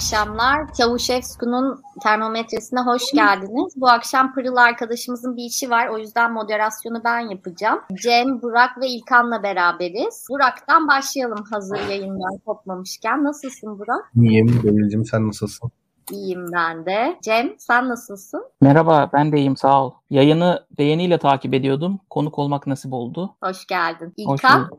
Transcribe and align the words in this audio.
İyi 0.00 0.02
akşamlar. 0.02 0.72
Çavuşevsku'nun 0.72 1.82
termometresine 2.02 2.80
hoş 2.80 3.02
geldiniz. 3.14 3.74
Bu 3.76 3.88
akşam 3.88 4.34
Pırıl 4.34 4.56
arkadaşımızın 4.56 5.36
bir 5.36 5.44
işi 5.44 5.70
var. 5.70 5.88
O 5.88 5.98
yüzden 5.98 6.32
moderasyonu 6.32 7.00
ben 7.04 7.20
yapacağım. 7.20 7.80
Cem, 8.02 8.42
Burak 8.42 8.80
ve 8.80 8.86
İlkan'la 8.88 9.42
beraberiz. 9.42 10.26
Burak'tan 10.30 10.88
başlayalım 10.88 11.44
hazır 11.50 11.88
yayından 11.88 12.38
kopmamışken. 12.46 13.24
Nasılsın 13.24 13.78
Burak? 13.78 14.12
İyiyim 14.16 14.60
Gönülcüm 14.62 15.04
sen 15.04 15.28
nasılsın? 15.28 15.70
İyiyim 16.12 16.46
ben 16.52 16.86
de. 16.86 17.18
Cem 17.22 17.54
sen 17.58 17.88
nasılsın? 17.88 18.44
Merhaba 18.60 19.10
ben 19.12 19.32
de 19.32 19.36
iyiyim 19.36 19.56
sağ 19.56 19.84
ol. 19.84 19.90
Yayını 20.10 20.66
beğeniyle 20.78 21.18
takip 21.18 21.54
ediyordum. 21.54 22.00
Konuk 22.10 22.38
olmak 22.38 22.66
nasip 22.66 22.92
oldu. 22.92 23.36
Hoş 23.42 23.66
geldin. 23.66 24.14
İlkan? 24.16 24.70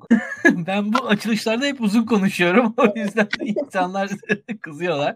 ben 0.45 0.93
bu 0.93 1.07
açılışlarda 1.07 1.65
hep 1.65 1.81
uzun 1.81 2.05
konuşuyorum. 2.05 2.73
O 2.77 2.99
yüzden 2.99 3.25
de 3.25 3.45
insanlar 3.45 4.09
kızıyorlar. 4.61 5.15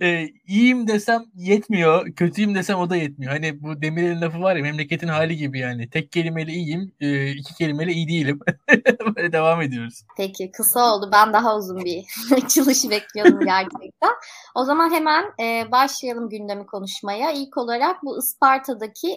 Ee, 0.00 0.28
iyiyim 0.46 0.88
desem 0.88 1.24
yetmiyor. 1.34 2.12
Kötüyüm 2.12 2.54
desem 2.54 2.78
o 2.78 2.90
da 2.90 2.96
yetmiyor. 2.96 3.32
Hani 3.32 3.62
bu 3.62 3.82
Demirel'in 3.82 4.20
lafı 4.20 4.40
var 4.40 4.56
ya 4.56 4.62
memleketin 4.62 5.08
hali 5.08 5.36
gibi 5.36 5.58
yani. 5.58 5.90
Tek 5.90 6.12
kelimeyle 6.12 6.52
iyiyim, 6.52 6.92
e, 7.00 7.30
iki 7.30 7.54
kelimeyle 7.54 7.92
iyi 7.92 8.08
değilim. 8.08 8.40
Böyle 9.16 9.32
devam 9.32 9.62
ediyoruz. 9.62 10.02
Peki 10.16 10.50
kısa 10.52 10.94
oldu. 10.94 11.08
Ben 11.12 11.32
daha 11.32 11.56
uzun 11.56 11.84
bir 11.84 12.04
açılış 12.36 12.90
bekliyordum 12.90 13.40
gerçekten. 13.40 14.12
O 14.54 14.64
zaman 14.64 14.90
hemen 14.90 15.24
e, 15.40 15.72
başlayalım 15.72 16.28
gündemi 16.28 16.66
konuşmaya. 16.66 17.32
İlk 17.32 17.56
olarak 17.56 18.02
bu 18.02 18.18
Isparta'daki 18.18 19.12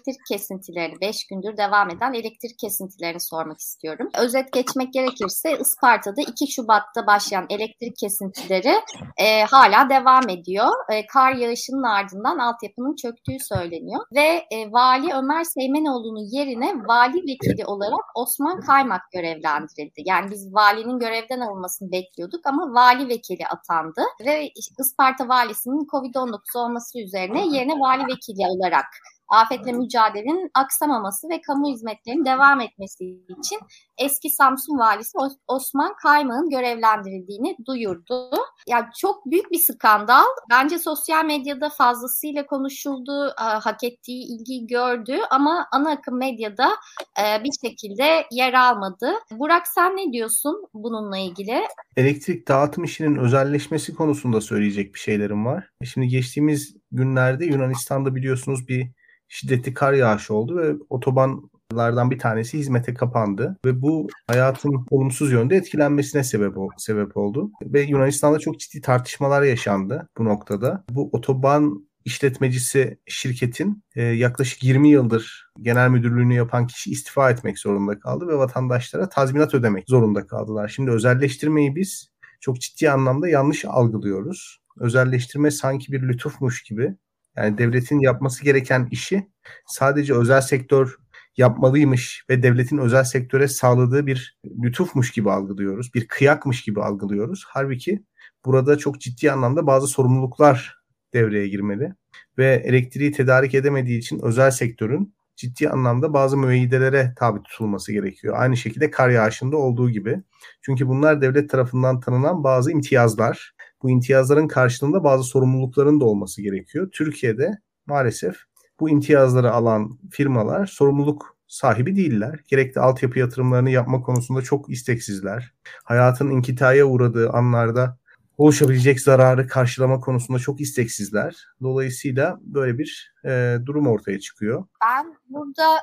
elektrik 0.00 0.26
kesintileri 0.28 1.00
5 1.00 1.26
gündür 1.26 1.56
devam 1.56 1.90
eden 1.90 2.12
elektrik 2.12 2.58
kesintilerini 2.58 3.20
sormak 3.20 3.58
istiyorum. 3.60 4.08
Özet 4.18 4.52
geçmek 4.52 4.92
gerekirse 4.92 5.58
Isparta'da 5.58 6.22
2 6.22 6.52
Şubat'ta 6.52 7.06
başlayan 7.06 7.46
elektrik 7.50 7.96
kesintileri 7.96 8.74
e, 9.16 9.44
hala 9.44 9.90
devam 9.90 10.28
ediyor. 10.28 10.68
E, 10.92 11.06
kar 11.06 11.32
yağışının 11.32 11.82
ardından 11.82 12.38
altyapının 12.38 12.96
çöktüğü 12.96 13.36
söyleniyor 13.54 14.00
ve 14.14 14.46
e, 14.50 14.72
Vali 14.72 15.14
Ömer 15.14 15.44
Seymenoğlu'nun 15.44 16.38
yerine 16.38 16.74
vali 16.88 17.16
vekili 17.16 17.66
olarak 17.66 18.04
Osman 18.14 18.60
Kaymak 18.60 19.02
görevlendirildi. 19.12 20.02
Yani 20.04 20.30
biz 20.30 20.54
valinin 20.54 20.98
görevden 20.98 21.40
alınmasını 21.40 21.92
bekliyorduk 21.92 22.46
ama 22.46 22.62
vali 22.74 23.08
vekili 23.08 23.46
atandı 23.46 24.02
ve 24.26 24.50
Isparta 24.80 25.28
valisinin 25.28 25.86
Covid-19 25.92 26.58
olması 26.58 27.00
üzerine 27.00 27.56
yerine 27.56 27.72
vali 27.72 28.02
vekili 28.02 28.46
olarak 28.46 28.86
afetle 29.30 29.72
mücadelenin 29.72 30.50
aksamaması 30.54 31.28
ve 31.28 31.40
kamu 31.40 31.68
hizmetlerinin 31.68 32.24
devam 32.24 32.60
etmesi 32.60 33.04
için 33.38 33.58
eski 33.98 34.30
Samsun 34.30 34.78
valisi 34.78 35.18
Osman 35.48 35.94
Kaymak'ın 36.02 36.50
görevlendirildiğini 36.50 37.56
duyurdu. 37.66 38.30
Yani 38.68 38.86
çok 38.98 39.26
büyük 39.26 39.50
bir 39.50 39.58
skandal. 39.58 40.24
Bence 40.50 40.78
sosyal 40.78 41.24
medyada 41.24 41.70
fazlasıyla 41.70 42.46
konuşuldu, 42.46 43.28
e, 43.28 43.42
hak 43.42 43.84
ettiği 43.84 44.24
ilgiyi 44.24 44.66
gördü 44.66 45.18
ama 45.30 45.66
ana 45.72 45.90
akım 45.90 46.18
medyada 46.18 46.70
e, 47.18 47.44
bir 47.44 47.68
şekilde 47.68 48.26
yer 48.30 48.52
almadı. 48.52 49.12
Burak 49.30 49.68
sen 49.68 49.96
ne 49.96 50.12
diyorsun 50.12 50.68
bununla 50.74 51.18
ilgili? 51.18 51.60
Elektrik 51.96 52.48
dağıtım 52.48 52.84
işinin 52.84 53.16
özelleşmesi 53.16 53.94
konusunda 53.94 54.40
söyleyecek 54.40 54.94
bir 54.94 54.98
şeylerim 54.98 55.46
var. 55.46 55.70
Şimdi 55.84 56.08
geçtiğimiz 56.08 56.76
günlerde 56.92 57.44
Yunanistan'da 57.44 58.14
biliyorsunuz 58.14 58.68
bir 58.68 58.99
şiddetli 59.30 59.74
kar 59.74 59.92
yağışı 59.92 60.34
oldu 60.34 60.56
ve 60.56 60.74
otobanlardan 60.90 62.10
bir 62.10 62.18
tanesi 62.18 62.58
hizmete 62.58 62.94
kapandı 62.94 63.56
ve 63.64 63.82
bu 63.82 64.08
hayatın 64.26 64.86
olumsuz 64.90 65.32
yönde 65.32 65.56
etkilenmesine 65.56 66.24
sebep 66.24 66.54
sebep 66.78 67.16
oldu 67.16 67.50
ve 67.62 67.80
Yunanistan'da 67.80 68.38
çok 68.38 68.60
ciddi 68.60 68.80
tartışmalar 68.80 69.42
yaşandı 69.42 70.08
bu 70.18 70.24
noktada. 70.24 70.84
Bu 70.90 71.10
otoban 71.12 71.90
işletmecisi 72.04 72.98
şirketin 73.06 73.84
e, 73.96 74.02
yaklaşık 74.02 74.64
20 74.64 74.88
yıldır 74.88 75.50
genel 75.60 75.90
müdürlüğünü 75.90 76.34
yapan 76.34 76.66
kişi 76.66 76.90
istifa 76.90 77.30
etmek 77.30 77.58
zorunda 77.58 77.98
kaldı 77.98 78.28
ve 78.28 78.36
vatandaşlara 78.36 79.08
tazminat 79.08 79.54
ödemek 79.54 79.84
zorunda 79.88 80.26
kaldılar. 80.26 80.68
Şimdi 80.68 80.90
özelleştirmeyi 80.90 81.76
biz 81.76 82.10
çok 82.40 82.60
ciddi 82.60 82.90
anlamda 82.90 83.28
yanlış 83.28 83.64
algılıyoruz. 83.64 84.60
Özelleştirme 84.78 85.50
sanki 85.50 85.92
bir 85.92 86.02
lütufmuş 86.02 86.62
gibi 86.62 86.94
yani 87.36 87.58
devletin 87.58 88.00
yapması 88.00 88.44
gereken 88.44 88.88
işi 88.90 89.30
sadece 89.66 90.14
özel 90.14 90.40
sektör 90.40 90.96
yapmalıymış 91.36 92.24
ve 92.30 92.42
devletin 92.42 92.78
özel 92.78 93.04
sektöre 93.04 93.48
sağladığı 93.48 94.06
bir 94.06 94.38
lütufmuş 94.62 95.10
gibi 95.10 95.30
algılıyoruz. 95.30 95.94
Bir 95.94 96.08
kıyakmış 96.08 96.62
gibi 96.62 96.82
algılıyoruz. 96.82 97.44
Halbuki 97.48 98.04
burada 98.44 98.78
çok 98.78 99.00
ciddi 99.00 99.32
anlamda 99.32 99.66
bazı 99.66 99.86
sorumluluklar 99.86 100.80
devreye 101.14 101.48
girmeli 101.48 101.94
ve 102.38 102.62
elektriği 102.64 103.12
tedarik 103.12 103.54
edemediği 103.54 103.98
için 103.98 104.20
özel 104.22 104.50
sektörün 104.50 105.14
ciddi 105.36 105.68
anlamda 105.68 106.12
bazı 106.12 106.36
müeyyidelere 106.36 107.14
tabi 107.16 107.42
tutulması 107.42 107.92
gerekiyor. 107.92 108.34
Aynı 108.38 108.56
şekilde 108.56 108.90
kar 108.90 109.10
yağışında 109.10 109.56
olduğu 109.56 109.90
gibi. 109.90 110.22
Çünkü 110.62 110.88
bunlar 110.88 111.22
devlet 111.22 111.50
tarafından 111.50 112.00
tanınan 112.00 112.44
bazı 112.44 112.72
imtiyazlar 112.72 113.54
bu 113.82 113.90
imtiyazların 113.90 114.48
karşılığında 114.48 115.04
bazı 115.04 115.24
sorumlulukların 115.24 116.00
da 116.00 116.04
olması 116.04 116.42
gerekiyor. 116.42 116.90
Türkiye'de 116.92 117.58
maalesef 117.86 118.36
bu 118.80 118.90
imtiyazları 118.90 119.52
alan 119.52 119.98
firmalar 120.10 120.66
sorumluluk 120.66 121.36
sahibi 121.46 121.96
değiller. 121.96 122.40
Gerekli 122.48 122.80
altyapı 122.80 123.18
yatırımlarını 123.18 123.70
yapma 123.70 124.02
konusunda 124.02 124.42
çok 124.42 124.70
isteksizler. 124.70 125.54
Hayatın 125.84 126.30
inkitaya 126.30 126.84
uğradığı 126.84 127.30
anlarda 127.30 127.98
oluşabilecek 128.38 129.00
zararı 129.00 129.46
karşılama 129.46 130.00
konusunda 130.00 130.38
çok 130.38 130.60
isteksizler. 130.60 131.46
Dolayısıyla 131.62 132.38
böyle 132.40 132.78
bir 132.78 133.14
e, 133.24 133.56
durum 133.66 133.86
ortaya 133.86 134.20
çıkıyor. 134.20 134.64
Ben 134.82 135.16
burada 135.28 135.78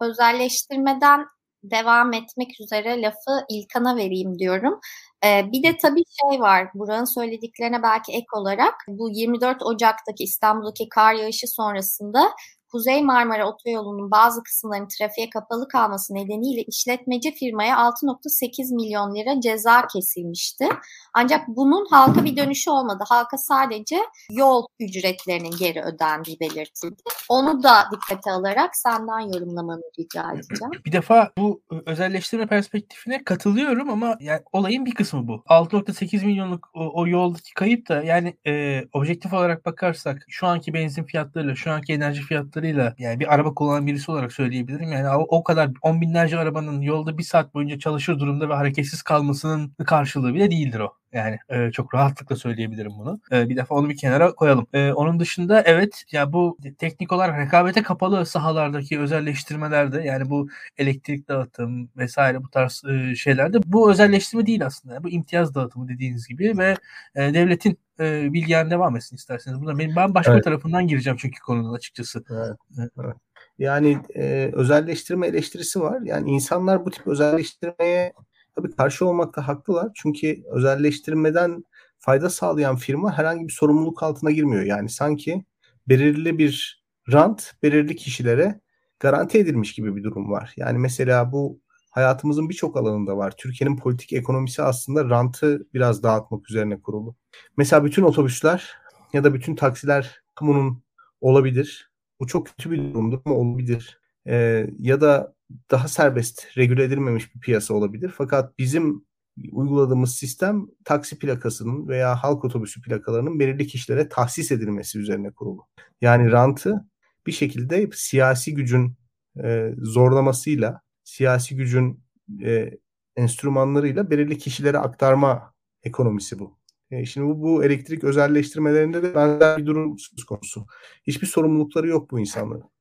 özelleştirmeden 0.00 1.26
devam 1.62 2.12
etmek 2.12 2.60
üzere 2.60 3.02
lafı 3.02 3.44
İlkan'a 3.48 3.96
vereyim 3.96 4.38
diyorum. 4.38 4.80
Ee, 5.24 5.52
bir 5.52 5.62
de 5.62 5.76
tabii 5.76 6.02
şey 6.20 6.40
var, 6.40 6.68
buranın 6.74 7.04
söylediklerine 7.04 7.82
belki 7.82 8.12
ek 8.12 8.26
olarak 8.32 8.74
bu 8.88 9.10
24 9.10 9.62
Ocak'taki 9.62 10.24
İstanbul'daki 10.24 10.88
kar 10.88 11.14
yağışı 11.14 11.48
sonrasında 11.48 12.30
Kuzey 12.72 13.02
Marmara 13.02 13.48
Otoyolu'nun 13.48 14.10
bazı 14.10 14.42
kısımlarının 14.42 14.88
trafiğe 14.88 15.30
kapalı 15.30 15.68
kalması 15.68 16.14
nedeniyle 16.14 16.62
işletmeci 16.62 17.34
firmaya 17.34 17.76
6.8 17.76 18.74
milyon 18.74 19.14
lira 19.14 19.40
ceza 19.40 19.86
kesilmişti. 19.86 20.68
Ancak 21.14 21.48
bunun 21.48 21.86
halka 21.90 22.24
bir 22.24 22.36
dönüşü 22.36 22.70
olmadı. 22.70 23.04
Halka 23.08 23.38
sadece 23.38 23.96
yol 24.30 24.66
ücretlerinin 24.80 25.56
geri 25.58 25.82
ödendiği 25.82 26.40
belirtildi. 26.40 27.02
Onu 27.28 27.62
da 27.62 27.88
dikkate 27.92 28.30
alarak 28.30 28.76
senden 28.76 29.20
yorumlamanı 29.20 29.82
rica 29.98 30.32
edeceğim. 30.32 30.72
Bir 30.86 30.92
defa 30.92 31.32
bu 31.38 31.62
özelleştirme 31.86 32.46
perspektifine 32.46 33.24
katılıyorum 33.24 33.90
ama 33.90 34.16
yani 34.20 34.40
olayın 34.52 34.86
bir 34.86 34.94
kısmı 34.94 35.28
bu. 35.28 35.34
6.8 35.34 36.26
milyonluk 36.26 36.70
o, 36.74 37.00
o 37.00 37.06
yoldaki 37.06 37.54
kayıp 37.54 37.88
da 37.88 38.02
yani 38.02 38.36
e, 38.46 38.84
objektif 38.92 39.32
olarak 39.32 39.66
bakarsak 39.66 40.24
şu 40.28 40.46
anki 40.46 40.74
benzin 40.74 41.04
fiyatlarıyla 41.04 41.54
şu 41.54 41.70
anki 41.70 41.92
enerji 41.92 42.22
fiyatlarıyla 42.62 42.94
yani 42.98 43.20
bir 43.20 43.34
araba 43.34 43.54
kullanan 43.54 43.86
birisi 43.86 44.10
olarak 44.10 44.32
söyleyebilirim. 44.32 44.92
Yani 44.92 45.08
o 45.28 45.44
kadar 45.44 45.70
on 45.82 46.00
binlerce 46.00 46.38
arabanın 46.38 46.80
yolda 46.80 47.18
bir 47.18 47.22
saat 47.22 47.54
boyunca 47.54 47.78
çalışır 47.78 48.18
durumda 48.18 48.48
ve 48.48 48.54
hareketsiz 48.54 49.02
kalmasının 49.02 49.74
karşılığı 49.86 50.34
bile 50.34 50.50
değildir 50.50 50.80
o. 50.80 51.01
Yani 51.12 51.38
e, 51.48 51.70
çok 51.70 51.94
rahatlıkla 51.94 52.36
söyleyebilirim 52.36 52.92
bunu. 52.98 53.20
E, 53.32 53.48
bir 53.48 53.56
defa 53.56 53.74
onu 53.74 53.88
bir 53.88 53.96
kenara 53.96 54.32
koyalım. 54.32 54.66
E, 54.72 54.92
onun 54.92 55.20
dışında 55.20 55.62
evet 55.62 56.04
ya 56.12 56.32
bu 56.32 56.58
teknik 56.78 57.12
olarak 57.12 57.38
rekabete 57.38 57.82
kapalı 57.82 58.26
sahalardaki 58.26 59.00
özelleştirmelerde 59.00 60.02
yani 60.02 60.30
bu 60.30 60.48
elektrik 60.78 61.28
dağıtım 61.28 61.90
vesaire 61.96 62.42
bu 62.42 62.50
tarz 62.50 62.82
e, 62.84 63.14
şeylerde 63.14 63.58
bu 63.66 63.90
özelleştirme 63.90 64.46
değil 64.46 64.66
aslında. 64.66 65.04
Bu 65.04 65.10
imtiyaz 65.10 65.54
dağıtımı 65.54 65.88
dediğiniz 65.88 66.28
gibi 66.28 66.58
ve 66.58 66.76
e, 67.14 67.34
devletin 67.34 67.78
e, 68.00 68.32
bilgiyen 68.32 68.70
devam 68.70 68.96
etsin 68.96 69.16
isterseniz. 69.16 69.60
Buna 69.60 69.78
benim 69.78 69.96
ben 69.96 70.14
başka 70.14 70.32
evet. 70.32 70.44
tarafından 70.44 70.86
gireceğim 70.86 71.16
çünkü 71.20 71.40
konunun 71.40 71.74
açıkçası. 71.74 72.24
Evet. 72.30 72.90
evet. 73.04 73.16
Yani 73.58 73.98
e, 74.14 74.50
özelleştirme 74.52 75.26
eleştirisi 75.26 75.80
var. 75.80 76.00
Yani 76.04 76.30
insanlar 76.30 76.84
bu 76.84 76.90
tip 76.90 77.06
özelleştirmeye 77.06 78.12
tabii 78.56 78.70
karşı 78.76 79.06
olmakta 79.06 79.48
haklılar. 79.48 79.92
Çünkü 79.94 80.42
özelleştirmeden 80.52 81.64
fayda 81.98 82.30
sağlayan 82.30 82.76
firma 82.76 83.18
herhangi 83.18 83.48
bir 83.48 83.52
sorumluluk 83.52 84.02
altına 84.02 84.30
girmiyor. 84.30 84.62
Yani 84.62 84.88
sanki 84.88 85.44
belirli 85.88 86.38
bir 86.38 86.84
rant 87.12 87.52
belirli 87.62 87.96
kişilere 87.96 88.60
garanti 89.00 89.38
edilmiş 89.38 89.72
gibi 89.72 89.96
bir 89.96 90.04
durum 90.04 90.30
var. 90.30 90.52
Yani 90.56 90.78
mesela 90.78 91.32
bu 91.32 91.60
hayatımızın 91.90 92.48
birçok 92.48 92.76
alanında 92.76 93.16
var. 93.16 93.34
Türkiye'nin 93.36 93.76
politik 93.76 94.12
ekonomisi 94.12 94.62
aslında 94.62 95.10
rantı 95.10 95.66
biraz 95.74 96.02
dağıtmak 96.02 96.50
üzerine 96.50 96.80
kurulu. 96.80 97.16
Mesela 97.56 97.84
bütün 97.84 98.02
otobüsler 98.02 98.76
ya 99.12 99.24
da 99.24 99.34
bütün 99.34 99.54
taksiler 99.56 100.22
kamunun 100.34 100.82
olabilir. 101.20 101.90
Bu 102.20 102.26
çok 102.26 102.46
kötü 102.46 102.70
bir 102.70 102.78
durumdur 102.78 103.20
ama 103.24 103.34
olabilir. 103.34 104.00
Ee, 104.26 104.66
ya 104.78 105.00
da 105.00 105.34
daha 105.70 105.88
serbest, 105.88 106.56
regüle 106.56 106.84
edilmemiş 106.84 107.34
bir 107.34 107.40
piyasa 107.40 107.74
olabilir. 107.74 108.14
Fakat 108.16 108.58
bizim 108.58 109.04
uyguladığımız 109.52 110.14
sistem 110.14 110.66
taksi 110.84 111.18
plakasının 111.18 111.88
veya 111.88 112.16
halk 112.16 112.44
otobüsü 112.44 112.82
plakalarının 112.82 113.40
belirli 113.40 113.66
kişilere 113.66 114.08
tahsis 114.08 114.52
edilmesi 114.52 114.98
üzerine 114.98 115.30
kurulu. 115.30 115.66
Yani 116.00 116.32
rantı 116.32 116.86
bir 117.26 117.32
şekilde 117.32 117.90
siyasi 117.94 118.54
gücün 118.54 118.96
e, 119.44 119.74
zorlamasıyla, 119.78 120.80
siyasi 121.04 121.56
gücün 121.56 122.04
e, 122.42 122.70
enstrümanlarıyla 123.16 124.10
belirli 124.10 124.38
kişilere 124.38 124.78
aktarma 124.78 125.54
ekonomisi 125.82 126.38
bu. 126.38 126.58
E, 126.90 127.06
şimdi 127.06 127.26
bu, 127.26 127.42
bu 127.42 127.64
elektrik 127.64 128.04
özelleştirmelerinde 128.04 129.02
de 129.02 129.14
benzer 129.14 129.58
bir 129.58 129.66
durum 129.66 129.98
söz 129.98 130.24
konusu. 130.24 130.66
Hiçbir 131.06 131.26
sorumlulukları 131.26 131.88
yok 131.88 132.10
bu 132.10 132.20
insanların. 132.20 132.72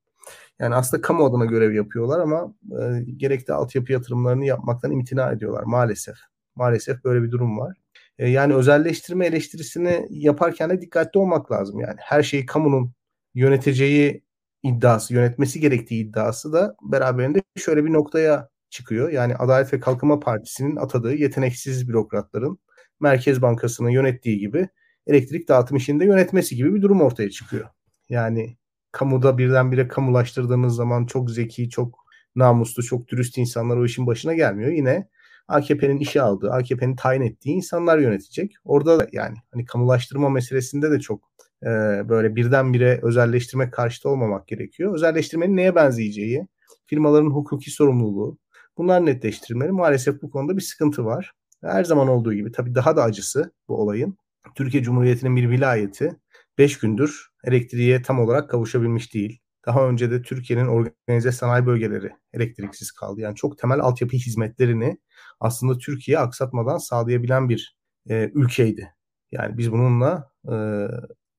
Yani 0.61 0.75
aslında 0.75 1.01
kamu 1.01 1.25
adına 1.25 1.45
görev 1.45 1.73
yapıyorlar 1.73 2.19
ama 2.19 2.55
e, 2.71 3.01
gerekli 3.17 3.53
altyapı 3.53 3.91
yatırımlarını 3.91 4.45
yapmaktan 4.45 4.91
imtina 4.91 5.31
ediyorlar 5.31 5.63
maalesef. 5.63 6.15
Maalesef 6.55 7.03
böyle 7.03 7.23
bir 7.23 7.31
durum 7.31 7.59
var. 7.59 7.77
E, 8.19 8.29
yani 8.29 8.53
özelleştirme 8.55 9.25
eleştirisini 9.25 10.07
yaparken 10.09 10.69
de 10.69 10.81
dikkatli 10.81 11.19
olmak 11.19 11.51
lazım. 11.51 11.79
Yani 11.79 11.95
her 11.99 12.23
şeyi 12.23 12.45
kamunun 12.45 12.93
yöneteceği 13.33 14.23
iddiası, 14.63 15.13
yönetmesi 15.13 15.59
gerektiği 15.59 16.05
iddiası 16.05 16.53
da 16.53 16.75
beraberinde 16.83 17.41
şöyle 17.57 17.85
bir 17.85 17.93
noktaya 17.93 18.49
çıkıyor. 18.69 19.09
Yani 19.09 19.35
Adalet 19.35 19.73
ve 19.73 19.79
Kalkınma 19.79 20.19
Partisi'nin 20.19 20.75
atadığı 20.75 21.13
yeteneksiz 21.13 21.89
bürokratların 21.89 22.59
Merkez 22.99 23.41
Bankası'nın 23.41 23.89
yönettiği 23.89 24.39
gibi 24.39 24.69
elektrik 25.07 25.47
dağıtım 25.47 25.77
işinde 25.77 26.05
yönetmesi 26.05 26.55
gibi 26.55 26.75
bir 26.75 26.81
durum 26.81 27.01
ortaya 27.01 27.29
çıkıyor. 27.29 27.69
Yani 28.09 28.57
kamuda 28.91 29.37
birdenbire 29.37 29.87
kamulaştırdığınız 29.87 30.75
zaman 30.75 31.05
çok 31.05 31.31
zeki, 31.31 31.69
çok 31.69 32.05
namuslu, 32.35 32.83
çok 32.83 33.07
dürüst 33.07 33.37
insanlar 33.37 33.77
o 33.77 33.85
işin 33.85 34.07
başına 34.07 34.33
gelmiyor. 34.33 34.71
Yine 34.71 35.07
AKP'nin 35.47 35.97
işe 35.97 36.21
aldığı, 36.21 36.51
AKP'nin 36.51 36.95
tayin 36.95 37.21
ettiği 37.21 37.51
insanlar 37.51 37.97
yönetecek. 37.97 38.55
Orada 38.65 38.99
da 38.99 39.07
yani 39.11 39.37
hani 39.51 39.65
kamulaştırma 39.65 40.29
meselesinde 40.29 40.91
de 40.91 40.99
çok 40.99 41.31
e, 41.63 41.69
böyle 42.09 42.35
birdenbire 42.35 42.99
özelleştirme 43.03 43.69
karşıtı 43.71 44.09
olmamak 44.09 44.47
gerekiyor. 44.47 44.95
Özelleştirmenin 44.95 45.57
neye 45.57 45.75
benzeyeceği, 45.75 46.47
firmaların 46.85 47.29
hukuki 47.29 47.71
sorumluluğu 47.71 48.37
bunlar 48.77 49.05
netleştirilmeli. 49.05 49.71
Maalesef 49.71 50.21
bu 50.21 50.31
konuda 50.31 50.57
bir 50.57 50.61
sıkıntı 50.61 51.05
var. 51.05 51.33
Her 51.63 51.83
zaman 51.83 52.07
olduğu 52.07 52.33
gibi 52.33 52.51
tabii 52.51 52.75
daha 52.75 52.95
da 52.95 53.03
acısı 53.03 53.51
bu 53.67 53.75
olayın. 53.81 54.17
Türkiye 54.55 54.83
Cumhuriyeti'nin 54.83 55.35
bir 55.35 55.49
vilayeti 55.49 56.15
5 56.57 56.79
gündür 56.79 57.30
elektriğe 57.43 58.01
tam 58.01 58.19
olarak 58.19 58.49
kavuşabilmiş 58.49 59.13
değil. 59.13 59.39
Daha 59.65 59.87
önce 59.87 60.11
de 60.11 60.21
Türkiye'nin 60.21 60.67
organize 60.67 61.31
sanayi 61.31 61.65
bölgeleri 61.65 62.11
elektriksiz 62.33 62.91
kaldı. 62.91 63.21
Yani 63.21 63.35
çok 63.35 63.57
temel 63.57 63.79
altyapı 63.79 64.17
hizmetlerini 64.17 64.97
aslında 65.39 65.77
Türkiye 65.77 66.19
aksatmadan 66.19 66.77
sağlayabilen 66.77 67.49
bir 67.49 67.77
e, 68.09 68.31
ülkeydi. 68.33 68.93
Yani 69.31 69.57
biz 69.57 69.71
bununla 69.71 70.31
e, 70.51 70.55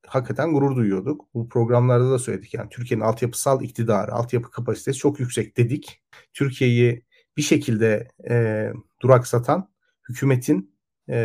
hakikaten 0.07 0.53
gurur 0.53 0.77
duyuyorduk. 0.77 1.35
Bu 1.35 1.49
programlarda 1.49 2.11
da 2.11 2.19
söyledik. 2.19 2.55
Yani 2.55 2.69
Türkiye'nin 2.71 3.05
altyapısal 3.05 3.63
iktidarı, 3.63 4.13
altyapı 4.13 4.51
kapasitesi 4.51 4.99
çok 4.99 5.21
yüksek 5.21 5.57
dedik. 5.57 6.03
Türkiye'yi 6.33 7.05
bir 7.37 7.43
şekilde 7.43 8.09
e, 8.31 8.69
duraksatan 9.03 9.73
hükümetin 10.09 10.75
e, 11.11 11.17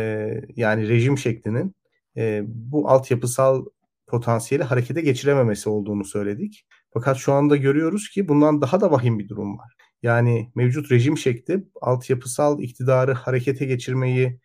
yani 0.56 0.88
rejim 0.88 1.18
şeklinin 1.18 1.74
e, 2.16 2.42
bu 2.46 2.88
altyapısal 2.88 3.64
potansiyeli 4.08 4.64
harekete 4.64 5.00
geçirememesi 5.00 5.68
olduğunu 5.68 6.04
söyledik. 6.04 6.66
Fakat 6.94 7.16
şu 7.16 7.32
anda 7.32 7.56
görüyoruz 7.56 8.08
ki 8.08 8.28
bundan 8.28 8.62
daha 8.62 8.80
da 8.80 8.90
vahim 8.90 9.18
bir 9.18 9.28
durum 9.28 9.58
var. 9.58 9.72
Yani 10.02 10.52
mevcut 10.54 10.92
rejim 10.92 11.18
şekli 11.18 11.64
altyapısal 11.80 12.62
iktidarı 12.62 13.12
harekete 13.12 13.64
geçirmeyi 13.64 14.40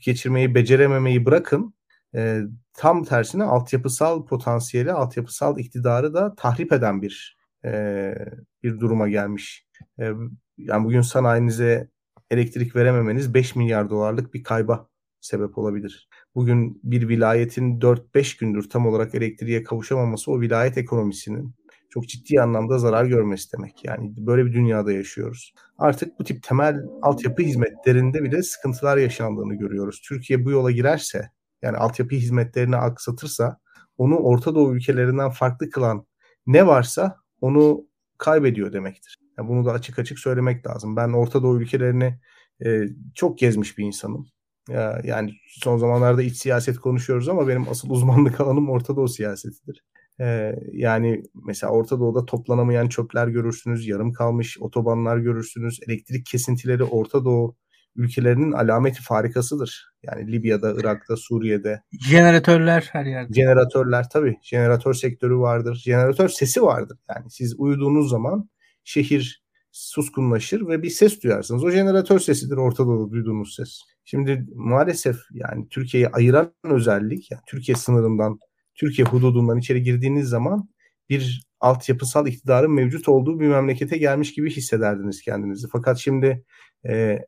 geçirmeyi 0.00 0.54
becerememeyi 0.54 1.26
bırakın 1.26 1.74
e, 2.14 2.40
tam 2.72 3.04
tersine 3.04 3.44
altyapısal 3.44 4.26
potansiyeli, 4.26 4.92
altyapısal 4.92 5.58
iktidarı 5.58 6.14
da 6.14 6.34
tahrip 6.34 6.72
eden 6.72 7.02
bir 7.02 7.38
e, 7.64 8.14
bir 8.62 8.80
duruma 8.80 9.08
gelmiş. 9.08 9.66
E, 10.00 10.12
yani 10.58 10.84
bugün 10.84 11.00
sanayinize 11.00 11.90
elektrik 12.30 12.76
verememeniz 12.76 13.34
5 13.34 13.56
milyar 13.56 13.90
dolarlık 13.90 14.34
bir 14.34 14.42
kayba 14.42 14.88
sebep 15.20 15.58
olabilir. 15.58 16.08
Bugün 16.34 16.80
bir 16.84 17.08
vilayetin 17.08 17.80
4-5 17.80 18.40
gündür 18.40 18.70
tam 18.70 18.86
olarak 18.86 19.14
elektriğe 19.14 19.62
kavuşamaması 19.62 20.32
o 20.32 20.40
vilayet 20.40 20.78
ekonomisinin 20.78 21.54
çok 21.90 22.08
ciddi 22.08 22.40
anlamda 22.40 22.78
zarar 22.78 23.04
görmesi 23.04 23.52
demek. 23.52 23.84
Yani 23.84 24.12
böyle 24.16 24.46
bir 24.46 24.52
dünyada 24.52 24.92
yaşıyoruz. 24.92 25.54
Artık 25.78 26.18
bu 26.18 26.24
tip 26.24 26.42
temel 26.42 26.76
altyapı 27.02 27.42
hizmetlerinde 27.42 28.22
bile 28.22 28.42
sıkıntılar 28.42 28.96
yaşandığını 28.96 29.54
görüyoruz. 29.54 30.00
Türkiye 30.08 30.44
bu 30.44 30.50
yola 30.50 30.70
girerse 30.70 31.30
yani 31.62 31.76
altyapı 31.76 32.14
hizmetlerini 32.14 32.76
aksatırsa 32.76 33.58
onu 33.98 34.16
Orta 34.16 34.54
Doğu 34.54 34.76
ülkelerinden 34.76 35.30
farklı 35.30 35.70
kılan 35.70 36.06
ne 36.46 36.66
varsa 36.66 37.16
onu 37.40 37.86
kaybediyor 38.18 38.72
demektir. 38.72 39.18
Yani 39.38 39.48
bunu 39.48 39.64
da 39.64 39.72
açık 39.72 39.98
açık 39.98 40.18
söylemek 40.18 40.66
lazım. 40.66 40.96
Ben 40.96 41.08
Orta 41.08 41.42
Doğu 41.42 41.60
ülkelerini 41.60 42.20
e, 42.64 42.82
çok 43.14 43.38
gezmiş 43.38 43.78
bir 43.78 43.84
insanım. 43.84 44.26
Ya, 44.72 45.00
yani 45.04 45.32
son 45.46 45.78
zamanlarda 45.78 46.22
iç 46.22 46.36
siyaset 46.36 46.78
konuşuyoruz 46.78 47.28
ama 47.28 47.48
benim 47.48 47.68
asıl 47.68 47.90
uzmanlık 47.90 48.40
alanım 48.40 48.70
Orta 48.70 48.96
Doğu 48.96 49.08
siyasetidir. 49.08 49.84
Ee, 50.20 50.54
yani 50.72 51.22
mesela 51.46 51.72
Orta 51.72 52.00
Doğu'da 52.00 52.26
toplanamayan 52.26 52.88
çöpler 52.88 53.28
görürsünüz, 53.28 53.88
yarım 53.88 54.12
kalmış 54.12 54.58
otobanlar 54.60 55.18
görürsünüz, 55.18 55.80
elektrik 55.86 56.26
kesintileri 56.26 56.84
Orta 56.84 57.24
Doğu 57.24 57.56
ülkelerinin 57.96 58.52
alameti 58.52 59.02
farikasıdır. 59.02 59.92
Yani 60.02 60.32
Libya'da, 60.32 60.74
Irak'ta, 60.80 61.16
Suriye'de. 61.16 61.82
Jeneratörler 62.08 62.88
her 62.92 63.04
yerde. 63.04 63.32
Jeneratörler 63.32 64.08
tabii. 64.08 64.36
Jeneratör 64.42 64.94
sektörü 64.94 65.38
vardır. 65.38 65.74
Jeneratör 65.74 66.28
sesi 66.28 66.62
vardır. 66.62 66.98
Yani 67.08 67.30
siz 67.30 67.54
uyuduğunuz 67.58 68.10
zaman 68.10 68.48
şehir 68.84 69.44
suskunlaşır 69.72 70.68
ve 70.68 70.82
bir 70.82 70.90
ses 70.90 71.22
duyarsınız. 71.22 71.64
O 71.64 71.70
jeneratör 71.70 72.18
sesidir 72.18 72.56
Orta 72.56 72.86
Doğu'da 72.86 73.10
duyduğunuz 73.10 73.54
ses. 73.54 73.80
Şimdi 74.10 74.46
maalesef 74.54 75.16
yani 75.30 75.68
Türkiye'yi 75.68 76.08
ayıran 76.08 76.52
özellik 76.64 77.30
yani 77.30 77.42
Türkiye 77.46 77.76
sınırından, 77.76 78.38
Türkiye 78.74 79.08
hududundan 79.08 79.58
içeri 79.58 79.82
girdiğiniz 79.82 80.28
zaman 80.28 80.68
bir 81.10 81.46
altyapısal 81.60 82.26
iktidarın 82.26 82.72
mevcut 82.72 83.08
olduğu 83.08 83.40
bir 83.40 83.48
memlekete 83.48 83.98
gelmiş 83.98 84.34
gibi 84.34 84.50
hissederdiniz 84.50 85.22
kendinizi. 85.22 85.68
Fakat 85.72 85.98
şimdi 85.98 86.44
e, 86.88 87.18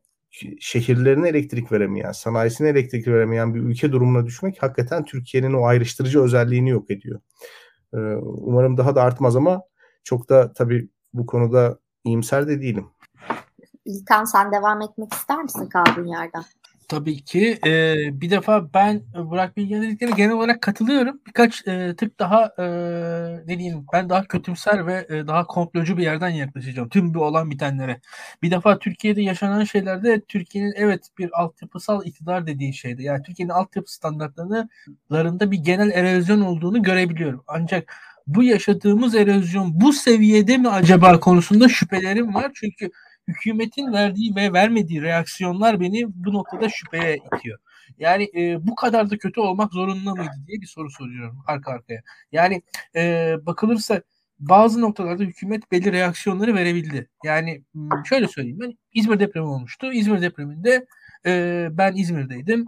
şehirlerine 0.59 1.29
elektrik 1.29 1.71
veremeyen, 1.71 2.11
sanayisine 2.11 2.69
elektrik 2.69 3.07
veremeyen 3.07 3.55
bir 3.55 3.59
ülke 3.59 3.91
durumuna 3.91 4.25
düşmek 4.25 4.63
hakikaten 4.63 5.05
Türkiye'nin 5.05 5.53
o 5.53 5.65
ayrıştırıcı 5.65 6.21
özelliğini 6.21 6.69
yok 6.69 6.91
ediyor. 6.91 7.19
Ee, 7.93 7.97
umarım 8.21 8.77
daha 8.77 8.95
da 8.95 9.03
artmaz 9.03 9.35
ama 9.35 9.61
çok 10.03 10.29
da 10.29 10.53
tabii 10.53 10.89
bu 11.13 11.25
konuda 11.25 11.79
iyimser 12.03 12.47
de 12.47 12.61
değilim. 12.61 12.87
İlkan 13.85 14.23
sen 14.23 14.51
devam 14.51 14.81
etmek 14.81 15.13
ister 15.13 15.43
misin 15.43 15.69
kaldığın 15.69 16.07
yerden? 16.07 16.43
Tabii 16.87 17.23
ki. 17.23 17.59
E, 17.65 17.95
bir 18.21 18.29
defa 18.29 18.73
ben 18.73 19.01
Burak 19.15 19.57
Bilge'nin 19.57 19.81
dediklerine 19.81 20.15
genel 20.15 20.31
olarak 20.31 20.61
katılıyorum. 20.61 21.21
Birkaç 21.27 21.67
e, 21.67 21.95
tık 21.95 22.19
daha 22.19 22.51
e, 22.59 22.63
ne 23.47 23.59
diyeyim 23.59 23.85
ben 23.93 24.09
daha 24.09 24.23
kötümser 24.23 24.87
ve 24.87 25.07
e, 25.09 25.27
daha 25.27 25.47
komplocu 25.47 25.97
bir 25.97 26.03
yerden 26.03 26.29
yaklaşacağım. 26.29 26.89
Tüm 26.89 27.13
bu 27.13 27.23
olan 27.23 27.51
bitenlere. 27.51 28.01
Bir 28.43 28.51
defa 28.51 28.79
Türkiye'de 28.79 29.21
yaşanan 29.21 29.63
şeylerde 29.63 30.21
Türkiye'nin 30.21 30.73
evet 30.75 31.07
bir 31.17 31.41
altyapısal 31.41 32.05
iktidar 32.05 32.47
dediği 32.47 32.73
şeydi. 32.73 33.03
Yani 33.03 33.23
Türkiye'nin 33.23 33.53
altyapı 33.53 33.93
standartlarında 33.93 35.51
bir 35.51 35.57
genel 35.57 35.89
erozyon 35.91 36.41
olduğunu 36.41 36.83
görebiliyorum. 36.83 37.43
Ancak 37.47 37.93
bu 38.27 38.43
yaşadığımız 38.43 39.15
erozyon 39.15 39.81
bu 39.81 39.93
seviyede 39.93 40.57
mi 40.57 40.69
acaba 40.69 41.19
konusunda 41.19 41.69
şüphelerim 41.69 42.33
var. 42.33 42.51
Çünkü 42.55 42.91
hükümetin 43.27 43.93
verdiği 43.93 44.35
ve 44.35 44.53
vermediği 44.53 45.01
reaksiyonlar 45.01 45.79
beni 45.79 46.03
bu 46.07 46.33
noktada 46.33 46.69
şüpheye 46.69 47.17
itiyor. 47.17 47.59
Yani 47.97 48.31
e, 48.35 48.67
bu 48.67 48.75
kadar 48.75 49.09
da 49.09 49.17
kötü 49.17 49.39
olmak 49.39 49.73
zorunda 49.73 50.15
mıydı 50.15 50.31
diye 50.47 50.61
bir 50.61 50.67
soru 50.67 50.89
soruyorum 50.89 51.43
arka 51.47 51.71
arkaya. 51.71 52.01
Yani 52.31 52.61
e, 52.95 53.35
bakılırsa 53.41 54.01
bazı 54.39 54.81
noktalarda 54.81 55.23
hükümet 55.23 55.71
belli 55.71 55.91
reaksiyonları 55.91 56.55
verebildi. 56.55 57.09
Yani 57.23 57.63
şöyle 58.05 58.27
söyleyeyim 58.27 58.59
ben 58.61 58.77
İzmir 58.93 59.19
depremi 59.19 59.47
olmuştu. 59.47 59.93
İzmir 59.93 60.21
depreminde 60.21 60.85
e, 61.25 61.67
ben 61.71 61.95
İzmir'deydim. 61.95 62.65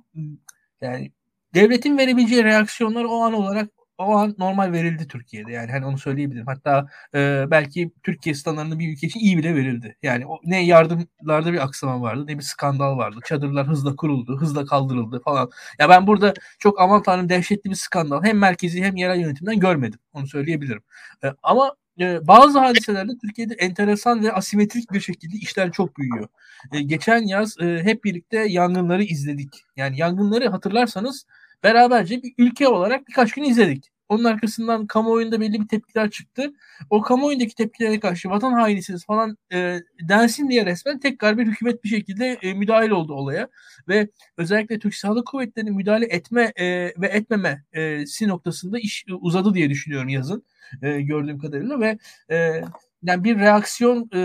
Yani 0.81 1.11
devletin 1.53 1.97
verebileceği 1.97 2.43
reaksiyonlar 2.43 3.03
o 3.03 3.21
an 3.21 3.33
olarak 3.33 3.69
o 3.97 4.15
an 4.15 4.35
normal 4.37 4.71
verildi 4.71 5.07
Türkiye'de. 5.07 5.51
Yani 5.51 5.71
hani 5.71 5.85
onu 5.85 5.97
söyleyebilirim. 5.97 6.45
Hatta 6.47 6.87
e, 7.15 7.45
belki 7.51 7.91
Türkiye 8.03 8.35
standartında 8.35 8.79
bir 8.79 8.93
ülke 8.93 9.07
için 9.07 9.19
iyi 9.19 9.37
bile 9.37 9.55
verildi. 9.55 9.97
Yani 10.03 10.27
o, 10.27 10.39
ne 10.43 10.65
yardımlarda 10.65 11.53
bir 11.53 11.63
aksama 11.63 12.01
vardı 12.01 12.27
ne 12.27 12.37
bir 12.37 12.43
skandal 12.43 12.97
vardı. 12.97 13.19
Çadırlar 13.25 13.67
hızla 13.67 13.95
kuruldu, 13.95 14.37
hızla 14.41 14.65
kaldırıldı 14.65 15.21
falan. 15.25 15.49
Ya 15.79 15.89
ben 15.89 16.07
burada 16.07 16.33
çok 16.59 16.81
aman 16.81 17.03
tanrım 17.03 17.29
dehşetli 17.29 17.69
bir 17.69 17.75
skandal 17.75 18.23
hem 18.23 18.37
merkezi 18.37 18.83
hem 18.83 18.95
yerel 18.95 19.19
yönetimden 19.19 19.59
görmedim. 19.59 19.99
Onu 20.13 20.27
söyleyebilirim. 20.27 20.81
E, 21.23 21.27
ama 21.43 21.75
e, 21.99 22.27
bazı 22.27 22.59
hadiselerde 22.59 23.11
Türkiye'de 23.21 23.53
enteresan 23.53 24.23
ve 24.23 24.31
asimetrik 24.33 24.91
bir 24.93 24.99
şekilde 24.99 25.35
işler 25.37 25.71
çok 25.71 25.97
büyüyor. 25.97 26.27
E, 26.73 26.81
geçen 26.81 27.27
yaz 27.27 27.59
e, 27.59 27.83
hep 27.83 28.03
birlikte 28.03 28.37
yangınları 28.37 29.03
izledik. 29.03 29.63
Yani 29.75 29.99
yangınları 29.99 30.49
hatırlarsanız 30.49 31.25
beraberce 31.65 32.23
bir 32.23 32.33
ülke 32.37 32.67
olarak 32.67 33.07
birkaç 33.07 33.31
gün 33.31 33.43
izledik. 33.43 33.91
Onun 34.09 34.23
arkasından 34.23 34.87
kamuoyunda 34.87 35.41
belli 35.41 35.61
bir 35.61 35.67
tepkiler 35.67 36.09
çıktı. 36.11 36.53
O 36.89 37.01
kamuoyundaki 37.01 37.55
tepkilere 37.55 37.99
karşı 37.99 38.29
vatan 38.29 38.53
hainisiniz 38.53 39.05
falan 39.05 39.37
e, 39.53 39.79
densin 40.09 40.49
diye 40.49 40.65
resmen 40.65 40.99
tekrar 40.99 41.37
bir 41.37 41.47
hükümet 41.47 41.83
bir 41.83 41.89
şekilde 41.89 42.37
e, 42.41 42.53
müdahil 42.53 42.89
oldu 42.89 43.13
olaya. 43.13 43.49
Ve 43.87 44.09
özellikle 44.37 44.79
Türk 44.79 44.95
Silahlı 44.95 45.23
Kuvvetleri'nin 45.25 45.75
müdahale 45.75 46.05
etme 46.05 46.53
e, 46.55 46.65
ve 46.97 47.07
etmeme 47.07 47.63
e, 47.73 48.05
si 48.05 48.27
noktasında 48.27 48.79
iş 48.79 49.05
uzadı 49.21 49.53
diye 49.53 49.69
düşünüyorum 49.69 50.09
yazın 50.09 50.43
e, 50.81 51.01
gördüğüm 51.01 51.39
kadarıyla 51.39 51.79
ve 51.79 51.97
e, 52.31 52.61
yani 53.05 53.23
bir 53.23 53.39
reaksiyon 53.39 54.09
e, 54.13 54.19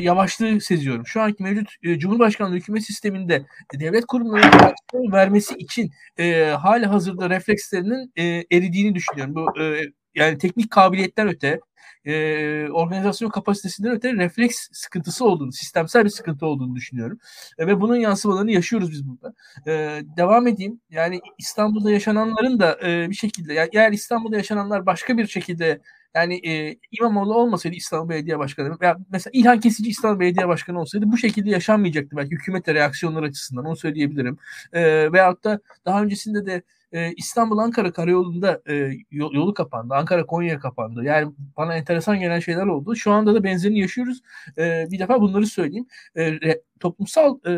yavaşlığı 0.00 0.60
seziyorum. 0.60 1.06
Şu 1.06 1.20
anki 1.20 1.42
mevcut 1.42 1.68
e, 1.82 1.98
Cumhurbaşkanlığı 1.98 2.56
hükümet 2.56 2.84
sisteminde 2.84 3.34
e, 3.74 3.80
devlet 3.80 4.06
kurumlarının 4.06 4.52
reaksiyon 4.52 5.12
vermesi 5.12 5.54
için 5.54 5.90
e, 6.18 6.44
hali 6.44 6.86
hazırda 6.86 7.30
reflekslerinin 7.30 8.12
e, 8.16 8.24
eridiğini 8.56 8.94
düşünüyorum. 8.94 9.34
Bu 9.34 9.60
e, 9.60 9.80
yani 10.14 10.38
teknik 10.38 10.70
kabiliyetten 10.70 11.28
öte, 11.28 11.60
e, 12.04 12.68
organizasyon 12.72 13.30
kapasitesinden 13.30 13.92
öte 13.92 14.12
refleks 14.12 14.68
sıkıntısı 14.72 15.24
olduğunu, 15.24 15.52
sistemsel 15.52 16.04
bir 16.04 16.10
sıkıntı 16.10 16.46
olduğunu 16.46 16.74
düşünüyorum. 16.74 17.18
E, 17.58 17.66
ve 17.66 17.80
bunun 17.80 17.96
yansımalarını 17.96 18.50
yaşıyoruz 18.50 18.90
biz 18.90 19.08
burada. 19.08 19.34
E, 19.66 20.02
devam 20.16 20.46
edeyim. 20.46 20.80
Yani 20.90 21.20
İstanbul'da 21.38 21.90
yaşananların 21.90 22.60
da 22.60 22.78
e, 22.88 23.10
bir 23.10 23.14
şekilde, 23.14 23.54
yani 23.54 23.68
eğer 23.72 23.92
İstanbul'da 23.92 24.36
yaşananlar 24.36 24.86
başka 24.86 25.18
bir 25.18 25.26
şekilde 25.26 25.80
yani 26.14 26.48
e, 26.48 26.76
İmamoğlu 26.90 27.34
olmasaydı 27.34 27.76
İstanbul 27.76 28.08
Belediye 28.08 28.38
Başkanı 28.38 28.80
veya 28.80 28.96
mesela 29.10 29.30
İlhan 29.34 29.60
Kesici 29.60 29.90
İstanbul 29.90 30.20
Belediye 30.20 30.48
Başkanı 30.48 30.80
olsaydı 30.80 31.12
bu 31.12 31.16
şekilde 31.16 31.50
yaşanmayacaktı 31.50 32.16
belki 32.16 32.30
hükümete 32.30 32.74
reaksiyonlar 32.74 33.22
açısından 33.22 33.64
onu 33.64 33.76
söyleyebilirim. 33.76 34.38
E, 34.72 35.12
veyahut 35.12 35.44
da 35.44 35.60
daha 35.86 36.02
öncesinde 36.02 36.46
de 36.46 36.62
e, 36.92 37.12
İstanbul-Ankara 37.12 37.92
karayolunda 37.92 38.62
e, 38.68 38.90
yolu 39.10 39.54
kapandı. 39.54 39.94
Ankara-Konya 39.94 40.58
kapandı. 40.58 41.04
Yani 41.04 41.32
bana 41.56 41.74
enteresan 41.76 42.20
gelen 42.20 42.40
şeyler 42.40 42.66
oldu. 42.66 42.96
Şu 42.96 43.12
anda 43.12 43.34
da 43.34 43.44
benzerini 43.44 43.80
yaşıyoruz. 43.80 44.20
E, 44.58 44.86
bir 44.90 44.98
defa 44.98 45.20
bunları 45.20 45.46
söyleyeyim. 45.46 45.86
E, 46.16 46.38
toplumsal 46.80 47.38
e, 47.46 47.50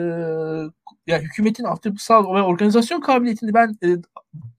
yani 1.06 1.24
hükümetin 1.24 1.64
altyapısal 1.64 2.34
ve 2.34 2.42
organizasyon 2.42 3.00
kabiliyetini 3.00 3.54
ben 3.54 3.76
e, 3.84 3.88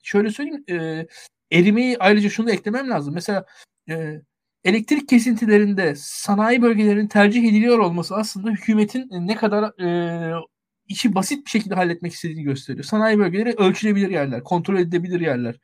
şöyle 0.03 0.29
söyleyeyim 0.29 0.63
e, 0.69 1.07
erimeyi 1.51 1.97
ayrıca 1.99 2.29
şunu 2.29 2.47
da 2.47 2.51
eklemem 2.51 2.89
lazım. 2.89 3.13
Mesela 3.13 3.45
e, 3.89 4.22
elektrik 4.63 5.10
kesintilerinde 5.10 5.94
sanayi 5.98 6.62
bölgelerinin 6.62 7.08
tercih 7.08 7.44
ediliyor 7.50 7.79
olması 7.79 8.15
aslında 8.15 8.51
hükümetin 8.51 9.08
ne 9.12 9.36
kadar 9.36 9.82
e, 9.82 10.34
işi 10.88 11.15
basit 11.15 11.46
bir 11.46 11.51
şekilde 11.51 11.75
halletmek 11.75 12.13
istediğini 12.13 12.44
gösteriyor. 12.44 12.84
Sanayi 12.84 13.20
bölgeleri 13.20 13.53
ölçülebilir 13.58 14.10
yerler, 14.10 14.44
kontrol 14.44 14.77
edilebilir 14.77 15.22
yerler. 15.22 15.56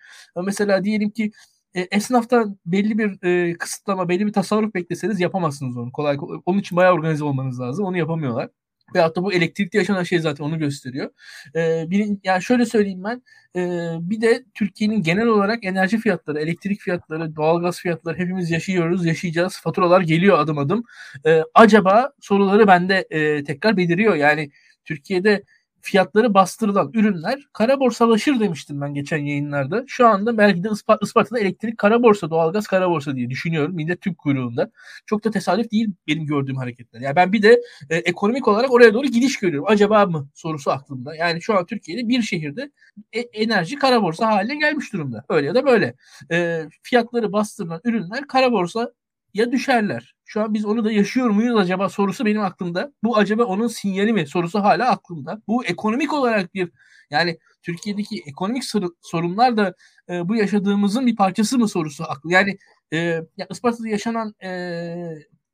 Mesela 0.46 0.84
diyelim 0.84 1.10
ki 1.10 1.32
e, 1.74 1.82
esnaftan 1.82 2.60
belli 2.66 2.98
bir 2.98 3.28
e, 3.28 3.58
kısıtlama, 3.58 4.10
belli 4.10 4.26
bir 4.28 4.34
tasarruf 4.34 4.74
bekleseniz 4.74 5.20
yapamazsınız 5.20 5.78
onu. 5.78 5.92
Kolay 5.92 6.18
kolay. 6.18 6.40
Onun 6.46 6.60
için 6.60 6.78
bayağı 6.78 6.94
organize 6.94 7.24
olmanız 7.24 7.60
lazım. 7.60 7.86
Onu 7.86 7.98
yapamıyorlar. 7.98 8.50
Veyahut 8.96 9.16
da 9.16 9.24
bu 9.24 9.34
elektrikte 9.34 9.78
yaşanan 9.78 10.04
şey 10.04 10.20
zaten 10.20 10.44
onu 10.46 10.60
gösteriyor. 10.60 11.10
Ee, 11.56 11.86
bir, 11.88 12.08
yani 12.24 12.44
şöyle 12.44 12.66
söyleyeyim 12.66 13.04
ben. 13.04 13.22
E, 13.56 13.62
bir 14.00 14.22
de 14.22 14.44
Türkiye'nin 14.54 15.04
genel 15.04 15.28
olarak 15.28 15.66
enerji 15.66 15.98
fiyatları, 15.98 16.40
elektrik 16.40 16.80
fiyatları, 16.80 17.36
doğalgaz 17.36 17.80
fiyatları 17.80 18.18
hepimiz 18.18 18.52
yaşıyoruz, 18.52 19.06
yaşayacağız. 19.06 19.60
Faturalar 19.62 20.02
geliyor 20.02 20.40
adım 20.40 20.58
adım. 20.58 20.84
E, 21.26 21.42
acaba 21.54 22.14
soruları 22.22 22.68
bende 22.68 23.08
e, 23.10 23.44
tekrar 23.44 23.78
beliriyor. 23.78 24.16
Yani 24.16 24.52
Türkiye'de 24.86 25.44
fiyatları 25.84 26.34
bastırılan 26.34 26.92
ürünler 26.94 27.48
kara 27.54 27.80
borsalaşır 27.80 28.40
demiştim 28.40 28.82
ben 28.82 28.94
geçen 28.94 29.18
yayınlarda. 29.18 29.84
Şu 29.88 30.08
anda 30.08 30.38
belki 30.38 30.64
de 30.64 30.70
Isparta'da 31.02 31.40
elektrik 31.40 31.78
kara 31.78 32.04
borsa, 32.04 32.30
doğalgaz 32.30 32.68
kara 32.68 32.90
borsa 32.90 33.16
diye 33.16 33.30
düşünüyorum. 33.30 33.76
Millet 33.76 34.02
Türk 34.02 34.18
kuyruğunda. 34.18 34.72
Çok 35.06 35.24
da 35.24 35.32
tesadüf 35.32 35.72
değil 35.72 35.90
benim 36.08 36.26
gördüğüm 36.26 36.56
hareketler. 36.56 37.02
Yani 37.02 37.16
ben 37.16 37.34
bir 37.34 37.42
de 37.42 37.62
e, 37.90 37.98
ekonomik 37.98 38.48
olarak 38.48 38.72
oraya 38.72 38.94
doğru 38.94 39.08
gidiş 39.08 39.40
görüyorum. 39.40 39.68
Acaba 39.70 40.06
mı 40.06 40.30
sorusu 40.34 40.72
aklımda. 40.72 41.16
Yani 41.16 41.42
şu 41.42 41.58
an 41.58 41.66
Türkiye'de 41.66 42.08
bir 42.08 42.22
şehirde 42.22 42.72
e, 43.14 43.20
enerji 43.20 43.76
kara 43.76 44.02
borsa 44.02 44.28
haline 44.28 44.56
gelmiş 44.56 44.94
durumda. 44.94 45.26
Öyle 45.30 45.48
ya 45.48 45.56
da 45.56 45.66
böyle. 45.66 45.96
E, 46.32 46.62
fiyatları 46.84 47.34
bastırılan 47.34 47.82
ürünler 47.84 48.28
kara 48.28 48.52
borsa 48.52 48.92
ya 49.34 49.52
düşerler. 49.52 50.16
Şu 50.34 50.42
an 50.42 50.54
biz 50.54 50.66
onu 50.66 50.86
da 50.86 50.92
yaşıyor 50.92 51.30
muyuz 51.30 51.56
acaba 51.58 51.90
sorusu 51.90 52.26
benim 52.26 52.42
aklımda. 52.42 52.94
Bu 53.04 53.18
acaba 53.18 53.44
onun 53.44 53.68
sinyali 53.68 54.14
mi 54.14 54.28
sorusu 54.28 54.60
hala 54.60 54.90
aklımda. 54.90 55.42
Bu 55.48 55.66
ekonomik 55.66 56.14
olarak 56.14 56.54
bir 56.54 56.70
yani 57.10 57.38
Türkiye'deki 57.62 58.24
ekonomik 58.26 58.64
sorunlar 59.02 59.58
da 59.58 59.74
e, 60.10 60.30
bu 60.30 60.36
yaşadığımızın 60.36 61.08
bir 61.08 61.16
parçası 61.16 61.60
mı 61.60 61.68
sorusu 61.68 62.04
aklı. 62.04 62.32
Yani 62.32 62.58
e, 62.94 62.98
ya 63.38 63.48
Isparta'da 63.52 63.88
yaşanan 63.88 64.34
e, 64.44 64.96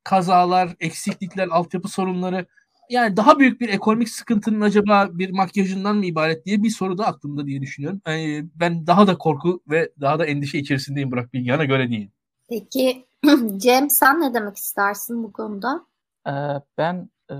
kazalar, 0.03 0.75
eksiklikler, 0.79 1.47
altyapı 1.47 1.87
sorunları 1.87 2.45
yani 2.89 3.17
daha 3.17 3.39
büyük 3.39 3.61
bir 3.61 3.69
ekonomik 3.69 4.09
sıkıntının 4.09 4.61
acaba 4.61 5.09
bir 5.11 5.29
makyajından 5.29 5.95
mı 5.95 6.05
ibaret 6.05 6.45
diye 6.45 6.63
bir 6.63 6.69
soru 6.69 6.97
da 6.97 7.05
aklımda 7.05 7.45
diye 7.45 7.61
düşünüyorum. 7.61 8.01
Yani 8.07 8.45
ben 8.55 8.87
daha 8.87 9.07
da 9.07 9.17
korku 9.17 9.61
ve 9.69 9.91
daha 10.01 10.19
da 10.19 10.25
endişe 10.25 10.57
içerisindeyim 10.57 11.11
Burak 11.11 11.33
Bilgehan'a 11.33 11.65
göre 11.65 11.89
değil. 11.89 12.09
Peki 12.49 13.08
Cem 13.57 13.89
sen 13.89 14.21
ne 14.21 14.33
demek 14.33 14.57
istersin 14.57 15.23
bu 15.23 15.33
konuda? 15.33 15.85
Ee, 16.27 16.31
ben 16.77 17.09
e, 17.31 17.35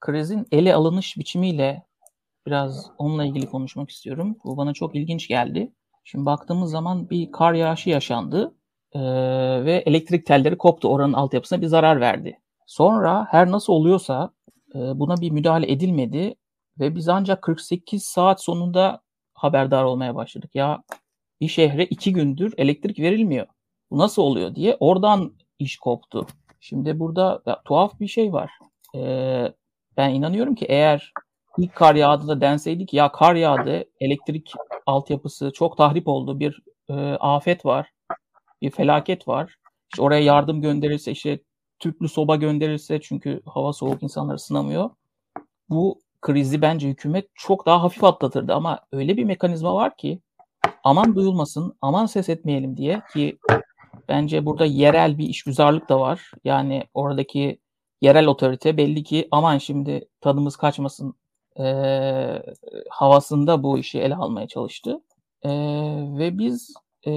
krizin 0.00 0.46
ele 0.52 0.74
alınış 0.74 1.16
biçimiyle 1.16 1.86
biraz 2.46 2.90
onunla 2.98 3.24
ilgili 3.24 3.46
konuşmak 3.46 3.90
istiyorum. 3.90 4.36
Bu 4.44 4.56
bana 4.56 4.72
çok 4.72 4.94
ilginç 4.94 5.28
geldi. 5.28 5.72
Şimdi 6.04 6.26
baktığımız 6.26 6.70
zaman 6.70 7.10
bir 7.10 7.32
kar 7.32 7.52
yağışı 7.52 7.90
yaşandı 7.90 8.54
e, 8.92 9.00
ve 9.64 9.82
elektrik 9.86 10.26
telleri 10.26 10.58
koptu. 10.58 10.88
Oranın 10.88 11.12
altyapısına 11.12 11.60
bir 11.60 11.66
zarar 11.66 12.00
verdi. 12.00 12.40
Sonra 12.66 13.26
her 13.30 13.50
nasıl 13.50 13.72
oluyorsa 13.72 14.30
e, 14.74 14.78
buna 14.78 15.20
bir 15.20 15.30
müdahale 15.30 15.72
edilmedi 15.72 16.34
ve 16.80 16.96
biz 16.96 17.08
ancak 17.08 17.42
48 17.42 18.04
saat 18.04 18.42
sonunda 18.42 19.02
haberdar 19.34 19.84
olmaya 19.84 20.14
başladık. 20.14 20.50
Ya 20.54 20.82
bir 21.40 21.48
şehre 21.48 21.84
iki 21.84 22.12
gündür 22.12 22.54
elektrik 22.56 22.98
verilmiyor. 22.98 23.46
Bu 23.90 23.98
nasıl 23.98 24.22
oluyor 24.22 24.54
diye 24.54 24.76
oradan 24.80 25.32
iş 25.58 25.76
koptu. 25.76 26.26
Şimdi 26.60 26.98
burada 26.98 27.42
ya, 27.46 27.62
tuhaf 27.64 28.00
bir 28.00 28.08
şey 28.08 28.32
var. 28.32 28.50
Ee, 28.94 29.52
ben 29.96 30.14
inanıyorum 30.14 30.54
ki 30.54 30.64
eğer 30.68 31.12
ilk 31.58 31.74
kar 31.74 31.94
yağdı 31.94 32.28
da 32.28 32.40
denseydi 32.40 32.86
ki 32.86 32.96
ya 32.96 33.12
kar 33.12 33.34
yağdı, 33.34 33.84
elektrik 34.00 34.52
altyapısı 34.86 35.52
çok 35.52 35.76
tahrip 35.76 36.08
oldu, 36.08 36.40
bir 36.40 36.62
e, 36.88 36.94
afet 37.20 37.66
var, 37.66 37.92
bir 38.62 38.70
felaket 38.70 39.28
var. 39.28 39.54
İşte 39.92 40.02
oraya 40.02 40.20
yardım 40.20 40.62
gönderirse, 40.62 41.12
işte 41.12 41.40
tüplü 41.78 42.08
soba 42.08 42.36
gönderirse 42.36 43.00
çünkü 43.00 43.42
hava 43.46 43.72
soğuk 43.72 44.02
insanlar 44.02 44.34
ısınamıyor. 44.34 44.90
Bu 45.70 46.00
krizi 46.20 46.62
bence 46.62 46.88
hükümet 46.88 47.28
çok 47.34 47.66
daha 47.66 47.82
hafif 47.82 48.04
atlatırdı 48.04 48.54
ama 48.54 48.80
öyle 48.92 49.16
bir 49.16 49.24
mekanizma 49.24 49.74
var 49.74 49.96
ki 49.96 50.20
aman 50.84 51.14
duyulmasın, 51.14 51.76
aman 51.80 52.06
ses 52.06 52.28
etmeyelim 52.28 52.76
diye 52.76 53.02
ki 53.12 53.38
Bence 54.08 54.46
burada 54.46 54.64
yerel 54.64 55.18
bir 55.18 55.28
işgüzarlık 55.28 55.88
da 55.88 56.00
var. 56.00 56.30
Yani 56.44 56.84
oradaki 56.94 57.60
yerel 58.00 58.26
otorite 58.26 58.76
belli 58.76 59.02
ki 59.02 59.28
aman 59.30 59.58
şimdi 59.58 60.08
tadımız 60.20 60.56
kaçmasın 60.56 61.14
e, 61.60 61.64
havasında 62.90 63.62
bu 63.62 63.78
işi 63.78 64.00
ele 64.00 64.16
almaya 64.16 64.48
çalıştı. 64.48 65.00
E, 65.42 65.50
ve 66.18 66.38
biz 66.38 66.74
e, 67.06 67.12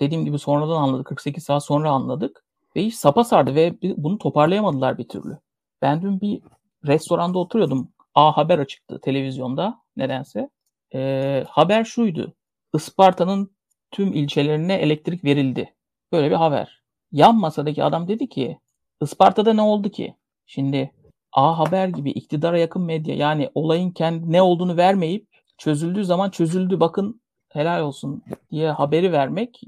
dediğim 0.00 0.24
gibi 0.24 0.38
sonradan 0.38 0.82
anladık. 0.82 1.06
48 1.06 1.44
saat 1.44 1.64
sonra 1.64 1.90
anladık. 1.90 2.44
Ve 2.76 2.82
iş 2.82 2.98
sapa 2.98 3.24
sardı 3.24 3.54
ve 3.54 3.74
bunu 3.82 4.18
toparlayamadılar 4.18 4.98
bir 4.98 5.08
türlü. 5.08 5.38
Ben 5.82 6.02
dün 6.02 6.20
bir 6.20 6.40
restoranda 6.86 7.38
oturuyordum. 7.38 7.88
A 8.14 8.36
Haber 8.36 8.58
açıktı 8.58 9.00
televizyonda 9.00 9.80
nedense. 9.96 10.50
E, 10.94 11.44
haber 11.48 11.84
şuydu. 11.84 12.34
Isparta'nın 12.74 13.50
tüm 13.90 14.12
ilçelerine 14.12 14.74
elektrik 14.74 15.24
verildi. 15.24 15.74
Böyle 16.12 16.30
bir 16.30 16.36
haber. 16.36 16.82
Yan 17.12 17.36
masadaki 17.36 17.84
adam 17.84 18.08
dedi 18.08 18.28
ki 18.28 18.58
Isparta'da 19.02 19.52
ne 19.52 19.62
oldu 19.62 19.88
ki? 19.90 20.14
Şimdi 20.46 20.90
A 21.32 21.58
Haber 21.58 21.88
gibi 21.88 22.10
iktidara 22.10 22.58
yakın 22.58 22.82
medya 22.82 23.14
yani 23.14 23.50
olayın 23.54 23.90
kendi 23.90 24.32
ne 24.32 24.42
olduğunu 24.42 24.76
vermeyip 24.76 25.28
çözüldüğü 25.58 26.04
zaman 26.04 26.30
çözüldü 26.30 26.80
bakın 26.80 27.20
helal 27.48 27.82
olsun 27.82 28.22
diye 28.50 28.70
haberi 28.70 29.12
vermek 29.12 29.60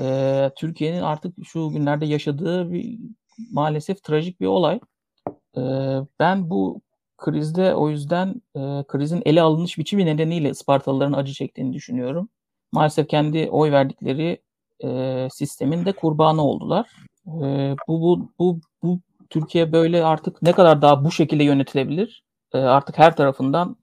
e, 0.00 0.50
Türkiye'nin 0.56 1.02
artık 1.02 1.34
şu 1.44 1.70
günlerde 1.70 2.06
yaşadığı 2.06 2.72
bir 2.72 2.98
maalesef 3.52 4.02
trajik 4.02 4.40
bir 4.40 4.46
olay. 4.46 4.80
E, 5.56 5.60
ben 6.20 6.50
bu 6.50 6.80
krizde 7.16 7.74
o 7.74 7.90
yüzden 7.90 8.42
e, 8.56 8.60
krizin 8.88 9.22
ele 9.24 9.42
alınış 9.42 9.78
biçimi 9.78 10.06
nedeniyle 10.06 10.50
Ispartalıların 10.50 11.12
acı 11.12 11.32
çektiğini 11.32 11.72
düşünüyorum. 11.72 12.28
Maalesef 12.72 13.08
kendi 13.08 13.48
oy 13.50 13.72
verdikleri 13.72 14.42
e, 14.84 15.28
sistemin 15.32 15.84
de 15.84 15.92
kurbanı 15.92 16.42
oldular. 16.42 16.90
Ee, 17.26 17.76
bu, 17.88 18.00
bu, 18.00 18.28
bu, 18.38 18.60
bu 18.82 19.00
Türkiye 19.30 19.72
böyle 19.72 20.04
artık 20.04 20.42
ne 20.42 20.52
kadar 20.52 20.82
daha 20.82 21.04
bu 21.04 21.10
şekilde 21.10 21.44
yönetilebilir? 21.44 22.24
Ee, 22.52 22.58
artık 22.58 22.98
her 22.98 23.16
tarafından 23.16 23.76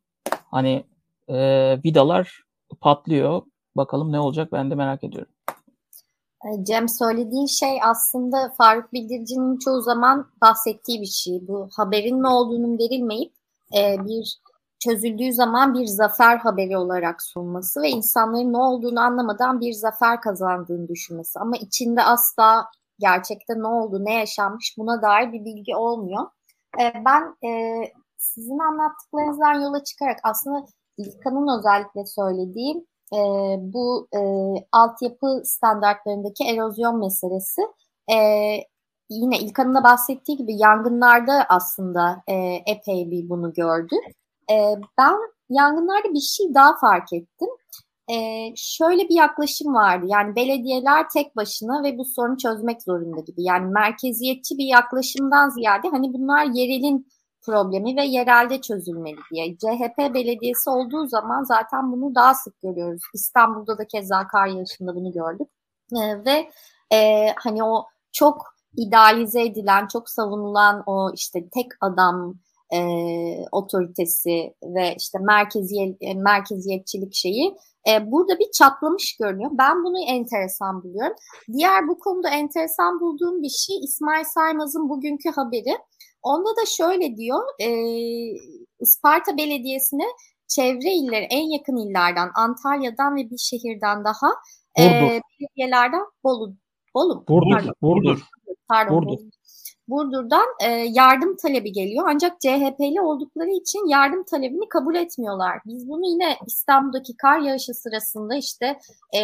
hani 0.51 0.83
e, 1.27 1.37
vidalar 1.85 2.43
patlıyor. 2.81 3.41
Bakalım 3.75 4.11
ne 4.11 4.19
olacak 4.19 4.51
ben 4.51 4.71
de 4.71 4.75
merak 4.75 5.03
ediyorum. 5.03 5.31
E, 6.45 6.65
Cem 6.65 6.89
söylediğin 6.89 7.45
şey 7.45 7.79
aslında 7.83 8.53
Faruk 8.57 8.93
Bildirici'nin 8.93 9.57
çoğu 9.57 9.81
zaman 9.81 10.27
bahsettiği 10.41 11.01
bir 11.01 11.05
şey. 11.05 11.47
Bu 11.47 11.69
haberin 11.77 12.23
ne 12.23 12.27
olduğunun 12.27 12.79
verilmeyip 12.79 13.33
e, 13.77 14.05
bir 14.05 14.37
çözüldüğü 14.83 15.33
zaman 15.33 15.73
bir 15.73 15.85
zafer 15.85 16.37
haberi 16.37 16.77
olarak 16.77 17.21
sunması 17.21 17.81
ve 17.81 17.89
insanların 17.89 18.53
ne 18.53 18.57
olduğunu 18.57 18.99
anlamadan 18.99 19.59
bir 19.59 19.73
zafer 19.73 20.21
kazandığını 20.21 20.87
düşünmesi. 20.87 21.39
Ama 21.39 21.57
içinde 21.57 22.03
asla 22.03 22.67
gerçekte 22.99 23.53
ne 23.59 23.67
oldu, 23.67 24.05
ne 24.05 24.13
yaşanmış 24.13 24.75
buna 24.77 25.01
dair 25.01 25.31
bir 25.31 25.45
bilgi 25.45 25.75
olmuyor. 25.75 26.23
E, 26.81 26.93
ben 27.05 27.47
e, 27.49 27.81
sizin 28.17 28.59
anlattıklarınızdan 28.59 29.53
yola 29.53 29.83
çıkarak 29.83 30.19
aslında 30.23 30.65
İlkan'ın 30.97 31.59
özellikle 31.59 32.05
söylediğim 32.05 32.77
e, 33.13 33.19
bu 33.59 34.07
e, 34.15 34.21
altyapı 34.71 35.41
standartlarındaki 35.45 36.43
erozyon 36.43 36.99
meselesi 36.99 37.61
e, 38.11 38.17
yine 39.09 39.39
İlkan'ın 39.39 39.75
da 39.75 39.83
bahsettiği 39.83 40.37
gibi 40.37 40.55
yangınlarda 40.57 41.45
aslında 41.49 42.23
e, 42.27 42.33
epey 42.65 43.11
bir 43.11 43.29
bunu 43.29 43.53
gördük. 43.53 44.22
E, 44.51 44.55
ben 44.97 45.15
yangınlarda 45.49 46.13
bir 46.13 46.19
şey 46.19 46.53
daha 46.53 46.77
fark 46.77 47.13
ettim. 47.13 47.49
E, 48.11 48.15
şöyle 48.55 49.09
bir 49.09 49.15
yaklaşım 49.15 49.73
vardı. 49.73 50.05
Yani 50.09 50.35
belediyeler 50.35 51.09
tek 51.09 51.35
başına 51.35 51.83
ve 51.83 51.97
bu 51.97 52.05
sorunu 52.05 52.37
çözmek 52.37 52.83
zorunda 52.83 53.19
gibi. 53.19 53.43
Yani 53.43 53.65
merkeziyetçi 53.65 54.57
bir 54.57 54.65
yaklaşımdan 54.65 55.49
ziyade 55.49 55.87
hani 55.89 56.13
bunlar 56.13 56.45
yerelin 56.45 57.07
problemi 57.41 57.95
ve 57.95 58.05
yerelde 58.05 58.61
çözülmeli 58.61 59.17
diye. 59.31 59.57
CHP 59.57 59.97
belediyesi 60.13 60.69
olduğu 60.69 61.07
zaman 61.07 61.43
zaten 61.43 61.91
bunu 61.91 62.15
daha 62.15 62.33
sık 62.33 62.61
görüyoruz. 62.61 63.01
İstanbul'da 63.13 63.77
da 63.77 63.87
keza 63.87 64.27
kar 64.27 64.47
yağışında 64.47 64.95
bunu 64.95 65.11
gördük. 65.11 65.47
E, 65.95 66.25
ve 66.25 66.49
e, 66.95 67.27
hani 67.37 67.63
o 67.63 67.85
çok 68.11 68.53
idealize 68.77 69.41
edilen, 69.41 69.87
çok 69.87 70.09
savunulan 70.09 70.83
o 70.85 71.11
işte 71.13 71.49
tek 71.49 71.67
adam 71.81 72.35
e, 72.73 72.79
otoritesi 73.51 74.53
ve 74.63 74.95
işte 74.97 75.19
merkeziyet, 75.19 75.97
e, 76.01 76.13
merkeziyetçilik 76.13 77.13
şeyi 77.13 77.55
e, 77.89 78.11
burada 78.11 78.39
bir 78.39 78.51
çatlamış 78.53 79.17
görünüyor. 79.17 79.51
Ben 79.53 79.83
bunu 79.83 79.99
enteresan 80.07 80.83
buluyorum. 80.83 81.15
Diğer 81.53 81.87
bu 81.87 81.99
konuda 81.99 82.29
enteresan 82.29 82.99
bulduğum 82.99 83.41
bir 83.41 83.49
şey 83.49 83.79
İsmail 83.83 84.23
Saymaz'ın 84.23 84.89
bugünkü 84.89 85.29
haberi. 85.29 85.77
Onda 86.23 86.49
da 86.49 86.65
şöyle 86.77 87.17
diyor, 87.17 87.43
e, 87.59 87.69
Isparta 88.79 89.37
Belediyesi'ne 89.37 90.05
çevre 90.47 90.93
illeri, 90.93 91.23
en 91.23 91.51
yakın 91.51 91.75
illerden, 91.75 92.29
Antalya'dan 92.35 93.15
ve 93.15 93.29
bir 93.29 93.37
şehirden 93.37 94.03
daha 94.05 94.27
e, 94.79 94.83
belediyelerden 95.39 96.05
Bolu, 96.23 96.55
Bolu 96.95 97.27
Burdur, 97.27 97.51
pardon, 97.51 97.73
Burdur. 97.81 98.21
Pardon, 98.67 98.95
Burdur. 98.95 99.19
Burdur'dan 99.93 100.45
e, 100.63 100.69
yardım 100.69 101.35
talebi 101.35 101.71
geliyor. 101.71 102.05
Ancak 102.07 102.41
CHP'li 102.41 103.01
oldukları 103.01 103.49
için 103.49 103.87
yardım 103.87 104.23
talebini 104.23 104.69
kabul 104.69 104.95
etmiyorlar. 104.95 105.59
Biz 105.65 105.89
bunu 105.89 106.05
yine 106.05 106.37
İstanbul'daki 106.47 107.17
kar 107.17 107.39
yağışı 107.39 107.73
sırasında 107.73 108.35
işte 108.35 108.79
e, 109.15 109.21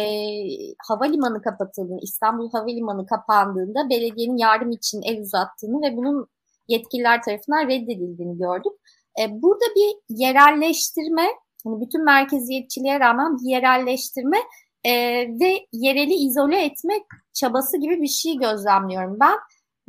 havalimanı 0.88 1.42
kapatıldığında, 1.42 2.00
İstanbul 2.02 2.50
Havalimanı 2.50 3.06
kapandığında 3.06 3.90
belediyenin 3.90 4.36
yardım 4.36 4.70
için 4.70 5.02
el 5.02 5.20
uzattığını 5.20 5.82
ve 5.82 5.96
bunun 5.96 6.26
yetkililer 6.68 7.22
tarafından 7.22 7.68
reddedildiğini 7.68 8.38
gördük. 8.38 8.72
E, 9.20 9.42
burada 9.42 9.64
bir 9.76 10.16
yerelleştirme, 10.16 11.26
hani 11.64 11.80
bütün 11.80 12.04
merkeziyetçiliğe 12.04 13.00
rağmen 13.00 13.38
bir 13.38 13.50
yerelleştirme 13.50 14.38
e, 14.84 14.92
ve 15.40 15.66
yereli 15.72 16.14
izole 16.14 16.64
etmek 16.64 17.02
çabası 17.32 17.76
gibi 17.76 18.02
bir 18.02 18.08
şey 18.08 18.36
gözlemliyorum 18.38 19.16
ben. 19.20 19.38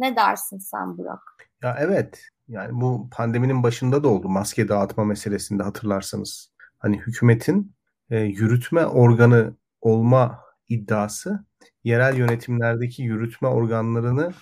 Ne 0.02 0.16
dersin 0.16 0.58
sen 0.58 0.98
Burak? 0.98 1.22
Ya 1.64 1.78
evet. 1.80 2.26
Yani 2.48 2.82
bu 2.82 3.10
pandeminin 3.12 3.64
başında 3.64 4.04
da 4.04 4.08
oldu 4.08 4.30
maske 4.30 4.70
dağıtma 4.70 5.06
meselesinde 5.06 5.64
hatırlarsanız. 5.64 6.54
Hani 6.80 7.00
hükümetin 7.00 7.76
e, 8.10 8.20
yürütme 8.20 8.86
organı 8.86 9.56
olma 9.82 10.40
iddiası 10.70 11.46
yerel 11.84 12.18
yönetimlerdeki 12.18 13.04
yürütme 13.04 13.48
organlarını 13.48 14.34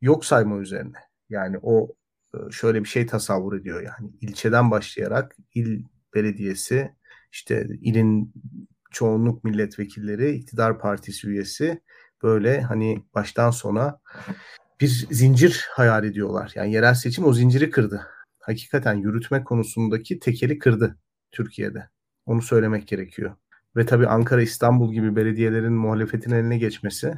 yok 0.00 0.24
sayma 0.24 0.56
üzerine. 0.56 0.98
Yani 1.28 1.58
o 1.62 1.94
e, 2.34 2.50
şöyle 2.50 2.80
bir 2.84 2.88
şey 2.88 3.06
tasavvur 3.06 3.56
ediyor 3.56 3.82
yani 3.82 4.12
ilçeden 4.20 4.70
başlayarak 4.70 5.36
il 5.54 5.84
belediyesi 6.14 6.94
işte 7.32 7.66
ilin 7.80 8.32
çoğunluk 8.90 9.44
milletvekilleri 9.44 10.30
iktidar 10.30 10.78
partisi 10.78 11.28
üyesi 11.28 11.82
böyle 12.22 12.60
hani 12.60 13.04
baştan 13.14 13.50
sona 13.50 14.00
bir 14.82 15.06
zincir 15.10 15.66
hayal 15.70 16.04
ediyorlar. 16.04 16.52
Yani 16.54 16.72
yerel 16.72 16.94
seçim 16.94 17.24
o 17.24 17.32
zinciri 17.32 17.70
kırdı. 17.70 18.06
Hakikaten 18.38 18.94
yürütme 18.94 19.44
konusundaki 19.44 20.18
tekeli 20.18 20.58
kırdı 20.58 20.98
Türkiye'de. 21.32 21.88
Onu 22.26 22.42
söylemek 22.42 22.88
gerekiyor. 22.88 23.36
Ve 23.76 23.86
tabii 23.86 24.06
Ankara, 24.06 24.42
İstanbul 24.42 24.92
gibi 24.92 25.16
belediyelerin 25.16 25.72
muhalefetin 25.72 26.30
eline 26.30 26.58
geçmesi 26.58 27.14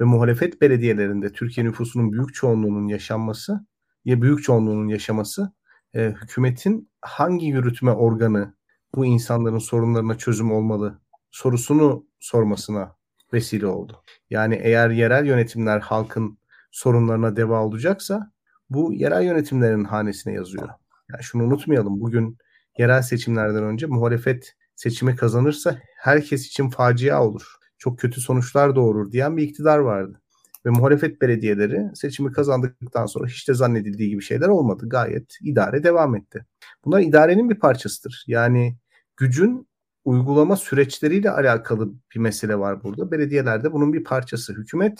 ve 0.00 0.04
muhalefet 0.04 0.60
belediyelerinde 0.60 1.32
Türkiye 1.32 1.66
nüfusunun 1.66 2.12
büyük 2.12 2.34
çoğunluğunun 2.34 2.88
yaşanması 2.88 3.66
ya 4.04 4.22
büyük 4.22 4.42
çoğunluğunun 4.42 4.88
yaşaması 4.88 5.52
e, 5.94 6.14
hükümetin 6.22 6.90
hangi 7.00 7.46
yürütme 7.46 7.90
organı 7.90 8.54
bu 8.94 9.06
insanların 9.06 9.58
sorunlarına 9.58 10.18
çözüm 10.18 10.52
olmalı 10.52 11.00
sorusunu 11.30 12.06
sormasına 12.20 12.96
vesile 13.32 13.66
oldu. 13.66 14.02
Yani 14.30 14.60
eğer 14.62 14.90
yerel 14.90 15.26
yönetimler 15.26 15.80
halkın 15.80 16.38
sorunlarına 16.70 17.36
deva 17.36 17.64
olacaksa 17.64 18.32
bu 18.70 18.92
yerel 18.92 19.22
yönetimlerin 19.22 19.84
hanesine 19.84 20.32
yazıyor. 20.32 20.68
Yani 21.12 21.22
şunu 21.22 21.42
unutmayalım. 21.42 22.00
Bugün 22.00 22.38
yerel 22.78 23.02
seçimlerden 23.02 23.62
önce 23.62 23.86
muhalefet 23.86 24.54
seçimi 24.76 25.16
kazanırsa 25.16 25.78
herkes 25.96 26.46
için 26.46 26.70
facia 26.70 27.24
olur. 27.24 27.54
Çok 27.78 27.98
kötü 27.98 28.20
sonuçlar 28.20 28.76
doğurur 28.76 29.12
diyen 29.12 29.36
bir 29.36 29.42
iktidar 29.42 29.78
vardı. 29.78 30.20
Ve 30.66 30.70
muhalefet 30.70 31.22
belediyeleri 31.22 31.90
seçimi 31.94 32.32
kazandıktan 32.32 33.06
sonra 33.06 33.26
hiç 33.26 33.48
de 33.48 33.54
zannedildiği 33.54 34.10
gibi 34.10 34.22
şeyler 34.22 34.48
olmadı. 34.48 34.88
Gayet 34.88 35.34
idare 35.42 35.82
devam 35.82 36.16
etti. 36.16 36.46
Bunlar 36.84 37.00
idarenin 37.00 37.50
bir 37.50 37.58
parçasıdır. 37.58 38.24
Yani 38.26 38.76
gücün 39.16 39.67
uygulama 40.08 40.56
süreçleriyle 40.56 41.30
alakalı 41.30 41.92
bir 42.14 42.20
mesele 42.20 42.58
var 42.58 42.82
burada. 42.82 43.10
Belediyelerde 43.10 43.72
bunun 43.72 43.92
bir 43.92 44.04
parçası. 44.04 44.52
Hükümet 44.52 44.98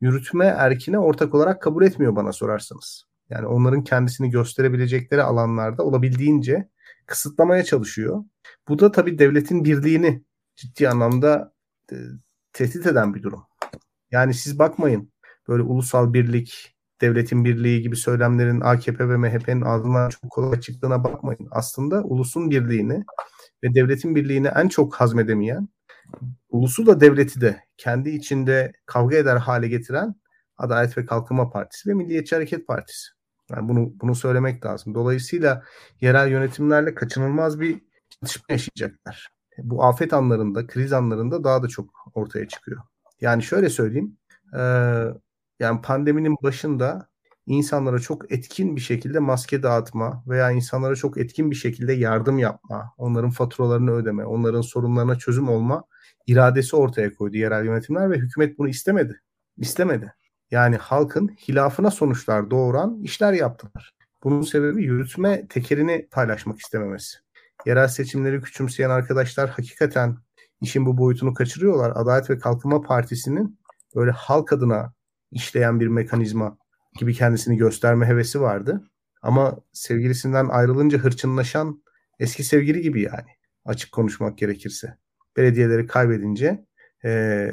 yürütme 0.00 0.44
erkine 0.44 0.98
ortak 0.98 1.34
olarak 1.34 1.62
kabul 1.62 1.82
etmiyor 1.82 2.16
bana 2.16 2.32
sorarsanız. 2.32 3.04
Yani 3.30 3.46
onların 3.46 3.84
kendisini 3.84 4.30
gösterebilecekleri 4.30 5.22
alanlarda 5.22 5.82
olabildiğince 5.82 6.68
kısıtlamaya 7.06 7.64
çalışıyor. 7.64 8.24
Bu 8.68 8.78
da 8.78 8.92
tabii 8.92 9.18
devletin 9.18 9.64
birliğini 9.64 10.22
ciddi 10.56 10.88
anlamda 10.88 11.52
e, 11.92 11.96
tehdit 12.52 12.86
eden 12.86 13.14
bir 13.14 13.22
durum. 13.22 13.42
Yani 14.10 14.34
siz 14.34 14.58
bakmayın 14.58 15.12
böyle 15.48 15.62
ulusal 15.62 16.12
birlik, 16.12 16.76
devletin 17.00 17.44
birliği 17.44 17.82
gibi 17.82 17.96
söylemlerin 17.96 18.60
AKP 18.60 19.08
ve 19.08 19.16
MHP'nin 19.16 19.60
ağzından 19.60 20.08
çok 20.08 20.30
kolay 20.30 20.60
çıktığına 20.60 21.04
bakmayın. 21.04 21.48
Aslında 21.50 22.02
ulusun 22.02 22.50
birliğini 22.50 23.04
ve 23.64 23.74
devletin 23.74 24.14
birliğini 24.14 24.48
en 24.48 24.68
çok 24.68 24.94
hazmedemeyen, 24.94 25.68
ulusu 26.48 26.86
da 26.86 27.00
devleti 27.00 27.40
de 27.40 27.60
kendi 27.76 28.10
içinde 28.10 28.72
kavga 28.86 29.16
eder 29.16 29.36
hale 29.36 29.68
getiren 29.68 30.14
Adalet 30.58 30.98
ve 30.98 31.06
Kalkınma 31.06 31.50
Partisi 31.50 31.88
ve 31.88 31.94
Milliyetçi 31.94 32.34
Hareket 32.34 32.66
Partisi. 32.66 33.08
Yani 33.50 33.68
bunu 33.68 33.92
bunu 34.00 34.14
söylemek 34.14 34.66
lazım. 34.66 34.94
Dolayısıyla 34.94 35.62
yerel 36.00 36.28
yönetimlerle 36.30 36.94
kaçınılmaz 36.94 37.60
bir 37.60 37.80
çatışma 38.10 38.44
yaşayacaklar. 38.48 39.28
Bu 39.58 39.84
afet 39.84 40.12
anlarında, 40.12 40.66
kriz 40.66 40.92
anlarında 40.92 41.44
daha 41.44 41.62
da 41.62 41.68
çok 41.68 41.90
ortaya 42.14 42.48
çıkıyor. 42.48 42.82
Yani 43.20 43.42
şöyle 43.42 43.70
söyleyeyim. 43.70 44.16
E, 44.54 44.60
yani 45.60 45.82
pandeminin 45.82 46.36
başında 46.42 47.09
insanlara 47.50 47.98
çok 47.98 48.32
etkin 48.32 48.76
bir 48.76 48.80
şekilde 48.80 49.18
maske 49.18 49.62
dağıtma 49.62 50.24
veya 50.28 50.50
insanlara 50.50 50.96
çok 50.96 51.18
etkin 51.18 51.50
bir 51.50 51.56
şekilde 51.56 51.92
yardım 51.92 52.38
yapma, 52.38 52.94
onların 52.98 53.30
faturalarını 53.30 53.90
ödeme, 53.90 54.24
onların 54.24 54.60
sorunlarına 54.60 55.18
çözüm 55.18 55.48
olma 55.48 55.84
iradesi 56.26 56.76
ortaya 56.76 57.14
koydu 57.14 57.36
yerel 57.36 57.64
yönetimler 57.64 58.10
ve 58.10 58.16
hükümet 58.16 58.58
bunu 58.58 58.68
istemedi. 58.68 59.20
İstemedi. 59.56 60.14
Yani 60.50 60.76
halkın 60.76 61.28
hilafına 61.28 61.90
sonuçlar 61.90 62.50
doğuran 62.50 63.00
işler 63.02 63.32
yaptılar. 63.32 63.94
Bunun 64.24 64.42
sebebi 64.42 64.84
yürütme 64.84 65.48
tekerini 65.48 66.08
paylaşmak 66.10 66.58
istememesi. 66.58 67.18
Yerel 67.66 67.88
seçimleri 67.88 68.40
küçümseyen 68.40 68.90
arkadaşlar 68.90 69.50
hakikaten 69.50 70.16
işin 70.60 70.86
bu 70.86 70.98
boyutunu 70.98 71.34
kaçırıyorlar. 71.34 71.92
Adalet 71.94 72.30
ve 72.30 72.38
Kalkınma 72.38 72.80
Partisi'nin 72.80 73.58
böyle 73.96 74.10
halk 74.10 74.52
adına 74.52 74.92
işleyen 75.30 75.80
bir 75.80 75.88
mekanizma 75.88 76.59
gibi 76.98 77.14
kendisini 77.14 77.56
gösterme 77.56 78.06
hevesi 78.06 78.40
vardı. 78.40 78.90
Ama 79.22 79.58
sevgilisinden 79.72 80.48
ayrılınca 80.48 80.98
hırçınlaşan 80.98 81.82
eski 82.18 82.44
sevgili 82.44 82.82
gibi 82.82 83.02
yani 83.02 83.28
açık 83.64 83.92
konuşmak 83.92 84.38
gerekirse. 84.38 84.96
Belediyeleri 85.36 85.86
kaybedince 85.86 86.64
e, 87.04 87.50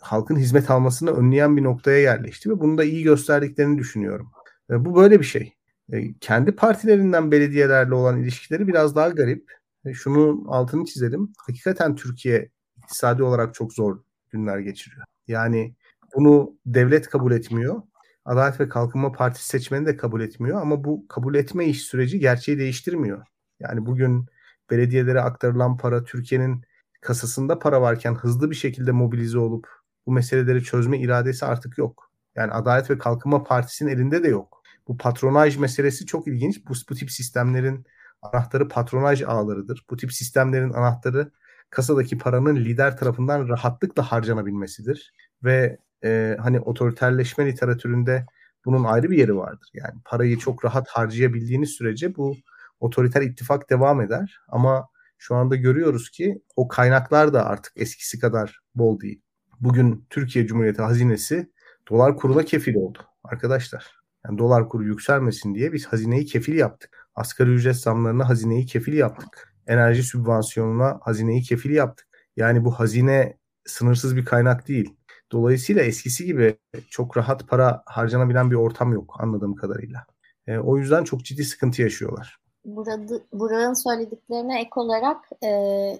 halkın 0.00 0.36
hizmet 0.36 0.70
almasını 0.70 1.10
önleyen 1.10 1.56
bir 1.56 1.62
noktaya 1.62 1.98
yerleşti 1.98 2.50
ve 2.50 2.60
bunu 2.60 2.78
da 2.78 2.84
iyi 2.84 3.02
gösterdiklerini 3.02 3.78
düşünüyorum. 3.78 4.30
E, 4.70 4.84
bu 4.84 4.96
böyle 4.96 5.20
bir 5.20 5.24
şey. 5.24 5.54
E, 5.92 6.14
kendi 6.20 6.52
partilerinden 6.52 7.30
belediyelerle 7.32 7.94
olan 7.94 8.22
ilişkileri 8.22 8.68
biraz 8.68 8.96
daha 8.96 9.08
garip. 9.08 9.52
E, 9.84 9.94
şunun 9.94 10.44
altını 10.48 10.84
çizelim. 10.84 11.32
Hakikaten 11.46 11.96
Türkiye 11.96 12.50
iktisadi 12.76 13.22
olarak 13.22 13.54
çok 13.54 13.72
zor 13.72 13.98
günler 14.30 14.58
geçiriyor. 14.58 15.04
Yani 15.26 15.74
bunu 16.14 16.56
devlet 16.66 17.08
kabul 17.08 17.32
etmiyor. 17.32 17.82
Adalet 18.24 18.60
ve 18.60 18.68
Kalkınma 18.68 19.12
Partisi 19.12 19.46
seçmeni 19.46 19.86
de 19.86 19.96
kabul 19.96 20.20
etmiyor 20.20 20.62
ama 20.62 20.84
bu 20.84 21.08
kabul 21.08 21.34
etme 21.34 21.66
iş 21.66 21.82
süreci 21.82 22.18
gerçeği 22.18 22.58
değiştirmiyor. 22.58 23.26
Yani 23.60 23.86
bugün 23.86 24.26
belediyelere 24.70 25.20
aktarılan 25.20 25.76
para 25.76 26.04
Türkiye'nin 26.04 26.64
kasasında 27.00 27.58
para 27.58 27.80
varken 27.82 28.14
hızlı 28.14 28.50
bir 28.50 28.56
şekilde 28.56 28.92
mobilize 28.92 29.38
olup 29.38 29.68
bu 30.06 30.12
meseleleri 30.12 30.62
çözme 30.64 30.98
iradesi 30.98 31.46
artık 31.46 31.78
yok. 31.78 32.10
Yani 32.34 32.52
Adalet 32.52 32.90
ve 32.90 32.98
Kalkınma 32.98 33.44
Partisi'nin 33.44 33.90
elinde 33.90 34.22
de 34.22 34.28
yok. 34.28 34.62
Bu 34.88 34.96
patronaj 34.96 35.56
meselesi 35.56 36.06
çok 36.06 36.28
ilginç. 36.28 36.66
Bu, 36.68 36.72
bu 36.90 36.94
tip 36.94 37.10
sistemlerin 37.10 37.86
anahtarı 38.22 38.68
patronaj 38.68 39.22
ağlarıdır. 39.22 39.84
Bu 39.90 39.96
tip 39.96 40.12
sistemlerin 40.12 40.72
anahtarı 40.72 41.30
kasadaki 41.70 42.18
paranın 42.18 42.56
lider 42.56 42.96
tarafından 42.96 43.48
rahatlıkla 43.48 44.02
harcanabilmesidir. 44.12 45.14
Ve 45.44 45.78
e, 46.04 46.36
hani 46.40 46.60
otoriterleşme 46.60 47.46
literatüründe 47.46 48.26
bunun 48.64 48.84
ayrı 48.84 49.10
bir 49.10 49.18
yeri 49.18 49.36
vardır. 49.36 49.70
Yani 49.74 49.94
parayı 50.04 50.38
çok 50.38 50.64
rahat 50.64 50.88
harcayabildiğiniz 50.88 51.70
sürece 51.70 52.16
bu 52.16 52.36
otoriter 52.80 53.22
ittifak 53.22 53.70
devam 53.70 54.00
eder. 54.00 54.38
Ama 54.48 54.88
şu 55.18 55.34
anda 55.34 55.56
görüyoruz 55.56 56.10
ki 56.10 56.42
o 56.56 56.68
kaynaklar 56.68 57.32
da 57.32 57.46
artık 57.46 57.72
eskisi 57.76 58.18
kadar 58.18 58.60
bol 58.74 59.00
değil. 59.00 59.22
Bugün 59.60 60.06
Türkiye 60.10 60.46
Cumhuriyeti 60.46 60.82
hazinesi 60.82 61.50
dolar 61.90 62.16
kuruna 62.16 62.42
kefil 62.42 62.74
oldu 62.74 62.98
arkadaşlar. 63.24 63.96
Yani 64.26 64.38
dolar 64.38 64.68
kuru 64.68 64.84
yükselmesin 64.84 65.54
diye 65.54 65.72
biz 65.72 65.86
hazineyi 65.86 66.26
kefil 66.26 66.54
yaptık. 66.54 67.08
Asgari 67.14 67.50
ücret 67.50 67.76
zamlarına 67.76 68.28
hazineyi 68.28 68.66
kefil 68.66 68.92
yaptık. 68.92 69.54
Enerji 69.66 70.02
sübvansiyonuna 70.02 70.98
hazineyi 71.02 71.42
kefil 71.42 71.70
yaptık. 71.70 72.06
Yani 72.36 72.64
bu 72.64 72.72
hazine 72.72 73.38
sınırsız 73.66 74.16
bir 74.16 74.24
kaynak 74.24 74.68
değil. 74.68 74.96
Dolayısıyla 75.32 75.82
eskisi 75.82 76.24
gibi 76.24 76.56
çok 76.90 77.16
rahat 77.16 77.48
para 77.48 77.82
harcanabilen 77.86 78.50
bir 78.50 78.56
ortam 78.56 78.92
yok 78.92 79.16
anladığım 79.18 79.54
kadarıyla. 79.54 80.06
E, 80.46 80.58
o 80.58 80.76
yüzden 80.76 81.04
çok 81.04 81.24
ciddi 81.24 81.44
sıkıntı 81.44 81.82
yaşıyorlar. 81.82 82.38
Burada, 82.64 83.00
Burak'ın 83.32 83.82
söylediklerine 83.82 84.60
ek 84.60 84.70
olarak 84.76 85.24
e, 85.44 85.50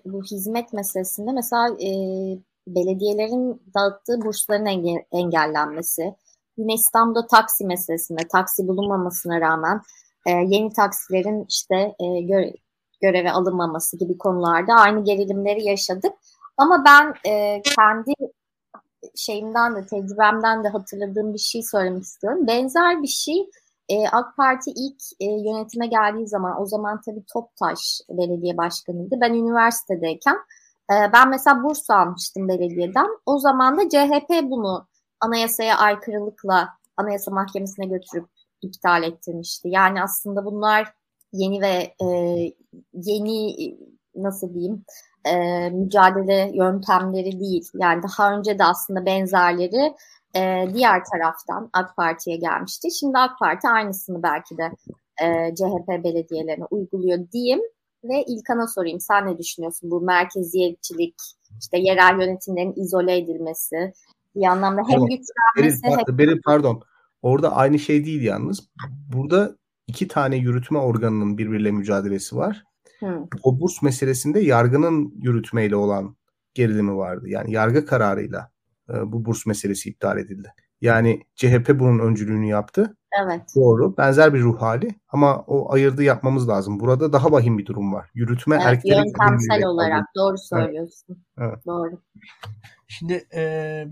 bu 0.04 0.22
hizmet 0.22 0.72
meselesinde 0.72 1.32
mesela 1.32 1.68
e, 1.68 1.90
belediyelerin 2.66 3.62
dağıttığı 3.74 4.20
bursların 4.24 4.66
enge, 4.66 5.06
engellenmesi, 5.12 6.14
yine 6.56 6.74
İstanbul'da 6.74 7.26
taksi 7.26 7.66
meselesinde 7.66 8.22
taksi 8.32 8.68
bulunmamasına 8.68 9.40
rağmen 9.40 9.80
e, 10.26 10.30
yeni 10.30 10.72
taksilerin 10.72 11.46
işte 11.48 11.94
e, 12.00 12.20
göre, 12.20 12.52
göreve 13.02 13.30
alınmaması 13.30 13.98
gibi 13.98 14.18
konularda 14.18 14.74
aynı 14.74 15.04
gerilimleri 15.04 15.64
yaşadık. 15.64 16.12
Ama 16.56 16.84
ben 16.86 17.30
e, 17.30 17.62
kendi 17.62 18.12
şeyimden 19.16 19.76
de 19.76 19.86
tecrübemden 19.86 20.64
de 20.64 20.68
hatırladığım 20.68 21.34
bir 21.34 21.38
şey 21.38 21.62
söylemek 21.62 22.02
istiyorum. 22.02 22.46
Benzer 22.46 23.02
bir 23.02 23.08
şey 23.08 23.50
e, 23.88 24.08
AK 24.08 24.36
Parti 24.36 24.70
ilk 24.70 25.02
e, 25.20 25.24
yönetime 25.24 25.86
geldiği 25.86 26.28
zaman 26.28 26.60
o 26.62 26.66
zaman 26.66 27.00
tabii 27.00 27.24
Toptaş 27.32 28.00
belediye 28.10 28.56
başkanıydı. 28.56 29.20
Ben 29.20 29.34
üniversitedeyken 29.34 30.36
e, 30.90 30.94
ben 31.12 31.28
mesela 31.28 31.62
burs 31.62 31.90
almıştım 31.90 32.48
belediyeden. 32.48 33.08
O 33.26 33.38
zaman 33.38 33.78
da 33.78 33.88
CHP 33.88 34.50
bunu 34.50 34.86
anayasaya 35.20 35.78
aykırılıkla 35.78 36.68
Anayasa 36.96 37.30
Mahkemesi'ne 37.30 37.86
götürüp 37.86 38.28
iptal 38.62 39.02
ettirmişti. 39.02 39.68
Yani 39.68 40.02
aslında 40.02 40.44
bunlar 40.44 40.94
yeni 41.32 41.60
ve 41.60 41.94
e, 42.04 42.06
yeni 42.94 43.56
nasıl 44.14 44.54
diyeyim 44.54 44.84
e, 45.26 45.70
mücadele 45.70 46.50
yöntemleri 46.54 47.40
değil. 47.40 47.68
Yani 47.74 48.02
daha 48.02 48.36
önce 48.36 48.58
de 48.58 48.64
aslında 48.64 49.06
benzerleri 49.06 49.94
e, 50.36 50.68
diğer 50.74 51.04
taraftan 51.04 51.70
AK 51.72 51.96
Parti'ye 51.96 52.36
gelmişti. 52.36 52.90
Şimdi 52.90 53.18
AK 53.18 53.38
Parti 53.38 53.68
aynısını 53.68 54.22
belki 54.22 54.58
de 54.58 54.70
e, 55.22 55.54
CHP 55.54 56.04
belediyelerine 56.04 56.64
uyguluyor 56.70 57.18
diyeyim. 57.32 57.60
Ve 58.04 58.24
İlkan'a 58.24 58.66
sorayım 58.66 59.00
sen 59.00 59.26
ne 59.26 59.38
düşünüyorsun 59.38 59.90
bu 59.90 60.00
merkeziyetçilik, 60.00 61.14
işte 61.60 61.78
yerel 61.78 62.20
yönetimlerin 62.20 62.74
izole 62.76 63.18
edilmesi 63.18 63.92
bir 64.36 64.44
anlamda 64.44 64.80
hem 64.80 64.94
tamam. 64.94 65.08
güçlenmesi 65.08 65.82
Beril, 65.82 65.96
hem... 66.08 66.18
Beril 66.18 66.40
pardon 66.44 66.82
orada 67.22 67.56
aynı 67.56 67.78
şey 67.78 68.04
değil 68.04 68.22
yalnız. 68.22 68.68
Burada 69.12 69.56
iki 69.86 70.08
tane 70.08 70.36
yürütme 70.36 70.78
organının 70.78 71.38
birbiriyle 71.38 71.70
mücadelesi 71.70 72.36
var. 72.36 72.64
Hı. 73.02 73.28
O 73.42 73.60
burs 73.60 73.82
meselesinde 73.82 74.40
yargının 74.40 75.14
yürütmeyle 75.22 75.76
olan 75.76 76.16
gerilimi 76.54 76.96
vardı. 76.96 77.28
Yani 77.28 77.52
yargı 77.52 77.86
kararıyla 77.86 78.50
e, 78.90 79.12
bu 79.12 79.24
burs 79.24 79.46
meselesi 79.46 79.90
iptal 79.90 80.18
edildi. 80.18 80.52
Yani 80.80 81.22
CHP 81.34 81.70
bunun 81.78 81.98
öncülüğünü 81.98 82.46
yaptı. 82.46 82.96
Evet. 83.24 83.42
Doğru. 83.56 83.96
Benzer 83.96 84.34
bir 84.34 84.40
ruh 84.40 84.62
hali 84.62 84.88
ama 85.08 85.44
o 85.46 85.72
ayırdı 85.72 86.02
yapmamız 86.02 86.48
lazım. 86.48 86.80
Burada 86.80 87.12
daha 87.12 87.32
vahim 87.32 87.58
bir 87.58 87.66
durum 87.66 87.92
var. 87.92 88.10
Yürütme 88.14 88.56
evet, 88.56 88.66
erkeklerin 88.66 89.04
yöntemsel 89.04 89.64
olarak 89.64 89.98
aldı. 89.98 90.06
doğru 90.16 90.38
söylüyorsun. 90.38 91.24
Evet. 91.38 91.66
Doğru. 91.66 92.02
Şimdi 92.88 93.26
e, 93.34 93.42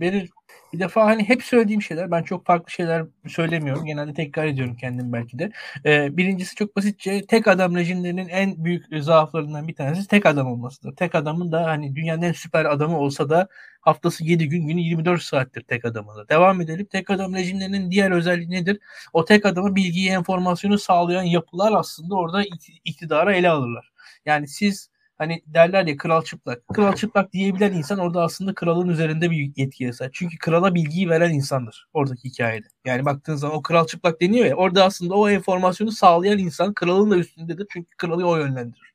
Beril 0.00 0.28
bir 0.72 0.80
defa 0.80 1.06
hani 1.06 1.28
hep 1.28 1.42
söylediğim 1.42 1.82
şeyler 1.82 2.10
ben 2.10 2.22
çok 2.22 2.46
farklı 2.46 2.70
şeyler 2.70 3.04
söylemiyorum. 3.28 3.84
Genelde 3.84 4.14
tekrar 4.14 4.46
ediyorum 4.46 4.76
kendim 4.76 5.12
belki 5.12 5.38
de. 5.38 5.52
Ee, 5.84 6.16
birincisi 6.16 6.54
çok 6.54 6.76
basitçe 6.76 7.26
tek 7.26 7.48
adam 7.48 7.76
rejimlerinin 7.76 8.28
en 8.28 8.64
büyük 8.64 8.84
zaaflarından 9.00 9.68
bir 9.68 9.74
tanesi 9.74 10.08
tek 10.08 10.26
adam 10.26 10.46
olmasıdır. 10.46 10.96
Tek 10.96 11.14
adamın 11.14 11.52
da 11.52 11.64
hani 11.66 11.96
dünyanın 11.96 12.22
en 12.22 12.32
süper 12.32 12.64
adamı 12.64 12.98
olsa 12.98 13.30
da 13.30 13.48
haftası 13.80 14.24
7 14.24 14.48
gün 14.48 14.66
günü 14.66 14.80
24 14.80 15.22
saattir 15.22 15.62
tek 15.62 15.84
adamı 15.84 16.28
Devam 16.28 16.60
edelim. 16.60 16.86
Tek 16.90 17.10
adam 17.10 17.34
rejimlerinin 17.34 17.90
diğer 17.90 18.10
özelliği 18.10 18.50
nedir? 18.50 18.78
O 19.12 19.24
tek 19.24 19.46
adamı 19.46 19.76
bilgiyi, 19.76 20.10
enformasyonu 20.10 20.78
sağlayan 20.78 21.22
yapılar 21.22 21.72
aslında 21.72 22.14
orada 22.14 22.44
iktidara 22.84 23.34
ele 23.34 23.48
alırlar. 23.48 23.92
Yani 24.26 24.48
siz 24.48 24.89
hani 25.20 25.42
derler 25.46 25.86
ya 25.86 25.96
kral 25.96 26.22
çıplak. 26.22 26.68
Kral 26.68 26.92
çıplak 26.92 27.32
diyebilen 27.32 27.72
insan 27.72 27.98
orada 27.98 28.22
aslında 28.22 28.54
kralın 28.54 28.88
üzerinde 28.88 29.30
bir 29.30 29.52
yetkiye 29.56 29.92
sahip. 29.92 30.14
Çünkü 30.14 30.38
krala 30.38 30.74
bilgiyi 30.74 31.08
veren 31.08 31.30
insandır 31.30 31.88
oradaki 31.92 32.28
hikayede. 32.28 32.66
Yani 32.84 33.04
baktığın 33.04 33.34
zaman 33.34 33.56
o 33.56 33.62
kral 33.62 33.86
çıplak 33.86 34.20
deniyor 34.20 34.46
ya 34.46 34.54
orada 34.56 34.84
aslında 34.84 35.14
o 35.14 35.28
enformasyonu 35.28 35.92
sağlayan 35.92 36.38
insan 36.38 36.74
kralın 36.74 37.10
da 37.10 37.16
üstündedir. 37.16 37.66
Çünkü 37.72 37.96
kralı 37.96 38.28
o 38.28 38.36
yönlendirir. 38.36 38.94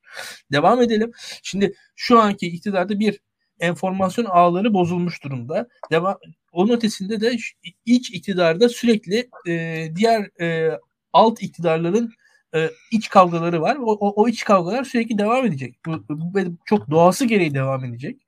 Devam 0.52 0.82
edelim. 0.82 1.12
Şimdi 1.44 1.74
şu 1.96 2.20
anki 2.20 2.48
iktidarda 2.48 3.00
bir 3.00 3.20
enformasyon 3.60 4.26
ağları 4.26 4.74
bozulmuş 4.74 5.24
durumda. 5.24 5.68
Devam, 5.92 6.18
onun 6.52 6.74
ötesinde 6.74 7.22
de 7.22 7.38
iç 7.86 8.12
iktidarda 8.12 8.70
sürekli 8.70 9.30
e, 9.48 9.88
diğer 9.96 10.42
e, 10.42 10.80
alt 11.14 11.44
iktidarların 11.44 12.14
e, 12.56 12.70
iç 12.92 13.10
kavgaları 13.10 13.62
var. 13.62 13.76
O, 13.76 13.92
o, 13.92 14.24
o 14.24 14.28
iç 14.28 14.44
kavgalar 14.44 14.84
sürekli 14.84 15.18
devam 15.18 15.46
edecek. 15.46 15.76
Bu, 15.86 16.06
bu 16.10 16.40
çok 16.66 16.90
doğası 16.90 17.26
gereği 17.26 17.54
devam 17.54 17.86
edecek. 17.86 18.22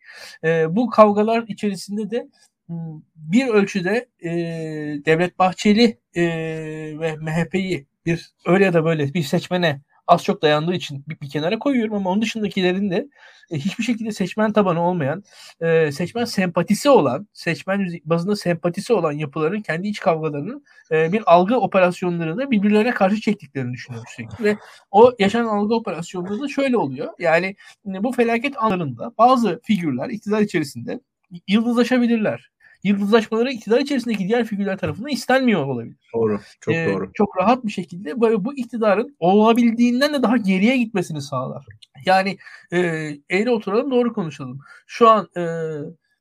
E, 0.43 0.75
bu 0.75 0.89
kavgalar 0.89 1.45
içerisinde 1.47 2.11
de 2.11 2.27
hmm, 2.67 3.01
bir 3.15 3.47
ölçüde 3.47 4.07
e, 4.23 4.29
Devlet 5.05 5.39
Bahçeli 5.39 5.97
e, 6.15 6.23
ve 6.99 7.15
MHP'yi 7.15 7.85
bir 8.05 8.31
öyle 8.45 8.65
ya 8.65 8.73
da 8.73 8.85
böyle 8.85 9.13
bir 9.13 9.23
seçmene 9.23 9.81
az 10.07 10.23
çok 10.23 10.41
dayandığı 10.41 10.73
için 10.73 11.03
bir, 11.07 11.19
bir 11.19 11.29
kenara 11.29 11.59
koyuyorum 11.59 11.93
ama 11.93 12.09
onun 12.09 12.21
dışındakilerin 12.21 12.91
de 12.91 13.07
e, 13.51 13.57
hiçbir 13.57 13.83
şekilde 13.83 14.11
seçmen 14.11 14.53
tabanı 14.53 14.81
olmayan, 14.81 15.23
e, 15.61 15.91
seçmen 15.91 16.25
sempatisi 16.25 16.89
olan, 16.89 17.27
seçmen 17.33 17.87
bazında 18.05 18.35
sempatisi 18.35 18.93
olan 18.93 19.11
yapıların 19.11 19.61
kendi 19.61 19.87
iç 19.87 19.99
kavgalarının 19.99 20.63
e, 20.91 21.11
bir 21.11 21.23
algı 21.25 21.55
operasyonlarını 21.59 22.51
birbirlerine 22.51 22.91
karşı 22.91 23.21
çektiklerini 23.21 23.73
düşünüyorum 23.73 24.07
sürekli. 24.15 24.43
Ve 24.43 24.57
o 24.91 25.13
yaşanan 25.19 25.47
algı 25.47 25.75
operasyonları 25.75 26.41
da 26.41 26.47
şöyle 26.47 26.77
oluyor. 26.77 27.13
Yani 27.19 27.55
bu 27.85 28.11
felaket 28.11 28.57
anlarında 28.57 29.11
bazı 29.17 29.59
figürler 29.63 30.09
iktidar 30.09 30.41
içerisinde 30.41 30.99
yıldızlaşabilirler 31.47 32.51
yıldızlaşmaları 32.83 33.51
iktidar 33.51 33.79
içerisindeki 33.79 34.27
diğer 34.27 34.45
figürler 34.45 34.77
tarafından 34.77 35.11
istenmiyor 35.11 35.65
olabilir. 35.65 35.97
Doğru. 36.13 36.39
Çok 36.61 36.73
ee, 36.73 36.87
doğru. 36.93 37.11
Çok 37.13 37.37
rahat 37.37 37.65
bir 37.65 37.71
şekilde 37.71 38.21
böyle 38.21 38.45
bu 38.45 38.57
iktidarın 38.57 39.15
olabildiğinden 39.19 40.13
de 40.13 40.23
daha 40.23 40.37
geriye 40.37 40.77
gitmesini 40.77 41.21
sağlar. 41.21 41.65
Yani 42.05 42.37
e, 42.71 42.79
eğri 43.29 43.49
oturalım 43.49 43.91
doğru 43.91 44.13
konuşalım. 44.13 44.59
Şu 44.87 45.09
an 45.09 45.29
e, 45.37 45.43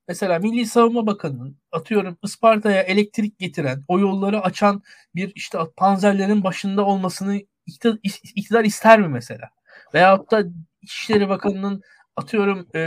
Mesela 0.08 0.38
Milli 0.38 0.66
Savunma 0.66 1.06
Bakanı'nın 1.06 1.56
atıyorum 1.72 2.16
Isparta'ya 2.22 2.82
elektrik 2.82 3.38
getiren, 3.38 3.84
o 3.88 3.98
yolları 3.98 4.40
açan 4.40 4.82
bir 5.14 5.32
işte 5.34 5.58
panzerlerin 5.76 6.44
başında 6.44 6.84
olmasını 6.84 7.40
iktidar, 7.66 7.98
iktidar 8.34 8.64
ister 8.64 9.00
mi 9.00 9.08
mesela? 9.08 9.50
Veyahut 9.94 10.30
da 10.30 10.44
İçişleri 10.82 11.28
Bakanı'nın 11.28 11.82
atıyorum 12.16 12.66
e, 12.74 12.80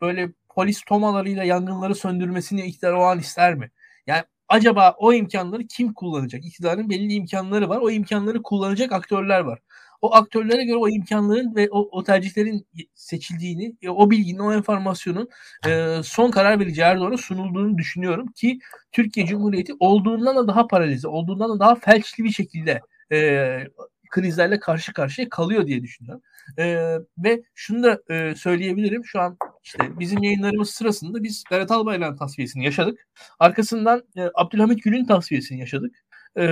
böyle 0.00 0.32
polis 0.54 0.82
tomalarıyla 0.82 1.44
yangınları 1.44 1.94
söndürmesini 1.94 2.62
iktidar 2.62 2.92
o 2.92 3.02
an 3.02 3.18
ister 3.18 3.54
mi? 3.54 3.70
Yani 4.06 4.22
acaba 4.48 4.94
o 4.98 5.12
imkanları 5.12 5.66
kim 5.66 5.94
kullanacak? 5.94 6.44
İktidarın 6.44 6.90
belli 6.90 7.12
imkanları 7.12 7.68
var. 7.68 7.78
O 7.82 7.90
imkanları 7.90 8.42
kullanacak 8.42 8.92
aktörler 8.92 9.40
var. 9.40 9.58
O 10.02 10.14
aktörlere 10.14 10.64
göre 10.64 10.76
o 10.76 10.88
imkanların 10.88 11.56
ve 11.56 11.68
o, 11.70 11.88
o 11.98 12.04
tercihlerin 12.04 12.66
seçildiğini, 12.94 13.76
e, 13.82 13.88
o 13.88 14.10
bilginin, 14.10 14.38
o 14.38 14.52
enformasyonun 14.52 15.28
e, 15.66 16.00
son 16.04 16.30
karar 16.30 16.60
verici 16.60 16.80
Erdoğan'a 16.80 17.16
sunulduğunu 17.16 17.78
düşünüyorum 17.78 18.26
ki 18.26 18.58
Türkiye 18.92 19.26
Cumhuriyeti 19.26 19.72
olduğundan 19.80 20.36
da 20.36 20.48
daha 20.48 20.66
paralize, 20.66 21.08
olduğundan 21.08 21.50
da 21.50 21.60
daha 21.60 21.74
felçli 21.74 22.24
bir 22.24 22.30
şekilde 22.32 22.80
e, 23.12 23.58
krizlerle 24.10 24.60
karşı 24.60 24.92
karşıya 24.92 25.28
kalıyor 25.28 25.66
diye 25.66 25.82
düşünüyorum. 25.82 26.22
E, 26.58 26.96
ve 27.18 27.42
şunu 27.54 27.82
da 27.82 28.02
e, 28.10 28.34
söyleyebilirim. 28.34 29.04
Şu 29.04 29.20
an 29.20 29.36
işte 29.62 29.98
bizim 29.98 30.22
yayınlarımız 30.22 30.70
sırasında 30.70 31.22
biz 31.22 31.44
Berat 31.50 31.70
Albayrak'ın 31.70 32.16
tasfiyesini 32.16 32.64
yaşadık. 32.64 33.08
Arkasından 33.38 34.02
e, 34.16 34.20
Abdülhamit 34.34 34.82
Gül'ün 34.82 35.04
tasfiyesini 35.04 35.60
yaşadık. 35.60 35.94
E, 36.36 36.46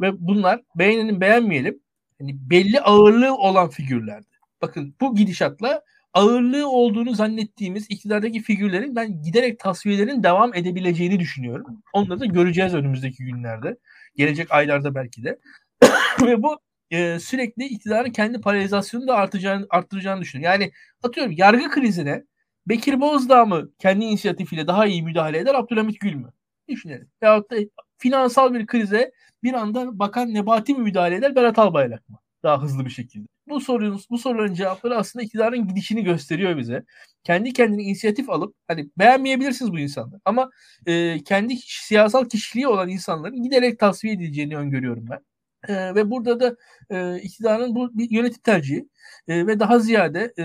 ve 0.00 0.10
bunlar 0.18 0.60
beğenelim 0.74 1.20
beğenmeyelim 1.20 1.80
yani 2.20 2.36
belli 2.50 2.80
ağırlığı 2.80 3.34
olan 3.34 3.70
figürlerdi. 3.70 4.26
Bakın 4.62 4.94
bu 5.00 5.14
gidişatla 5.14 5.82
ağırlığı 6.14 6.68
olduğunu 6.68 7.14
zannettiğimiz 7.14 7.86
iktidardaki 7.90 8.42
figürlerin 8.42 8.96
ben 8.96 9.22
giderek 9.22 9.58
tasfiyelerin 9.58 10.22
devam 10.22 10.54
edebileceğini 10.54 11.20
düşünüyorum. 11.20 11.82
Onları 11.92 12.20
da 12.20 12.26
göreceğiz 12.26 12.74
önümüzdeki 12.74 13.24
günlerde. 13.24 13.76
Gelecek 14.16 14.52
aylarda 14.52 14.94
belki 14.94 15.24
de. 15.24 15.38
Ve 16.22 16.42
bu 16.42 16.58
e, 16.90 17.18
sürekli 17.18 17.64
iktidarın 17.64 18.10
kendi 18.10 18.40
paralizasyonunu 18.40 19.08
da 19.08 19.14
artacağını, 19.14 19.66
arttıracağını 19.70 20.20
düşünüyorum. 20.20 20.60
Yani 20.60 20.72
atıyorum 21.02 21.32
yargı 21.36 21.70
krizine 21.70 22.24
Bekir 22.66 23.00
Bozdağ 23.00 23.44
mı 23.44 23.70
kendi 23.78 24.04
inisiyatifiyle 24.04 24.66
daha 24.66 24.86
iyi 24.86 25.02
müdahale 25.02 25.38
eder 25.38 25.54
Abdülhamit 25.54 26.00
Gül 26.00 26.14
mü? 26.14 26.32
Düşünelim. 26.68 27.10
Veyahut 27.22 27.50
da 27.50 27.56
finansal 27.98 28.54
bir 28.54 28.66
krize 28.66 29.12
bir 29.42 29.54
anda 29.54 29.98
Bakan 29.98 30.34
Nebati 30.34 30.74
mi 30.74 30.82
müdahale 30.82 31.14
eder 31.16 31.36
Berat 31.36 31.58
Albayrak 31.58 32.08
mı? 32.08 32.18
Daha 32.42 32.62
hızlı 32.62 32.84
bir 32.84 32.90
şekilde. 32.90 33.26
Bu 33.48 33.60
sorunun, 33.60 34.00
bu 34.10 34.18
soruların 34.18 34.54
cevapları 34.54 34.96
aslında 34.96 35.22
iktidarın 35.24 35.68
gidişini 35.68 36.04
gösteriyor 36.04 36.56
bize. 36.56 36.84
Kendi 37.24 37.52
kendine 37.52 37.82
inisiyatif 37.82 38.30
alıp 38.30 38.54
hani 38.68 38.90
beğenmeyebilirsiniz 38.98 39.72
bu 39.72 39.78
insanlar 39.78 40.20
ama 40.24 40.50
e, 40.86 41.24
kendi 41.24 41.56
siyasal 41.56 42.28
kişiliği 42.28 42.68
olan 42.68 42.88
insanların 42.88 43.42
giderek 43.42 43.78
tasfiye 43.78 44.14
edileceğini 44.14 44.56
öngörüyorum 44.56 45.06
ben. 45.10 45.18
E, 45.68 45.94
ve 45.94 46.10
burada 46.10 46.40
da 46.40 46.56
e, 46.90 47.20
iktidarın 47.22 47.74
bu 47.74 47.98
bir 47.98 48.10
yönetim 48.10 48.42
tercihi 48.42 48.88
e, 49.28 49.46
ve 49.46 49.60
daha 49.60 49.78
ziyade 49.78 50.32
e, 50.38 50.44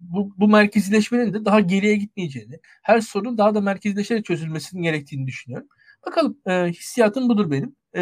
bu, 0.00 0.34
bu 0.38 0.48
merkezileşmenin 0.48 1.34
de 1.34 1.44
daha 1.44 1.60
geriye 1.60 1.96
gitmeyeceğini, 1.96 2.60
her 2.82 3.00
sorun 3.00 3.38
daha 3.38 3.54
da 3.54 3.60
merkezileşerek 3.60 4.24
çözülmesinin 4.24 4.82
gerektiğini 4.82 5.26
düşünüyorum. 5.26 5.68
Bakalım 6.06 6.38
e, 6.46 6.52
hissiyatım 6.52 7.28
budur 7.28 7.50
benim. 7.50 7.76
E, 7.96 8.00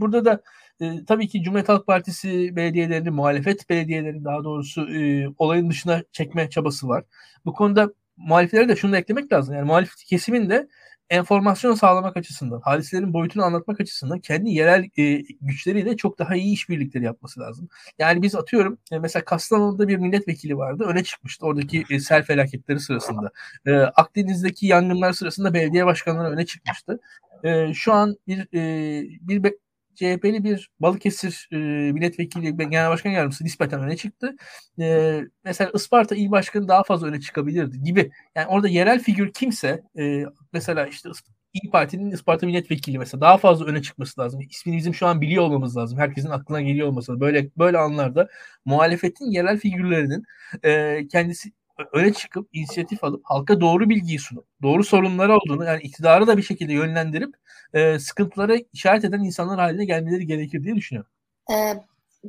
burada 0.00 0.24
da 0.24 0.42
e, 0.80 1.04
tabii 1.06 1.28
ki 1.28 1.42
Cumhuriyet 1.42 1.68
Halk 1.68 1.86
Partisi 1.86 2.56
belediyelerini, 2.56 3.10
muhalefet 3.10 3.70
belediyelerini 3.70 4.24
daha 4.24 4.44
doğrusu 4.44 4.88
e, 4.90 5.28
olayın 5.38 5.70
dışına 5.70 6.02
çekme 6.12 6.50
çabası 6.50 6.88
var. 6.88 7.04
Bu 7.44 7.52
konuda 7.52 7.92
muhaliflere 8.16 8.68
de 8.68 8.76
şunu 8.76 8.92
da 8.92 8.98
eklemek 8.98 9.32
lazım. 9.32 9.54
Yani 9.54 9.66
muhalif 9.66 9.96
kesimin 10.08 10.50
de 10.50 10.68
enformasyon 11.10 11.74
sağlamak 11.74 12.16
açısından, 12.16 12.60
hadiselerin 12.60 13.12
boyutunu 13.12 13.44
anlatmak 13.44 13.80
açısından 13.80 14.18
kendi 14.20 14.50
yerel 14.50 14.88
e, 14.98 15.22
güçleriyle 15.40 15.96
çok 15.96 16.18
daha 16.18 16.36
iyi 16.36 16.52
işbirlikleri 16.54 17.04
yapması 17.04 17.40
lazım. 17.40 17.68
Yani 17.98 18.22
biz 18.22 18.34
atıyorum 18.34 18.78
e, 18.92 18.98
mesela 18.98 19.24
Kastamonu'da 19.24 19.88
bir 19.88 19.96
milletvekili 19.96 20.56
vardı 20.56 20.84
öne 20.84 21.04
çıkmıştı 21.04 21.46
oradaki 21.46 21.84
e, 21.90 22.00
sel 22.00 22.22
felaketleri 22.22 22.80
sırasında. 22.80 23.30
E, 23.66 23.76
Akdeniz'deki 23.76 24.66
yangınlar 24.66 25.12
sırasında 25.12 25.54
belediye 25.54 25.86
başkanları 25.86 26.30
öne 26.34 26.46
çıkmıştı. 26.46 27.00
E, 27.44 27.74
şu 27.74 27.92
an 27.92 28.16
bir 28.26 28.48
e, 28.54 29.02
bir 29.20 29.54
CHP'li 29.96 30.44
bir 30.44 30.70
Balıkesir 30.80 31.48
e, 31.52 31.56
milletvekili 31.92 32.56
genel 32.56 32.90
başkan 32.90 33.10
yardımcısı 33.10 33.44
nispeten 33.44 33.82
öne 33.82 33.96
çıktı. 33.96 34.36
E, 34.80 35.20
mesela 35.44 35.70
Isparta 35.74 36.14
il 36.14 36.30
başkanı 36.30 36.68
daha 36.68 36.82
fazla 36.82 37.06
öne 37.06 37.20
çıkabilirdi 37.20 37.82
gibi. 37.82 38.10
Yani 38.34 38.46
orada 38.46 38.68
yerel 38.68 39.00
figür 39.00 39.32
kimse 39.32 39.82
e, 39.98 40.24
mesela 40.52 40.86
işte 40.86 41.08
İyi 41.52 41.70
Parti'nin 41.70 42.10
Isparta 42.10 42.46
milletvekili 42.46 42.98
mesela 42.98 43.20
daha 43.20 43.38
fazla 43.38 43.64
öne 43.64 43.82
çıkması 43.82 44.20
lazım. 44.20 44.40
İsmini 44.50 44.76
bizim 44.76 44.94
şu 44.94 45.06
an 45.06 45.20
biliyor 45.20 45.42
olmamız 45.44 45.76
lazım. 45.76 45.98
Herkesin 45.98 46.30
aklına 46.30 46.60
geliyor 46.60 46.88
olması 46.88 47.12
lazım. 47.12 47.20
Böyle 47.20 47.50
böyle 47.58 47.78
anlarda 47.78 48.28
muhalefetin 48.64 49.30
yerel 49.30 49.58
figürlerinin 49.58 50.24
e, 50.64 51.02
kendisi 51.08 51.52
öne 51.92 52.12
çıkıp 52.12 52.48
inisiyatif 52.52 53.04
alıp 53.04 53.20
halka 53.24 53.60
doğru 53.60 53.88
bilgiyi 53.88 54.18
sunup 54.18 54.44
doğru 54.62 54.84
sorunları 54.84 55.36
olduğunu 55.36 55.64
yani 55.64 55.82
iktidarı 55.82 56.26
da 56.26 56.36
bir 56.36 56.42
şekilde 56.42 56.72
yönlendirip 56.72 57.34
e, 57.74 57.98
sıkıntılara 57.98 58.56
işaret 58.72 59.04
eden 59.04 59.20
insanlar 59.20 59.58
haline 59.58 59.84
gelmeleri 59.84 60.26
gerekir 60.26 60.64
diye 60.64 60.76
düşünüyorum. 60.76 61.10
Ee, 61.52 61.74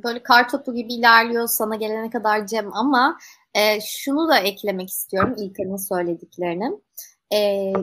böyle 0.04 0.24
kar 0.24 0.50
topu 0.50 0.76
gibi 0.76 0.94
ilerliyor 0.94 1.48
sana 1.48 1.76
gelene 1.76 2.10
kadar 2.10 2.48
Cem 2.48 2.74
ama 2.74 3.18
e, 3.54 3.82
şunu 3.82 4.30
da 4.30 4.40
eklemek 4.40 4.90
istiyorum 4.90 5.36
İlkan'ın 5.38 5.88
söylediklerini. 5.88 6.72
E, 7.34 7.74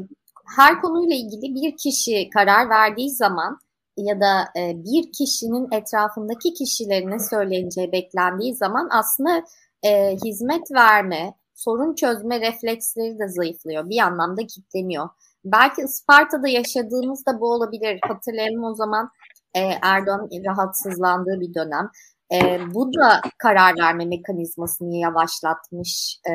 her 0.56 0.80
konuyla 0.80 1.16
ilgili 1.16 1.54
bir 1.54 1.76
kişi 1.76 2.30
karar 2.30 2.70
verdiği 2.70 3.10
zaman 3.10 3.58
ya 3.96 4.20
da 4.20 4.44
e, 4.58 4.72
bir 4.84 5.12
kişinin 5.12 5.68
etrafındaki 5.72 6.54
kişilerine 6.54 7.18
söyleneceği 7.18 7.92
beklendiği 7.92 8.54
zaman 8.54 8.88
aslında 8.92 9.44
e, 9.82 10.16
hizmet 10.24 10.72
verme, 10.72 11.34
sorun 11.64 11.94
çözme 11.94 12.40
refleksleri 12.40 13.18
de 13.18 13.28
zayıflıyor. 13.28 13.88
Bir 13.88 13.98
anlamda 13.98 14.46
kilitleniyor. 14.46 15.08
Belki 15.44 15.82
Isparta'da 15.82 16.48
yaşadığımızda 16.48 17.40
bu 17.40 17.52
olabilir. 17.52 17.98
Hatırlayalım 18.08 18.64
o 18.64 18.74
zaman 18.74 19.10
e, 19.54 19.60
Erdoğan'ın 19.82 20.44
rahatsızlandığı 20.44 21.40
bir 21.40 21.54
dönem. 21.54 21.90
E, 22.32 22.60
bu 22.74 22.94
da 22.94 23.20
karar 23.38 23.74
verme 23.78 24.04
mekanizmasını 24.04 24.96
yavaşlatmış, 24.96 26.20
e, 26.30 26.32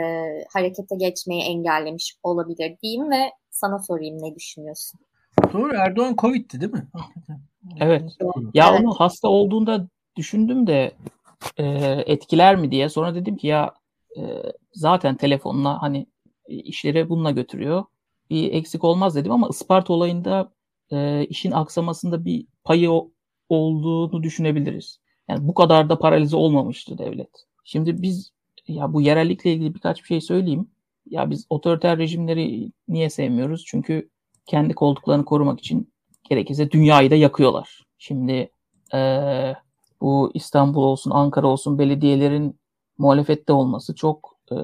harekete 0.53 0.95
geçmeyi 0.95 1.41
engellemiş 1.41 2.15
olabilir 2.23 2.77
diyeyim 2.83 3.11
ve 3.11 3.31
sana 3.51 3.79
sorayım 3.79 4.17
ne 4.21 4.35
düşünüyorsun? 4.35 4.99
Doğru 5.53 5.75
Erdoğan 5.75 6.15
Covid'ti 6.17 6.61
değil 6.61 6.73
mi? 6.73 6.87
Evet. 7.79 8.11
Ya 8.53 8.69
evet. 8.69 8.81
onu 8.81 8.93
hasta 8.93 9.27
olduğunda 9.27 9.87
düşündüm 10.15 10.67
de 10.67 10.91
e, 11.57 11.65
etkiler 12.05 12.55
mi 12.55 12.71
diye. 12.71 12.89
Sonra 12.89 13.15
dedim 13.15 13.37
ki 13.37 13.47
ya 13.47 13.73
e, 14.19 14.43
zaten 14.73 15.17
telefonla 15.17 15.82
hani 15.82 16.05
işleri 16.47 17.10
bununla 17.10 17.32
götürüyor. 17.32 17.84
Bir 18.29 18.53
eksik 18.53 18.84
olmaz 18.84 19.15
dedim 19.15 19.32
ama 19.32 19.49
Isparta 19.49 19.93
olayında 19.93 20.53
e, 20.91 21.25
işin 21.25 21.51
aksamasında 21.51 22.25
bir 22.25 22.45
payı 22.63 22.91
olduğunu 23.49 24.23
düşünebiliriz. 24.23 24.99
Yani 25.29 25.47
bu 25.47 25.53
kadar 25.53 25.89
da 25.89 25.99
paralize 25.99 26.36
olmamıştı 26.36 26.97
devlet. 26.97 27.45
Şimdi 27.63 28.01
biz 28.01 28.32
ya 28.67 28.93
bu 28.93 29.01
yerellikle 29.01 29.53
ilgili 29.53 29.75
birkaç 29.75 30.01
bir 30.01 30.08
şey 30.08 30.21
söyleyeyim. 30.21 30.67
Ya 31.05 31.29
biz 31.29 31.45
otoriter 31.49 31.97
rejimleri 31.97 32.71
niye 32.88 33.10
sevmiyoruz? 33.10 33.63
Çünkü 33.67 34.10
kendi 34.45 34.73
koltuklarını 34.73 35.25
korumak 35.25 35.60
için 35.60 35.93
gerekirse 36.29 36.71
dünyayı 36.71 37.12
da 37.12 37.15
yakıyorlar. 37.15 37.86
Şimdi 37.97 38.51
e, 38.93 38.99
bu 40.01 40.32
İstanbul 40.34 40.84
olsun, 40.84 41.12
Ankara 41.12 41.47
olsun 41.47 41.79
belediyelerin 41.79 42.58
muhalefette 42.99 43.53
olması 43.53 43.95
çok 43.95 44.38
e, 44.51 44.55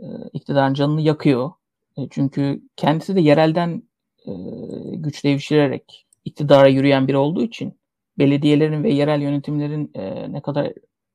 e, 0.00 0.06
iktidarın 0.32 0.74
canını 0.74 1.00
yakıyor. 1.00 1.50
E, 1.98 2.08
çünkü 2.10 2.62
kendisi 2.76 3.16
de 3.16 3.20
yerelden 3.20 3.82
e, 4.26 4.32
güç 4.96 5.24
devşirerek 5.24 6.06
iktidara 6.24 6.68
yürüyen 6.68 7.08
biri 7.08 7.16
olduğu 7.16 7.42
için 7.42 7.80
belediyelerin 8.18 8.84
ve 8.84 8.92
yerel 8.94 9.22
yönetimlerin 9.22 9.90
e, 9.94 10.32
ne 10.32 10.40
kadar 10.42 10.72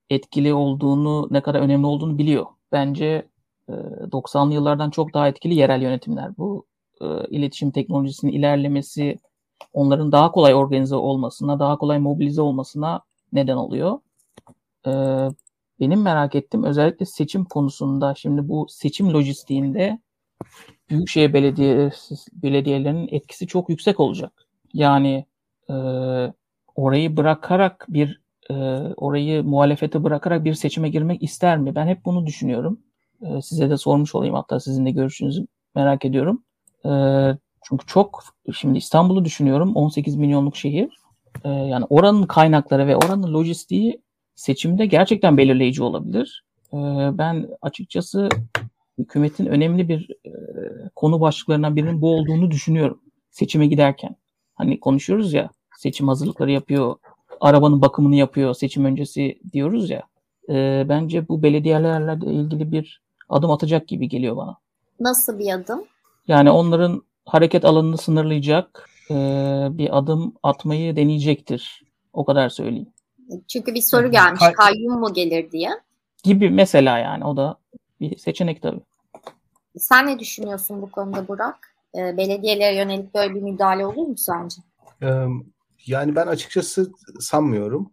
etkili 0.10 0.53
olduğunu, 0.53 1.27
ne 1.31 1.41
kadar 1.41 1.60
önemli 1.60 1.86
olduğunu 1.86 2.17
biliyor. 2.17 2.45
Bence 2.71 3.27
e, 3.69 3.73
90'lı 4.12 4.53
yıllardan 4.53 4.89
çok 4.89 5.13
daha 5.13 5.27
etkili 5.27 5.55
yerel 5.55 5.81
yönetimler. 5.81 6.38
Bu 6.38 6.65
e, 7.01 7.05
iletişim 7.29 7.71
teknolojisinin 7.71 8.31
ilerlemesi 8.31 9.19
onların 9.73 10.12
daha 10.12 10.31
kolay 10.31 10.53
organize 10.55 10.95
olmasına, 10.95 11.60
daha 11.60 11.77
kolay 11.77 11.99
mobilize 11.99 12.41
olmasına 12.41 13.01
neden 13.34 13.55
oluyor. 13.55 13.99
E, 14.88 14.91
benim 15.79 16.01
merak 16.01 16.35
ettiğim 16.35 16.63
özellikle 16.63 17.05
seçim 17.05 17.45
konusunda 17.45 18.15
şimdi 18.15 18.49
bu 18.49 18.67
seçim 18.69 19.13
lojistiğinde 19.13 19.99
büyükşehir 20.89 21.33
belediyesi, 21.33 22.15
belediyelerinin 22.33 23.07
etkisi 23.11 23.47
çok 23.47 23.69
yüksek 23.69 23.99
olacak. 23.99 24.45
Yani 24.73 25.25
e, 25.69 25.73
orayı 26.75 27.17
bırakarak 27.17 27.85
bir 27.89 28.21
e, 28.49 28.53
orayı 28.97 29.43
muhalefete 29.43 30.03
bırakarak 30.03 30.43
bir 30.43 30.53
seçime 30.53 30.89
girmek 30.89 31.23
ister 31.23 31.57
mi? 31.57 31.75
Ben 31.75 31.88
hep 31.88 32.05
bunu 32.05 32.25
düşünüyorum. 32.25 32.79
E, 33.21 33.41
size 33.41 33.69
de 33.69 33.77
sormuş 33.77 34.15
olayım 34.15 34.35
hatta 34.35 34.59
sizin 34.59 34.85
de 34.85 34.91
görüşünüzü 34.91 35.47
merak 35.75 36.05
ediyorum. 36.05 36.43
E, 36.85 36.91
çünkü 37.61 37.85
çok 37.85 38.23
şimdi 38.53 38.77
İstanbul'u 38.77 39.25
düşünüyorum 39.25 39.75
18 39.75 40.15
milyonluk 40.15 40.55
şehir. 40.55 40.97
E, 41.43 41.49
yani 41.49 41.85
oranın 41.89 42.23
kaynakları 42.23 42.88
ve 42.88 42.95
oranın 42.95 43.33
lojistiği 43.33 44.01
seçimde 44.36 44.86
gerçekten 44.86 45.38
belirleyici 45.38 45.84
olabilir. 45.84 46.43
E, 46.74 46.78
ben 47.17 47.48
açıkçası 47.62 48.30
hükümetin 48.98 49.45
önemli 49.45 49.89
bir 49.89 50.10
e, 50.26 50.32
konu 50.95 51.21
başlıklarından 51.21 51.76
birinin 51.76 52.02
bu 52.02 52.15
olduğunu 52.15 52.52
düşünüyorum 52.52 53.02
seçime 53.32 53.67
giderken. 53.67 54.15
Hani 54.56 54.80
konuşuyoruz 54.80 55.34
ya 55.34 55.50
seçim 55.78 56.08
hazırlıkları 56.08 56.52
yapıyor, 56.52 56.95
arabanın 57.41 57.82
bakımını 57.82 58.15
yapıyor 58.15 58.54
seçim 58.54 58.86
öncesi 58.86 59.39
diyoruz 59.54 59.89
ya. 59.89 60.04
E, 60.50 60.86
bence 60.89 61.28
bu 61.28 61.43
belediyelerle 61.43 62.32
ilgili 62.32 62.71
bir 62.71 63.02
adım 63.30 63.52
atacak 63.52 63.88
gibi 63.88 64.10
geliyor 64.10 64.38
bana. 64.38 64.58
Nasıl 65.00 65.39
bir 65.39 65.54
adım? 65.54 65.84
Yani 66.28 66.52
onların 66.52 67.02
hareket 67.26 67.65
alanını 67.65 67.98
sınırlayacak 67.98 68.89
e, 69.12 69.15
bir 69.71 69.98
adım 69.98 70.34
atmayı 70.43 70.95
deneyecektir. 70.95 71.84
O 72.13 72.26
kadar 72.26 72.50
söyleyeyim. 72.50 72.88
Çünkü 73.47 73.73
bir 73.73 73.81
soru 73.81 74.11
gelmiş. 74.11 74.41
Kayyum 74.57 74.99
mu 74.99 75.13
gelir 75.13 75.51
diye. 75.51 75.69
Gibi 76.23 76.49
mesela 76.49 76.99
yani 76.99 77.25
o 77.25 77.38
da 77.38 77.57
bir 77.99 78.17
seçenek 78.17 78.61
tabii. 78.61 78.81
Sen 79.77 80.07
ne 80.07 80.19
düşünüyorsun 80.19 80.81
bu 80.81 80.91
konuda 80.91 81.27
Burak? 81.27 81.75
E, 81.95 82.17
belediyelere 82.17 82.75
yönelik 82.75 83.15
böyle 83.15 83.35
bir 83.35 83.41
müdahale 83.41 83.85
olur 83.85 84.07
mu 84.07 84.17
sence? 84.17 84.61
Yani 85.85 86.15
ben 86.15 86.27
açıkçası 86.27 86.91
sanmıyorum. 87.19 87.91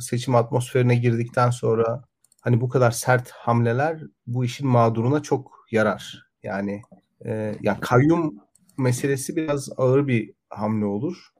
Seçim 0.00 0.34
atmosferine 0.34 0.94
girdikten 0.94 1.50
sonra 1.50 2.04
hani 2.40 2.60
bu 2.60 2.68
kadar 2.68 2.90
sert 2.90 3.30
hamleler 3.30 4.02
bu 4.26 4.44
işin 4.44 4.66
mağduruna 4.66 5.22
çok 5.22 5.66
yarar. 5.70 6.26
Yani 6.42 6.82
e, 7.24 7.54
ya 7.62 7.80
kayyum 7.80 8.38
meselesi 8.78 9.36
biraz 9.36 9.68
ağır 9.76 10.06
bir 10.06 10.34
hamle 10.50 10.84
olur. 10.84 11.32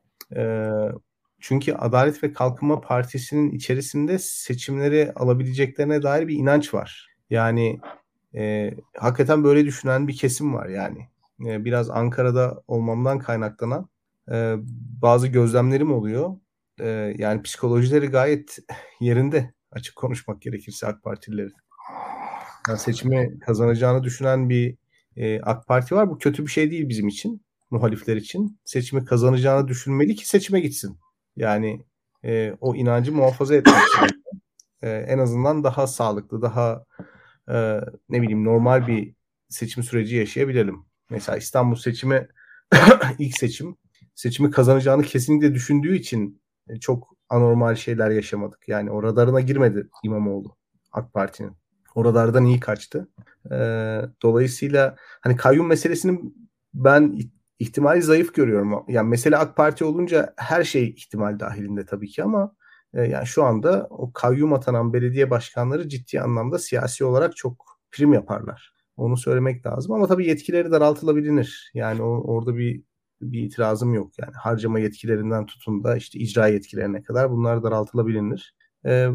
Çünkü 1.42 1.72
Adalet 1.72 2.24
ve 2.24 2.32
Kalkınma 2.32 2.80
Partisi'nin 2.80 3.50
içerisinde 3.50 4.18
seçimleri 4.18 5.12
alabileceklerine 5.16 6.02
dair 6.02 6.28
bir 6.28 6.36
inanç 6.36 6.74
var. 6.74 7.08
Yani 7.30 7.80
e, 8.34 8.74
hakikaten 8.96 9.44
böyle 9.44 9.64
düşünen 9.64 10.08
bir 10.08 10.16
kesim 10.16 10.54
var 10.54 10.68
yani. 10.68 11.08
E, 11.46 11.64
biraz 11.64 11.90
Ankara'da 11.90 12.62
olmamdan 12.68 13.18
kaynaklanan 13.18 13.88
e, 14.32 14.54
bazı 15.02 15.28
gözlemlerim 15.28 15.92
oluyor. 15.92 16.36
E, 16.80 16.88
yani 17.18 17.42
psikolojileri 17.42 18.06
gayet 18.06 18.58
yerinde 19.00 19.52
açık 19.72 19.96
konuşmak 19.96 20.42
gerekirse 20.42 20.86
AK 20.86 21.02
Partililerin. 21.02 21.54
Yani 22.68 22.78
seçimi 22.78 23.38
kazanacağını 23.38 24.02
düşünen 24.02 24.48
bir 24.48 24.76
e, 25.16 25.40
AK 25.40 25.66
Parti 25.66 25.94
var. 25.94 26.10
Bu 26.10 26.18
kötü 26.18 26.46
bir 26.46 26.50
şey 26.50 26.70
değil 26.70 26.88
bizim 26.88 27.08
için, 27.08 27.42
muhalifler 27.70 28.16
için. 28.16 28.58
Seçimi 28.64 29.04
kazanacağını 29.04 29.68
düşünmeli 29.68 30.14
ki 30.14 30.28
seçime 30.28 30.60
gitsin. 30.60 30.98
Yani 31.36 31.84
e, 32.24 32.56
o 32.60 32.74
inancı 32.74 33.12
muhafaza 33.12 33.54
etmek 33.54 33.74
için. 33.76 34.24
E, 34.82 34.90
en 34.90 35.18
azından 35.18 35.64
daha 35.64 35.86
sağlıklı, 35.86 36.42
daha 36.42 36.84
e, 37.48 37.80
ne 38.08 38.22
bileyim 38.22 38.44
normal 38.44 38.86
bir 38.86 39.14
seçim 39.48 39.82
süreci 39.82 40.16
yaşayabilelim. 40.16 40.84
Mesela 41.10 41.38
İstanbul 41.38 41.76
seçimi 41.76 42.28
ilk 43.18 43.38
seçim 43.38 43.76
seçimi 44.14 44.50
kazanacağını 44.50 45.02
kesinlikle 45.02 45.54
düşündüğü 45.54 45.96
için 45.96 46.42
e, 46.68 46.76
çok 46.80 47.16
anormal 47.28 47.74
şeyler 47.74 48.10
yaşamadık. 48.10 48.68
Yani 48.68 48.90
o 48.90 49.02
radarına 49.02 49.40
girmedi 49.40 49.88
İmamoğlu 50.04 50.56
AK 50.92 51.12
Parti'nin. 51.12 51.56
O 51.94 52.04
radardan 52.04 52.44
iyi 52.44 52.60
kaçtı. 52.60 53.08
Ee, 53.52 54.00
dolayısıyla 54.22 54.96
hani 55.20 55.36
kayyum 55.36 55.66
meselesinin 55.66 56.48
ben 56.74 57.18
ihtimali 57.62 58.02
zayıf 58.02 58.34
görüyorum. 58.34 58.84
Yani 58.88 59.08
mesele 59.08 59.36
AK 59.36 59.56
Parti 59.56 59.84
olunca 59.84 60.34
her 60.36 60.64
şey 60.64 60.88
ihtimal 60.88 61.40
dahilinde 61.40 61.86
tabii 61.86 62.08
ki 62.08 62.24
ama 62.24 62.54
e, 62.94 63.02
yani 63.02 63.26
şu 63.26 63.44
anda 63.44 63.86
o 63.90 64.12
kayyum 64.12 64.52
atanan 64.52 64.92
belediye 64.92 65.30
başkanları 65.30 65.88
ciddi 65.88 66.20
anlamda 66.20 66.58
siyasi 66.58 67.04
olarak 67.04 67.36
çok 67.36 67.80
prim 67.90 68.12
yaparlar. 68.12 68.72
Onu 68.96 69.16
söylemek 69.16 69.66
lazım 69.66 69.92
ama 69.92 70.06
tabii 70.06 70.26
yetkileri 70.26 70.70
daraltılabilir. 70.70 71.70
Yani 71.74 72.02
o, 72.02 72.06
orada 72.06 72.56
bir 72.56 72.82
bir 73.22 73.42
itirazım 73.42 73.94
yok. 73.94 74.18
Yani 74.18 74.32
harcama 74.34 74.78
yetkilerinden 74.80 75.46
tutun 75.46 75.84
da 75.84 75.96
işte 75.96 76.18
icra 76.18 76.48
yetkilerine 76.48 77.02
kadar 77.02 77.30
bunlar 77.30 77.62
daraltılabilir. 77.62 78.54
Ee, 78.86 79.08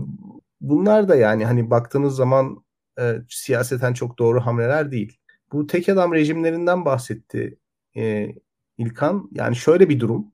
bunlar 0.62 1.10
da 1.10 1.16
yani 1.16 1.46
hani 1.46 1.70
baktığınız 1.70 2.16
zaman 2.16 2.64
e, 3.00 3.16
siyaseten 3.30 3.94
çok 3.94 4.20
doğru 4.20 4.42
hamleler 4.42 4.92
değil. 4.92 5.18
Bu 5.52 5.68
tek 5.68 5.90
adam 5.90 6.14
rejimlerinden 6.14 6.86
bahsetti 6.86 7.58
e, 7.98 8.36
İlkan. 8.78 9.30
Yani 9.32 9.56
şöyle 9.56 9.90
bir 9.90 10.00
durum. 10.00 10.32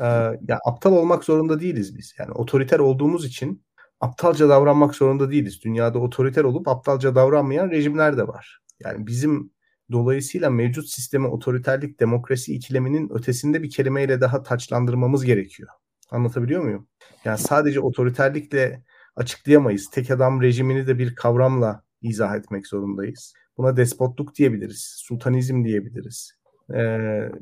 E, 0.00 0.04
ya 0.48 0.58
aptal 0.64 0.92
olmak 0.92 1.24
zorunda 1.24 1.60
değiliz 1.60 1.98
biz. 1.98 2.14
Yani 2.18 2.32
otoriter 2.32 2.78
olduğumuz 2.78 3.24
için 3.24 3.64
aptalca 4.00 4.48
davranmak 4.48 4.94
zorunda 4.94 5.30
değiliz. 5.30 5.64
Dünyada 5.64 5.98
otoriter 5.98 6.44
olup 6.44 6.68
aptalca 6.68 7.14
davranmayan 7.14 7.70
rejimler 7.70 8.16
de 8.16 8.28
var. 8.28 8.60
Yani 8.80 9.06
bizim 9.06 9.52
dolayısıyla 9.92 10.50
mevcut 10.50 10.88
sistemi 10.88 11.26
otoriterlik 11.26 12.00
demokrasi 12.00 12.54
ikileminin 12.54 13.10
ötesinde 13.12 13.62
bir 13.62 13.70
kelimeyle 13.70 14.20
daha 14.20 14.42
taçlandırmamız 14.42 15.24
gerekiyor. 15.24 15.68
Anlatabiliyor 16.10 16.62
muyum? 16.62 16.88
Yani 17.24 17.38
sadece 17.38 17.80
otoriterlikle 17.80 18.84
açıklayamayız. 19.16 19.90
Tek 19.90 20.10
adam 20.10 20.42
rejimini 20.42 20.86
de 20.86 20.98
bir 20.98 21.14
kavramla 21.14 21.82
izah 22.02 22.36
etmek 22.36 22.66
zorundayız. 22.66 23.34
Buna 23.56 23.76
despotluk 23.76 24.34
diyebiliriz, 24.34 24.94
sultanizm 24.98 25.64
diyebiliriz. 25.64 26.39
E, 26.74 26.82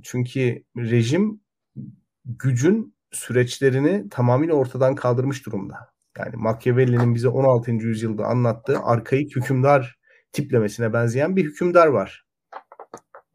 çünkü 0.03 0.65
rejim 0.77 1.41
gücün 2.25 2.95
süreçlerini 3.13 4.09
tamamıyla 4.09 4.55
ortadan 4.55 4.95
kaldırmış 4.95 5.47
durumda. 5.47 5.75
Yani 6.19 6.37
Machiavelli'nin 6.37 7.15
bize 7.15 7.29
16. 7.29 7.71
yüzyılda 7.71 8.27
anlattığı 8.27 8.81
arkaik 8.81 9.37
hükümdar 9.37 9.99
tiplemesine 10.33 10.93
benzeyen 10.93 11.37
bir 11.37 11.45
hükümdar 11.45 11.87
var. 11.87 12.27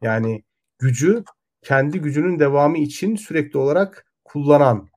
Yani 0.02 0.44
gücü 0.78 1.24
kendi 1.62 2.00
gücünün 2.00 2.38
devamı 2.38 2.78
için 2.78 3.16
sürekli 3.16 3.58
olarak 3.58 4.06
kullanan. 4.24 4.88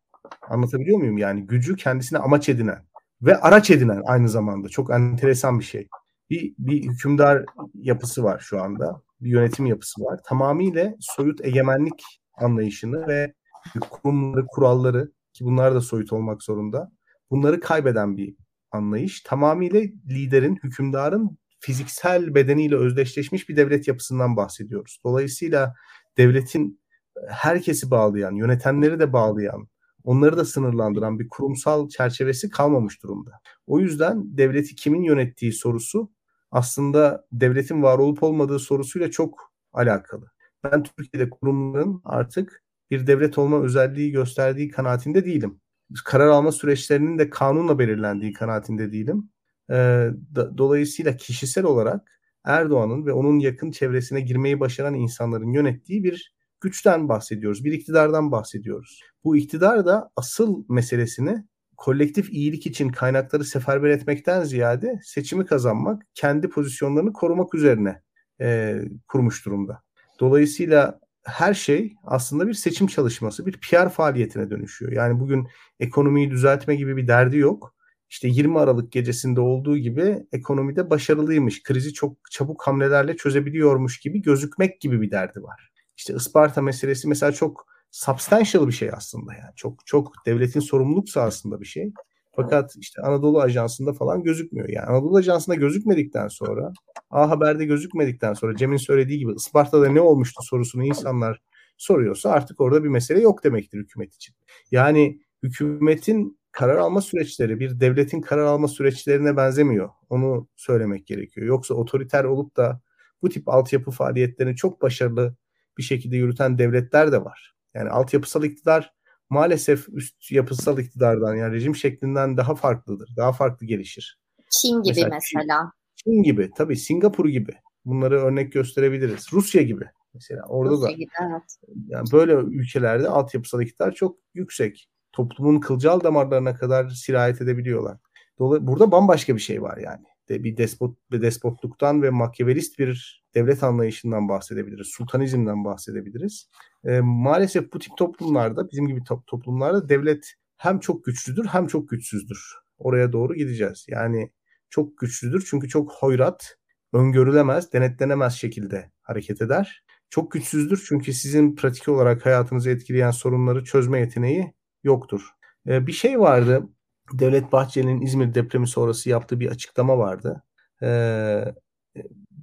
Anlatabiliyor 0.41 0.97
muyum? 0.97 1.17
Yani 1.17 1.47
gücü 1.47 1.75
kendisine 1.75 2.19
amaç 2.19 2.49
edinen 2.49 2.85
ve 3.21 3.37
araç 3.37 3.71
edinen 3.71 4.01
aynı 4.05 4.29
zamanda. 4.29 4.69
Çok 4.69 4.91
enteresan 4.91 5.59
bir 5.59 5.65
şey 5.65 5.87
bir, 6.29 6.53
bir 6.59 6.83
hükümdar 6.83 7.45
yapısı 7.73 8.23
var 8.23 8.39
şu 8.39 8.61
anda. 8.61 9.01
Bir 9.21 9.29
yönetim 9.29 9.65
yapısı 9.65 10.01
var. 10.01 10.19
Tamamıyla 10.25 10.93
soyut 10.99 11.45
egemenlik 11.45 12.03
anlayışını 12.33 13.07
ve 13.07 13.33
kurumları, 13.79 14.45
kuralları 14.47 15.11
ki 15.33 15.45
bunlar 15.45 15.75
da 15.75 15.81
soyut 15.81 16.13
olmak 16.13 16.43
zorunda. 16.43 16.91
Bunları 17.31 17.59
kaybeden 17.59 18.17
bir 18.17 18.35
anlayış. 18.71 19.21
Tamamıyla 19.21 19.81
liderin, 20.09 20.59
hükümdarın 20.63 21.37
fiziksel 21.59 22.35
bedeniyle 22.35 22.75
özdeşleşmiş 22.75 23.49
bir 23.49 23.55
devlet 23.55 23.87
yapısından 23.87 24.37
bahsediyoruz. 24.37 24.99
Dolayısıyla 25.05 25.73
devletin 26.17 26.81
herkesi 27.29 27.91
bağlayan, 27.91 28.35
yönetenleri 28.35 28.99
de 28.99 29.13
bağlayan, 29.13 29.67
onları 30.03 30.37
da 30.37 30.45
sınırlandıran 30.45 31.19
bir 31.19 31.29
kurumsal 31.29 31.89
çerçevesi 31.89 32.49
kalmamış 32.49 33.03
durumda. 33.03 33.31
O 33.67 33.79
yüzden 33.79 34.37
devleti 34.37 34.75
kimin 34.75 35.03
yönettiği 35.03 35.53
sorusu 35.53 36.11
aslında 36.51 37.25
devletin 37.31 37.83
var 37.83 37.97
olup 37.99 38.23
olmadığı 38.23 38.59
sorusuyla 38.59 39.11
çok 39.11 39.53
alakalı. 39.73 40.25
Ben 40.63 40.83
Türkiye'de 40.83 41.29
kurumların 41.29 42.01
artık 42.05 42.63
bir 42.91 43.07
devlet 43.07 43.37
olma 43.37 43.61
özelliği 43.63 44.11
gösterdiği 44.11 44.69
kanaatinde 44.69 45.25
değilim. 45.25 45.61
Karar 46.05 46.27
alma 46.27 46.51
süreçlerinin 46.51 47.19
de 47.19 47.29
kanunla 47.29 47.79
belirlendiği 47.79 48.33
kanaatinde 48.33 48.91
değilim. 48.91 49.29
Ee, 49.71 50.09
dolayısıyla 50.57 51.17
kişisel 51.17 51.63
olarak 51.65 52.21
Erdoğan'ın 52.45 53.05
ve 53.05 53.13
onun 53.13 53.39
yakın 53.39 53.71
çevresine 53.71 54.21
girmeyi 54.21 54.59
başaran 54.59 54.95
insanların 54.95 55.51
yönettiği 55.51 56.03
bir 56.03 56.33
güçten 56.61 57.09
bahsediyoruz. 57.09 57.63
Bir 57.63 57.71
iktidardan 57.71 58.31
bahsediyoruz. 58.31 59.01
Bu 59.23 59.37
iktidar 59.37 59.85
da 59.85 60.11
asıl 60.15 60.63
meselesini 60.69 61.45
kolektif 61.77 62.29
iyilik 62.33 62.65
için 62.65 62.89
kaynakları 62.89 63.43
seferber 63.43 63.89
etmekten 63.89 64.43
ziyade 64.43 64.99
seçimi 65.03 65.45
kazanmak, 65.45 66.03
kendi 66.13 66.49
pozisyonlarını 66.49 67.13
korumak 67.13 67.55
üzerine 67.55 68.01
e, 68.41 68.79
kurmuş 69.07 69.45
durumda. 69.45 69.83
Dolayısıyla 70.19 70.99
her 71.23 71.53
şey 71.53 71.95
aslında 72.03 72.47
bir 72.47 72.53
seçim 72.53 72.87
çalışması, 72.87 73.45
bir 73.45 73.59
PR 73.59 73.89
faaliyetine 73.89 74.49
dönüşüyor. 74.49 74.91
Yani 74.91 75.19
bugün 75.19 75.47
ekonomiyi 75.79 76.31
düzeltme 76.31 76.75
gibi 76.75 76.97
bir 76.97 77.07
derdi 77.07 77.37
yok. 77.37 77.75
İşte 78.09 78.27
20 78.27 78.59
Aralık 78.59 78.91
gecesinde 78.91 79.41
olduğu 79.41 79.77
gibi 79.77 80.27
ekonomide 80.31 80.89
başarılıymış, 80.89 81.63
krizi 81.63 81.93
çok 81.93 82.17
çabuk 82.31 82.67
hamlelerle 82.67 83.17
çözebiliyormuş 83.17 83.99
gibi 83.99 84.21
gözükmek 84.21 84.81
gibi 84.81 85.01
bir 85.01 85.11
derdi 85.11 85.43
var. 85.43 85.71
İşte 85.97 86.13
Isparta 86.13 86.61
meselesi 86.61 87.07
mesela 87.07 87.31
çok 87.31 87.65
substantial 87.97 88.67
bir 88.67 88.71
şey 88.71 88.89
aslında 88.93 89.33
yani. 89.33 89.55
Çok 89.55 89.85
çok 89.85 90.13
devletin 90.25 90.59
sorumluluk 90.59 91.09
sahasında 91.09 91.61
bir 91.61 91.65
şey. 91.65 91.93
Fakat 92.35 92.75
işte 92.79 93.01
Anadolu 93.01 93.41
Ajansı'nda 93.41 93.93
falan 93.93 94.23
gözükmüyor. 94.23 94.69
Yani 94.69 94.85
Anadolu 94.85 95.17
Ajansı'nda 95.17 95.55
gözükmedikten 95.55 96.27
sonra 96.27 96.73
A 97.09 97.29
Haber'de 97.29 97.65
gözükmedikten 97.65 98.33
sonra 98.33 98.55
Cem'in 98.55 98.77
söylediği 98.77 99.19
gibi 99.19 99.33
Isparta'da 99.33 99.89
ne 99.89 100.01
olmuştu 100.01 100.43
sorusunu 100.43 100.83
insanlar 100.83 101.41
soruyorsa 101.77 102.29
artık 102.29 102.61
orada 102.61 102.83
bir 102.83 102.89
mesele 102.89 103.21
yok 103.21 103.43
demektir 103.43 103.77
hükümet 103.77 104.15
için. 104.15 104.35
Yani 104.71 105.19
hükümetin 105.43 106.39
karar 106.51 106.77
alma 106.77 107.01
süreçleri 107.01 107.59
bir 107.59 107.79
devletin 107.79 108.21
karar 108.21 108.45
alma 108.45 108.67
süreçlerine 108.67 109.37
benzemiyor. 109.37 109.89
Onu 110.09 110.47
söylemek 110.55 111.07
gerekiyor. 111.07 111.47
Yoksa 111.47 111.73
otoriter 111.73 112.23
olup 112.23 112.57
da 112.57 112.81
bu 113.21 113.29
tip 113.29 113.49
altyapı 113.49 113.91
faaliyetlerini 113.91 114.55
çok 114.55 114.81
başarılı 114.81 115.35
bir 115.77 115.83
şekilde 115.83 116.17
yürüten 116.17 116.57
devletler 116.57 117.11
de 117.11 117.23
var. 117.25 117.56
Yani 117.73 117.89
altyapısal 117.89 118.43
iktidar 118.43 118.93
maalesef 119.29 119.89
üst 119.89 120.31
yapısal 120.31 120.79
iktidardan 120.79 121.35
yani 121.35 121.53
rejim 121.53 121.75
şeklinden 121.75 122.37
daha 122.37 122.55
farklıdır. 122.55 123.09
Daha 123.17 123.31
farklı 123.31 123.67
gelişir. 123.67 124.19
Çin 124.49 124.81
gibi 124.81 125.05
mesela. 125.09 125.09
mesela. 125.09 125.71
Çin, 125.95 126.11
Çin 126.11 126.23
gibi 126.23 126.51
tabii 126.57 126.77
Singapur 126.77 127.29
gibi. 127.29 127.51
Bunları 127.85 128.19
örnek 128.19 128.53
gösterebiliriz. 128.53 129.33
Rusya 129.33 129.61
gibi 129.61 129.85
mesela 130.13 130.41
orada 130.47 130.73
Rusya 130.73 130.87
da. 130.87 130.91
Gibi, 130.91 131.09
evet. 131.21 131.57
Yani 131.87 132.07
böyle 132.11 132.33
ülkelerde 132.33 133.07
altyapısal 133.09 133.61
iktidar 133.61 133.91
çok 133.91 134.17
yüksek. 134.33 134.89
Toplumun 135.11 135.59
kılcal 135.59 136.03
damarlarına 136.03 136.55
kadar 136.55 136.89
sirayet 136.89 137.41
edebiliyorlar. 137.41 137.97
Dolayısıyla 138.39 138.71
burada 138.71 138.91
bambaşka 138.91 139.35
bir 139.35 139.41
şey 139.41 139.61
var 139.61 139.77
yani. 139.77 140.05
De 140.29 140.43
bir 140.43 140.57
despot 140.57 140.97
bir 141.11 141.21
despotluktan 141.21 142.01
ve 142.01 142.09
makyavelist 142.09 142.79
bir 142.79 143.23
devlet 143.35 143.63
anlayışından 143.63 144.29
bahsedebiliriz. 144.29 144.87
Sultanizmden 144.87 145.65
bahsedebiliriz. 145.65 146.49
E, 146.85 146.99
maalesef 146.99 147.73
bu 147.73 147.79
tip 147.79 147.97
toplumlarda, 147.97 148.71
bizim 148.71 148.87
gibi 148.87 148.99
to- 148.99 149.23
toplumlarda 149.27 149.89
devlet 149.89 150.33
hem 150.57 150.79
çok 150.79 151.05
güçlüdür 151.05 151.45
hem 151.45 151.67
çok 151.67 151.89
güçsüzdür. 151.89 152.55
Oraya 152.77 153.13
doğru 153.13 153.35
gideceğiz. 153.35 153.85
Yani 153.89 154.31
çok 154.69 154.97
güçlüdür 154.97 155.45
çünkü 155.49 155.69
çok 155.69 155.91
hoyrat, 155.93 156.57
öngörülemez, 156.93 157.73
denetlenemez 157.73 158.33
şekilde 158.33 158.91
hareket 159.01 159.41
eder. 159.41 159.83
Çok 160.09 160.31
güçsüzdür 160.31 160.85
çünkü 160.87 161.13
sizin 161.13 161.55
pratik 161.55 161.87
olarak 161.87 162.25
hayatınızı 162.25 162.69
etkileyen 162.69 163.11
sorunları 163.11 163.63
çözme 163.63 163.99
yeteneği 163.99 164.53
yoktur. 164.83 165.21
Ee, 165.67 165.87
bir 165.87 165.91
şey 165.91 166.19
vardı. 166.19 166.69
Devlet 167.13 167.51
Bahçeli'nin 167.51 168.01
İzmir 168.01 168.33
depremi 168.33 168.67
sonrası 168.67 169.09
yaptığı 169.09 169.39
bir 169.39 169.47
açıklama 169.47 169.97
vardı. 169.97 170.43
Ee, 170.83 171.55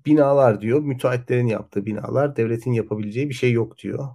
binalar 0.06 0.60
diyor, 0.60 0.80
müteahhitlerin 0.80 1.46
yaptığı 1.46 1.86
binalar, 1.86 2.36
devletin 2.36 2.72
yapabileceği 2.72 3.28
bir 3.28 3.34
şey 3.34 3.52
yok 3.52 3.78
diyor. 3.78 4.08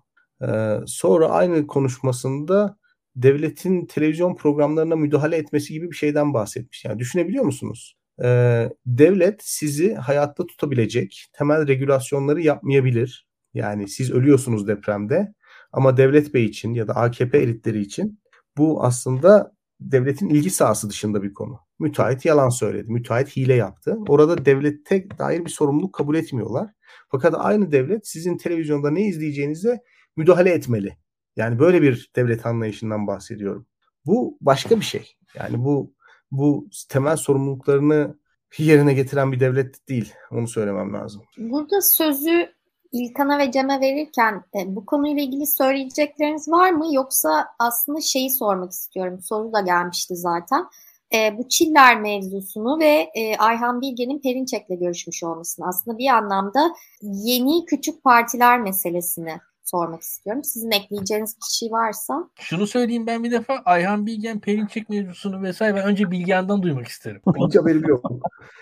Ee, 0.47 0.75
sonra 0.85 1.29
aynı 1.29 1.67
konuşmasında 1.67 2.77
devletin 3.15 3.85
televizyon 3.85 4.35
programlarına 4.35 4.95
müdahale 4.95 5.37
etmesi 5.37 5.73
gibi 5.73 5.91
bir 5.91 5.95
şeyden 5.95 6.33
bahsetmiş. 6.33 6.85
Yani 6.85 6.99
düşünebiliyor 6.99 7.43
musunuz? 7.43 7.95
Ee, 8.23 8.69
devlet 8.85 9.39
sizi 9.43 9.93
hayatta 9.95 10.45
tutabilecek 10.45 11.25
temel 11.33 11.67
regülasyonları 11.67 12.41
yapmayabilir. 12.41 13.27
Yani 13.53 13.87
siz 13.87 14.11
ölüyorsunuz 14.11 14.67
depremde 14.67 15.33
ama 15.71 15.97
Devlet 15.97 16.33
Bey 16.33 16.45
için 16.45 16.73
ya 16.73 16.87
da 16.87 16.95
AKP 16.95 17.37
elitleri 17.37 17.81
için 17.81 18.19
bu 18.57 18.83
aslında 18.83 19.51
devletin 19.79 20.29
ilgi 20.29 20.49
sahası 20.49 20.89
dışında 20.89 21.23
bir 21.23 21.33
konu. 21.33 21.59
Müteahhit 21.79 22.25
yalan 22.25 22.49
söyledi. 22.49 22.91
Müteahhit 22.91 23.37
hile 23.37 23.53
yaptı. 23.53 23.97
Orada 24.07 24.45
devlette 24.45 25.07
dair 25.17 25.45
bir 25.45 25.49
sorumluluk 25.49 25.93
kabul 25.93 26.15
etmiyorlar. 26.15 26.69
Fakat 27.11 27.35
aynı 27.37 27.71
devlet 27.71 28.07
sizin 28.07 28.37
televizyonda 28.37 28.91
ne 28.91 29.01
izleyeceğinize 29.01 29.79
müdahale 30.15 30.49
etmeli. 30.49 30.97
Yani 31.35 31.59
böyle 31.59 31.81
bir 31.81 32.11
devlet 32.15 32.45
anlayışından 32.45 33.07
bahsediyorum. 33.07 33.67
Bu 34.05 34.37
başka 34.41 34.79
bir 34.79 34.85
şey. 34.85 35.15
Yani 35.35 35.63
bu 35.63 35.93
bu 36.31 36.69
temel 36.89 37.17
sorumluluklarını 37.17 38.19
yerine 38.57 38.93
getiren 38.93 39.31
bir 39.31 39.39
devlet 39.39 39.87
değil. 39.89 40.13
Onu 40.31 40.47
söylemem 40.47 40.93
lazım. 40.93 41.21
Burada 41.37 41.81
sözü 41.81 42.49
İlkan'a 42.91 43.39
ve 43.39 43.51
Cem'e 43.51 43.81
verirken 43.81 44.43
e, 44.55 44.75
bu 44.75 44.85
konuyla 44.85 45.23
ilgili 45.23 45.47
söyleyecekleriniz 45.47 46.47
var 46.47 46.71
mı? 46.71 46.85
Yoksa 46.91 47.47
aslında 47.59 48.01
şeyi 48.01 48.29
sormak 48.29 48.71
istiyorum. 48.71 49.19
Soru 49.21 49.53
da 49.53 49.61
gelmişti 49.61 50.15
zaten. 50.15 50.65
E, 51.13 51.37
bu 51.37 51.49
Çiller 51.49 52.01
mevzusunu 52.01 52.79
ve 52.79 53.09
e, 53.15 53.37
Ayhan 53.37 53.81
Bilge'nin 53.81 54.19
Perinçek'le 54.19 54.79
görüşmüş 54.79 55.23
olmasını 55.23 55.67
aslında 55.67 55.97
bir 55.97 56.07
anlamda 56.09 56.73
yeni 57.01 57.65
küçük 57.65 58.03
partiler 58.03 58.61
meselesini 58.61 59.37
sormak 59.63 60.01
istiyorum. 60.01 60.43
Sizin 60.43 60.71
ekleyeceğiniz 60.71 61.35
bir 61.37 61.53
şey 61.53 61.71
varsa. 61.71 62.29
Şunu 62.39 62.67
söyleyeyim 62.67 63.07
ben 63.07 63.23
bir 63.23 63.31
defa 63.31 63.61
Ayhan 63.65 64.05
Bilgen, 64.05 64.39
Perinçek 64.39 64.89
mevzusunu 64.89 65.41
vesaire 65.41 65.75
ben 65.75 65.85
önce 65.85 66.11
Bilgen'den 66.11 66.61
duymak 66.63 66.87
isterim. 66.87 67.21
hiç 67.47 67.55
haberim 67.55 67.87
yok. 67.87 68.11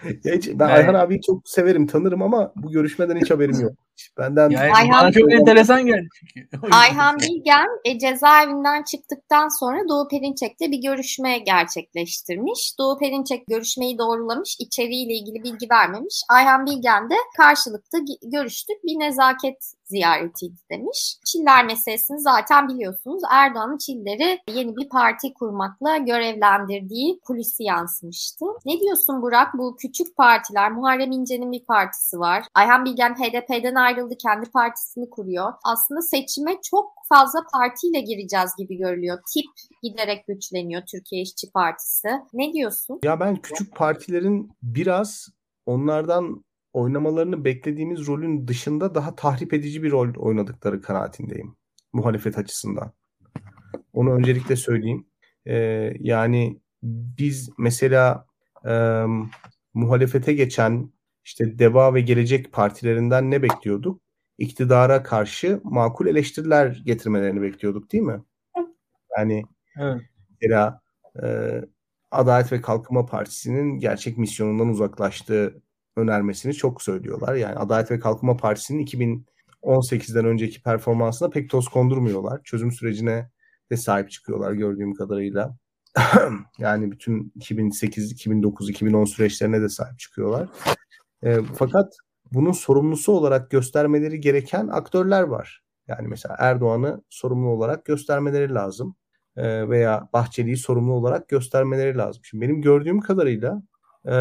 hiç, 0.25 0.47
ben 0.47 0.67
yani, 0.67 0.73
Ayhan 0.73 0.93
abiyi 0.93 1.21
çok 1.21 1.49
severim, 1.49 1.87
tanırım 1.87 2.21
ama 2.21 2.51
bu 2.55 2.71
görüşmeden 2.71 3.15
hiç 3.15 3.31
haberim 3.31 3.59
yok. 3.61 3.86
Benden 4.17 4.49
yani 4.49 4.73
Ayhan, 4.73 5.01
bana 5.01 5.11
çok 5.11 5.33
enteresan 5.33 5.85
geldi 5.85 6.07
çünkü. 6.13 6.47
Ayhan 6.71 7.19
Bilgen 7.19 7.67
e, 7.85 7.99
cezaevinden 7.99 8.83
çıktıktan 8.83 9.59
sonra 9.59 9.89
Doğu 9.89 10.07
Perinçek'le 10.07 10.61
bir 10.61 10.81
görüşme 10.81 11.39
gerçekleştirmiş. 11.39 12.75
Doğu 12.79 12.97
Perinçek 12.97 13.47
görüşmeyi 13.47 13.97
doğrulamış, 13.97 14.55
içeriğiyle 14.59 15.13
ilgili 15.13 15.43
bilgi 15.43 15.67
vermemiş. 15.71 16.21
Ayhan 16.29 16.65
Bilgen 16.65 17.09
de 17.09 17.15
karşılıklı 17.37 17.99
görüştük, 18.23 18.83
bir 18.83 18.99
nezaket 18.99 19.76
ziyaretiydi 19.87 20.57
demiş. 20.71 21.17
Çiller 21.25 21.65
meselesini 21.65 22.19
zaten 22.19 22.67
biliyorsunuz. 22.67 23.21
Erdoğan'ın 23.31 23.77
Çiller'i 23.77 24.39
yeni 24.53 24.75
bir 24.75 24.89
parti 24.89 25.33
kurmakla 25.33 25.97
görevlendirdiği 25.97 27.19
kulisi 27.19 27.63
yansımıştı. 27.63 28.45
Ne 28.65 28.79
diyorsun 28.79 29.21
Burak? 29.21 29.53
Bu 29.57 29.75
küçük 29.75 30.17
partiler, 30.17 30.71
Muharrem 30.71 31.11
İnce'nin 31.11 31.51
bir 31.51 31.65
partisi 31.65 32.19
var. 32.19 32.43
Ayhan 32.53 32.85
Bilgen 32.85 33.15
HDP'den 33.15 33.75
ayrıldı, 33.75 34.15
kendi 34.17 34.51
partisini 34.51 35.09
kuruyor. 35.09 35.53
Aslında 35.63 36.01
seçime 36.01 36.61
çok 36.63 36.93
fazla 37.09 37.39
partiyle 37.53 38.01
gireceğiz 38.01 38.51
gibi 38.57 38.77
görülüyor. 38.77 39.19
Tip 39.33 39.45
giderek 39.83 40.27
güçleniyor 40.27 40.81
Türkiye 40.91 41.21
İşçi 41.21 41.51
Partisi. 41.51 42.07
Ne 42.33 42.53
diyorsun? 42.53 42.99
Ya 43.03 43.19
ben 43.19 43.35
küçük 43.35 43.75
partilerin 43.75 44.51
biraz 44.63 45.27
onlardan 45.65 46.43
oynamalarını 46.77 47.45
beklediğimiz 47.45 48.07
rolün 48.07 48.47
dışında 48.47 48.95
daha 48.95 49.15
tahrip 49.15 49.53
edici 49.53 49.83
bir 49.83 49.91
rol 49.91 50.15
oynadıkları 50.15 50.81
kanaatindeyim. 50.81 51.55
Muhalefet 51.93 52.37
açısından. 52.37 52.91
Onu 53.93 54.13
öncelikle 54.13 54.55
söyleyeyim. 54.55 55.07
Ee, 55.47 55.93
yani 55.99 56.59
biz 56.83 57.49
mesela 57.57 58.25
e, 58.65 59.03
muhalefete 59.73 60.33
geçen 60.33 60.91
işte 61.25 61.59
Deva 61.59 61.93
ve 61.93 62.01
Gelecek 62.01 62.51
partilerinden 62.51 63.31
ne 63.31 63.41
bekliyorduk? 63.41 64.01
İktidara 64.37 65.03
karşı 65.03 65.61
makul 65.63 66.07
eleştiriler 66.07 66.81
getirmelerini 66.85 67.41
bekliyorduk 67.41 67.91
değil 67.91 68.03
mi? 68.03 68.23
Yani 69.17 69.43
evet. 69.79 70.01
mesela 70.29 70.81
e, 71.23 71.27
Adalet 72.11 72.51
ve 72.51 72.61
Kalkınma 72.61 73.05
Partisi'nin 73.05 73.79
gerçek 73.79 74.17
misyonundan 74.17 74.69
uzaklaştığı 74.69 75.61
önermesini 75.97 76.53
çok 76.53 76.81
söylüyorlar. 76.81 77.35
Yani 77.35 77.55
Adalet 77.55 77.91
ve 77.91 77.99
Kalkınma 77.99 78.37
Partisi'nin 78.37 78.85
2018'den 78.85 80.25
önceki 80.25 80.61
performansına 80.61 81.29
pek 81.29 81.49
toz 81.49 81.67
kondurmuyorlar. 81.67 82.43
Çözüm 82.43 82.71
sürecine 82.71 83.29
de 83.71 83.77
sahip 83.77 84.11
çıkıyorlar 84.11 84.51
gördüğüm 84.53 84.93
kadarıyla. 84.93 85.57
yani 86.57 86.91
bütün 86.91 87.31
2008, 87.35 88.11
2009, 88.11 88.69
2010 88.69 89.05
süreçlerine 89.05 89.61
de 89.61 89.69
sahip 89.69 89.99
çıkıyorlar. 89.99 90.49
E, 91.23 91.37
fakat 91.55 91.93
bunun 92.33 92.51
sorumlusu 92.51 93.11
olarak 93.11 93.51
göstermeleri 93.51 94.19
gereken 94.19 94.67
aktörler 94.67 95.21
var. 95.21 95.63
Yani 95.87 96.07
mesela 96.07 96.35
Erdoğan'ı 96.39 97.03
sorumlu 97.09 97.49
olarak 97.49 97.85
göstermeleri 97.85 98.53
lazım. 98.53 98.95
E, 99.37 99.69
veya 99.69 100.09
Bahçeli'yi 100.13 100.57
sorumlu 100.57 100.93
olarak 100.93 101.29
göstermeleri 101.29 101.97
lazım. 101.97 102.21
Şimdi 102.25 102.41
benim 102.41 102.61
gördüğüm 102.61 102.99
kadarıyla 102.99 103.61
e, 104.05 104.15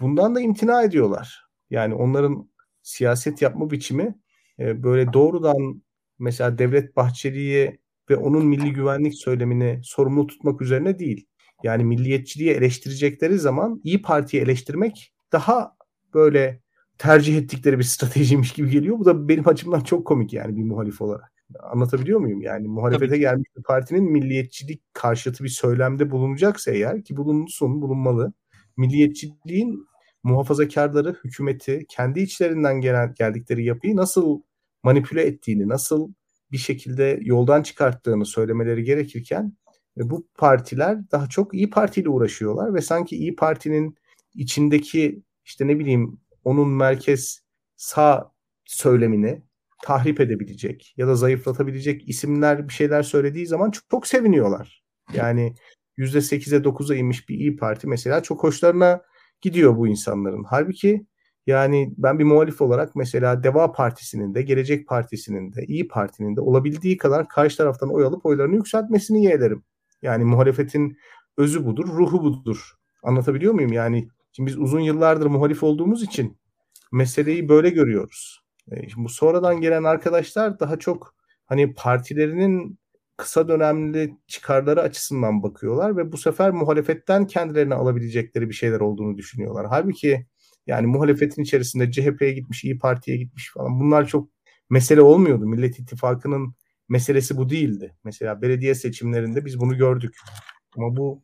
bundan 0.00 0.34
da 0.34 0.40
imtina 0.40 0.82
ediyorlar. 0.82 1.48
Yani 1.70 1.94
onların 1.94 2.50
siyaset 2.82 3.42
yapma 3.42 3.70
biçimi 3.70 4.18
e, 4.58 4.82
böyle 4.82 5.12
doğrudan 5.12 5.82
mesela 6.18 6.58
Devlet 6.58 6.96
Bahçeli'ye 6.96 7.78
ve 8.10 8.16
onun 8.16 8.46
milli 8.46 8.72
güvenlik 8.72 9.14
söylemini 9.14 9.80
sorumlu 9.84 10.26
tutmak 10.26 10.62
üzerine 10.62 10.98
değil. 10.98 11.26
Yani 11.62 11.84
milliyetçiliği 11.84 12.50
eleştirecekleri 12.50 13.38
zaman 13.38 13.80
İyi 13.84 14.02
Parti'yi 14.02 14.42
eleştirmek 14.42 15.12
daha 15.32 15.76
böyle 16.14 16.60
tercih 16.98 17.38
ettikleri 17.38 17.78
bir 17.78 17.84
stratejiymiş 17.94 18.52
gibi 18.52 18.70
geliyor. 18.70 18.98
Bu 18.98 19.04
da 19.04 19.28
benim 19.28 19.48
açımdan 19.48 19.80
çok 19.80 20.06
komik 20.06 20.32
yani 20.32 20.56
bir 20.56 20.62
muhalif 20.62 21.00
olarak. 21.00 21.32
Anlatabiliyor 21.60 22.20
muyum? 22.20 22.42
Yani 22.42 22.68
muhalefete 22.68 23.08
Tabii. 23.08 23.20
gelmiş 23.20 23.48
bir 23.56 23.62
partinin 23.62 24.12
milliyetçilik 24.12 24.82
karşıtı 24.94 25.44
bir 25.44 25.48
söylemde 25.48 26.10
bulunacaksa 26.10 26.70
eğer 26.70 27.04
ki 27.04 27.16
bulunsun, 27.16 27.82
bulunmalı. 27.82 28.32
Milliyetçiliğin 28.76 29.87
muhafazakarları, 30.22 31.16
hükümeti 31.24 31.86
kendi 31.88 32.20
içlerinden 32.20 32.80
gelen 32.80 33.14
geldikleri 33.18 33.64
yapıyı 33.64 33.96
nasıl 33.96 34.42
manipüle 34.82 35.22
ettiğini, 35.22 35.68
nasıl 35.68 36.12
bir 36.52 36.58
şekilde 36.58 37.18
yoldan 37.22 37.62
çıkarttığını 37.62 38.26
söylemeleri 38.26 38.84
gerekirken 38.84 39.56
Ve 39.96 40.10
bu 40.10 40.28
partiler 40.38 41.10
daha 41.10 41.28
çok 41.28 41.54
İyi 41.54 41.70
Parti 41.70 42.00
ile 42.00 42.08
uğraşıyorlar 42.08 42.74
ve 42.74 42.80
sanki 42.80 43.16
İyi 43.16 43.36
Parti'nin 43.36 43.94
içindeki 44.34 45.22
işte 45.44 45.66
ne 45.66 45.78
bileyim 45.78 46.20
onun 46.44 46.68
merkez 46.68 47.40
sağ 47.76 48.32
söylemini 48.64 49.42
tahrip 49.82 50.20
edebilecek 50.20 50.94
ya 50.96 51.06
da 51.06 51.16
zayıflatabilecek 51.16 52.08
isimler 52.08 52.68
bir 52.68 52.72
şeyler 52.72 53.02
söylediği 53.02 53.46
zaman 53.46 53.70
çok, 53.70 53.90
çok 53.90 54.06
seviniyorlar. 54.06 54.82
Yani 55.14 55.54
%8'e 55.98 56.58
9'a 56.58 56.96
inmiş 56.96 57.28
bir 57.28 57.34
İyi 57.34 57.56
Parti 57.56 57.86
mesela 57.86 58.22
çok 58.22 58.42
hoşlarına 58.42 59.02
gidiyor 59.40 59.76
bu 59.76 59.88
insanların. 59.88 60.44
Halbuki 60.44 61.06
yani 61.46 61.94
ben 61.96 62.18
bir 62.18 62.24
muhalif 62.24 62.60
olarak 62.60 62.96
mesela 62.96 63.42
Deva 63.42 63.72
Partisi'nin 63.72 64.34
de, 64.34 64.42
Gelecek 64.42 64.88
Partisi'nin 64.88 65.52
de, 65.52 65.64
İyi 65.66 65.88
Parti'nin 65.88 66.36
de 66.36 66.40
olabildiği 66.40 66.96
kadar 66.96 67.28
karşı 67.28 67.56
taraftan 67.56 67.94
oy 67.94 68.04
alıp 68.04 68.26
oylarını 68.26 68.54
yükseltmesini 68.54 69.24
yeğlerim. 69.24 69.64
Yani 70.02 70.24
muhalefetin 70.24 70.98
özü 71.36 71.66
budur, 71.66 71.88
ruhu 71.88 72.22
budur. 72.22 72.72
Anlatabiliyor 73.02 73.54
muyum? 73.54 73.72
Yani 73.72 74.08
şimdi 74.32 74.46
biz 74.46 74.58
uzun 74.58 74.80
yıllardır 74.80 75.26
muhalif 75.26 75.62
olduğumuz 75.62 76.02
için 76.02 76.38
meseleyi 76.92 77.48
böyle 77.48 77.70
görüyoruz. 77.70 78.44
E, 78.70 78.88
şimdi 78.88 79.04
bu 79.04 79.08
sonradan 79.08 79.60
gelen 79.60 79.84
arkadaşlar 79.84 80.60
daha 80.60 80.78
çok 80.78 81.14
hani 81.46 81.74
partilerinin 81.74 82.78
kısa 83.18 83.48
dönemli 83.48 84.18
çıkarları 84.26 84.80
açısından 84.80 85.42
bakıyorlar 85.42 85.96
ve 85.96 86.12
bu 86.12 86.16
sefer 86.16 86.50
muhalefetten 86.50 87.26
kendilerine 87.26 87.74
alabilecekleri 87.74 88.48
bir 88.48 88.54
şeyler 88.54 88.80
olduğunu 88.80 89.18
düşünüyorlar. 89.18 89.66
Halbuki 89.70 90.26
yani 90.66 90.86
muhalefetin 90.86 91.42
içerisinde 91.42 91.90
CHP'ye 91.90 92.32
gitmiş, 92.32 92.64
İyi 92.64 92.78
Parti'ye 92.78 93.16
gitmiş 93.16 93.52
falan 93.54 93.80
bunlar 93.80 94.06
çok 94.06 94.30
mesele 94.70 95.00
olmuyordu. 95.00 95.46
Millet 95.46 95.78
İttifakı'nın 95.78 96.54
meselesi 96.88 97.36
bu 97.36 97.50
değildi. 97.50 97.96
Mesela 98.04 98.42
belediye 98.42 98.74
seçimlerinde 98.74 99.44
biz 99.44 99.60
bunu 99.60 99.76
gördük. 99.76 100.16
Ama 100.76 100.96
bu 100.96 101.22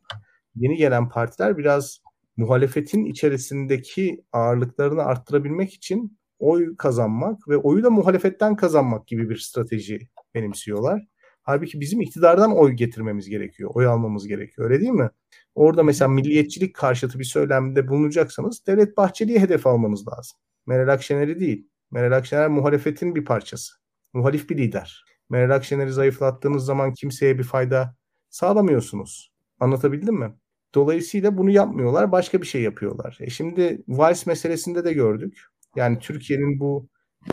yeni 0.56 0.76
gelen 0.76 1.08
partiler 1.08 1.58
biraz 1.58 2.00
muhalefetin 2.36 3.04
içerisindeki 3.04 4.24
ağırlıklarını 4.32 5.02
arttırabilmek 5.02 5.74
için 5.74 6.18
oy 6.38 6.76
kazanmak 6.76 7.48
ve 7.48 7.56
oyu 7.56 7.84
da 7.84 7.90
muhalefetten 7.90 8.56
kazanmak 8.56 9.06
gibi 9.06 9.30
bir 9.30 9.36
strateji 9.36 9.98
benimsiyorlar. 10.34 11.13
Halbuki 11.44 11.80
bizim 11.80 12.00
iktidardan 12.00 12.56
oy 12.56 12.72
getirmemiz 12.72 13.28
gerekiyor. 13.28 13.70
Oy 13.74 13.86
almamız 13.86 14.28
gerekiyor. 14.28 14.70
Öyle 14.70 14.80
değil 14.80 14.92
mi? 14.92 15.10
Orada 15.54 15.82
mesela 15.82 16.08
milliyetçilik 16.08 16.74
karşıtı 16.74 17.18
bir 17.18 17.24
söylemde 17.24 17.88
bulunacaksanız 17.88 18.66
Devlet 18.66 18.96
Bahçeli'ye 18.96 19.40
hedef 19.40 19.66
almanız 19.66 20.08
lazım. 20.08 20.38
Meral 20.66 20.92
Akşener'i 20.92 21.40
değil. 21.40 21.68
Meral 21.90 22.16
Akşener 22.16 22.48
muhalefetin 22.48 23.14
bir 23.14 23.24
parçası. 23.24 23.74
Muhalif 24.12 24.50
bir 24.50 24.56
lider. 24.56 25.04
Meral 25.30 25.54
Akşener'i 25.54 25.92
zayıflattığınız 25.92 26.64
zaman 26.64 26.92
kimseye 26.92 27.38
bir 27.38 27.44
fayda 27.44 27.96
sağlamıyorsunuz. 28.30 29.32
Anlatabildim 29.60 30.14
mi? 30.14 30.34
Dolayısıyla 30.74 31.38
bunu 31.38 31.50
yapmıyorlar. 31.50 32.12
Başka 32.12 32.42
bir 32.42 32.46
şey 32.46 32.62
yapıyorlar. 32.62 33.18
E 33.20 33.30
şimdi 33.30 33.84
Vice 33.88 34.22
meselesinde 34.26 34.84
de 34.84 34.92
gördük. 34.92 35.42
Yani 35.76 35.98
Türkiye'nin 35.98 36.60
bu 36.60 36.88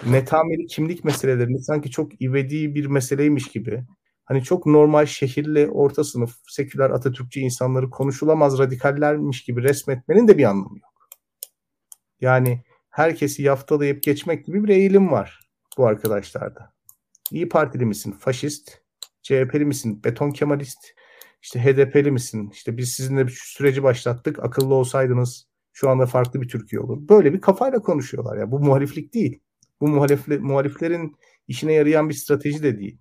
netameli 0.10 0.66
kimlik 0.66 1.04
meselelerini 1.04 1.60
sanki 1.60 1.92
çok 1.92 2.22
ivedi 2.22 2.76
bir 2.76 2.86
meseleymiş 2.86 3.48
gibi 3.48 3.84
hani 4.32 4.44
çok 4.44 4.66
normal 4.66 5.06
şehirli 5.06 5.68
orta 5.68 6.04
sınıf 6.04 6.36
seküler 6.48 6.90
Atatürkçü 6.90 7.40
insanları 7.40 7.90
konuşulamaz 7.90 8.60
radikallermiş 8.60 9.44
gibi 9.44 9.64
resmetmenin 9.64 10.28
de 10.28 10.38
bir 10.38 10.44
anlamı 10.44 10.78
yok. 10.78 11.10
Yani 12.22 12.64
herkesi 12.90 13.44
yaftalayıp 13.44 14.04
geçmek 14.04 14.46
gibi 14.46 14.64
bir 14.64 14.70
eğilim 14.70 15.12
var 15.12 15.50
bu 15.78 15.88
arkadaşlarda. 15.88 16.74
İyi 17.32 17.50
Partili 17.50 17.86
misin? 17.86 18.12
Faşist. 18.12 18.78
CHP'li 19.22 19.66
misin? 19.66 20.04
Beton 20.04 20.32
Kemalist. 20.32 20.80
İşte 21.42 21.64
HDP'li 21.64 22.12
misin? 22.12 22.50
İşte 22.54 22.78
biz 22.78 22.92
sizinle 22.92 23.28
bir 23.28 23.42
süreci 23.46 23.84
başlattık. 23.84 24.40
Akıllı 24.40 24.74
olsaydınız 24.74 25.48
şu 25.74 25.90
anda 25.90 26.06
farklı 26.06 26.42
bir 26.42 26.48
Türkiye 26.48 26.80
olur. 26.80 27.10
Böyle 27.10 27.34
bir 27.34 27.42
kafayla 27.42 27.82
konuşuyorlar. 27.82 28.38
Ya 28.38 28.52
bu 28.52 28.60
muhaliflik 28.60 29.14
değil. 29.14 29.40
Bu 29.82 29.88
muhalifle, 29.88 30.38
muhaliflerin 30.38 31.16
işine 31.48 31.74
yarayan 31.74 32.10
bir 32.10 32.14
strateji 32.14 32.64
de 32.64 32.80
değil. 32.80 32.98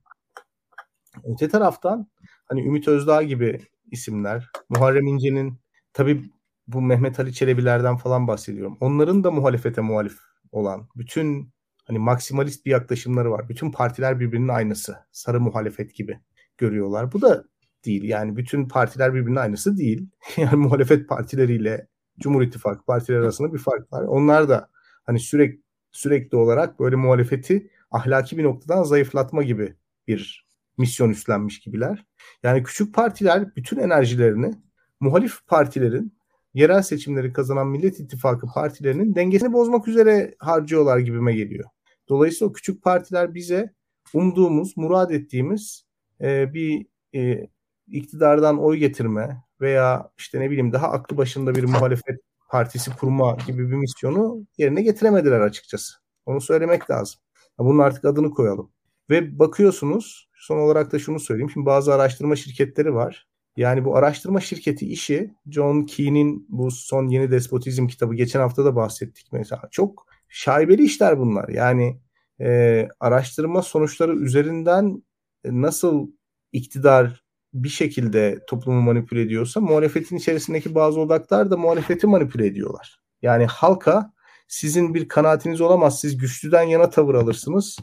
Öte 1.25 1.49
taraftan 1.49 2.07
hani 2.47 2.67
Ümit 2.67 2.89
Özdağ 2.89 3.23
gibi 3.23 3.61
isimler, 3.91 4.49
Muharrem 4.69 5.07
İnce'nin 5.07 5.61
tabii 5.93 6.31
bu 6.67 6.81
Mehmet 6.81 7.21
Ali 7.21 7.35
Çelebilerden 7.35 7.97
falan 7.97 8.29
bahsediyorum. 8.29 8.77
Onların 8.81 9.25
da 9.25 9.31
muhalefete 9.31 9.81
muhalif 9.81 10.19
olan 10.53 10.89
bütün 10.97 11.53
hani 11.85 11.99
maksimalist 11.99 12.67
bir 12.67 12.71
yaklaşımları 12.71 13.31
var. 13.31 13.49
Bütün 13.49 13.73
partiler 13.73 14.21
birbirinin 14.21 14.49
aynısı. 14.49 14.97
Sarı 15.13 15.41
muhalefet 15.41 15.95
gibi 15.95 16.21
görüyorlar. 16.59 17.13
Bu 17.13 17.23
da 17.23 17.45
değil. 17.85 18.05
Yani 18.05 18.37
bütün 18.37 18.69
partiler 18.69 19.15
birbirinin 19.15 19.37
aynısı 19.37 19.77
değil. 19.77 20.09
Yani 20.37 20.57
muhalefet 20.57 21.09
partileriyle 21.09 21.89
Cumhur 22.19 22.43
İttifakı 22.43 22.85
partileri 22.85 23.21
arasında 23.21 23.53
bir 23.53 23.59
fark 23.59 23.93
var. 23.93 24.03
Onlar 24.03 24.49
da 24.49 24.71
hani 25.07 25.21
sürekli 25.21 25.63
sürekli 25.93 26.37
olarak 26.37 26.81
böyle 26.81 26.97
muhalefeti 26.97 27.71
ahlaki 27.91 28.39
bir 28.39 28.45
noktadan 28.45 28.83
zayıflatma 28.83 29.43
gibi 29.43 29.75
bir 30.09 30.50
misyon 30.81 31.11
üstlenmiş 31.11 31.61
gibiler. 31.61 32.07
Yani 32.43 32.63
küçük 32.63 32.95
partiler 32.95 33.57
bütün 33.57 33.77
enerjilerini 33.77 34.55
muhalif 35.01 35.47
partilerin 35.47 36.21
yerel 36.55 36.83
seçimleri 36.83 37.33
kazanan 37.33 37.67
Millet 37.67 38.01
İttifakı 38.01 38.47
partilerinin 38.47 39.15
dengesini 39.15 39.53
bozmak 39.53 39.89
üzere 39.89 40.35
harcıyorlar 40.39 40.99
gibime 40.99 41.35
geliyor. 41.35 41.65
Dolayısıyla 42.09 42.51
o 42.51 42.53
küçük 42.53 42.83
partiler 42.83 43.35
bize 43.35 43.75
umduğumuz, 44.15 44.77
murad 44.77 45.11
ettiğimiz 45.11 45.85
e, 46.21 46.55
bir 46.55 46.87
e, 47.15 47.49
iktidardan 47.89 48.59
oy 48.59 48.77
getirme 48.77 49.43
veya 49.61 50.11
işte 50.19 50.41
ne 50.41 50.51
bileyim 50.51 50.73
daha 50.73 50.91
aklı 50.91 51.17
başında 51.17 51.55
bir 51.55 51.65
muhalefet 51.65 52.21
partisi 52.51 52.97
kurma 52.97 53.37
gibi 53.47 53.71
bir 53.71 53.77
misyonu 53.77 54.47
yerine 54.59 54.83
getiremediler 54.83 55.41
açıkçası. 55.41 55.95
Onu 56.27 56.41
söylemek 56.41 56.91
lazım. 56.91 57.21
Bunun 57.59 57.79
artık 57.79 58.05
adını 58.05 58.31
koyalım. 58.31 58.73
Ve 59.11 59.39
bakıyorsunuz 59.39 60.30
son 60.41 60.59
olarak 60.59 60.93
da 60.93 60.99
şunu 60.99 61.21
söyleyeyim. 61.21 61.51
Şimdi 61.51 61.67
bazı 61.67 61.95
araştırma 61.95 62.37
şirketleri 62.37 62.95
var. 62.95 63.27
Yani 63.57 63.85
bu 63.85 63.97
araştırma 63.97 64.41
şirketi 64.41 64.87
işi 64.87 65.35
John 65.51 65.83
Key'nin 65.83 66.47
bu 66.49 66.71
son 66.71 67.09
yeni 67.09 67.31
despotizm 67.31 67.87
kitabı 67.87 68.15
geçen 68.15 68.41
hafta 68.41 68.65
da 68.65 68.77
bahsettik 68.77 69.33
mesela. 69.33 69.63
Çok 69.71 70.07
şaibeli 70.29 70.85
işler 70.85 71.19
bunlar. 71.19 71.49
Yani 71.49 72.01
e, 72.41 72.89
araştırma 73.01 73.63
sonuçları 73.63 74.17
üzerinden 74.17 75.03
nasıl 75.45 76.11
iktidar 76.53 77.25
bir 77.55 77.69
şekilde 77.69 78.39
toplumu 78.47 78.81
manipüle 78.81 79.23
ediyorsa 79.23 79.61
muhalefetin 79.61 80.17
içerisindeki 80.17 80.75
bazı 80.75 81.01
odaklar 81.01 81.51
da 81.51 81.57
muhalefeti 81.57 82.07
manipüle 82.07 82.47
ediyorlar. 82.47 83.01
Yani 83.23 83.47
halka 83.47 84.13
sizin 84.49 84.95
bir 84.95 85.09
kanaatiniz 85.09 85.61
olamaz. 85.61 86.01
Siz 86.01 86.17
güçlüden 86.17 86.63
yana 86.63 86.91
tavır 86.91 87.15
alırsınız. 87.15 87.79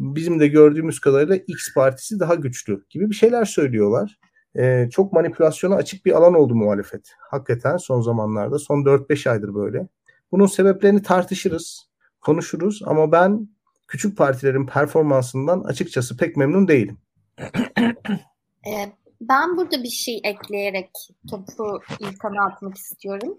Bizim 0.00 0.40
de 0.40 0.48
gördüğümüz 0.48 1.00
kadarıyla 1.00 1.36
X 1.46 1.74
partisi 1.74 2.20
daha 2.20 2.34
güçlü 2.34 2.84
gibi 2.90 3.10
bir 3.10 3.14
şeyler 3.14 3.44
söylüyorlar. 3.44 4.18
Ee, 4.58 4.88
çok 4.92 5.12
manipülasyona 5.12 5.74
açık 5.74 6.06
bir 6.06 6.12
alan 6.12 6.34
oldu 6.34 6.54
muhalefet. 6.54 7.12
Hakikaten 7.30 7.76
son 7.76 8.00
zamanlarda, 8.00 8.58
son 8.58 8.84
4-5 8.84 9.30
aydır 9.30 9.54
böyle. 9.54 9.88
Bunun 10.32 10.46
sebeplerini 10.46 11.02
tartışırız, 11.02 11.88
konuşuruz 12.20 12.82
ama 12.86 13.12
ben 13.12 13.48
küçük 13.88 14.16
partilerin 14.16 14.66
performansından 14.66 15.60
açıkçası 15.60 16.16
pek 16.16 16.36
memnun 16.36 16.68
değilim. 16.68 16.98
Ee, 18.66 18.92
ben 19.20 19.56
burada 19.56 19.82
bir 19.82 19.88
şey 19.88 20.20
ekleyerek 20.24 20.90
topu 21.30 21.80
İlkan'a 22.00 22.46
atmak 22.46 22.76
istiyorum. 22.76 23.36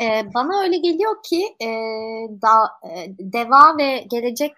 Ee, 0.00 0.22
bana 0.34 0.62
öyle 0.62 0.76
geliyor 0.76 1.16
ki 1.24 1.44
e, 1.60 1.68
da, 2.42 2.88
e, 2.90 3.14
Deva 3.18 3.78
ve 3.78 4.06
Gelecek 4.10 4.52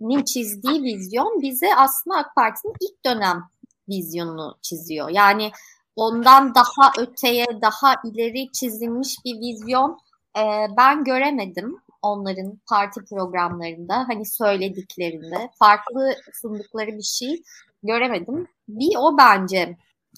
Partisi'nin 0.00 0.24
çizdiği 0.24 0.82
vizyon 0.82 1.42
bize 1.42 1.74
aslında 1.76 2.16
AK 2.16 2.34
Parti'nin 2.34 2.74
ilk 2.80 3.04
dönem 3.04 3.42
vizyonunu 3.88 4.58
çiziyor. 4.62 5.08
Yani 5.08 5.50
ondan 5.96 6.54
daha 6.54 6.92
öteye, 6.98 7.46
daha 7.62 7.94
ileri 8.04 8.52
çizilmiş 8.52 9.16
bir 9.24 9.40
vizyon 9.40 9.98
e, 10.38 10.42
ben 10.76 11.04
göremedim 11.04 11.76
onların 12.02 12.60
parti 12.68 13.04
programlarında 13.04 14.04
hani 14.08 14.26
söylediklerinde 14.26 15.50
farklı 15.58 16.14
sundıkları 16.32 16.90
bir 16.96 17.02
şey 17.02 17.42
göremedim. 17.82 18.48
Bir 18.68 18.96
o 18.98 19.18
bence 19.18 19.76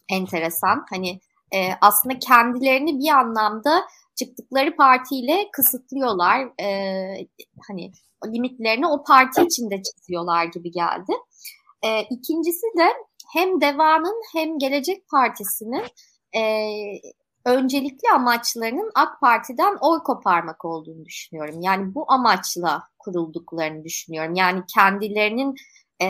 enteresan. 0.09 0.87
Hani 0.91 1.21
e, 1.55 1.69
aslında 1.81 2.19
kendilerini 2.19 2.99
bir 3.01 3.09
anlamda 3.09 3.85
çıktıkları 4.15 4.77
partiyle 4.77 5.49
kısıtlıyorlar. 5.53 6.61
E, 6.61 7.27
hani 7.69 7.93
limitlerini 8.27 8.87
o 8.87 9.05
parti 9.05 9.43
içinde 9.43 9.83
çiziyorlar 9.83 10.45
gibi 10.45 10.71
geldi. 10.71 11.13
E, 11.83 12.03
ikincisi 12.03 12.67
de 12.79 12.89
hem 13.33 13.61
Deva'nın 13.61 14.23
hem 14.33 14.59
Gelecek 14.59 15.09
Partisi'nin 15.09 15.85
e, 16.37 16.43
öncelikli 17.45 18.09
amaçlarının 18.15 18.91
AK 18.95 19.21
Parti'den 19.21 19.77
oy 19.81 19.99
koparmak 19.99 20.65
olduğunu 20.65 21.05
düşünüyorum. 21.05 21.61
Yani 21.61 21.95
bu 21.95 22.13
amaçla 22.13 22.83
kurulduklarını 22.99 23.85
düşünüyorum. 23.85 24.35
Yani 24.35 24.63
kendilerinin 24.75 25.55
e, 26.03 26.09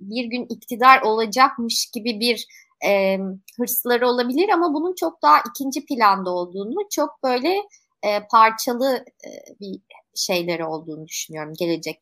bir 0.00 0.24
gün 0.24 0.46
iktidar 0.48 1.02
olacakmış 1.02 1.90
gibi 1.94 2.20
bir 2.20 2.46
e, 2.84 3.18
hırsları 3.58 4.08
olabilir 4.08 4.48
ama 4.48 4.74
bunun 4.74 4.94
çok 4.94 5.22
daha 5.22 5.38
ikinci 5.50 5.86
planda 5.86 6.30
olduğunu, 6.30 6.74
çok 6.90 7.22
böyle 7.22 7.54
e, 8.02 8.26
parçalı 8.30 9.04
e, 9.26 9.30
bir 9.60 9.80
şeyleri 10.14 10.64
olduğunu 10.64 11.06
düşünüyorum. 11.06 11.52
Gelecek 11.58 12.00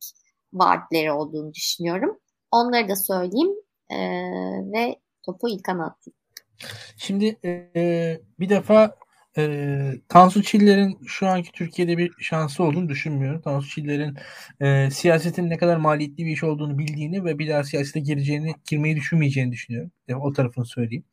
vaatleri 0.52 1.12
olduğunu 1.12 1.54
düşünüyorum. 1.54 2.18
Onları 2.50 2.88
da 2.88 2.96
söyleyeyim 2.96 3.54
e, 3.90 3.98
ve 4.72 4.96
topu 5.22 5.48
İlkan'a 5.48 5.86
atayım. 5.86 6.16
Şimdi 6.96 7.38
e, 7.44 8.20
bir 8.40 8.48
defa 8.48 8.96
e, 9.38 9.92
Tansu 10.08 10.42
Çiller'in 10.42 10.98
şu 11.06 11.26
anki 11.26 11.52
Türkiye'de 11.52 11.98
bir 11.98 12.12
şansı 12.20 12.62
olduğunu 12.62 12.88
düşünmüyorum. 12.88 13.40
Tansu 13.42 13.68
Çiller'in 13.68 14.14
e, 14.60 14.90
siyasetin 14.90 15.50
ne 15.50 15.58
kadar 15.58 15.76
maliyetli 15.76 16.24
bir 16.24 16.30
iş 16.30 16.44
olduğunu 16.44 16.78
bildiğini 16.78 17.24
ve 17.24 17.38
bir 17.38 17.48
daha 17.48 17.64
siyasete 17.64 18.00
gireceğini, 18.00 18.54
girmeyi 18.70 18.96
düşünmeyeceğini 18.96 19.52
düşünüyorum. 19.52 19.90
Yani 20.08 20.22
o 20.22 20.32
tarafını 20.32 20.66
söyleyeyim. 20.66 21.04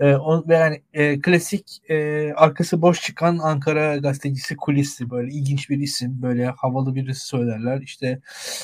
E, 0.00 0.14
o, 0.14 0.48
ve 0.48 0.54
yani 0.54 0.82
e, 0.92 1.20
klasik 1.20 1.90
e, 1.90 2.32
arkası 2.36 2.82
boş 2.82 3.02
çıkan 3.02 3.38
Ankara 3.38 3.96
gazetecisi 3.96 4.56
kulisi 4.56 5.10
böyle 5.10 5.32
ilginç 5.32 5.70
bir 5.70 5.78
isim. 5.78 6.22
Böyle 6.22 6.46
havalı 6.46 6.94
birisi 6.94 7.26
söylerler. 7.26 7.80
İşte 7.80 8.20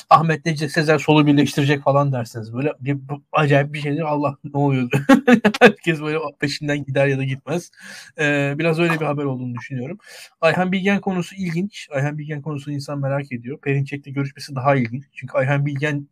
Ahmet 0.09 0.45
Necdet 0.45 0.71
Sezer 0.71 0.99
solu 0.99 1.27
birleştirecek 1.27 1.83
falan 1.83 2.13
dersiniz. 2.13 2.53
Böyle 2.53 2.73
bir, 2.79 3.09
bu, 3.09 3.23
acayip 3.31 3.73
bir 3.73 3.79
şeydir. 3.79 4.01
Allah 4.01 4.37
ne 4.53 4.59
oluyor? 4.59 4.89
Herkes 5.61 6.01
böyle 6.01 6.19
peşinden 6.39 6.85
gider 6.85 7.07
ya 7.07 7.17
da 7.17 7.23
gitmez. 7.23 7.71
E, 8.19 8.55
biraz 8.57 8.79
öyle 8.79 8.93
bir 8.99 9.05
haber 9.05 9.23
olduğunu 9.23 9.55
düşünüyorum. 9.55 9.97
Ayhan 10.41 10.71
Bilgen 10.71 11.01
konusu 11.01 11.35
ilginç. 11.35 11.87
Ayhan 11.91 12.17
Bilgen 12.17 12.41
konusunu 12.41 12.73
insan 12.73 12.99
merak 12.99 13.31
ediyor. 13.31 13.59
Perinçek'le 13.61 14.05
görüşmesi 14.05 14.55
daha 14.55 14.75
ilginç. 14.75 15.03
Çünkü 15.13 15.37
Ayhan 15.37 15.65
Bilgen 15.65 16.07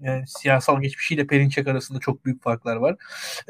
yani 0.00 0.24
siyasal 0.26 0.82
geçmişiyle 0.82 1.26
Perinçek 1.26 1.68
arasında 1.68 1.98
çok 1.98 2.24
büyük 2.24 2.42
farklar 2.42 2.76
var. 2.76 2.96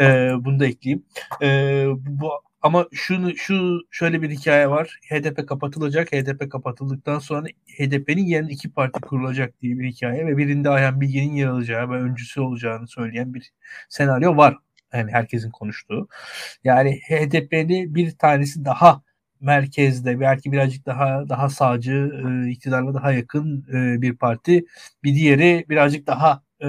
Ee, 0.01 0.33
bunu 0.39 0.61
da 0.61 0.67
ekleyeyim. 0.67 1.05
Ee, 1.43 1.87
bu 1.97 2.31
ama 2.63 2.87
şunu 2.93 3.37
şu 3.37 3.81
şöyle 3.91 4.23
bir 4.23 4.31
hikaye 4.31 4.71
var. 4.71 4.99
HDP 5.11 5.49
kapatılacak. 5.49 6.13
HDP 6.13 6.53
kapatıldıktan 6.53 7.19
sonra 7.19 7.47
HDP'nin 7.79 8.27
yerine 8.27 8.51
iki 8.51 8.73
parti 8.73 9.01
kurulacak 9.01 9.61
diye 9.63 9.79
bir 9.79 9.89
hikaye 9.89 10.27
ve 10.27 10.37
birinde 10.37 10.71
Ayhan 10.71 11.01
Bilge'nin 11.01 11.33
yer 11.33 11.47
alacağı 11.47 11.91
ve 11.91 11.95
öncüsü 11.95 12.41
olacağını 12.41 12.89
söyleyen 12.89 13.35
bir 13.35 13.53
senaryo 13.89 14.37
var. 14.37 14.57
Yani 14.93 15.13
herkesin 15.13 15.51
konuştuğu. 15.51 16.09
Yani 16.65 17.01
HDP'li 17.09 17.95
bir 17.95 18.11
tanesi 18.19 18.65
daha 18.65 19.03
merkezde 19.41 20.21
belki 20.21 20.53
birazcık 20.53 20.87
daha 20.87 21.29
daha 21.29 21.49
sağcı 21.51 22.11
e, 22.27 22.51
iktidarla 22.51 22.95
daha 22.95 23.13
yakın 23.13 23.67
e, 23.73 24.03
bir 24.03 24.17
parti. 24.17 24.65
Bir 25.05 25.15
diğeri 25.15 25.67
birazcık 25.69 26.07
daha 26.07 26.43
e, 26.61 26.69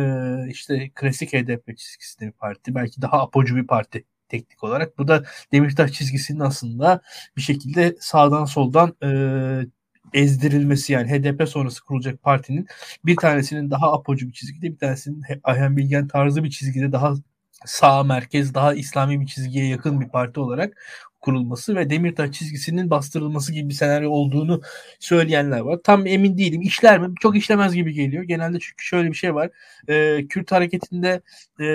işte 0.49 0.91
klasik 0.95 1.33
HDP 1.33 1.77
çizgisinde 1.77 2.27
bir 2.27 2.33
parti. 2.33 2.75
Belki 2.75 3.01
daha 3.01 3.21
apocu 3.21 3.55
bir 3.55 3.67
parti 3.67 4.05
teknik 4.29 4.63
olarak. 4.63 4.97
Bu 4.97 5.07
da 5.07 5.23
Demirtaş 5.51 5.91
çizgisinin 5.91 6.39
aslında 6.39 7.01
bir 7.37 7.41
şekilde 7.41 7.95
sağdan 7.99 8.45
soldan 8.45 8.95
e, 9.03 9.09
ezdirilmesi 10.13 10.93
yani 10.93 11.11
HDP 11.11 11.49
sonrası 11.49 11.83
kurulacak 11.85 12.23
partinin 12.23 12.67
bir 13.05 13.15
tanesinin 13.15 13.71
daha 13.71 13.93
apocu 13.93 14.27
bir 14.27 14.33
çizgide 14.33 14.71
bir 14.73 14.77
tanesinin 14.77 15.23
Ayhan 15.43 15.77
Bilgen 15.77 16.07
tarzı 16.07 16.43
bir 16.43 16.49
çizgide 16.49 16.91
daha 16.91 17.13
sağ 17.65 18.03
merkez 18.03 18.53
daha 18.53 18.73
İslami 18.73 19.21
bir 19.21 19.27
çizgiye 19.27 19.67
yakın 19.67 20.01
bir 20.01 20.09
parti 20.09 20.39
olarak 20.39 20.77
kurulması 21.21 21.75
ve 21.75 21.89
Demirtaş 21.89 22.31
çizgisinin 22.31 22.89
bastırılması 22.89 23.53
gibi 23.53 23.69
bir 23.69 23.73
senaryo 23.73 24.11
olduğunu 24.11 24.61
söyleyenler 24.99 25.59
var. 25.59 25.79
Tam 25.83 26.07
emin 26.07 26.37
değilim. 26.37 26.61
İşler 26.61 26.99
mi? 26.99 27.13
Çok 27.21 27.37
işlemez 27.37 27.73
gibi 27.73 27.93
geliyor. 27.93 28.23
Genelde 28.23 28.59
çünkü 28.59 28.85
şöyle 28.85 29.09
bir 29.09 29.15
şey 29.15 29.35
var. 29.35 29.49
E, 29.87 30.27
Kürt 30.27 30.51
hareketinde 30.51 31.21
e, 31.61 31.65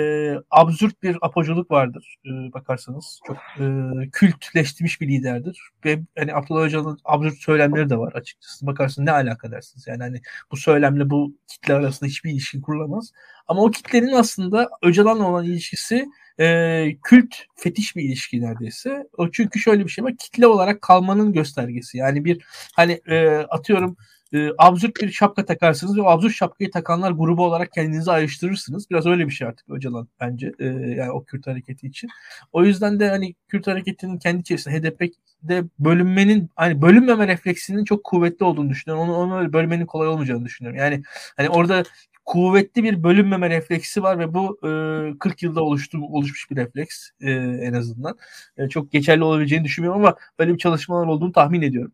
absürt 0.51 1.03
bir 1.03 1.17
apoculuk 1.21 1.71
vardır. 1.71 2.15
E, 2.25 2.53
bakarsanız. 2.53 3.19
Çok 3.27 3.37
e, 3.37 3.65
kültleştirmiş 4.11 5.01
bir 5.01 5.07
liderdir. 5.07 5.61
Ve 5.85 5.99
hani 6.17 6.35
Abdullah 6.35 6.61
Öcalan'ın 6.61 6.99
absürt 7.05 7.37
söylemleri 7.37 7.89
de 7.89 7.97
var 7.97 8.13
açıkçası. 8.13 8.67
Bakarsın 8.67 9.05
ne 9.05 9.11
alaka 9.11 9.51
dersiniz. 9.51 9.87
Yani 9.87 10.03
hani 10.03 10.21
bu 10.51 10.57
söylemle 10.57 11.09
bu 11.09 11.35
kitle 11.47 11.73
arasında 11.73 12.09
hiçbir 12.09 12.31
ilişki 12.31 12.61
kurulamaz. 12.61 13.11
Ama 13.47 13.61
o 13.61 13.71
kitlenin 13.71 14.13
aslında 14.13 14.69
Öcalan'la 14.81 15.27
olan 15.27 15.45
ilişkisi 15.45 16.05
e, 16.39 16.97
kült 17.03 17.35
fetiş 17.55 17.95
bir 17.95 18.03
ilişki 18.03 18.41
neredeyse. 18.41 19.07
O 19.17 19.31
çünkü 19.31 19.59
şöyle 19.59 19.83
bir 19.85 19.89
şey 19.89 20.03
var. 20.03 20.17
Kitle 20.17 20.47
olarak 20.47 20.81
kalmanın 20.81 21.33
göstergesi. 21.33 21.97
Yani 21.97 22.25
bir 22.25 22.45
hani 22.75 23.01
e, 23.07 23.27
atıyorum 23.37 23.97
e, 24.33 24.49
absürt 24.57 25.01
bir 25.01 25.11
şapka 25.11 25.45
takarsınız 25.45 25.97
ve 25.97 26.01
o 26.01 26.05
absürt 26.05 26.33
şapkayı 26.33 26.71
takanlar 26.71 27.11
grubu 27.11 27.45
olarak 27.45 27.71
kendinizi 27.71 28.11
ayrıştırırsınız. 28.11 28.89
Biraz 28.89 29.05
öyle 29.05 29.25
bir 29.25 29.31
şey 29.31 29.47
artık 29.47 29.69
Öcalan 29.69 30.07
bence 30.19 30.51
e, 30.59 30.65
yani 30.65 31.11
o 31.11 31.23
Kürt 31.23 31.47
hareketi 31.47 31.87
için. 31.87 32.09
O 32.51 32.63
yüzden 32.63 32.99
de 32.99 33.09
hani 33.09 33.35
Kürt 33.47 33.67
hareketinin 33.67 34.17
kendi 34.17 34.41
içerisinde 34.41 34.75
HDP'de 34.75 35.63
bölünmenin 35.79 36.49
hani 36.55 36.81
bölünmeme 36.81 37.27
refleksinin 37.27 37.83
çok 37.83 38.03
kuvvetli 38.03 38.45
olduğunu 38.45 38.69
düşünüyorum. 38.69 39.09
Onu, 39.09 39.15
onu 39.15 39.53
bölmenin 39.53 39.85
kolay 39.85 40.07
olmayacağını 40.07 40.45
düşünüyorum. 40.45 40.79
Yani 40.79 41.03
hani 41.37 41.49
orada 41.49 41.83
kuvvetli 42.27 42.83
bir 42.83 43.03
bölünmeme 43.03 43.49
refleksi 43.49 44.03
var 44.03 44.19
ve 44.19 44.33
bu 44.33 44.59
e, 44.63 45.19
40 45.19 45.43
yılda 45.43 45.63
oluştu, 45.63 45.97
oluşmuş 46.09 46.51
bir 46.51 46.55
refleks 46.55 47.09
e, 47.21 47.31
en 47.61 47.73
azından. 47.73 48.17
E, 48.57 48.69
çok 48.69 48.91
geçerli 48.91 49.23
olabileceğini 49.23 49.65
düşünmüyorum 49.65 50.01
ama 50.01 50.15
böyle 50.39 50.53
bir 50.53 50.57
çalışmalar 50.57 51.07
olduğunu 51.07 51.31
tahmin 51.31 51.61
ediyorum. 51.61 51.91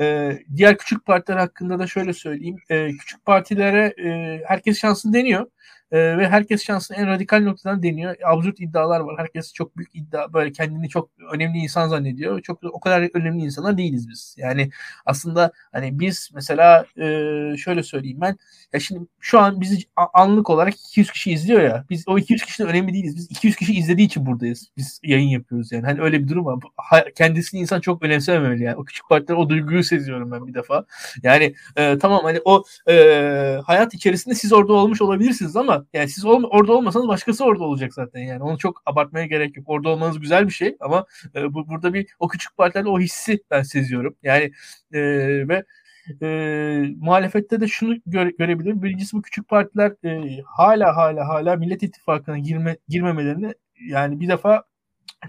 E, 0.00 0.32
diğer 0.56 0.78
küçük 0.78 1.04
partiler 1.04 1.36
hakkında 1.36 1.78
da 1.78 1.86
şöyle 1.86 2.12
söyleyeyim. 2.12 2.56
E, 2.70 2.88
küçük 2.88 3.24
partilere 3.24 3.94
e, 4.04 4.42
herkes 4.46 4.80
şansını 4.80 5.12
deniyor. 5.12 5.46
E, 5.92 6.18
ve 6.18 6.28
herkes 6.28 6.64
şansını 6.64 6.96
en 6.96 7.06
radikal 7.06 7.40
noktadan 7.40 7.82
deniyor. 7.82 8.16
Absürt 8.24 8.60
iddialar 8.60 9.00
var. 9.00 9.14
Herkes 9.18 9.52
çok 9.52 9.76
büyük 9.76 9.90
iddia 9.94 10.32
böyle 10.32 10.52
kendini 10.52 10.88
çok 10.88 11.10
önemli 11.32 11.58
insan 11.58 11.88
zannediyor. 11.88 12.40
Çok 12.42 12.58
o 12.64 12.80
kadar 12.80 13.08
önemli 13.14 13.42
insanlar 13.44 13.78
değiliz 13.78 14.08
biz. 14.08 14.34
Yani 14.38 14.70
aslında 15.06 15.52
hani 15.72 16.00
biz 16.00 16.30
mesela 16.34 16.86
e, 16.96 17.02
şöyle 17.56 17.82
söyleyeyim 17.82 18.18
ben 18.20 18.36
ya 18.72 18.80
şimdi 18.80 19.06
şu 19.20 19.40
an 19.40 19.60
bizi 19.60 19.78
anlık 20.14 20.50
olarak 20.50 20.74
200 20.74 21.10
kişi 21.10 21.32
izliyor 21.32 21.60
ya. 21.60 21.84
Biz 21.90 22.08
o 22.08 22.18
200 22.18 22.42
kişinin 22.42 22.68
önemli 22.68 22.92
değiliz. 22.92 23.16
Biz 23.16 23.30
200 23.30 23.56
kişi 23.56 23.74
izlediği 23.74 24.06
için 24.06 24.26
buradayız. 24.26 24.68
Biz 24.76 25.00
yayın 25.02 25.28
yapıyoruz 25.28 25.72
yani. 25.72 25.86
Hani 25.86 26.00
öyle 26.00 26.22
bir 26.22 26.28
durum 26.28 26.46
var. 26.46 26.58
Kendisini 27.14 27.60
insan 27.60 27.80
çok 27.80 28.02
önemsememeli 28.02 28.62
yani. 28.62 28.76
O 28.76 28.84
küçük 28.84 29.08
partiler 29.08 29.36
o 29.36 29.48
duyguyu 29.48 29.84
seziyorum 29.84 30.32
ben 30.32 30.46
bir 30.46 30.54
defa. 30.54 30.84
Yani 31.22 31.54
e, 31.76 31.98
tamam 31.98 32.20
hani 32.24 32.40
o 32.44 32.64
e, 32.88 32.94
hayat 33.66 33.94
içerisinde 33.94 34.34
siz 34.34 34.52
orada 34.52 34.72
olmuş 34.72 35.02
olabilirsiniz 35.02 35.56
ama 35.56 35.75
yani 35.92 36.08
siz 36.08 36.24
orada 36.26 36.72
olmasanız 36.72 37.08
başkası 37.08 37.44
orada 37.44 37.64
olacak 37.64 37.94
zaten 37.94 38.20
yani. 38.20 38.42
Onu 38.42 38.58
çok 38.58 38.82
abartmaya 38.86 39.26
gerek 39.26 39.56
yok. 39.56 39.68
Orada 39.68 39.88
olmanız 39.88 40.20
güzel 40.20 40.46
bir 40.46 40.52
şey 40.52 40.76
ama 40.80 41.06
e, 41.34 41.54
bu, 41.54 41.68
burada 41.68 41.94
bir 41.94 42.06
o 42.18 42.28
küçük 42.28 42.56
partilerde 42.56 42.88
o 42.88 43.00
hissi 43.00 43.40
ben 43.50 43.62
seziyorum. 43.62 44.16
Yani 44.22 44.52
e, 44.92 45.00
ve 45.48 45.64
e, 46.22 46.26
muhalefette 47.00 47.60
de 47.60 47.68
şunu 47.68 47.96
göre, 48.06 48.30
görebilirim. 48.38 48.82
Birincisi 48.82 49.16
bu 49.16 49.22
küçük 49.22 49.48
partiler 49.48 49.92
e, 50.04 50.42
hala 50.46 50.96
hala 50.96 51.28
hala 51.28 51.56
Millet 51.56 51.82
İttifakı'na 51.82 52.38
girme, 52.38 52.76
girmemelerini 52.88 53.54
yani 53.88 54.20
bir 54.20 54.28
defa 54.28 54.64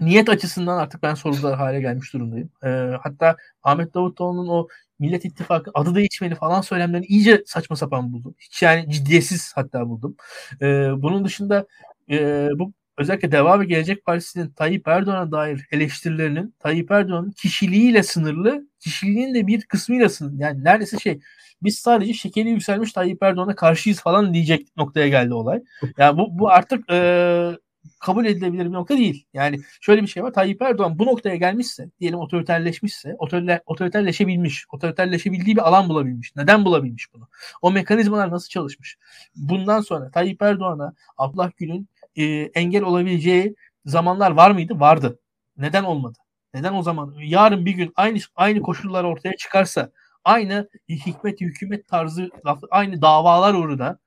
niyet 0.00 0.28
açısından 0.28 0.78
artık 0.78 1.02
ben 1.02 1.14
sorular 1.14 1.56
hale 1.56 1.80
gelmiş 1.80 2.14
durumdayım. 2.14 2.50
E, 2.64 2.68
hatta 3.02 3.36
Ahmet 3.62 3.94
Davutoğlu'nun 3.94 4.48
o 4.48 4.68
Millet 4.98 5.24
İttifakı 5.24 5.70
adı 5.74 5.94
değişmeli 5.94 6.34
falan 6.34 6.60
söylemlerini 6.60 7.06
iyice 7.06 7.42
saçma 7.46 7.76
sapan 7.76 8.12
buldum. 8.12 8.34
Hiç 8.38 8.62
yani 8.62 8.90
ciddiyetsiz 8.92 9.52
hatta 9.54 9.88
buldum. 9.88 10.16
E, 10.62 10.66
bunun 10.96 11.24
dışında 11.24 11.66
e, 12.10 12.48
bu 12.58 12.72
özellikle 12.98 13.32
Deva 13.32 13.60
ve 13.60 13.64
Gelecek 13.64 14.04
Partisi'nin 14.04 14.50
Tayyip 14.50 14.88
Erdoğan'a 14.88 15.32
dair 15.32 15.66
eleştirilerinin 15.72 16.54
Tayyip 16.58 16.90
Erdoğan'ın 16.90 17.30
kişiliğiyle 17.30 18.02
sınırlı, 18.02 18.68
kişiliğinin 18.80 19.34
de 19.34 19.46
bir 19.46 19.62
kısmıyla 19.62 20.08
sınırlı. 20.08 20.42
Yani 20.42 20.64
neredeyse 20.64 20.98
şey 20.98 21.20
biz 21.62 21.78
sadece 21.78 22.12
şekeri 22.14 22.48
yükselmiş 22.50 22.92
Tayyip 22.92 23.22
Erdoğan'a 23.22 23.54
karşıyız 23.54 24.00
falan 24.00 24.34
diyecek 24.34 24.76
noktaya 24.76 25.08
geldi 25.08 25.34
olay. 25.34 25.62
Yani 25.98 26.18
bu, 26.18 26.38
bu 26.38 26.50
artık 26.50 26.90
e, 26.90 27.50
kabul 28.00 28.26
edilebilir 28.26 28.64
bir 28.64 28.72
nokta 28.72 28.96
değil. 28.96 29.26
Yani 29.32 29.60
şöyle 29.80 30.02
bir 30.02 30.06
şey 30.06 30.22
var. 30.22 30.32
Tayyip 30.32 30.62
Erdoğan 30.62 30.98
bu 30.98 31.06
noktaya 31.06 31.36
gelmişse, 31.36 31.90
diyelim 32.00 32.18
otoriterleşmişse, 32.18 33.14
otoriter, 33.18 33.60
otoriterleşebilmiş, 33.66 34.66
otoriterleşebildiği 34.72 35.56
bir 35.56 35.68
alan 35.68 35.88
bulabilmiş. 35.88 36.36
Neden 36.36 36.64
bulabilmiş 36.64 37.14
bunu? 37.14 37.28
O 37.62 37.70
mekanizmalar 37.70 38.30
nasıl 38.30 38.48
çalışmış? 38.48 38.98
Bundan 39.36 39.80
sonra 39.80 40.10
Tayyip 40.10 40.42
Erdoğan'a 40.42 40.94
Abdullah 41.16 41.50
Gül'ün 41.56 41.88
e, 42.16 42.24
engel 42.54 42.82
olabileceği 42.82 43.54
zamanlar 43.84 44.30
var 44.30 44.50
mıydı? 44.50 44.80
Vardı. 44.80 45.18
Neden 45.56 45.84
olmadı? 45.84 46.18
Neden 46.54 46.74
o 46.74 46.82
zaman 46.82 47.14
yarın 47.18 47.66
bir 47.66 47.72
gün 47.72 47.92
aynı 47.96 48.18
aynı 48.36 48.62
koşullar 48.62 49.04
ortaya 49.04 49.36
çıkarsa 49.36 49.90
aynı 50.24 50.68
hikmet 50.88 51.40
hükümet 51.40 51.88
tarzı 51.88 52.30
aynı 52.70 53.02
davalar 53.02 53.54
uğruna 53.54 53.98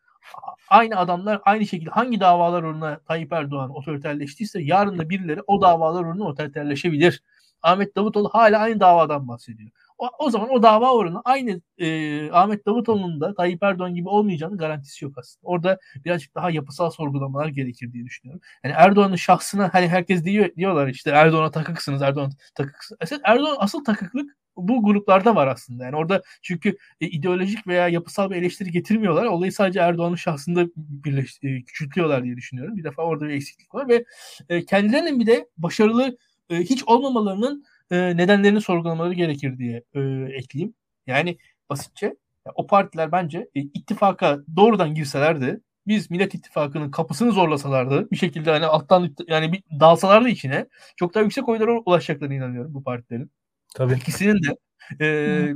aynı 0.70 0.98
adamlar 0.98 1.42
aynı 1.46 1.68
şekilde 1.68 1.90
hangi 1.90 2.20
davalar 2.20 2.64
uğruna 2.64 3.00
Tayyip 3.00 3.34
Erdoğan 3.34 3.76
otoriterleştiyse 3.76 4.62
yarın 4.62 4.98
da 4.98 5.10
birileri 5.10 5.42
o 5.48 5.62
davalar 5.62 6.02
uğruna 6.06 6.24
otoriterleşebilir. 6.24 7.24
Ahmet 7.64 7.96
Davutoğlu 7.96 8.30
hala 8.30 8.60
aynı 8.60 8.80
davadan 8.80 9.28
bahsediyor. 9.28 9.70
o, 9.98 10.10
o 10.20 10.30
zaman 10.30 10.50
o 10.50 10.64
dava 10.64 10.94
oranı 10.94 11.22
aynı 11.26 11.62
e, 11.78 12.32
Ahmet 12.32 12.66
Davutoğlu'nun 12.66 13.22
da 13.22 13.34
Tayyip 13.34 13.64
Erdoğan 13.64 13.96
gibi 13.96 14.10
olmayacağını 14.10 14.58
garantisi 14.58 15.06
yok 15.06 15.18
aslında. 15.18 15.48
Orada 15.48 15.80
birazcık 16.06 16.36
daha 16.36 16.52
yapısal 16.52 16.90
sorgulamalar 16.90 17.48
gerekir 17.48 17.94
diye 17.94 18.06
düşünüyorum. 18.06 18.42
Yani 18.64 18.76
Erdoğan'ın 18.78 19.16
şahsına 19.16 19.74
hani 19.74 19.88
herkes 19.88 20.24
diyor 20.24 20.56
diyorlar 20.56 20.88
işte 20.88 21.10
Erdoğan'a 21.12 21.52
takıksınız, 21.52 22.02
Erdoğan 22.02 22.32
takıksınız. 22.56 23.00
Erdoğan 23.24 23.56
asıl 23.60 23.84
takıklık 23.84 24.41
bu 24.58 24.84
gruplarda 24.84 25.36
var 25.36 25.48
aslında. 25.48 25.86
Yani 25.86 25.96
orada 25.96 26.22
çünkü 26.42 26.78
e, 27.02 27.08
ideolojik 27.08 27.68
veya 27.68 27.88
yapısal 27.88 28.30
bir 28.32 28.36
eleştiri 28.36 28.72
getirmiyorlar. 28.72 29.26
Olayı 29.26 29.52
sadece 29.52 29.80
Erdoğan'ın 29.80 30.16
şahsında 30.16 30.66
birleş, 30.76 31.40
e, 31.44 31.62
küçültüyorlar 31.62 32.24
diye 32.24 32.36
düşünüyorum. 32.38 32.78
Bir 32.78 32.84
defa 32.84 33.04
orada 33.04 33.28
bir 33.28 33.34
eksiklik 33.34 33.76
var 33.76 33.90
ve 33.90 34.06
e, 34.50 34.66
kendilerinin 34.66 35.20
bir 35.20 35.28
de 35.28 35.48
başarılı 35.58 36.18
e, 36.50 36.56
hiç 36.56 36.84
olmamalarının 36.84 37.66
e, 37.92 38.18
nedenlerini 38.18 38.62
sorgulamaları 38.62 39.14
gerekir 39.14 39.58
diye 39.58 39.84
e, 39.94 40.00
ekleyeyim. 40.34 40.74
Yani 41.08 41.38
basitçe 41.70 42.16
o 42.56 42.68
partiler 42.68 43.12
bence 43.12 43.50
e, 43.56 43.62
ittifaka 43.62 44.40
doğrudan 44.56 44.96
girselerdi 44.96 45.62
biz 45.88 46.12
Millet 46.12 46.36
İttifakı'nın 46.36 46.92
kapısını 46.92 47.32
zorlasalardı 47.32 48.12
bir 48.12 48.16
şekilde 48.16 48.52
hani 48.52 48.66
alttan 48.66 49.16
yani 49.28 49.54
bir 49.54 49.64
dalsalardı 49.80 50.30
içine 50.30 50.66
çok 50.96 51.14
daha 51.14 51.24
yüksek 51.24 51.50
oylara 51.50 51.80
ulaşacaklarına 51.80 52.34
inanıyorum 52.34 52.74
bu 52.74 52.84
partilerin. 52.84 53.32
Tabii. 53.76 53.94
İkisinin 53.94 54.40
de 54.44 54.58
e, 55.00 55.08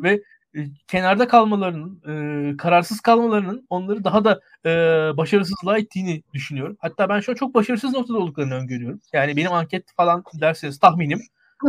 ve 0.04 0.22
e, 0.56 0.60
kenarda 0.88 1.28
kalmalarının, 1.28 2.02
e, 2.08 2.58
kararsız 2.58 3.00
kalmalarının 3.00 3.68
onları 3.70 4.04
daha 4.04 4.26
da 4.26 4.40
e, 4.66 4.70
başarısızlığa 5.18 5.78
ittiğini 5.78 6.24
düşünüyorum. 6.34 6.78
Hatta 6.80 7.10
ben 7.10 7.20
şu 7.20 7.32
an 7.32 7.36
çok 7.36 7.56
başarısız 7.56 7.94
noktada 7.94 8.18
olduklarını 8.18 8.54
öngörüyorum. 8.54 9.02
Yani 9.14 9.38
benim 9.38 9.52
anket 9.52 9.92
falan 9.98 10.24
derseniz 10.42 10.80
tahminim 10.80 11.22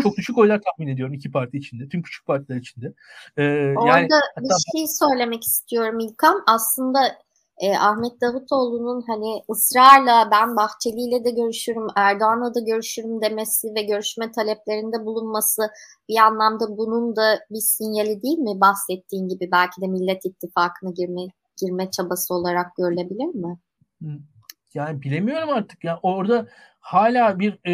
çok 0.03 0.17
düşük 0.17 0.39
oylar 0.39 0.61
tahmin 0.61 0.93
ediyorum 0.93 1.15
iki 1.15 1.31
parti 1.31 1.59
içinde. 1.59 1.89
Tüm 1.89 2.03
küçük 2.03 2.27
partiler 2.27 2.57
içinde. 2.57 2.93
Ee, 3.37 3.75
Orada 3.77 3.99
yani, 3.99 4.09
hatta... 4.35 4.43
bir 4.43 4.79
şey 4.79 4.87
söylemek 4.89 5.45
istiyorum 5.45 6.01
İlkan. 6.01 6.43
Aslında 6.47 6.99
e, 7.59 7.77
Ahmet 7.77 8.21
Davutoğlu'nun 8.21 9.05
hani 9.07 9.43
ısrarla 9.51 10.29
ben 10.31 10.57
Bahçeli 10.57 11.01
ile 11.01 11.25
de 11.25 11.31
görüşürüm, 11.31 11.87
Erdoğan'la 11.97 12.55
da 12.55 12.61
görüşürüm 12.61 13.23
demesi 13.23 13.75
ve 13.75 13.83
görüşme 13.83 14.33
taleplerinde 14.33 15.07
bulunması 15.07 15.63
bir 16.09 16.19
anlamda 16.19 16.77
bunun 16.77 17.17
da 17.17 17.41
bir 17.51 17.61
sinyali 17.61 18.23
değil 18.23 18.39
mi? 18.39 18.61
Bahsettiğin 18.61 19.29
gibi 19.29 19.49
belki 19.53 19.81
de 19.81 19.87
Millet 19.87 20.25
İttifakı'na 20.25 20.91
girme, 20.91 21.23
girme 21.61 21.91
çabası 21.91 22.35
olarak 22.35 22.77
görülebilir 22.77 23.35
mi? 23.35 23.59
Yani 24.75 25.03
bilemiyorum 25.03 25.49
artık. 25.51 25.85
Yani 25.85 25.99
orada 26.03 26.49
hala 26.81 27.39
bir 27.39 27.59
e, 27.65 27.73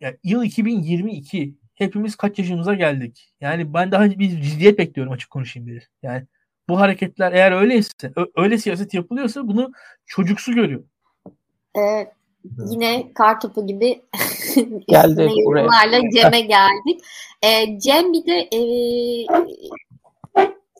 yani 0.00 0.16
yıl 0.24 0.42
2022 0.42 1.58
hepimiz 1.74 2.16
kaç 2.16 2.38
yaşımıza 2.38 2.74
geldik. 2.74 3.32
Yani 3.40 3.74
ben 3.74 3.92
daha 3.92 4.10
bir 4.10 4.42
ciddiyet 4.42 4.78
bekliyorum 4.78 5.12
açık 5.12 5.30
konuşayım 5.30 5.66
bir. 5.66 5.90
Yani 6.02 6.26
bu 6.68 6.80
hareketler 6.80 7.32
eğer 7.32 7.52
öyleyse, 7.52 8.12
öyle 8.36 8.58
siyaset 8.58 8.94
yapılıyorsa 8.94 9.48
bunu 9.48 9.72
çocuksu 10.06 10.52
görüyor. 10.52 10.84
Evet. 11.74 12.12
Yine 12.70 13.12
kartopu 13.14 13.66
gibi 13.66 14.02
geldi 14.88 15.28
yorumlarla 15.36 16.00
Cem'e 16.14 16.40
geldik. 16.40 17.00
Ee, 17.42 17.78
Cem 17.78 18.12
bir 18.12 18.26
de 18.26 18.48
e, 18.52 18.60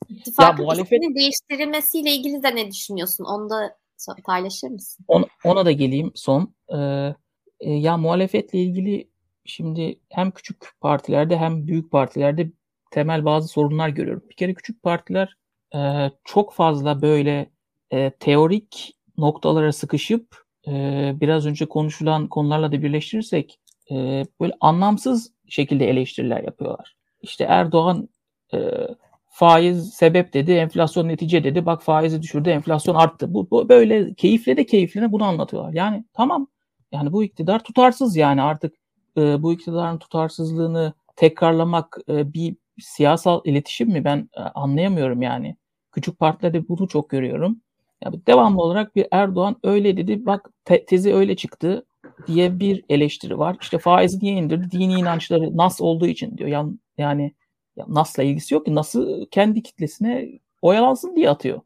ittifakın 0.09 0.65
muhalefet... 0.65 1.01
değiştirilmesiyle 1.15 2.11
ilgili 2.11 2.43
de 2.43 2.57
ne 2.57 2.71
düşünüyorsun? 2.71 3.25
Onu 3.25 3.51
da 3.51 3.77
paylaşır 4.25 4.69
mısın? 4.69 5.05
Ona, 5.09 5.25
ona 5.45 5.67
da 5.67 5.73
geleyim 5.73 6.13
son. 6.15 6.55
Ee, 6.75 7.15
e, 7.61 7.71
ya 7.71 7.97
muhalefetle 7.97 8.59
ilgili 8.59 9.09
şimdi 9.45 10.01
hem 10.09 10.31
küçük 10.31 10.81
partilerde 10.81 11.37
hem 11.37 11.67
büyük 11.67 11.91
partilerde 11.91 12.51
temel 12.91 13.25
bazı 13.25 13.49
sorunlar 13.49 13.89
görüyorum. 13.89 14.25
Bir 14.31 14.37
kere 14.37 14.55
küçük 14.55 14.83
partiler 14.83 15.37
e, 15.75 16.11
çok 16.25 16.53
fazla 16.53 17.03
böyle 17.03 17.51
e, 17.91 18.11
teorik 18.11 18.97
noktalara 19.19 19.73
sıkışıp 19.73 20.45
e, 20.67 20.73
biraz 21.21 21.47
önce 21.47 21.67
konuşulan 21.67 22.29
konularla 22.29 22.73
da 22.73 22.83
birleştirirsek 22.83 23.61
e, 23.91 24.27
böyle 24.41 24.53
anlamsız 24.61 25.33
şekilde 25.49 25.91
eleştiriler 25.91 26.45
yapıyorlar. 26.45 26.97
İşte 27.23 27.45
Erdoğan 27.45 28.09
e, 28.55 28.59
faiz 29.29 29.95
sebep 29.95 30.33
dedi, 30.35 30.53
enflasyon 30.53 31.09
netice 31.09 31.45
dedi. 31.45 31.67
Bak 31.67 31.83
faizi 31.83 32.23
düşürdü, 32.23 32.51
enflasyon 32.51 32.95
arttı. 32.95 33.35
Bu, 33.35 33.51
bu 33.51 33.69
böyle 33.69 34.15
keyifle 34.15 34.57
de 34.57 34.67
keyifline 34.67 35.13
bunu 35.13 35.25
anlatıyorlar. 35.25 35.73
Yani 35.73 36.05
tamam. 36.13 36.47
Yani 36.93 37.13
bu 37.13 37.25
iktidar 37.25 37.65
tutarsız 37.65 38.17
yani 38.17 38.43
artık 38.43 38.75
e, 39.17 39.43
bu 39.43 39.53
iktidarın 39.53 39.99
tutarsızlığını 39.99 40.93
tekrarlamak 41.17 41.99
e, 42.09 42.33
bir 42.33 42.57
siyasal 42.81 43.41
iletişim 43.45 43.89
mi 43.89 44.05
ben 44.05 44.29
e, 44.37 44.41
anlayamıyorum 44.41 45.23
yani. 45.23 45.57
Küçük 45.93 46.19
partilerde 46.19 46.69
bunu 46.69 46.89
çok 46.89 47.11
görüyorum. 47.11 47.61
Yani 48.05 48.27
devamlı 48.27 48.63
olarak 48.63 48.97
bir 48.97 49.07
Erdoğan 49.11 49.57
öyle 49.63 49.97
dedi 49.97 50.27
bak 50.27 50.51
te- 50.65 50.85
tezi 50.85 51.15
öyle 51.15 51.37
çıktı 51.37 51.87
diye 52.27 52.61
bir 52.61 52.85
eleştiri 52.89 53.39
var. 53.39 53.57
İşte 53.61 53.79
faizi 53.79 54.19
niye 54.23 54.35
indirdi? 54.35 54.71
Dini 54.71 54.95
inançları 54.95 55.57
nas 55.57 55.81
olduğu 55.81 56.07
için 56.07 56.39
diyor. 56.39 56.51
Yani, 56.51 56.73
yani 56.99 57.35
ya 57.77 57.85
Nas'la 57.89 58.23
ilgisi 58.23 58.55
yok 58.55 58.67
ki. 58.67 58.75
Nas'ı 58.75 59.27
kendi 59.31 59.63
kitlesine 59.63 60.29
oyalansın 60.63 61.17
diye 61.17 61.31
atıyor. 61.31 61.61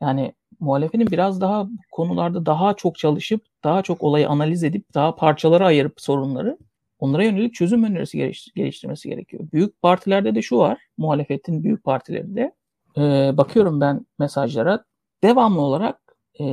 Yani 0.00 0.32
muhalefetin 0.60 1.06
biraz 1.06 1.40
daha 1.40 1.68
konularda 1.92 2.46
daha 2.46 2.74
çok 2.74 2.98
çalışıp 2.98 3.44
daha 3.64 3.82
çok 3.82 4.02
olayı 4.02 4.28
analiz 4.28 4.64
edip 4.64 4.94
daha 4.94 5.14
parçalara 5.14 5.66
ayırıp 5.66 6.00
sorunları 6.00 6.58
onlara 7.02 7.24
yönelik 7.24 7.54
çözüm 7.54 7.84
önerisi 7.84 8.18
geliştirmesi 8.54 9.08
gerekiyor. 9.08 9.48
Büyük 9.52 9.82
partilerde 9.82 10.34
de 10.34 10.42
şu 10.42 10.58
var, 10.58 10.78
muhalefetin 10.98 11.64
büyük 11.64 11.84
partilerinde. 11.84 12.54
E, 12.96 13.00
bakıyorum 13.36 13.80
ben 13.80 14.06
mesajlara, 14.18 14.84
devamlı 15.22 15.60
olarak 15.60 16.00
e, 16.40 16.44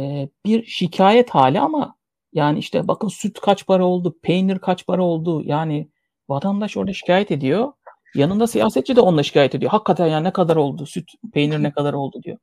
bir 0.46 0.66
şikayet 0.66 1.30
hali 1.30 1.60
ama 1.60 1.96
yani 2.34 2.60
işte 2.60 2.88
bakın 2.88 3.08
süt 3.08 3.40
kaç 3.40 3.68
para 3.68 3.86
oldu, 3.86 4.16
peynir 4.22 4.60
kaç 4.60 4.86
para 4.86 5.04
oldu. 5.04 5.42
Yani 5.46 5.90
vatandaş 6.30 6.78
orada 6.78 6.94
şikayet 6.94 7.32
ediyor. 7.32 7.74
Yanında 8.16 8.48
siyasetçi 8.48 8.96
de 8.96 9.02
onunla 9.02 9.24
şikayet 9.24 9.56
ediyor. 9.56 9.72
Hakikaten 9.72 10.08
yani 10.08 10.24
ne 10.24 10.34
kadar 10.34 10.56
oldu, 10.56 10.86
süt, 10.86 11.12
peynir 11.34 11.64
ne 11.64 11.72
kadar 11.72 11.94
oldu 11.94 12.24
diyor. 12.24 12.38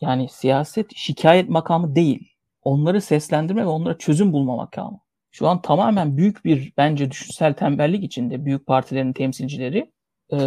Yani 0.00 0.28
siyaset 0.28 0.96
şikayet 0.96 1.48
makamı 1.48 1.96
değil. 1.96 2.28
Onları 2.62 3.00
seslendirme 3.00 3.62
ve 3.62 3.66
onlara 3.68 3.98
çözüm 3.98 4.32
bulma 4.32 4.56
makamı 4.56 5.00
şu 5.32 5.48
an 5.48 5.62
tamamen 5.62 6.16
büyük 6.16 6.44
bir 6.44 6.72
bence 6.76 7.10
düşünsel 7.10 7.54
tembellik 7.54 8.04
içinde 8.04 8.44
büyük 8.44 8.66
partilerin 8.66 9.12
temsilcileri 9.12 9.92
ee, 10.30 10.38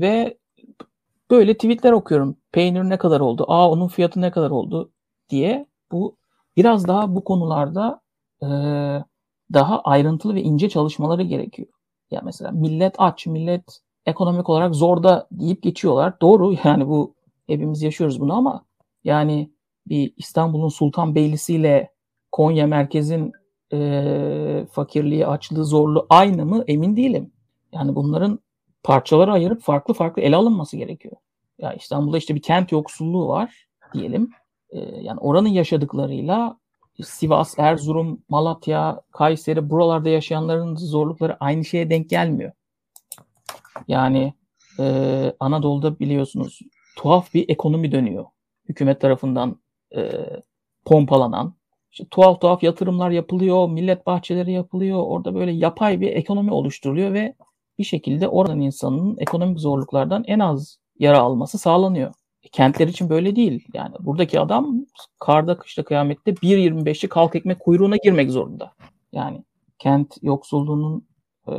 ve 0.00 0.38
böyle 1.30 1.54
tweetler 1.54 1.92
okuyorum. 1.92 2.36
Peynir 2.52 2.82
ne 2.82 2.98
kadar 2.98 3.20
oldu? 3.20 3.44
Aa 3.48 3.70
onun 3.70 3.88
fiyatı 3.88 4.20
ne 4.20 4.30
kadar 4.30 4.50
oldu? 4.50 4.90
diye 5.30 5.66
bu 5.92 6.16
biraz 6.56 6.88
daha 6.88 7.14
bu 7.14 7.24
konularda 7.24 8.00
e, 8.42 8.48
daha 9.52 9.80
ayrıntılı 9.80 10.34
ve 10.34 10.42
ince 10.42 10.68
çalışmaları 10.68 11.22
gerekiyor. 11.22 11.68
Ya 12.10 12.20
mesela 12.24 12.50
millet 12.50 12.94
aç, 12.98 13.26
millet 13.26 13.80
ekonomik 14.06 14.48
olarak 14.48 14.74
zorda 14.74 15.28
deyip 15.30 15.62
geçiyorlar. 15.62 16.20
Doğru 16.20 16.54
yani 16.64 16.88
bu 16.88 17.14
hepimiz 17.46 17.82
yaşıyoruz 17.82 18.20
bunu 18.20 18.34
ama 18.34 18.64
yani 19.04 19.50
bir 19.88 20.14
İstanbul'un 20.16 20.68
Sultanbeylisi 20.68 21.54
ile 21.54 21.94
Konya 22.32 22.66
merkezin 22.66 23.32
e, 23.74 24.66
fakirliği, 24.70 25.26
açlığı, 25.26 25.64
zorluğu 25.64 26.06
aynı 26.10 26.46
mı 26.46 26.64
emin 26.66 26.96
değilim. 26.96 27.32
Yani 27.72 27.94
bunların 27.94 28.38
parçalara 28.82 29.32
ayırıp 29.32 29.62
farklı 29.62 29.94
farklı 29.94 30.22
ele 30.22 30.36
alınması 30.36 30.76
gerekiyor. 30.76 31.16
Ya 31.58 31.72
İstanbul'da 31.72 32.18
işte 32.18 32.34
bir 32.34 32.42
kent 32.42 32.72
yoksulluğu 32.72 33.28
var 33.28 33.68
diyelim. 33.94 34.30
E, 34.70 34.78
yani 34.80 35.20
oranın 35.20 35.48
yaşadıklarıyla 35.48 36.58
Sivas, 37.02 37.58
Erzurum, 37.58 38.22
Malatya, 38.28 39.00
Kayseri 39.10 39.70
buralarda 39.70 40.08
yaşayanların 40.08 40.76
zorlukları 40.76 41.36
aynı 41.40 41.64
şeye 41.64 41.90
denk 41.90 42.10
gelmiyor. 42.10 42.52
Yani 43.88 44.34
e, 44.78 45.32
Anadolu'da 45.40 45.98
biliyorsunuz 45.98 46.60
tuhaf 46.96 47.34
bir 47.34 47.48
ekonomi 47.48 47.92
dönüyor. 47.92 48.24
Hükümet 48.68 49.00
tarafından 49.00 49.60
e, 49.96 50.10
pompalanan, 50.84 51.54
işte 51.94 52.04
tuhaf 52.10 52.40
tuhaf 52.40 52.62
yatırımlar 52.62 53.10
yapılıyor, 53.10 53.68
millet 53.68 54.06
bahçeleri 54.06 54.52
yapılıyor. 54.52 55.02
Orada 55.06 55.34
böyle 55.34 55.52
yapay 55.52 56.00
bir 56.00 56.12
ekonomi 56.12 56.52
oluşturuluyor 56.52 57.12
ve 57.12 57.34
bir 57.78 57.84
şekilde 57.84 58.28
oradan 58.28 58.60
insanın 58.60 59.16
ekonomik 59.18 59.60
zorluklardan 59.60 60.24
en 60.26 60.38
az 60.38 60.78
yara 60.98 61.18
alması 61.18 61.58
sağlanıyor. 61.58 62.14
E, 62.42 62.48
kentler 62.48 62.88
için 62.88 63.08
böyle 63.10 63.36
değil. 63.36 63.68
Yani 63.74 63.94
buradaki 64.00 64.40
adam 64.40 64.86
karda 65.20 65.58
kışta 65.58 65.84
kıyamette 65.84 66.30
1.25'li 66.30 67.08
kalk 67.08 67.36
ekmek 67.36 67.60
kuyruğuna 67.60 67.96
girmek 67.96 68.30
zorunda. 68.30 68.72
Yani 69.12 69.44
kent 69.78 70.16
yoksulluğunun 70.22 71.06
e, 71.48 71.52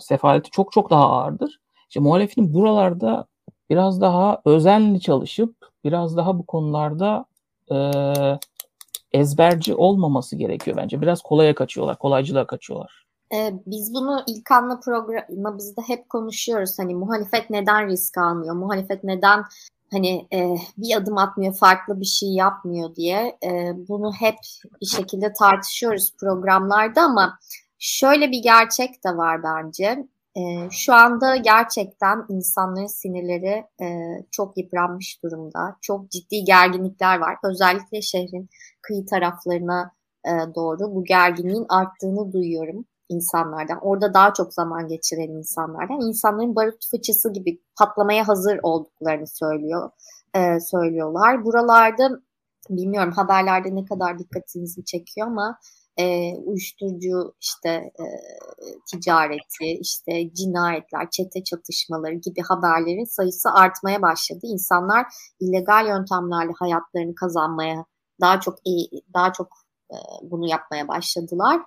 sefaleti 0.00 0.50
çok 0.50 0.72
çok 0.72 0.90
daha 0.90 1.10
ağırdır. 1.10 1.60
İşte 1.88 2.00
muhalefetin 2.00 2.54
buralarda 2.54 3.26
biraz 3.70 4.00
daha 4.00 4.42
özenli 4.44 5.00
çalışıp 5.00 5.54
biraz 5.84 6.16
daha 6.16 6.38
bu 6.38 6.46
konularda 6.46 7.24
e, 7.72 7.76
ezberci 9.12 9.74
olmaması 9.74 10.36
gerekiyor 10.36 10.76
bence. 10.76 11.00
Biraz 11.00 11.22
kolaya 11.22 11.54
kaçıyorlar, 11.54 11.98
kolaycılığa 11.98 12.46
kaçıyorlar. 12.46 13.06
Ee, 13.34 13.52
biz 13.66 13.94
bunu 13.94 14.22
İlkan'la 14.26 14.80
programımızda 14.80 15.82
hep 15.86 16.08
konuşuyoruz. 16.08 16.78
Hani 16.78 16.94
muhalefet 16.94 17.50
neden 17.50 17.88
risk 17.88 18.18
almıyor? 18.18 18.54
Muhalefet 18.54 19.04
neden 19.04 19.44
hani 19.90 20.28
e, 20.32 20.56
bir 20.76 20.96
adım 20.96 21.18
atmıyor, 21.18 21.54
farklı 21.54 22.00
bir 22.00 22.04
şey 22.06 22.28
yapmıyor 22.28 22.94
diye. 22.96 23.38
E, 23.44 23.72
bunu 23.88 24.12
hep 24.12 24.36
bir 24.80 24.86
şekilde 24.86 25.32
tartışıyoruz 25.32 26.14
programlarda 26.20 27.02
ama 27.02 27.38
şöyle 27.78 28.30
bir 28.30 28.42
gerçek 28.42 29.04
de 29.04 29.16
var 29.16 29.42
bence. 29.42 30.06
E, 30.36 30.70
şu 30.70 30.94
anda 30.94 31.36
gerçekten 31.36 32.24
insanların 32.28 32.86
sinirleri 32.86 33.64
e, 33.82 33.86
çok 34.30 34.58
yıpranmış 34.58 35.22
durumda. 35.22 35.76
Çok 35.80 36.10
ciddi 36.10 36.44
gerginlikler 36.44 37.18
var. 37.18 37.36
Özellikle 37.44 38.02
şehrin 38.02 38.48
kıyı 38.82 39.06
taraflarına 39.06 39.92
e, 40.26 40.30
doğru 40.54 40.94
bu 40.94 41.04
gerginliğin 41.04 41.66
arttığını 41.68 42.32
duyuyorum 42.32 42.84
insanlardan. 43.08 43.78
Orada 43.82 44.14
daha 44.14 44.34
çok 44.34 44.54
zaman 44.54 44.88
geçiren 44.88 45.38
insanlardan. 45.38 46.00
İnsanların 46.00 46.56
barut 46.56 46.90
fıçısı 46.90 47.32
gibi 47.32 47.60
patlamaya 47.78 48.28
hazır 48.28 48.60
olduklarını 48.62 49.26
söylüyor 49.26 49.90
e, 50.34 50.60
söylüyorlar. 50.60 51.44
Buralarda 51.44 52.10
bilmiyorum 52.70 53.12
haberlerde 53.12 53.74
ne 53.74 53.84
kadar 53.84 54.18
dikkatinizi 54.18 54.84
çekiyor 54.84 55.26
ama 55.26 55.58
e, 55.96 56.34
uyuşturucu 56.36 57.34
işte 57.40 57.68
e, 57.68 58.04
ticareti, 58.92 59.78
işte 59.80 60.34
cinayetler, 60.34 61.10
çete 61.10 61.44
çatışmaları 61.44 62.14
gibi 62.14 62.40
haberlerin 62.40 63.04
sayısı 63.04 63.50
artmaya 63.50 64.02
başladı. 64.02 64.40
İnsanlar 64.42 65.06
illegal 65.40 65.86
yöntemlerle 65.86 66.52
hayatlarını 66.58 67.14
kazanmaya 67.14 67.84
daha 68.20 68.40
çok 68.40 68.58
iyi, 68.64 68.88
daha 69.14 69.32
çok 69.32 69.48
e, 69.90 69.96
bunu 70.22 70.48
yapmaya 70.48 70.88
başladılar. 70.88 71.60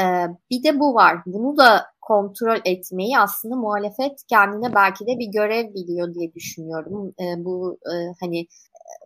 E, 0.00 0.04
bir 0.50 0.62
de 0.64 0.80
bu 0.80 0.94
var. 0.94 1.16
Bunu 1.26 1.56
da 1.56 1.86
kontrol 2.00 2.58
etmeyi 2.64 3.18
aslında 3.18 3.56
muhalefet 3.56 4.22
kendine 4.28 4.74
belki 4.74 5.06
de 5.06 5.18
bir 5.18 5.32
görev 5.32 5.74
biliyor 5.74 6.14
diye 6.14 6.34
düşünüyorum. 6.34 7.14
E, 7.20 7.44
bu 7.44 7.78
hani 8.20 8.46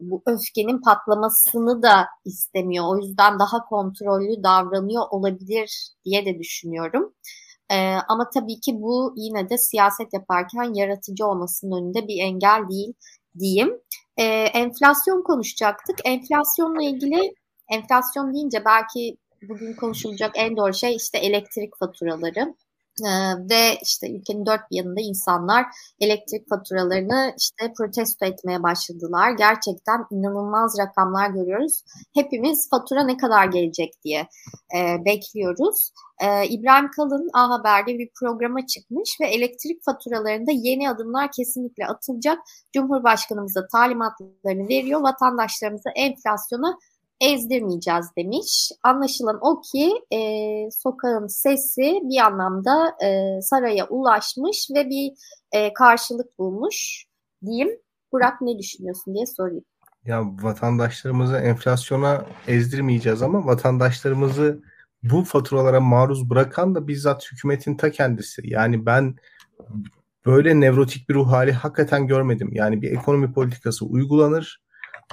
bu 0.00 0.22
öfkenin 0.26 0.80
patlamasını 0.80 1.82
da 1.82 2.07
istemiyor. 2.24 2.84
O 2.88 2.98
yüzden 2.98 3.38
daha 3.38 3.64
kontrollü 3.64 4.42
davranıyor 4.42 5.03
olabilir 5.11 5.90
diye 6.05 6.26
de 6.26 6.38
düşünüyorum. 6.38 7.14
Ee, 7.72 7.96
ama 8.09 8.30
tabii 8.34 8.61
ki 8.61 8.82
bu 8.82 9.14
yine 9.16 9.50
de 9.50 9.59
siyaset 9.59 10.12
yaparken 10.12 10.74
yaratıcı 10.74 11.26
olmasının 11.26 11.82
önünde 11.82 12.09
bir 12.09 12.22
engel 12.22 12.68
değil 12.70 12.94
diyeyim. 13.38 13.80
Ee, 14.16 14.24
enflasyon 14.54 15.22
konuşacaktık. 15.22 15.98
Enflasyonla 16.04 16.82
ilgili 16.82 17.34
enflasyon 17.70 18.34
deyince 18.34 18.64
belki 18.64 19.16
bugün 19.48 19.74
konuşulacak 19.76 20.32
en 20.34 20.56
doğru 20.56 20.74
şey 20.74 20.96
işte 20.96 21.18
elektrik 21.18 21.76
faturaları. 21.78 22.54
Ee, 23.01 23.34
ve 23.51 23.78
işte 23.82 24.12
ülkenin 24.12 24.47
dört 24.47 24.70
bir 24.70 24.76
yanında 24.76 25.01
insanlar 25.01 25.66
elektrik 26.01 26.49
faturalarını 26.49 27.34
işte 27.38 27.72
protesto 27.78 28.26
etmeye 28.26 28.62
başladılar. 28.62 29.30
Gerçekten 29.30 30.05
inanılmaz 30.11 30.78
rakamlar 30.78 31.30
görüyoruz. 31.30 31.82
Hepimiz 32.14 32.68
fatura 32.70 33.05
ne 33.05 33.16
kadar 33.16 33.47
gelecek 33.47 33.93
diye 34.05 34.28
e, 34.76 35.05
bekliyoruz. 35.05 35.90
E, 36.22 36.49
İbrahim 36.49 36.90
Kalın 36.97 37.30
A 37.34 37.51
Haber'de 37.51 37.99
bir 37.99 38.09
programa 38.20 38.66
çıkmış 38.66 39.16
ve 39.20 39.26
elektrik 39.26 39.84
faturalarında 39.84 40.51
yeni 40.55 40.90
adımlar 40.90 41.30
kesinlikle 41.36 41.86
atılacak. 41.86 42.38
Cumhurbaşkanımız 42.72 43.55
da 43.55 43.66
talimatlarını 43.72 44.68
veriyor. 44.68 45.01
Vatandaşlarımıza 45.01 45.90
enflasyona 45.97 46.78
ezdirmeyeceğiz 47.23 48.07
demiş. 48.18 48.70
Anlaşılan 48.83 49.39
o 49.43 49.61
ki 49.61 49.93
e, 50.16 50.20
sokağın 50.70 51.27
sesi 51.27 52.01
bir 52.03 52.20
anlamda 52.27 52.97
e, 53.05 53.41
saraya 53.43 53.89
ulaşmış 53.89 54.68
ve 54.75 54.91
bir 54.91 55.12
e, 55.53 55.73
karşılık 55.73 56.39
bulmuş 56.39 57.05
diyeyim. 57.45 57.70
Burak 58.12 58.41
ne 58.41 58.59
düşünüyorsun 58.59 59.14
diye 59.14 59.27
sorayım. 59.27 59.64
Ya 60.05 60.23
vatandaşlarımızı 60.43 61.37
enflasyona 61.37 62.27
ezdirmeyeceğiz 62.49 63.23
ama 63.23 63.47
vatandaşlarımızı 63.47 64.62
bu 65.03 65.25
faturalara 65.25 65.81
maruz 65.81 66.31
bırakan 66.31 66.75
da 66.75 66.89
bizzat 66.89 67.33
hükümetin 67.33 67.77
ta 67.77 67.91
kendisi. 67.91 68.43
Yani 68.45 68.87
ben 68.87 69.16
böyle 70.27 70.61
nevrotik 70.61 71.09
bir 71.09 71.14
ruh 71.14 71.33
hali 71.33 71.53
hakikaten 71.53 72.07
görmedim. 72.07 72.49
Yani 72.53 72.83
bir 72.83 72.93
ekonomi 72.93 73.33
politikası 73.33 73.85
uygulanır 73.85 74.62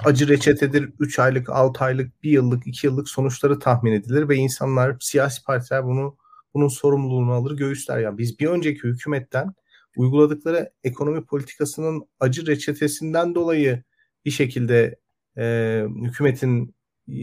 acı 0.04 0.28
reçetedir. 0.28 0.92
3 0.98 1.18
aylık, 1.18 1.50
6 1.50 1.84
aylık, 1.84 2.22
1 2.22 2.30
yıllık, 2.30 2.66
2 2.66 2.86
yıllık 2.86 3.08
sonuçları 3.08 3.58
tahmin 3.58 3.92
edilir 3.92 4.28
ve 4.28 4.36
insanlar, 4.36 4.96
siyasi 5.00 5.44
partiler 5.44 5.84
bunu 5.84 6.16
bunun 6.54 6.68
sorumluluğunu 6.68 7.32
alır, 7.32 7.56
göğüsler. 7.56 7.98
Yani 7.98 8.18
biz 8.18 8.38
bir 8.40 8.46
önceki 8.46 8.82
hükümetten 8.82 9.54
uyguladıkları 9.96 10.72
ekonomi 10.84 11.24
politikasının 11.24 12.06
acı 12.20 12.46
reçetesinden 12.46 13.34
dolayı 13.34 13.82
bir 14.24 14.30
şekilde 14.30 14.96
e, 15.38 15.84
hükümetin 16.04 16.74
e, 17.08 17.22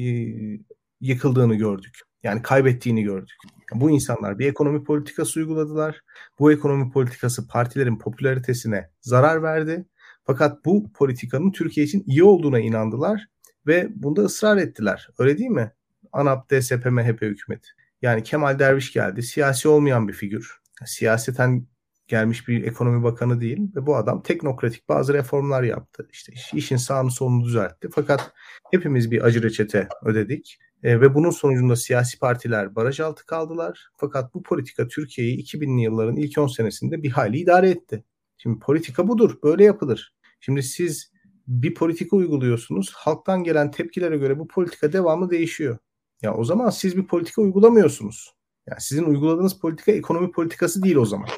yıkıldığını 1.01 1.55
gördük. 1.55 1.99
Yani 2.23 2.41
kaybettiğini 2.41 3.03
gördük. 3.03 3.35
Bu 3.73 3.91
insanlar 3.91 4.39
bir 4.39 4.47
ekonomi 4.47 4.83
politikası 4.83 5.39
uyguladılar. 5.39 6.01
Bu 6.39 6.51
ekonomi 6.51 6.91
politikası 6.91 7.47
partilerin 7.47 7.97
popülaritesine 7.97 8.89
zarar 9.01 9.43
verdi 9.43 9.85
fakat 10.27 10.65
bu 10.65 10.91
politikanın 10.93 11.51
Türkiye 11.51 11.85
için 11.85 12.03
iyi 12.07 12.23
olduğuna 12.23 12.59
inandılar 12.59 13.27
ve 13.67 13.87
bunda 13.95 14.21
ısrar 14.21 14.57
ettiler. 14.57 15.09
Öyle 15.19 15.37
değil 15.37 15.49
mi? 15.49 15.71
ANAP, 16.11 16.51
DSP, 16.51 16.85
MHP 16.85 17.21
hükümeti. 17.21 17.67
Yani 18.01 18.23
Kemal 18.23 18.59
Derviş 18.59 18.93
geldi. 18.93 19.23
Siyasi 19.23 19.67
olmayan 19.67 20.07
bir 20.07 20.13
figür. 20.13 20.61
Siyaseten 20.85 21.67
gelmiş 22.07 22.47
bir 22.47 22.63
ekonomi 22.63 23.03
bakanı 23.03 23.41
değil 23.41 23.59
ve 23.75 23.85
bu 23.85 23.95
adam 23.95 24.23
teknokratik 24.23 24.89
bazı 24.89 25.13
reformlar 25.13 25.63
yaptı. 25.63 26.07
İşte 26.11 26.33
işin 26.53 26.77
sağını 26.77 27.11
solunu 27.11 27.45
düzeltti. 27.45 27.89
Fakat 27.91 28.33
hepimiz 28.71 29.11
bir 29.11 29.25
acı 29.25 29.43
reçete 29.43 29.87
ödedik. 30.05 30.59
E, 30.83 31.01
ve 31.01 31.15
bunun 31.15 31.29
sonucunda 31.29 31.75
siyasi 31.75 32.19
partiler 32.19 32.75
baraj 32.75 32.99
altı 32.99 33.25
kaldılar. 33.25 33.89
Fakat 33.97 34.33
bu 34.33 34.43
politika 34.43 34.87
Türkiye'yi 34.87 35.43
2000'li 35.43 35.81
yılların 35.81 36.15
ilk 36.15 36.37
10 36.37 36.47
senesinde 36.47 37.03
bir 37.03 37.09
hali 37.09 37.37
idare 37.37 37.69
etti. 37.69 38.03
Şimdi 38.37 38.59
politika 38.59 39.07
budur, 39.07 39.37
böyle 39.43 39.63
yapılır. 39.63 40.13
Şimdi 40.39 40.63
siz 40.63 41.11
bir 41.47 41.73
politika 41.73 42.15
uyguluyorsunuz. 42.15 42.91
Halktan 42.95 43.43
gelen 43.43 43.71
tepkilere 43.71 44.17
göre 44.17 44.39
bu 44.39 44.47
politika 44.47 44.93
devamlı 44.93 45.29
değişiyor. 45.29 45.77
Ya 46.21 46.33
o 46.33 46.43
zaman 46.43 46.69
siz 46.69 46.97
bir 46.97 47.07
politika 47.07 47.41
uygulamıyorsunuz. 47.41 48.35
Yani 48.67 48.81
sizin 48.81 49.03
uyguladığınız 49.03 49.59
politika 49.59 49.91
ekonomi 49.91 50.31
politikası 50.31 50.83
değil 50.83 50.95
o 50.95 51.05
zaman. 51.05 51.29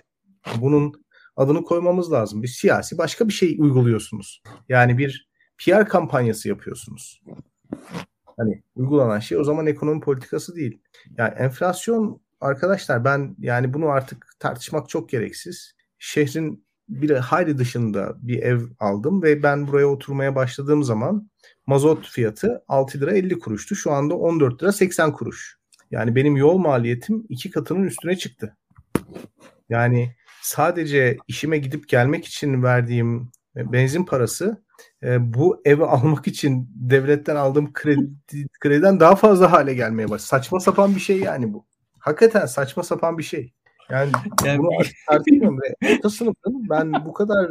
Bunun 0.61 1.05
adını 1.35 1.63
koymamız 1.63 2.11
lazım. 2.11 2.43
Bir 2.43 2.47
siyasi 2.47 2.97
başka 2.97 3.27
bir 3.27 3.33
şey 3.33 3.55
uyguluyorsunuz. 3.59 4.41
Yani 4.69 4.97
bir 4.97 5.29
PR 5.57 5.89
kampanyası 5.89 6.49
yapıyorsunuz. 6.49 7.21
Hani 8.37 8.63
uygulanan 8.75 9.19
şey 9.19 9.37
o 9.37 9.43
zaman 9.43 9.67
ekonomi 9.67 10.01
politikası 10.01 10.55
değil. 10.55 10.81
Yani 11.17 11.33
enflasyon 11.33 12.21
arkadaşlar 12.41 13.05
ben 13.05 13.35
yani 13.39 13.73
bunu 13.73 13.89
artık 13.89 14.27
tartışmak 14.39 14.89
çok 14.89 15.09
gereksiz. 15.09 15.75
Şehrin 15.97 16.65
bir 16.89 17.09
hayli 17.09 17.57
dışında 17.57 18.15
bir 18.21 18.43
ev 18.43 18.59
aldım 18.79 19.23
ve 19.23 19.43
ben 19.43 19.67
buraya 19.67 19.85
oturmaya 19.85 20.35
başladığım 20.35 20.83
zaman 20.83 21.29
mazot 21.67 22.07
fiyatı 22.07 22.63
6 22.67 22.99
lira 22.99 23.11
50 23.11 23.39
kuruştu. 23.39 23.75
Şu 23.75 23.91
anda 23.91 24.15
14 24.15 24.63
lira 24.63 24.71
80 24.71 25.13
kuruş. 25.13 25.59
Yani 25.91 26.15
benim 26.15 26.35
yol 26.35 26.57
maliyetim 26.57 27.25
iki 27.29 27.51
katının 27.51 27.83
üstüne 27.83 28.17
çıktı. 28.17 28.57
Yani 29.69 30.15
sadece 30.41 31.17
işime 31.27 31.57
gidip 31.57 31.89
gelmek 31.89 32.25
için 32.25 32.63
verdiğim 32.63 33.31
benzin 33.55 34.05
parası 34.05 34.63
e, 35.03 35.33
bu 35.33 35.61
evi 35.65 35.83
almak 35.83 36.27
için 36.27 36.69
devletten 36.75 37.35
aldığım 37.35 37.73
kredi, 37.73 38.47
krediden 38.59 38.99
daha 38.99 39.15
fazla 39.15 39.51
hale 39.51 39.73
gelmeye 39.73 40.09
başladı. 40.09 40.27
Saçma 40.27 40.59
sapan 40.59 40.95
bir 40.95 40.99
şey 40.99 41.19
yani 41.19 41.53
bu. 41.53 41.65
Hakikaten 41.99 42.45
saçma 42.45 42.83
sapan 42.83 43.17
bir 43.17 43.23
şey. 43.23 43.53
Yani, 43.89 44.11
yani 44.45 44.59
bunu 44.59 44.69
tartışmıyorum. 45.09 45.59
Orta 45.93 46.09
sınıfın 46.09 46.69
ben 46.69 46.93
bu 47.05 47.13
kadar 47.13 47.49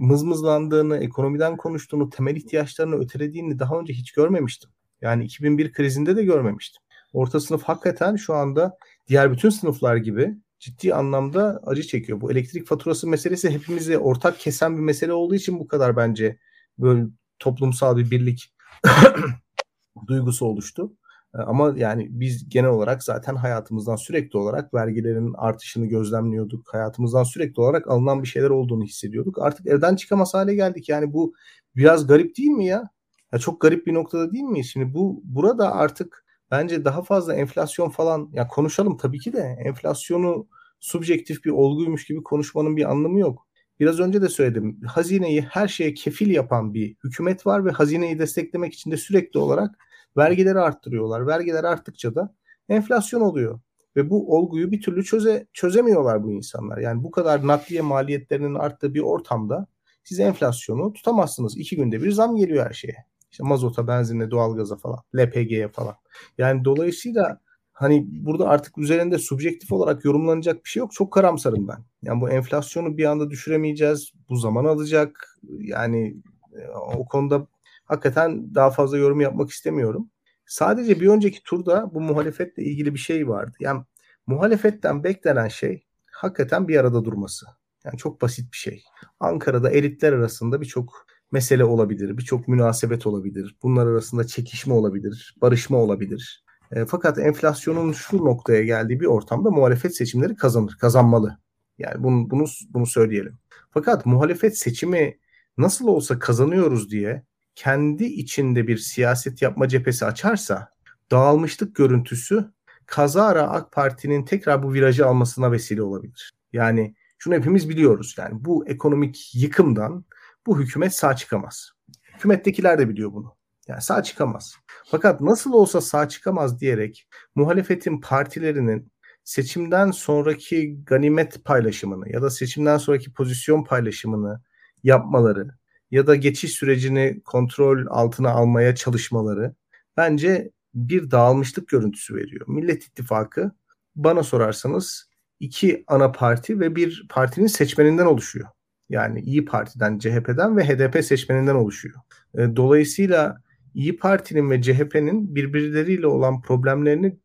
mızmızlandığını, 0.00 0.96
ekonomiden 0.96 1.56
konuştuğunu, 1.56 2.10
temel 2.10 2.36
ihtiyaçlarını 2.36 2.96
ötelediğini 2.96 3.58
daha 3.58 3.78
önce 3.78 3.92
hiç 3.92 4.12
görmemiştim. 4.12 4.70
Yani 5.00 5.24
2001 5.24 5.72
krizinde 5.72 6.16
de 6.16 6.24
görmemiştim. 6.24 6.82
Orta 7.12 7.40
sınıf 7.40 7.62
hakikaten 7.62 8.16
şu 8.16 8.34
anda 8.34 8.76
diğer 9.08 9.32
bütün 9.32 9.50
sınıflar 9.50 9.96
gibi 9.96 10.36
ciddi 10.58 10.94
anlamda 10.94 11.60
acı 11.66 11.82
çekiyor. 11.82 12.20
Bu 12.20 12.32
elektrik 12.32 12.66
faturası 12.66 13.08
meselesi 13.08 13.50
hepimizi 13.50 13.98
ortak 13.98 14.38
kesen 14.38 14.76
bir 14.76 14.82
mesele 14.82 15.12
olduğu 15.12 15.34
için 15.34 15.60
bu 15.60 15.68
kadar 15.68 15.96
bence 15.96 16.38
böyle 16.78 17.06
toplumsal 17.38 17.96
bir 17.96 18.10
birlik 18.10 18.54
duygusu 20.06 20.46
oluştu. 20.46 20.92
Ee, 21.38 21.42
ama 21.42 21.74
yani 21.76 22.08
biz 22.10 22.48
genel 22.48 22.70
olarak 22.70 23.02
zaten 23.02 23.34
hayatımızdan 23.36 23.96
sürekli 23.96 24.38
olarak 24.38 24.74
vergilerin 24.74 25.34
artışını 25.38 25.86
gözlemliyorduk. 25.86 26.74
Hayatımızdan 26.74 27.24
sürekli 27.24 27.60
olarak 27.60 27.88
alınan 27.88 28.22
bir 28.22 28.28
şeyler 28.28 28.50
olduğunu 28.50 28.84
hissediyorduk. 28.84 29.38
Artık 29.42 29.66
evden 29.66 29.96
çıkamaz 29.96 30.34
hale 30.34 30.54
geldik. 30.54 30.88
Yani 30.88 31.12
bu 31.12 31.34
biraz 31.76 32.06
garip 32.06 32.36
değil 32.36 32.50
mi 32.50 32.66
ya? 32.66 32.90
ya 33.32 33.38
çok 33.38 33.60
garip 33.60 33.86
bir 33.86 33.94
noktada 33.94 34.32
değil 34.32 34.44
mi? 34.44 34.64
Şimdi 34.64 34.94
bu 34.94 35.22
burada 35.24 35.72
artık 35.72 36.24
bence 36.50 36.84
daha 36.84 37.02
fazla 37.02 37.34
enflasyon 37.34 37.90
falan 37.90 38.30
ya 38.32 38.48
konuşalım 38.48 38.96
tabii 38.96 39.18
ki 39.18 39.32
de 39.32 39.58
enflasyonu 39.64 40.48
subjektif 40.80 41.44
bir 41.44 41.50
olguymuş 41.50 42.06
gibi 42.06 42.22
konuşmanın 42.22 42.76
bir 42.76 42.90
anlamı 42.90 43.20
yok. 43.20 43.46
Biraz 43.80 44.00
önce 44.00 44.22
de 44.22 44.28
söyledim. 44.28 44.80
Hazineyi 44.86 45.42
her 45.42 45.68
şeye 45.68 45.94
kefil 45.94 46.30
yapan 46.30 46.74
bir 46.74 46.96
hükümet 47.04 47.46
var 47.46 47.64
ve 47.64 47.70
hazineyi 47.70 48.18
desteklemek 48.18 48.74
için 48.74 48.90
de 48.90 48.96
sürekli 48.96 49.38
olarak 49.40 49.78
vergileri 50.16 50.58
arttırıyorlar. 50.58 51.26
Vergiler 51.26 51.64
arttıkça 51.64 52.14
da 52.14 52.34
enflasyon 52.68 53.20
oluyor. 53.20 53.60
Ve 53.96 54.10
bu 54.10 54.36
olguyu 54.36 54.70
bir 54.70 54.80
türlü 54.80 55.04
çöze, 55.04 55.46
çözemiyorlar 55.52 56.24
bu 56.24 56.32
insanlar. 56.32 56.78
Yani 56.78 57.02
bu 57.02 57.10
kadar 57.10 57.46
nakliye 57.46 57.80
maliyetlerinin 57.80 58.54
arttığı 58.54 58.94
bir 58.94 59.00
ortamda 59.00 59.66
siz 60.04 60.20
enflasyonu 60.20 60.92
tutamazsınız. 60.92 61.56
İki 61.56 61.76
günde 61.76 62.02
bir 62.02 62.12
zam 62.12 62.36
geliyor 62.36 62.66
her 62.66 62.72
şeye. 62.72 63.04
İşte 63.30 63.44
mazota, 63.44 63.86
benzine, 63.86 64.30
doğalgaza 64.30 64.76
falan, 64.76 64.98
LPG'ye 65.16 65.68
falan. 65.68 65.94
Yani 66.38 66.64
dolayısıyla 66.64 67.40
hani 67.72 68.06
burada 68.10 68.48
artık 68.48 68.78
üzerinde 68.78 69.18
subjektif 69.18 69.72
olarak 69.72 70.04
yorumlanacak 70.04 70.64
bir 70.64 70.70
şey 70.70 70.80
yok. 70.80 70.92
Çok 70.92 71.12
karamsarım 71.12 71.68
ben. 71.68 71.78
Yani 72.02 72.20
bu 72.20 72.30
enflasyonu 72.30 72.96
bir 72.96 73.04
anda 73.04 73.30
düşüremeyeceğiz. 73.30 74.12
Bu 74.28 74.36
zaman 74.36 74.64
alacak. 74.64 75.38
Yani 75.58 76.16
e, 76.52 76.68
o 76.96 77.04
konuda 77.04 77.46
hakikaten 77.86 78.54
daha 78.54 78.70
fazla 78.70 78.98
yorum 78.98 79.20
yapmak 79.20 79.50
istemiyorum. 79.50 80.10
Sadece 80.46 81.00
bir 81.00 81.08
önceki 81.08 81.42
turda 81.42 81.94
bu 81.94 82.00
muhalefetle 82.00 82.62
ilgili 82.62 82.94
bir 82.94 82.98
şey 82.98 83.28
vardı. 83.28 83.56
Yani 83.60 83.84
muhalefetten 84.26 85.04
beklenen 85.04 85.48
şey 85.48 85.86
hakikaten 86.12 86.68
bir 86.68 86.76
arada 86.76 87.04
durması. 87.04 87.46
Yani 87.84 87.98
çok 87.98 88.22
basit 88.22 88.52
bir 88.52 88.56
şey. 88.56 88.82
Ankara'da 89.20 89.70
elitler 89.70 90.12
arasında 90.12 90.60
birçok 90.60 91.06
mesele 91.32 91.64
olabilir, 91.64 92.18
birçok 92.18 92.48
münasebet 92.48 93.06
olabilir. 93.06 93.56
Bunlar 93.62 93.86
arasında 93.86 94.26
çekişme 94.26 94.74
olabilir, 94.74 95.36
barışma 95.40 95.78
olabilir. 95.78 96.44
E, 96.72 96.84
fakat 96.84 97.18
enflasyonun 97.18 97.92
şu 97.92 98.16
noktaya 98.24 98.64
geldiği 98.64 99.00
bir 99.00 99.06
ortamda 99.06 99.50
muhalefet 99.50 99.96
seçimleri 99.96 100.36
kazanır, 100.36 100.76
kazanmalı. 100.80 101.38
Yani 101.78 102.04
bunu 102.04 102.30
bunu 102.30 102.44
bunu 102.68 102.86
söyleyelim. 102.86 103.38
Fakat 103.70 104.06
muhalefet 104.06 104.58
seçimi 104.58 105.18
nasıl 105.58 105.86
olsa 105.86 106.18
kazanıyoruz 106.18 106.90
diye 106.90 107.22
kendi 107.56 108.04
içinde 108.04 108.66
bir 108.66 108.76
siyaset 108.76 109.42
yapma 109.42 109.68
cephesi 109.68 110.04
açarsa 110.04 110.68
dağılmışlık 111.10 111.76
görüntüsü 111.76 112.50
kazara 112.86 113.42
AK 113.42 113.72
Parti'nin 113.72 114.24
tekrar 114.24 114.62
bu 114.62 114.74
virajı 114.74 115.06
almasına 115.06 115.52
vesile 115.52 115.82
olabilir. 115.82 116.32
Yani 116.52 116.94
şunu 117.18 117.34
hepimiz 117.34 117.68
biliyoruz. 117.68 118.14
Yani 118.18 118.44
bu 118.44 118.68
ekonomik 118.68 119.34
yıkımdan 119.34 120.04
bu 120.46 120.60
hükümet 120.60 120.94
sağ 120.94 121.16
çıkamaz. 121.16 121.70
Hükümettekiler 122.14 122.78
de 122.78 122.88
biliyor 122.88 123.12
bunu. 123.12 123.36
Yani 123.68 123.82
sağ 123.82 124.02
çıkamaz. 124.02 124.56
Fakat 124.90 125.20
nasıl 125.20 125.52
olsa 125.52 125.80
sağ 125.80 126.08
çıkamaz 126.08 126.60
diyerek 126.60 127.08
muhalefetin 127.34 128.00
partilerinin 128.00 128.92
seçimden 129.24 129.90
sonraki 129.90 130.84
ganimet 130.84 131.44
paylaşımını 131.44 132.12
ya 132.12 132.22
da 132.22 132.30
seçimden 132.30 132.78
sonraki 132.78 133.12
pozisyon 133.12 133.64
paylaşımını 133.64 134.42
yapmaları 134.82 135.50
ya 135.90 136.06
da 136.06 136.16
geçiş 136.16 136.52
sürecini 136.52 137.20
kontrol 137.24 137.86
altına 137.88 138.30
almaya 138.30 138.74
çalışmaları 138.74 139.54
bence 139.96 140.50
bir 140.74 141.10
dağılmışlık 141.10 141.68
görüntüsü 141.68 142.14
veriyor. 142.14 142.46
Millet 142.48 142.84
İttifakı 142.84 143.52
bana 143.96 144.22
sorarsanız 144.22 145.08
iki 145.40 145.84
ana 145.86 146.12
parti 146.12 146.60
ve 146.60 146.76
bir 146.76 147.06
partinin 147.10 147.46
seçmeninden 147.46 148.06
oluşuyor. 148.06 148.48
Yani 148.88 149.20
İyi 149.20 149.44
Parti'den, 149.44 149.98
CHP'den 149.98 150.56
ve 150.56 150.64
HDP 150.64 151.04
seçmeninden 151.04 151.54
oluşuyor. 151.54 151.94
E, 152.34 152.56
dolayısıyla 152.56 153.42
İyi 153.74 153.96
Parti'nin 153.96 154.50
ve 154.50 154.62
CHP'nin 154.62 155.34
birbirleriyle 155.34 156.06
olan 156.06 156.40
problemlerini 156.40 157.18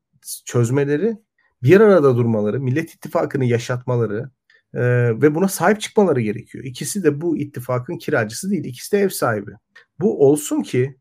çözmeleri, 0.45 1.17
bir 1.63 1.81
arada 1.81 2.17
durmaları, 2.17 2.59
Millet 2.59 2.93
İttifakı'nı 2.93 3.45
yaşatmaları 3.45 4.29
e, 4.73 4.81
ve 5.21 5.35
buna 5.35 5.47
sahip 5.47 5.81
çıkmaları 5.81 6.21
gerekiyor. 6.21 6.63
İkisi 6.63 7.03
de 7.03 7.21
bu 7.21 7.37
ittifakın 7.37 7.97
kiracısı 7.97 8.51
değil, 8.51 8.65
ikisi 8.65 8.91
de 8.91 8.99
ev 8.99 9.09
sahibi. 9.09 9.51
Bu 9.99 10.27
olsun 10.29 10.61
ki 10.61 10.97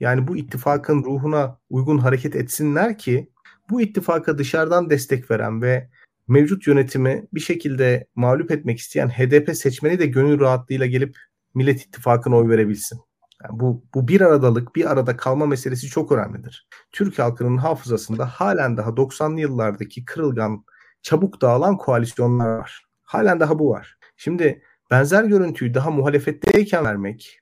yani 0.00 0.28
bu 0.28 0.36
ittifakın 0.36 1.04
ruhuna 1.04 1.58
uygun 1.70 1.98
hareket 1.98 2.36
etsinler 2.36 2.98
ki 2.98 3.30
bu 3.70 3.80
ittifaka 3.80 4.38
dışarıdan 4.38 4.90
destek 4.90 5.30
veren 5.30 5.62
ve 5.62 5.90
mevcut 6.28 6.66
yönetimi 6.66 7.26
bir 7.34 7.40
şekilde 7.40 8.06
mağlup 8.14 8.50
etmek 8.50 8.78
isteyen 8.78 9.08
HDP 9.08 9.56
seçmeni 9.56 9.98
de 9.98 10.06
gönül 10.06 10.40
rahatlığıyla 10.40 10.86
gelip 10.86 11.16
Millet 11.54 11.80
İttifakı'na 11.80 12.36
oy 12.36 12.48
verebilsin. 12.48 13.00
Yani 13.44 13.60
bu, 13.60 13.84
bu 13.94 14.08
bir 14.08 14.20
aradalık, 14.20 14.76
bir 14.76 14.90
arada 14.90 15.16
kalma 15.16 15.46
meselesi 15.46 15.86
çok 15.86 16.12
önemlidir. 16.12 16.68
Türk 16.92 17.18
halkının 17.18 17.56
hafızasında 17.56 18.26
halen 18.26 18.76
daha 18.76 18.90
90'lı 18.90 19.40
yıllardaki 19.40 20.04
kırılgan, 20.04 20.64
çabuk 21.02 21.40
dağılan 21.40 21.76
koalisyonlar 21.76 22.58
var. 22.58 22.91
Halen 23.02 23.40
daha 23.40 23.58
bu 23.58 23.70
var. 23.70 23.98
Şimdi 24.16 24.62
benzer 24.90 25.24
görüntüyü 25.24 25.74
daha 25.74 25.90
muhalefetteyken 25.90 26.84
vermek, 26.84 27.40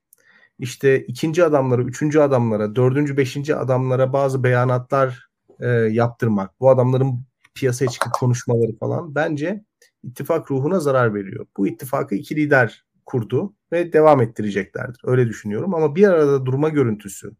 işte 0.58 1.00
ikinci 1.00 1.44
adamlara, 1.44 1.82
üçüncü 1.82 2.20
adamlara, 2.20 2.74
dördüncü, 2.76 3.16
beşinci 3.16 3.56
adamlara 3.56 4.12
bazı 4.12 4.44
beyanatlar 4.44 5.28
e, 5.60 5.68
yaptırmak, 5.68 6.60
bu 6.60 6.70
adamların 6.70 7.24
piyasaya 7.54 7.88
çıkıp 7.88 8.12
konuşmaları 8.12 8.76
falan 8.78 9.14
bence 9.14 9.64
ittifak 10.02 10.50
ruhuna 10.50 10.80
zarar 10.80 11.14
veriyor. 11.14 11.46
Bu 11.56 11.66
ittifakı 11.66 12.14
iki 12.14 12.36
lider 12.36 12.84
kurdu 13.06 13.54
ve 13.72 13.92
devam 13.92 14.20
ettireceklerdir. 14.20 15.00
Öyle 15.04 15.28
düşünüyorum 15.28 15.74
ama 15.74 15.96
bir 15.96 16.08
arada 16.08 16.46
durma 16.46 16.68
görüntüsü, 16.68 17.32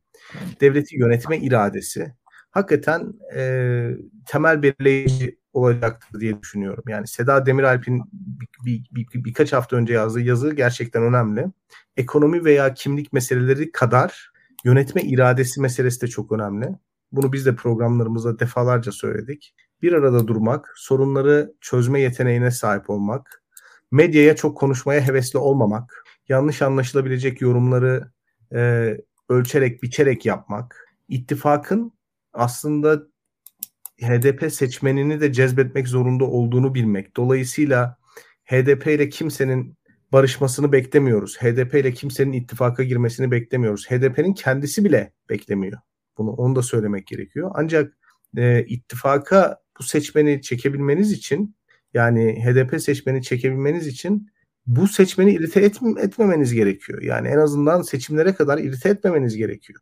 devleti 0.61 0.99
yönetme 0.99 1.39
iradesi 1.39 2.15
hakikaten 2.51 3.13
e, 3.37 3.43
temel 4.27 4.63
belirleyici 4.63 5.41
olacaktır 5.53 6.21
diye 6.21 6.43
düşünüyorum. 6.43 6.85
Yani 6.89 7.07
Seda 7.07 7.47
Demiralp'in 7.47 8.03
bir, 8.13 8.49
bir, 8.65 9.07
bir, 9.15 9.25
birkaç 9.25 9.53
hafta 9.53 9.77
önce 9.77 9.93
yazdığı 9.93 10.21
yazı 10.21 10.55
gerçekten 10.55 11.03
önemli. 11.03 11.47
Ekonomi 11.97 12.45
veya 12.45 12.75
kimlik 12.75 13.13
meseleleri 13.13 13.73
kadar 13.73 14.31
yönetme 14.65 15.03
iradesi 15.03 15.61
meselesi 15.61 16.01
de 16.01 16.07
çok 16.07 16.33
önemli. 16.33 16.69
Bunu 17.13 17.33
biz 17.33 17.47
de 17.47 17.55
programlarımızda 17.55 18.39
defalarca 18.39 18.93
söyledik. 18.93 19.55
Bir 19.83 19.93
arada 19.93 20.29
durmak, 20.29 20.73
sorunları 20.77 21.53
çözme 21.61 22.01
yeteneğine 22.01 22.51
sahip 22.51 22.91
olmak, 22.91 23.43
medyaya 23.91 24.37
çok 24.37 24.59
konuşmaya 24.59 25.01
hevesli 25.01 25.39
olmamak, 25.39 26.05
yanlış 26.29 26.63
anlaşılabilecek 26.63 27.41
yorumları 27.41 28.11
e, 28.55 28.97
ölçerek, 29.29 29.83
biçerek 29.83 30.27
yapmak, 30.27 30.89
ittifakın 31.09 31.93
aslında 32.33 33.03
HDP 34.03 34.53
seçmenini 34.53 35.21
de 35.21 35.33
cezbetmek 35.33 35.89
zorunda 35.89 36.25
olduğunu 36.25 36.75
bilmek. 36.75 37.17
Dolayısıyla 37.17 37.97
HDP 38.45 38.87
ile 38.87 39.09
kimsenin 39.09 39.77
barışmasını 40.13 40.73
beklemiyoruz. 40.73 41.39
HDP 41.39 41.75
ile 41.75 41.93
kimsenin 41.93 42.33
ittifaka 42.33 42.83
girmesini 42.83 43.31
beklemiyoruz. 43.31 43.91
HDP'nin 43.91 44.35
kendisi 44.35 44.85
bile 44.85 45.13
beklemiyor. 45.31 45.79
Bunu 46.19 46.31
onu 46.31 46.57
da 46.57 46.63
söylemek 46.63 47.07
gerekiyor. 47.07 47.51
Ancak 47.55 47.99
e, 48.37 48.65
ittifaka 48.65 49.61
bu 49.79 49.83
seçmeni 49.83 50.43
çekebilmeniz 50.43 51.13
için 51.13 51.57
yani 51.95 52.45
HDP 52.45 52.81
seçmeni 52.81 53.23
çekebilmeniz 53.23 53.87
için 53.87 54.31
bu 54.67 54.89
seçmeni 54.89 55.33
irite 55.33 55.61
et, 55.61 55.77
etmemeniz 55.99 56.55
gerekiyor. 56.55 57.03
Yani 57.03 57.29
en 57.29 57.39
azından 57.39 57.83
seçimlere 57.83 58.35
kadar 58.35 58.59
irite 58.59 58.89
etmemeniz 58.89 59.37
gerekiyor. 59.37 59.81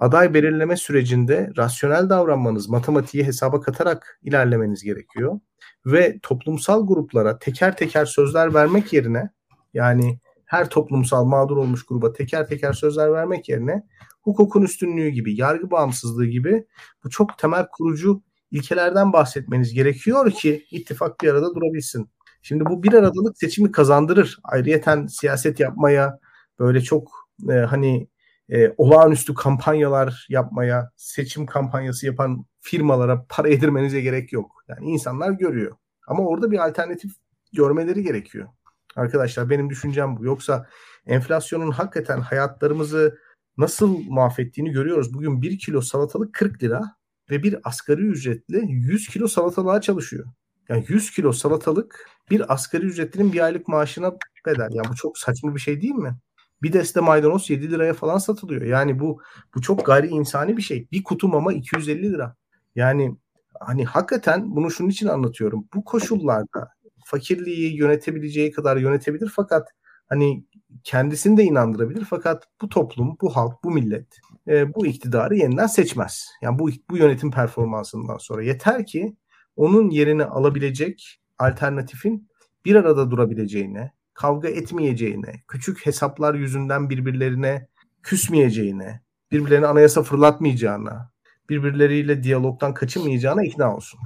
Aday 0.00 0.34
belirleme 0.34 0.76
sürecinde 0.76 1.50
rasyonel 1.56 2.08
davranmanız, 2.08 2.68
matematiği 2.68 3.24
hesaba 3.24 3.60
katarak 3.60 4.20
ilerlemeniz 4.22 4.82
gerekiyor. 4.82 5.40
Ve 5.86 6.18
toplumsal 6.22 6.86
gruplara 6.86 7.38
teker 7.38 7.76
teker 7.76 8.04
sözler 8.04 8.54
vermek 8.54 8.92
yerine 8.92 9.30
yani 9.74 10.18
her 10.44 10.68
toplumsal 10.70 11.24
mağdur 11.24 11.56
olmuş 11.56 11.86
gruba 11.86 12.12
teker 12.12 12.46
teker 12.46 12.72
sözler 12.72 13.12
vermek 13.12 13.48
yerine 13.48 13.86
hukukun 14.22 14.62
üstünlüğü 14.62 15.08
gibi, 15.08 15.40
yargı 15.40 15.70
bağımsızlığı 15.70 16.26
gibi 16.26 16.66
bu 17.04 17.10
çok 17.10 17.38
temel 17.38 17.66
kurucu 17.72 18.22
ilkelerden 18.50 19.12
bahsetmeniz 19.12 19.74
gerekiyor 19.74 20.30
ki 20.30 20.66
ittifak 20.70 21.20
bir 21.20 21.28
arada 21.28 21.54
durabilsin. 21.54 22.10
Şimdi 22.42 22.66
bu 22.66 22.82
bir 22.82 22.92
aradalık 22.92 23.38
seçimi 23.38 23.72
kazandırır. 23.72 24.38
Ayrıyeten 24.44 25.06
siyaset 25.06 25.60
yapmaya 25.60 26.18
böyle 26.58 26.80
çok 26.80 27.30
e, 27.50 27.52
hani 27.52 28.08
e, 28.50 28.74
olağanüstü 28.76 29.34
kampanyalar 29.34 30.26
yapmaya, 30.28 30.90
seçim 30.96 31.46
kampanyası 31.46 32.06
yapan 32.06 32.44
firmalara 32.60 33.26
para 33.28 33.48
yedirmenize 33.48 34.00
gerek 34.00 34.32
yok. 34.32 34.64
Yani 34.68 34.86
insanlar 34.86 35.30
görüyor. 35.30 35.76
Ama 36.06 36.26
orada 36.26 36.50
bir 36.50 36.68
alternatif 36.68 37.12
görmeleri 37.52 38.02
gerekiyor. 38.02 38.48
Arkadaşlar 38.96 39.50
benim 39.50 39.70
düşüncem 39.70 40.16
bu. 40.16 40.24
Yoksa 40.24 40.66
enflasyonun 41.06 41.70
hakikaten 41.70 42.20
hayatlarımızı 42.20 43.18
nasıl 43.58 43.98
mahvettiğini 44.08 44.70
görüyoruz. 44.70 45.14
Bugün 45.14 45.42
bir 45.42 45.58
kilo 45.58 45.80
salatalık 45.80 46.34
40 46.34 46.62
lira 46.62 46.82
ve 47.30 47.42
bir 47.42 47.58
asgari 47.64 48.02
ücretli 48.02 48.64
100 48.68 49.08
kilo 49.08 49.28
salatalığa 49.28 49.80
çalışıyor. 49.80 50.26
Yani 50.68 50.84
100 50.88 51.10
kilo 51.10 51.32
salatalık 51.32 52.08
bir 52.30 52.52
asgari 52.52 52.86
ücretlinin 52.86 53.32
bir 53.32 53.40
aylık 53.40 53.68
maaşına 53.68 54.12
bedel. 54.46 54.68
Yani 54.72 54.88
bu 54.88 54.94
çok 54.94 55.18
saçma 55.18 55.54
bir 55.54 55.60
şey 55.60 55.82
değil 55.82 55.94
mi? 55.94 56.16
Bir 56.62 56.72
deste 56.72 57.00
maydanoz 57.00 57.50
7 57.50 57.70
liraya 57.70 57.94
falan 57.94 58.18
satılıyor. 58.18 58.62
Yani 58.62 58.98
bu 58.98 59.20
bu 59.54 59.60
çok 59.60 59.86
gayri 59.86 60.06
insani 60.06 60.56
bir 60.56 60.62
şey. 60.62 60.88
Bir 60.92 61.02
kutu 61.02 61.28
mama 61.28 61.52
250 61.52 62.12
lira. 62.12 62.36
Yani 62.74 63.16
hani 63.60 63.84
hakikaten 63.84 64.56
bunu 64.56 64.70
şunun 64.70 64.88
için 64.88 65.06
anlatıyorum. 65.06 65.68
Bu 65.74 65.84
koşullarda 65.84 66.68
fakirliği 67.04 67.76
yönetebileceği 67.76 68.50
kadar 68.50 68.76
yönetebilir 68.76 69.32
fakat 69.36 69.68
hani 70.08 70.44
kendisini 70.84 71.36
de 71.36 71.44
inandırabilir 71.44 72.04
fakat 72.10 72.44
bu 72.62 72.68
toplum, 72.68 73.16
bu 73.20 73.36
halk, 73.36 73.64
bu 73.64 73.70
millet 73.70 74.18
e, 74.48 74.74
bu 74.74 74.86
iktidarı 74.86 75.36
yeniden 75.36 75.66
seçmez. 75.66 76.28
Yani 76.42 76.58
bu 76.58 76.70
bu 76.90 76.96
yönetim 76.96 77.30
performansından 77.30 78.16
sonra 78.18 78.42
yeter 78.42 78.86
ki 78.86 79.16
onun 79.56 79.90
yerini 79.90 80.24
alabilecek 80.24 81.20
alternatifin 81.38 82.28
bir 82.64 82.74
arada 82.74 83.10
durabileceğine, 83.10 83.92
kavga 84.20 84.48
etmeyeceğine, 84.48 85.42
küçük 85.48 85.86
hesaplar 85.86 86.34
yüzünden 86.34 86.90
birbirlerine 86.90 87.66
küsmeyeceğine, 88.02 89.00
birbirlerine 89.32 89.66
anayasa 89.66 90.02
fırlatmayacağına, 90.02 91.10
birbirleriyle 91.48 92.22
diyalogdan 92.22 92.74
kaçınmayacağına 92.74 93.44
ikna 93.44 93.76
olsun. 93.76 94.00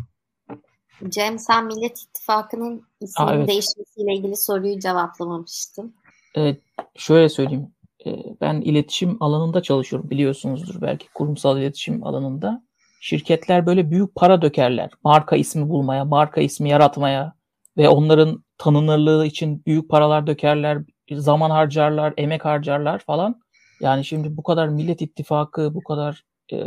Cem 1.08 1.38
sen 1.38 1.66
Millet 1.66 1.98
İttifakı'nın 1.98 2.82
isminin 3.00 3.28
Aa, 3.28 3.34
evet. 3.34 3.48
değişmesiyle 3.48 4.14
ilgili 4.14 4.36
soruyu 4.36 4.78
cevaplamamıştın. 4.78 5.94
Evet, 6.34 6.60
şöyle 6.96 7.28
söyleyeyim. 7.28 7.68
Ee, 8.06 8.10
ben 8.40 8.60
iletişim 8.60 9.22
alanında 9.22 9.62
çalışıyorum 9.62 10.10
biliyorsunuzdur 10.10 10.82
belki 10.82 11.06
kurumsal 11.14 11.58
iletişim 11.58 12.04
alanında. 12.06 12.64
Şirketler 13.00 13.66
böyle 13.66 13.90
büyük 13.90 14.14
para 14.14 14.42
dökerler. 14.42 14.90
Marka 15.04 15.36
ismi 15.36 15.68
bulmaya, 15.68 16.04
marka 16.04 16.40
ismi 16.40 16.68
yaratmaya 16.68 17.34
ve 17.76 17.88
onların 17.88 18.44
tanınırlığı 18.58 19.26
için 19.26 19.62
büyük 19.66 19.88
paralar 19.88 20.26
dökerler, 20.26 20.78
zaman 21.12 21.50
harcarlar, 21.50 22.14
emek 22.16 22.44
harcarlar 22.44 22.98
falan. 22.98 23.40
Yani 23.80 24.04
şimdi 24.04 24.36
bu 24.36 24.42
kadar 24.42 24.68
Millet 24.68 25.02
İttifakı, 25.02 25.74
bu 25.74 25.82
kadar 25.82 26.24
e, 26.52 26.58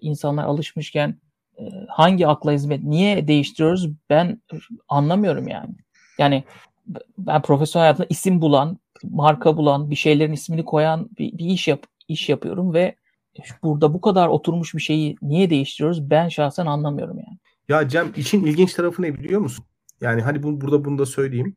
insanlar 0.00 0.44
alışmışken 0.44 1.20
e, 1.58 1.62
hangi 1.88 2.26
akla 2.26 2.52
hizmet, 2.52 2.82
niye 2.82 3.28
değiştiriyoruz 3.28 3.88
ben 4.10 4.42
anlamıyorum 4.88 5.48
yani. 5.48 5.74
Yani 6.18 6.44
ben 7.18 7.42
profesyonel 7.42 7.84
hayatımda 7.84 8.06
isim 8.10 8.40
bulan, 8.40 8.78
marka 9.04 9.56
bulan, 9.56 9.90
bir 9.90 9.96
şeylerin 9.96 10.32
ismini 10.32 10.64
koyan 10.64 11.08
bir, 11.18 11.38
bir 11.38 11.46
iş 11.46 11.68
yap 11.68 11.82
iş 12.08 12.28
yapıyorum 12.28 12.74
ve 12.74 12.94
burada 13.62 13.94
bu 13.94 14.00
kadar 14.00 14.28
oturmuş 14.28 14.74
bir 14.74 14.80
şeyi 14.80 15.16
niye 15.22 15.50
değiştiriyoruz 15.50 16.10
ben 16.10 16.28
şahsen 16.28 16.66
anlamıyorum 16.66 17.18
yani. 17.18 17.38
Ya 17.68 17.88
Cem 17.88 18.12
için 18.16 18.46
ilginç 18.46 18.74
tarafı 18.74 19.02
ne 19.02 19.14
biliyor 19.14 19.40
musun? 19.40 19.64
Yani 20.00 20.22
hani 20.22 20.42
bu, 20.42 20.60
burada 20.60 20.84
bunu 20.84 20.98
da 20.98 21.06
söyleyeyim. 21.06 21.56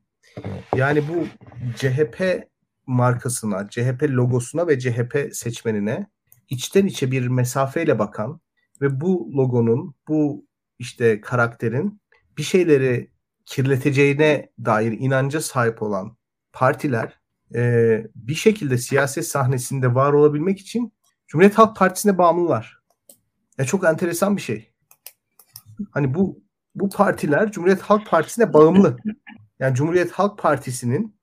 Yani 0.76 1.04
bu 1.08 1.26
CHP 1.76 2.48
markasına, 2.86 3.68
CHP 3.68 4.02
logosuna 4.02 4.66
ve 4.66 4.78
CHP 4.78 5.28
seçmenine 5.32 6.06
içten 6.48 6.86
içe 6.86 7.10
bir 7.10 7.28
mesafeyle 7.28 7.98
bakan 7.98 8.40
ve 8.80 9.00
bu 9.00 9.32
logonun, 9.36 9.94
bu 10.08 10.46
işte 10.78 11.20
karakterin 11.20 12.00
bir 12.38 12.42
şeyleri 12.42 13.10
kirleteceğine 13.44 14.50
dair 14.64 14.92
inanca 14.92 15.40
sahip 15.40 15.82
olan 15.82 16.16
partiler 16.52 17.20
e, 17.54 18.06
bir 18.14 18.34
şekilde 18.34 18.78
siyaset 18.78 19.26
sahnesinde 19.26 19.94
var 19.94 20.12
olabilmek 20.12 20.60
için 20.60 20.92
Cumhuriyet 21.26 21.58
Halk 21.58 21.76
Partisi'ne 21.76 22.18
bağımlılar. 22.18 22.78
Ya 23.58 23.64
çok 23.64 23.84
enteresan 23.84 24.36
bir 24.36 24.42
şey. 24.42 24.72
Hani 25.90 26.14
bu 26.14 26.43
bu 26.74 26.88
partiler 26.88 27.52
Cumhuriyet 27.52 27.80
Halk 27.80 28.06
Partisi'ne 28.06 28.52
bağımlı. 28.52 28.96
Yani 29.58 29.74
Cumhuriyet 29.74 30.10
Halk 30.10 30.38
Partisi'nin 30.38 31.16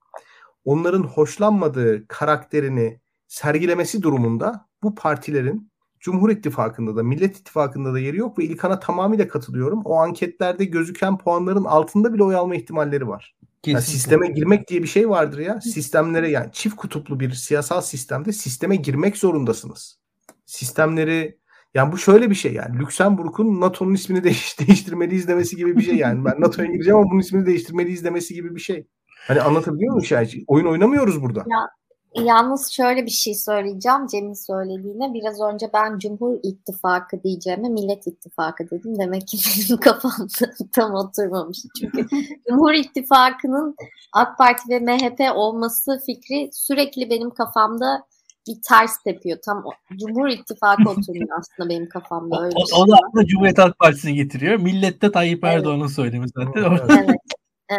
onların 0.65 1.03
hoşlanmadığı 1.03 2.07
karakterini 2.07 2.99
sergilemesi 3.27 4.01
durumunda 4.01 4.65
bu 4.83 4.95
partilerin 4.95 5.71
Cumhur 5.99 6.29
İttifakı'nda 6.29 6.95
da 6.95 7.03
Millet 7.03 7.37
İttifakı'nda 7.37 7.93
da 7.93 7.99
yeri 7.99 8.17
yok 8.17 8.39
ve 8.39 8.43
İlkan'a 8.43 8.79
tamamıyla 8.79 9.27
katılıyorum. 9.27 9.81
O 9.85 9.95
anketlerde 9.95 10.65
gözüken 10.65 11.17
puanların 11.17 11.63
altında 11.63 12.13
bile 12.13 12.23
oy 12.23 12.35
alma 12.35 12.55
ihtimalleri 12.55 13.07
var. 13.07 13.35
Yani 13.65 13.81
sisteme 13.81 14.27
girmek 14.27 14.67
diye 14.67 14.83
bir 14.83 14.87
şey 14.87 15.09
vardır 15.09 15.39
ya. 15.39 15.61
Sistemlere 15.61 16.29
yani 16.29 16.49
çift 16.51 16.75
kutuplu 16.75 17.19
bir 17.19 17.31
siyasal 17.31 17.81
sistemde 17.81 18.31
sisteme 18.31 18.75
girmek 18.75 19.17
zorundasınız. 19.17 19.99
Sistemleri 20.45 21.39
yani 21.73 21.91
bu 21.91 21.97
şöyle 21.97 22.29
bir 22.29 22.35
şey 22.35 22.53
yani. 22.53 22.79
Lüksemburg'un 22.79 23.61
NATO'nun 23.61 23.93
ismini 23.93 24.23
değiş, 24.23 24.59
değiştirmeliyiz 24.59 25.27
demesi 25.27 25.55
gibi 25.55 25.77
bir 25.77 25.81
şey 25.81 25.95
yani. 25.95 26.25
Ben 26.25 26.41
NATO'ya 26.41 26.71
gireceğim 26.71 26.97
ama 26.99 27.11
bunun 27.11 27.19
ismini 27.19 27.45
değiştirmeliyiz 27.45 28.03
demesi 28.03 28.33
gibi 28.33 28.55
bir 28.55 28.61
şey. 28.61 28.87
Hani 29.27 29.41
anlatabiliyor 29.41 29.93
muyum 29.93 30.05
şey? 30.05 30.43
Oyun 30.47 30.65
oynamıyoruz 30.65 31.21
burada. 31.21 31.39
Ya 31.39 31.69
Yalnız 32.15 32.71
şöyle 32.71 33.05
bir 33.05 33.11
şey 33.11 33.35
söyleyeceğim 33.35 34.07
Cem'in 34.11 34.33
söylediğine. 34.33 35.13
Biraz 35.13 35.41
önce 35.41 35.69
ben 35.73 35.99
Cumhur 35.99 36.37
İttifakı 36.43 37.23
diyeceğime 37.23 37.69
Millet 37.69 38.07
İttifakı 38.07 38.69
dedim. 38.71 38.99
Demek 38.99 39.27
ki 39.27 39.37
benim 39.37 39.79
kafamda 39.81 40.53
tam 40.71 40.93
oturmamış. 40.93 41.57
Çünkü 41.79 42.07
Cumhur 42.49 42.73
İttifakı'nın 42.73 43.75
AK 44.13 44.37
Parti 44.37 44.69
ve 44.69 44.79
MHP 44.79 45.35
olması 45.35 46.01
fikri 46.05 46.49
sürekli 46.53 47.09
benim 47.09 47.29
kafamda 47.29 48.03
bir 48.47 48.55
ters 48.67 49.03
tepiyor. 49.03 49.37
Tam 49.45 49.63
Cumhur 49.99 50.27
İttifakı 50.27 50.89
oturuyor 50.89 51.27
aslında 51.39 51.69
benim 51.69 51.89
kafamda. 51.89 52.43
Öyle 52.43 52.55
o, 52.55 52.81
o 52.81 52.87
da 52.87 52.95
aslında 53.07 53.25
Cumhuriyet 53.25 53.57
Halk 53.57 53.79
Partisi'ni 53.79 54.13
getiriyor. 54.13 54.59
Millette 54.59 55.11
Tayyip 55.11 55.43
Erdoğan'ın 55.43 55.81
evet. 55.81 55.91
söylemi 55.91 56.25
zaten. 56.29 56.79
evet. 56.89 57.19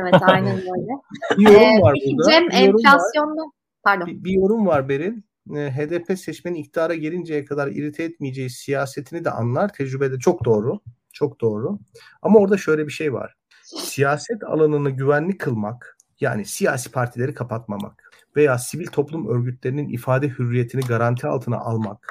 Evet 0.00 0.14
aynen 0.22 0.56
öyle. 0.56 0.92
Bir 1.38 1.44
yorum 1.44 1.60
ee, 1.60 1.80
var 1.80 1.94
burada. 2.06 2.30
Cem 2.30 2.50
enflasyonda 2.50 3.42
Pardon. 3.82 4.06
Bir, 4.06 4.24
bir 4.24 4.30
yorum 4.30 4.66
var 4.66 4.88
Beril. 4.88 5.22
E, 5.56 5.70
HDP 5.70 6.18
seçmeni 6.18 6.58
iktidara 6.58 6.94
gelinceye 6.94 7.44
kadar 7.44 7.68
irite 7.68 8.02
etmeyeceği 8.02 8.50
siyasetini 8.50 9.24
de 9.24 9.30
anlar. 9.30 9.72
Tecrübede 9.72 10.18
çok 10.18 10.44
doğru. 10.44 10.80
Çok 11.12 11.40
doğru. 11.40 11.78
Ama 12.22 12.38
orada 12.38 12.56
şöyle 12.56 12.86
bir 12.86 12.92
şey 12.92 13.12
var. 13.12 13.34
Siyaset 13.62 14.44
alanını 14.44 14.90
güvenli 14.90 15.38
kılmak, 15.38 15.96
yani 16.20 16.44
siyasi 16.44 16.90
partileri 16.90 17.34
kapatmamak 17.34 18.01
veya 18.36 18.58
sivil 18.58 18.86
toplum 18.86 19.28
örgütlerinin 19.28 19.88
ifade 19.88 20.28
hürriyetini 20.28 20.80
garanti 20.80 21.26
altına 21.26 21.58
almak. 21.58 22.06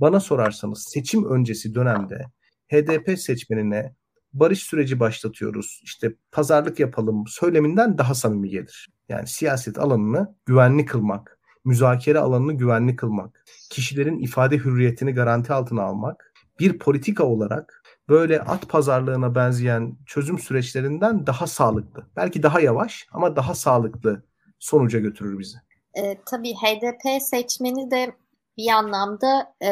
Bana 0.00 0.20
sorarsanız 0.20 0.84
seçim 0.88 1.30
öncesi 1.30 1.74
dönemde 1.74 2.26
HDP 2.72 3.18
seçmenine 3.18 3.94
barış 4.32 4.62
süreci 4.62 5.00
başlatıyoruz, 5.00 5.80
işte 5.84 6.14
pazarlık 6.32 6.80
yapalım 6.80 7.24
söyleminden 7.26 7.98
daha 7.98 8.14
samimi 8.14 8.48
gelir. 8.48 8.88
Yani 9.08 9.26
siyaset 9.26 9.78
alanını 9.78 10.34
güvenli 10.46 10.84
kılmak, 10.86 11.38
müzakere 11.64 12.18
alanını 12.18 12.52
güvenli 12.52 12.96
kılmak, 12.96 13.44
kişilerin 13.70 14.18
ifade 14.18 14.58
hürriyetini 14.58 15.14
garanti 15.14 15.52
altına 15.52 15.82
almak 15.82 16.32
bir 16.60 16.78
politika 16.78 17.24
olarak 17.24 17.82
böyle 18.08 18.40
at 18.40 18.68
pazarlığına 18.68 19.34
benzeyen 19.34 19.96
çözüm 20.06 20.38
süreçlerinden 20.38 21.26
daha 21.26 21.46
sağlıklı. 21.46 22.06
Belki 22.16 22.42
daha 22.42 22.60
yavaş 22.60 23.06
ama 23.12 23.36
daha 23.36 23.54
sağlıklı 23.54 24.22
sonuca 24.58 24.98
götürür 24.98 25.38
bizi. 25.38 25.58
E, 25.94 26.18
tabii 26.26 26.54
HDP 26.54 27.22
seçmeni 27.22 27.90
de 27.90 28.12
bir 28.56 28.68
anlamda 28.68 29.54
e, 29.62 29.70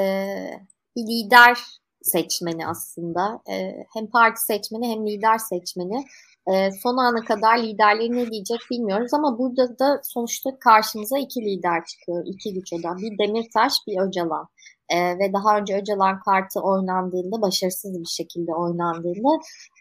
lider 0.99 1.59
seçmeni 2.03 2.67
aslında. 2.67 3.41
E, 3.51 3.85
hem 3.95 4.07
parti 4.07 4.41
seçmeni 4.41 4.89
hem 4.89 5.07
lider 5.07 5.39
seçmeni. 5.39 6.05
E, 6.53 6.71
son 6.83 6.97
ana 6.97 7.25
kadar 7.25 7.59
liderleri 7.59 8.13
ne 8.13 8.31
diyecek 8.31 8.61
bilmiyoruz 8.71 9.15
ama 9.15 9.39
burada 9.39 9.79
da 9.79 10.01
sonuçta 10.05 10.59
karşımıza 10.59 11.19
iki 11.19 11.41
lider 11.41 11.85
çıkıyor. 11.85 12.25
iki 12.27 12.55
güç 12.55 12.73
odan. 12.73 12.97
Bir 12.97 13.19
Demirtaş, 13.19 13.73
bir 13.87 14.01
Öcalan. 14.01 14.49
E, 14.89 15.19
ve 15.19 15.33
daha 15.33 15.59
önce 15.59 15.77
Öcalan 15.77 16.21
kartı 16.21 16.61
oynandığında, 16.61 17.43
başarısız 17.43 18.01
bir 18.01 18.09
şekilde 18.09 18.55
oynandığında 18.55 19.31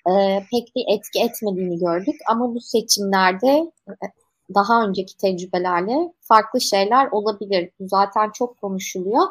e, 0.10 0.14
pek 0.52 0.76
bir 0.76 0.86
etki 0.96 1.20
etmediğini 1.20 1.80
gördük. 1.80 2.16
Ama 2.30 2.56
bu 2.56 2.62
seçimlerde 2.62 3.72
daha 4.56 4.86
önceki 4.86 5.18
tecrübelerle 5.18 6.14
farklı 6.22 6.62
şeyler 6.62 7.08
olabilir. 7.12 7.72
Bu 7.80 7.88
zaten 7.88 8.32
çok 8.34 8.62
konuşuluyor. 8.62 9.24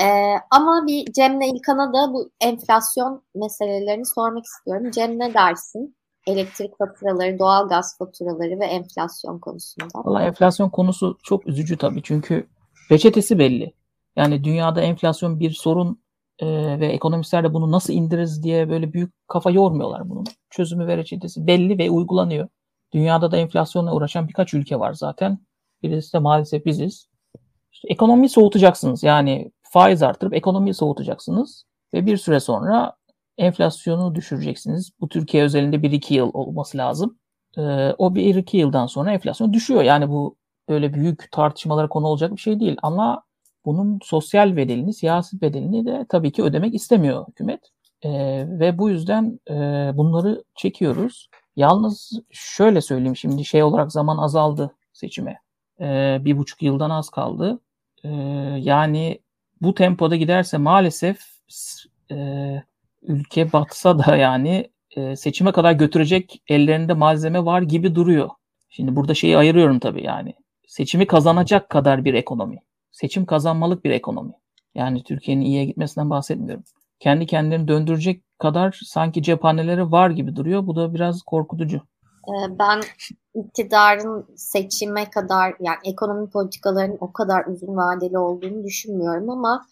Ee, 0.00 0.34
ama 0.50 0.86
bir 0.86 1.12
Cem'le 1.12 1.54
İlkan'a 1.54 1.92
da 1.92 2.12
bu 2.12 2.30
enflasyon 2.40 3.22
meselelerini 3.34 4.06
sormak 4.06 4.44
istiyorum. 4.44 4.90
Cem 4.90 5.18
ne 5.18 5.34
dersin? 5.34 5.96
elektrik 6.26 6.78
faturaları, 6.78 7.38
doğal 7.38 7.68
gaz 7.68 7.98
faturaları 7.98 8.60
ve 8.60 8.64
enflasyon 8.64 9.38
konusunda? 9.38 9.98
Valla 10.04 10.22
enflasyon 10.22 10.70
konusu 10.70 11.18
çok 11.22 11.46
üzücü 11.46 11.76
tabii 11.76 12.02
çünkü 12.02 12.46
reçetesi 12.90 13.38
belli. 13.38 13.72
Yani 14.16 14.44
dünyada 14.44 14.80
enflasyon 14.80 15.40
bir 15.40 15.50
sorun 15.50 16.02
e, 16.38 16.46
ve 16.80 16.86
ekonomistler 16.86 17.44
de 17.44 17.54
bunu 17.54 17.72
nasıl 17.72 17.92
indiririz 17.92 18.42
diye 18.42 18.68
böyle 18.70 18.92
büyük 18.92 19.12
kafa 19.28 19.50
yormuyorlar 19.50 20.10
bunun. 20.10 20.24
Çözümü 20.50 20.86
ve 20.86 20.96
reçetesi 20.96 21.46
belli 21.46 21.78
ve 21.78 21.90
uygulanıyor. 21.90 22.48
Dünyada 22.94 23.30
da 23.30 23.36
enflasyonla 23.36 23.94
uğraşan 23.94 24.28
birkaç 24.28 24.54
ülke 24.54 24.78
var 24.78 24.92
zaten. 24.92 25.38
Birisi 25.82 26.12
de 26.12 26.18
maalesef 26.18 26.66
biziz. 26.66 27.08
İşte 27.72 27.88
ekonomiyi 27.88 28.28
soğutacaksınız. 28.28 29.02
Yani 29.02 29.52
faiz 29.62 30.02
artırıp 30.02 30.34
ekonomiyi 30.34 30.74
soğutacaksınız. 30.74 31.64
Ve 31.94 32.06
bir 32.06 32.16
süre 32.16 32.40
sonra 32.40 32.96
enflasyonu 33.38 34.14
düşüreceksiniz. 34.14 34.90
Bu 35.00 35.08
Türkiye 35.08 35.42
özelinde 35.42 35.76
1-2 35.76 36.14
yıl 36.14 36.30
olması 36.32 36.78
lazım. 36.78 37.18
Ee, 37.58 37.60
o 37.98 38.14
1-2 38.14 38.56
yıldan 38.56 38.86
sonra 38.86 39.12
enflasyon 39.12 39.52
düşüyor. 39.52 39.82
Yani 39.82 40.08
bu 40.08 40.36
öyle 40.68 40.94
büyük 40.94 41.32
tartışmalara 41.32 41.88
konu 41.88 42.06
olacak 42.06 42.32
bir 42.32 42.40
şey 42.40 42.60
değil. 42.60 42.76
Ama 42.82 43.22
bunun 43.64 43.98
sosyal 44.02 44.56
bedelini, 44.56 44.94
siyasi 44.94 45.40
bedelini 45.40 45.86
de 45.86 46.06
tabii 46.08 46.32
ki 46.32 46.42
ödemek 46.42 46.74
istemiyor 46.74 47.28
hükümet. 47.28 47.60
E, 48.02 48.10
ve 48.48 48.78
bu 48.78 48.90
yüzden 48.90 49.40
e, 49.50 49.54
bunları 49.94 50.44
çekiyoruz. 50.56 51.28
Yalnız 51.56 52.12
şöyle 52.30 52.80
söyleyeyim 52.80 53.16
şimdi 53.16 53.44
şey 53.44 53.62
olarak 53.62 53.92
zaman 53.92 54.18
azaldı 54.18 54.76
seçime. 54.92 55.40
E, 55.80 56.18
bir 56.20 56.38
buçuk 56.38 56.62
yıldan 56.62 56.90
az 56.90 57.10
kaldı. 57.10 57.60
E, 58.04 58.08
yani 58.58 59.18
bu 59.60 59.74
tempoda 59.74 60.16
giderse 60.16 60.58
maalesef 60.58 61.18
e, 62.10 62.16
ülke 63.02 63.52
batsa 63.52 63.98
da 63.98 64.16
yani 64.16 64.70
e, 64.96 65.16
seçime 65.16 65.52
kadar 65.52 65.72
götürecek 65.72 66.42
ellerinde 66.48 66.92
malzeme 66.92 67.44
var 67.44 67.62
gibi 67.62 67.94
duruyor. 67.94 68.30
Şimdi 68.68 68.96
burada 68.96 69.14
şeyi 69.14 69.38
ayırıyorum 69.38 69.78
tabii 69.78 70.04
yani. 70.04 70.34
Seçimi 70.66 71.06
kazanacak 71.06 71.70
kadar 71.70 72.04
bir 72.04 72.14
ekonomi. 72.14 72.58
Seçim 72.92 73.26
kazanmalık 73.26 73.84
bir 73.84 73.90
ekonomi. 73.90 74.32
Yani 74.74 75.02
Türkiye'nin 75.02 75.42
iyiye 75.44 75.64
gitmesinden 75.64 76.10
bahsetmiyorum. 76.10 76.64
Kendi 77.00 77.26
kendini 77.26 77.68
döndürecek 77.68 78.22
kadar 78.38 78.80
sanki 78.84 79.22
cephaneleri 79.22 79.92
var 79.92 80.10
gibi 80.10 80.36
duruyor. 80.36 80.66
Bu 80.66 80.76
da 80.76 80.94
biraz 80.94 81.22
korkutucu. 81.22 81.76
Ee, 82.28 82.58
ben 82.58 82.80
iktidarın 83.34 84.26
seçime 84.36 85.10
kadar 85.10 85.54
yani 85.60 85.78
ekonomi 85.84 86.30
politikalarının 86.30 86.96
o 87.00 87.12
kadar 87.12 87.46
uzun 87.46 87.76
vadeli 87.76 88.18
olduğunu 88.18 88.64
düşünmüyorum 88.64 89.30
ama 89.30 89.66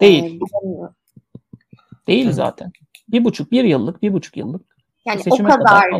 değil. 0.00 0.24
E, 0.24 2.06
değil 2.06 2.32
zaten. 2.32 2.72
Bir 3.08 3.24
buçuk, 3.24 3.50
bir 3.50 3.64
yıllık, 3.64 4.02
bir 4.02 4.12
buçuk 4.12 4.36
yıllık. 4.36 4.76
Yani 5.06 5.20
o 5.30 5.36
kadar 5.36 5.56
kadar, 5.56 5.90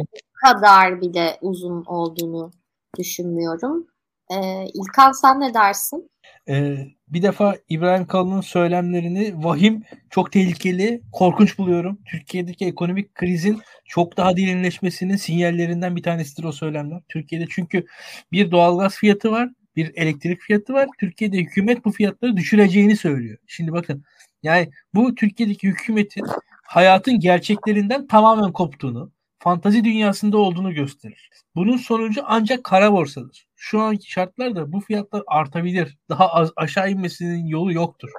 kadar 0.45 1.01
bile 1.01 1.39
uzun 1.41 1.85
olduğunu 1.85 2.51
düşünmüyorum. 2.99 3.87
Ee, 4.31 4.65
İlkan 4.75 5.13
sen 5.13 5.41
ne 5.41 5.55
dersin? 5.55 6.11
Ee, 6.49 6.77
bir 7.09 7.23
defa 7.23 7.57
İbrahim 7.69 8.07
Kalın'ın 8.07 8.41
söylemlerini 8.41 9.45
vahim, 9.45 9.85
çok 10.11 10.33
tehlikeli, 10.33 11.03
korkunç 11.13 11.59
buluyorum. 11.59 11.99
Türkiye'deki 12.07 12.67
ekonomik 12.67 13.15
krizin 13.15 13.61
çok 13.85 14.17
daha 14.17 14.37
derinleşmesinin 14.37 15.17
sinyallerinden 15.17 15.97
bir 15.97 16.03
tanesidir 16.03 16.45
o 16.45 16.53
söylemler. 16.53 17.01
Türkiye'de 17.09 17.47
çünkü 17.51 17.87
bir 18.33 18.51
doğalgaz 18.51 18.95
fiyatı 18.95 19.31
var, 19.31 19.49
bir 19.77 19.93
elektrik 19.95 20.41
fiyatı 20.41 20.73
var. 20.73 20.89
Türkiye'de 21.01 21.37
hükümet 21.39 21.85
bu 21.85 21.93
fiyatları 21.93 22.37
düşüreceğini 22.37 22.97
söylüyor. 22.97 23.39
Şimdi 23.47 23.73
bakın 23.73 24.05
yani 24.43 24.71
bu 24.95 25.15
Türkiye'deki 25.15 25.69
hükümetin 25.69 26.25
hayatın 26.63 27.21
gerçeklerinden 27.21 28.07
tamamen 28.07 28.53
koptuğunu, 28.53 29.13
fantazi 29.39 29.85
dünyasında 29.85 30.39
olduğunu 30.39 30.75
gösterir. 30.75 31.31
Bunun 31.55 31.77
sonucu 31.77 32.23
ancak 32.25 32.65
kara 32.65 32.93
borsadır. 32.93 33.46
Şu 33.57 33.81
anki 33.81 34.11
şartlarda 34.11 34.73
bu 34.73 34.81
fiyatlar 34.81 35.23
artabilir. 35.27 35.99
Daha 36.09 36.29
az 36.29 36.53
aşağı 36.57 36.91
inmesinin 36.91 37.47
yolu 37.47 37.73
yoktur. 37.73 38.11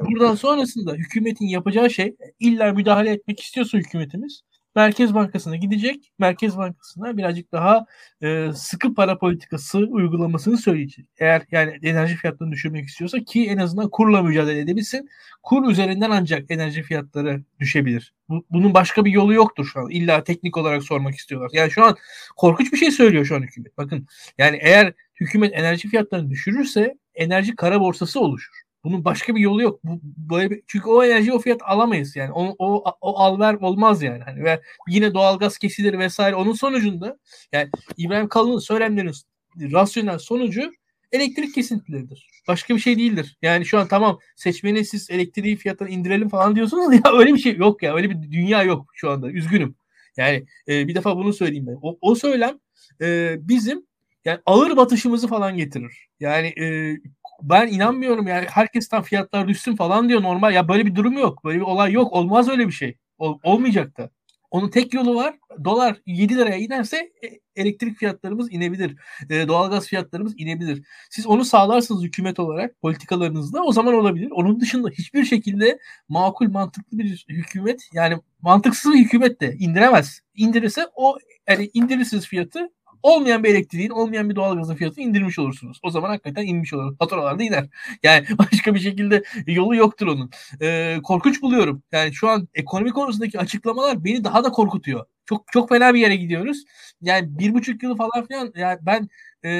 Buradan 0.00 0.34
sonrasında 0.34 0.92
hükümetin 0.92 1.46
yapacağı 1.46 1.90
şey 1.90 2.16
illa 2.40 2.72
müdahale 2.72 3.10
etmek 3.10 3.40
istiyorsa 3.40 3.78
hükümetimiz 3.78 4.42
Merkez 4.74 5.14
Bankası'na 5.14 5.56
gidecek. 5.56 6.12
Merkez 6.18 6.56
Bankası'na 6.56 7.16
birazcık 7.16 7.52
daha 7.52 7.86
e, 8.22 8.52
sıkı 8.54 8.94
para 8.94 9.18
politikası 9.18 9.78
uygulamasını 9.78 10.58
söyleyecek. 10.58 11.06
Eğer 11.18 11.42
yani 11.50 11.78
enerji 11.82 12.16
fiyatlarını 12.16 12.52
düşürmek 12.52 12.88
istiyorsa 12.88 13.18
ki 13.18 13.46
en 13.46 13.58
azından 13.58 13.90
kurla 13.90 14.22
mücadele 14.22 14.60
edebilsin. 14.60 15.08
Kur 15.42 15.70
üzerinden 15.70 16.10
ancak 16.10 16.50
enerji 16.50 16.82
fiyatları 16.82 17.42
düşebilir. 17.60 18.12
Bu, 18.28 18.44
bunun 18.50 18.74
başka 18.74 19.04
bir 19.04 19.10
yolu 19.10 19.34
yoktur 19.34 19.64
şu 19.72 19.80
an. 19.80 19.90
İlla 19.90 20.24
teknik 20.24 20.56
olarak 20.56 20.82
sormak 20.82 21.14
istiyorlar. 21.14 21.50
Yani 21.52 21.70
şu 21.70 21.84
an 21.84 21.96
korkunç 22.36 22.72
bir 22.72 22.78
şey 22.78 22.90
söylüyor 22.90 23.24
şu 23.24 23.36
an 23.36 23.42
hükümet. 23.42 23.78
Bakın 23.78 24.06
yani 24.38 24.58
eğer 24.60 24.92
hükümet 25.20 25.54
enerji 25.54 25.88
fiyatlarını 25.88 26.30
düşürürse 26.30 26.94
enerji 27.14 27.56
kara 27.56 27.80
borsası 27.80 28.20
oluşur. 28.20 28.71
Bunun 28.84 29.04
başka 29.04 29.34
bir 29.36 29.40
yolu 29.40 29.62
yok. 29.62 29.80
Bu, 29.84 30.00
böyle 30.02 30.50
bir, 30.50 30.62
çünkü 30.66 30.88
o 30.88 31.04
enerji 31.04 31.32
o 31.32 31.38
fiyat 31.38 31.60
alamayız 31.62 32.16
yani. 32.16 32.32
O, 32.32 32.54
o, 32.58 32.84
o 33.00 33.18
al 33.18 33.40
ver 33.40 33.54
olmaz 33.54 34.02
yani. 34.02 34.22
Hani 34.24 34.44
ve 34.44 34.60
yine 34.88 35.14
doğalgaz 35.14 35.58
kesilir 35.58 35.98
vesaire. 35.98 36.36
Onun 36.36 36.52
sonucunda 36.52 37.18
yani 37.52 37.70
İbrahim 37.96 38.28
Kalın'ın 38.28 38.58
söylemlerinin 38.58 39.14
rasyonel 39.60 40.18
sonucu 40.18 40.72
elektrik 41.12 41.54
kesintileridir. 41.54 42.28
Başka 42.48 42.74
bir 42.74 42.80
şey 42.80 42.98
değildir. 42.98 43.36
Yani 43.42 43.66
şu 43.66 43.78
an 43.78 43.88
tamam 43.88 44.18
seçmeni 44.36 44.84
siz 44.84 45.10
elektriği 45.10 45.56
fiyatını 45.56 45.88
indirelim 45.88 46.28
falan 46.28 46.56
diyorsunuz 46.56 46.94
ya 46.94 47.12
öyle 47.18 47.34
bir 47.34 47.38
şey 47.38 47.56
yok 47.56 47.82
ya. 47.82 47.94
Öyle 47.94 48.10
bir 48.10 48.32
dünya 48.32 48.62
yok 48.62 48.86
şu 48.94 49.10
anda. 49.10 49.30
Üzgünüm. 49.30 49.74
Yani 50.16 50.44
e, 50.68 50.88
bir 50.88 50.94
defa 50.94 51.16
bunu 51.16 51.32
söyleyeyim 51.32 51.66
ben. 51.66 51.78
O, 51.82 51.98
o 52.00 52.14
söylem 52.14 52.58
e, 53.02 53.36
bizim 53.40 53.86
yani 54.24 54.40
ağır 54.46 54.76
batışımızı 54.76 55.28
falan 55.28 55.56
getirir. 55.56 56.08
Yani 56.20 56.46
e, 56.46 56.96
ben 57.42 57.66
inanmıyorum 57.66 58.26
yani 58.26 58.46
herkesten 58.50 59.02
fiyatlar 59.02 59.48
düşsün 59.48 59.76
falan 59.76 60.08
diyor 60.08 60.22
normal. 60.22 60.54
Ya 60.54 60.68
böyle 60.68 60.86
bir 60.86 60.94
durum 60.94 61.18
yok. 61.18 61.44
Böyle 61.44 61.58
bir 61.58 61.64
olay 61.64 61.92
yok. 61.92 62.12
Olmaz 62.12 62.48
öyle 62.48 62.66
bir 62.66 62.72
şey. 62.72 62.96
Ol, 63.18 63.38
olmayacak 63.42 63.98
da. 63.98 64.10
Onun 64.50 64.68
tek 64.68 64.94
yolu 64.94 65.14
var. 65.14 65.34
Dolar 65.64 65.96
7 66.06 66.36
liraya 66.36 66.56
inerse 66.56 66.96
e, 66.96 67.28
elektrik 67.56 67.98
fiyatlarımız 67.98 68.52
inebilir. 68.52 68.96
E, 69.30 69.48
doğalgaz 69.48 69.86
fiyatlarımız 69.86 70.34
inebilir. 70.36 70.82
Siz 71.10 71.26
onu 71.26 71.44
sağlarsınız 71.44 72.02
hükümet 72.02 72.38
olarak 72.38 72.80
politikalarınızda 72.80 73.62
o 73.62 73.72
zaman 73.72 73.94
olabilir. 73.94 74.30
Onun 74.30 74.60
dışında 74.60 74.88
hiçbir 74.88 75.24
şekilde 75.24 75.78
makul 76.08 76.48
mantıklı 76.48 76.98
bir 76.98 77.24
hükümet 77.28 77.88
yani 77.92 78.18
mantıksız 78.40 78.92
bir 78.92 78.98
hükümet 78.98 79.40
de 79.40 79.56
indiremez. 79.58 80.20
İndirirse 80.34 80.86
o 80.94 81.18
yani 81.48 81.70
indirirsiniz 81.74 82.26
fiyatı 82.26 82.70
olmayan 83.02 83.44
bir 83.44 83.50
elektriğin, 83.50 83.90
olmayan 83.90 84.30
bir 84.30 84.36
doğalgazın 84.36 84.74
fiyatını 84.74 85.04
indirmiş 85.04 85.38
olursunuz. 85.38 85.80
O 85.82 85.90
zaman 85.90 86.08
hakikaten 86.08 86.46
inmiş 86.46 86.72
olur. 86.72 86.96
Faturalar 86.98 87.38
da 87.38 87.42
iner. 87.42 87.68
Yani 88.02 88.26
başka 88.38 88.74
bir 88.74 88.80
şekilde 88.80 89.22
yolu 89.46 89.76
yoktur 89.76 90.06
onun. 90.06 90.30
Ee, 90.62 90.98
korkunç 91.02 91.42
buluyorum. 91.42 91.82
Yani 91.92 92.14
şu 92.14 92.28
an 92.28 92.48
ekonomi 92.54 92.90
konusundaki 92.90 93.38
açıklamalar 93.38 94.04
beni 94.04 94.24
daha 94.24 94.44
da 94.44 94.50
korkutuyor. 94.50 95.06
Çok 95.24 95.52
çok 95.52 95.68
fena 95.68 95.94
bir 95.94 96.00
yere 96.00 96.16
gidiyoruz. 96.16 96.64
Yani 97.00 97.38
bir 97.38 97.54
buçuk 97.54 97.82
yıl 97.82 97.96
falan 97.96 98.26
filan 98.26 98.52
yani 98.56 98.78
ben 98.82 99.08
e, 99.44 99.50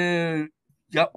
ya 0.93 1.11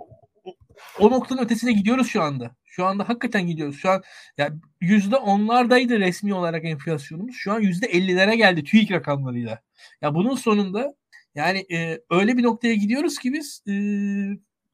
o, 0.44 0.55
o 0.98 1.11
noktanın 1.11 1.43
ötesine 1.43 1.73
gidiyoruz 1.73 2.09
şu 2.09 2.23
anda. 2.23 2.57
Şu 2.65 2.86
anda 2.86 3.09
hakikaten 3.09 3.47
gidiyoruz. 3.47 3.78
Şu 3.78 3.90
an 3.90 4.03
ya 4.39 4.51
yüzde 4.81 5.16
onlardaydı 5.16 6.01
resmi 6.01 6.35
olarak 6.35 6.65
enflasyonumuz. 6.65 7.36
Şu 7.36 7.53
an 7.53 7.61
yüzde 7.61 7.86
ellilere 7.86 8.36
geldi 8.36 8.65
TÜİK 8.65 8.90
rakamlarıyla. 8.90 9.61
Ya 10.03 10.15
bunun 10.15 10.35
sonunda 10.35 10.94
yani 11.36 11.66
e, 11.72 12.00
öyle 12.10 12.36
bir 12.36 12.42
noktaya 12.42 12.74
gidiyoruz 12.74 13.18
ki 13.18 13.32
biz 13.32 13.62
e, 13.68 13.72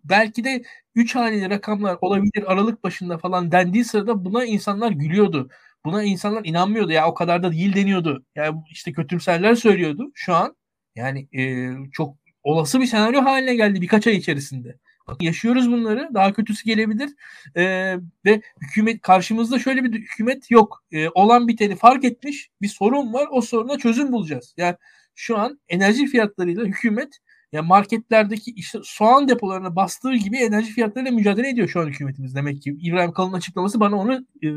belki 0.05 0.45
de 0.45 0.63
3 0.95 1.15
haneli 1.15 1.51
rakamlar 1.51 1.99
olabilir 2.01 2.53
Aralık 2.53 2.85
başında 2.85 3.19
falan 3.19 3.53
dendiği 3.53 3.85
sırada 3.85 4.25
buna 4.25 4.45
insanlar 4.45 4.91
gülüyordu. 4.91 5.51
Buna 5.85 6.03
insanlar 6.03 6.45
inanmıyordu 6.45 6.93
ya 6.93 7.09
o 7.09 7.15
kadar 7.15 7.43
da 7.43 7.53
değil 7.53 7.75
deniyordu. 7.75 8.25
Yani 8.35 8.63
işte 8.71 8.93
kötümserler 8.93 9.55
söylüyordu. 9.55 10.11
Şu 10.15 10.35
an 10.35 10.57
yani 10.97 11.29
e, 11.33 11.71
çok 11.93 12.17
olası 12.43 12.81
bir 12.81 12.87
senaryo 12.87 13.25
haline 13.25 13.55
geldi 13.55 13.81
birkaç 13.81 14.07
ay 14.07 14.17
içerisinde. 14.17 14.79
Yaşıyoruz 15.21 15.73
bunları. 15.73 16.11
Daha 16.15 16.33
kötüsü 16.33 16.65
gelebilir. 16.65 17.11
Ee, 17.57 17.97
ve 18.25 18.43
hükümet 18.61 19.01
karşımızda 19.01 19.59
şöyle 19.59 19.85
bir 19.85 19.93
hükümet 19.93 20.51
yok. 20.51 20.85
Ee, 20.93 21.09
olan 21.09 21.49
biteni 21.49 21.77
fark 21.77 22.05
etmiş. 22.05 22.51
Bir 22.63 22.69
sorun 22.69 23.13
var. 23.13 23.29
O 23.31 23.41
soruna 23.41 23.79
çözüm 23.79 24.13
bulacağız. 24.13 24.55
Yani 24.57 24.77
şu 25.15 25.39
an 25.39 25.61
enerji 25.69 26.07
fiyatlarıyla 26.07 26.65
hükümet 26.65 27.19
ya 27.53 27.63
marketlerdeki 27.63 28.51
işte 28.51 28.79
soğan 28.83 29.29
depolarına 29.29 29.77
bastığı 29.77 30.15
gibi 30.15 30.39
enerji 30.39 30.73
fiyatlarıyla 30.73 31.13
mücadele 31.13 31.49
ediyor 31.49 31.69
şu 31.69 31.81
an 31.81 31.87
hükümetimiz 31.87 32.35
demek 32.35 32.63
ki. 32.63 32.77
İbrahim 32.81 33.13
Kalın 33.13 33.33
açıklaması 33.33 33.81
bana 33.81 33.97
onu 33.97 34.27
e, 34.43 34.49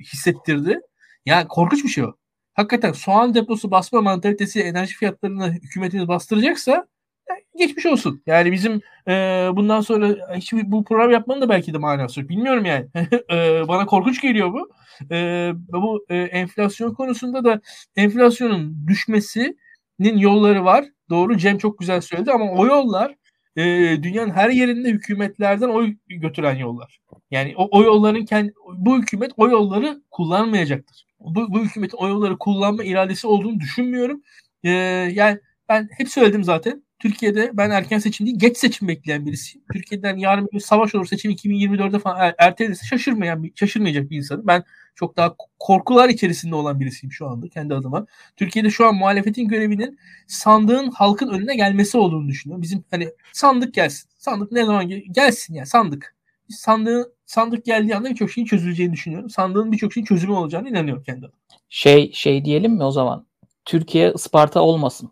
hissettirdi. 0.00 0.80
Yani 1.26 1.48
korkunç 1.48 1.84
bir 1.84 1.88
şey 1.88 2.04
o. 2.04 2.12
Hakikaten 2.54 2.92
soğan 2.92 3.34
deposu 3.34 3.70
basma 3.70 4.00
mantalitesi 4.00 4.60
enerji 4.60 4.94
fiyatlarını 4.94 5.52
hükümetimiz 5.52 6.08
bastıracaksa 6.08 6.86
e, 7.30 7.58
geçmiş 7.58 7.86
olsun. 7.86 8.22
Yani 8.26 8.52
bizim 8.52 8.80
e, 9.08 9.12
bundan 9.52 9.80
sonra 9.80 10.36
hiç 10.36 10.52
bu 10.52 10.84
program 10.84 11.10
yapmanın 11.10 11.40
da 11.40 11.48
belki 11.48 11.74
de 11.74 11.78
manası 11.78 12.20
yok. 12.20 12.28
Bilmiyorum 12.28 12.64
yani. 12.64 12.86
e, 13.32 13.68
bana 13.68 13.86
korkunç 13.86 14.20
geliyor 14.20 14.52
bu. 14.52 14.70
E, 15.14 15.50
bu 15.72 16.06
e, 16.08 16.16
enflasyon 16.16 16.94
konusunda 16.94 17.44
da 17.44 17.60
enflasyonun 17.96 18.86
düşmesi 18.86 19.56
yolları 19.98 20.64
var. 20.64 20.84
Doğru 21.10 21.36
Cem 21.36 21.58
çok 21.58 21.78
güzel 21.78 22.00
söyledi 22.00 22.32
ama 22.32 22.52
o 22.52 22.66
yollar 22.66 23.14
e, 23.56 23.62
dünyanın 24.02 24.30
her 24.30 24.50
yerinde 24.50 24.88
hükümetlerden 24.88 25.68
oy 25.68 25.94
götüren 26.08 26.56
yollar. 26.56 27.00
Yani 27.30 27.54
o, 27.56 27.78
o 27.78 27.82
yolların 27.82 28.24
kendi, 28.24 28.54
bu 28.74 28.98
hükümet 28.98 29.32
o 29.36 29.48
yolları 29.48 30.02
kullanmayacaktır. 30.10 31.06
Bu, 31.20 31.52
bu 31.52 31.60
hükümetin 31.64 31.98
o 31.98 32.08
yolları 32.08 32.38
kullanma 32.38 32.84
iradesi 32.84 33.26
olduğunu 33.26 33.60
düşünmüyorum. 33.60 34.22
E, 34.64 34.70
yani 35.12 35.38
ben 35.68 35.88
hep 35.98 36.08
söyledim 36.08 36.44
zaten. 36.44 36.82
Türkiye'de 36.98 37.50
ben 37.54 37.70
erken 37.70 37.98
seçim 37.98 38.26
değil 38.26 38.38
geç 38.38 38.56
seçim 38.56 38.88
bekleyen 38.88 39.26
birisiyim. 39.26 39.64
Türkiye'den 39.72 40.16
yarın 40.16 40.48
bir 40.52 40.60
savaş 40.60 40.94
olur 40.94 41.06
seçim 41.06 41.30
2024'de 41.30 41.98
falan 41.98 42.20
er, 42.20 42.34
ertelenirse 42.38 42.86
şaşırmayan 42.86 43.42
bir, 43.42 43.52
şaşırmayacak 43.54 44.10
bir 44.10 44.16
insanım. 44.16 44.46
Ben 44.46 44.64
çok 44.94 45.16
daha 45.16 45.36
korkular 45.58 46.08
içerisinde 46.08 46.54
olan 46.54 46.80
birisiyim 46.80 47.12
şu 47.12 47.28
anda 47.28 47.48
kendi 47.48 47.74
adıma. 47.74 48.06
Türkiye'de 48.36 48.70
şu 48.70 48.86
an 48.86 48.94
muhalefetin 48.94 49.48
görevinin 49.48 49.98
sandığın 50.26 50.90
halkın 50.90 51.28
önüne 51.28 51.56
gelmesi 51.56 51.98
olduğunu 51.98 52.28
düşünüyorum. 52.28 52.62
Bizim 52.62 52.84
hani 52.90 53.08
sandık 53.32 53.74
gelsin. 53.74 54.10
Sandık 54.18 54.52
ne 54.52 54.64
zaman 54.64 54.88
gel- 54.88 55.02
gelsin 55.10 55.54
yani 55.54 55.66
sandık. 55.66 56.14
Biz 56.48 56.56
sandığı 56.58 57.12
sandık 57.26 57.64
geldiği 57.64 57.96
anda 57.96 58.10
birçok 58.10 58.30
şeyin 58.30 58.46
çözüleceğini 58.46 58.92
düşünüyorum. 58.92 59.30
Sandığın 59.30 59.72
birçok 59.72 59.92
şeyin 59.92 60.04
çözümü 60.04 60.32
olacağını 60.32 60.68
inanıyorum 60.68 61.02
kendi 61.02 61.26
adıma. 61.26 61.38
Şey 61.68 62.12
şey 62.12 62.44
diyelim 62.44 62.72
mi 62.72 62.84
o 62.84 62.90
zaman? 62.90 63.26
Türkiye 63.64 64.12
Isparta 64.12 64.60
olmasın. 64.60 65.10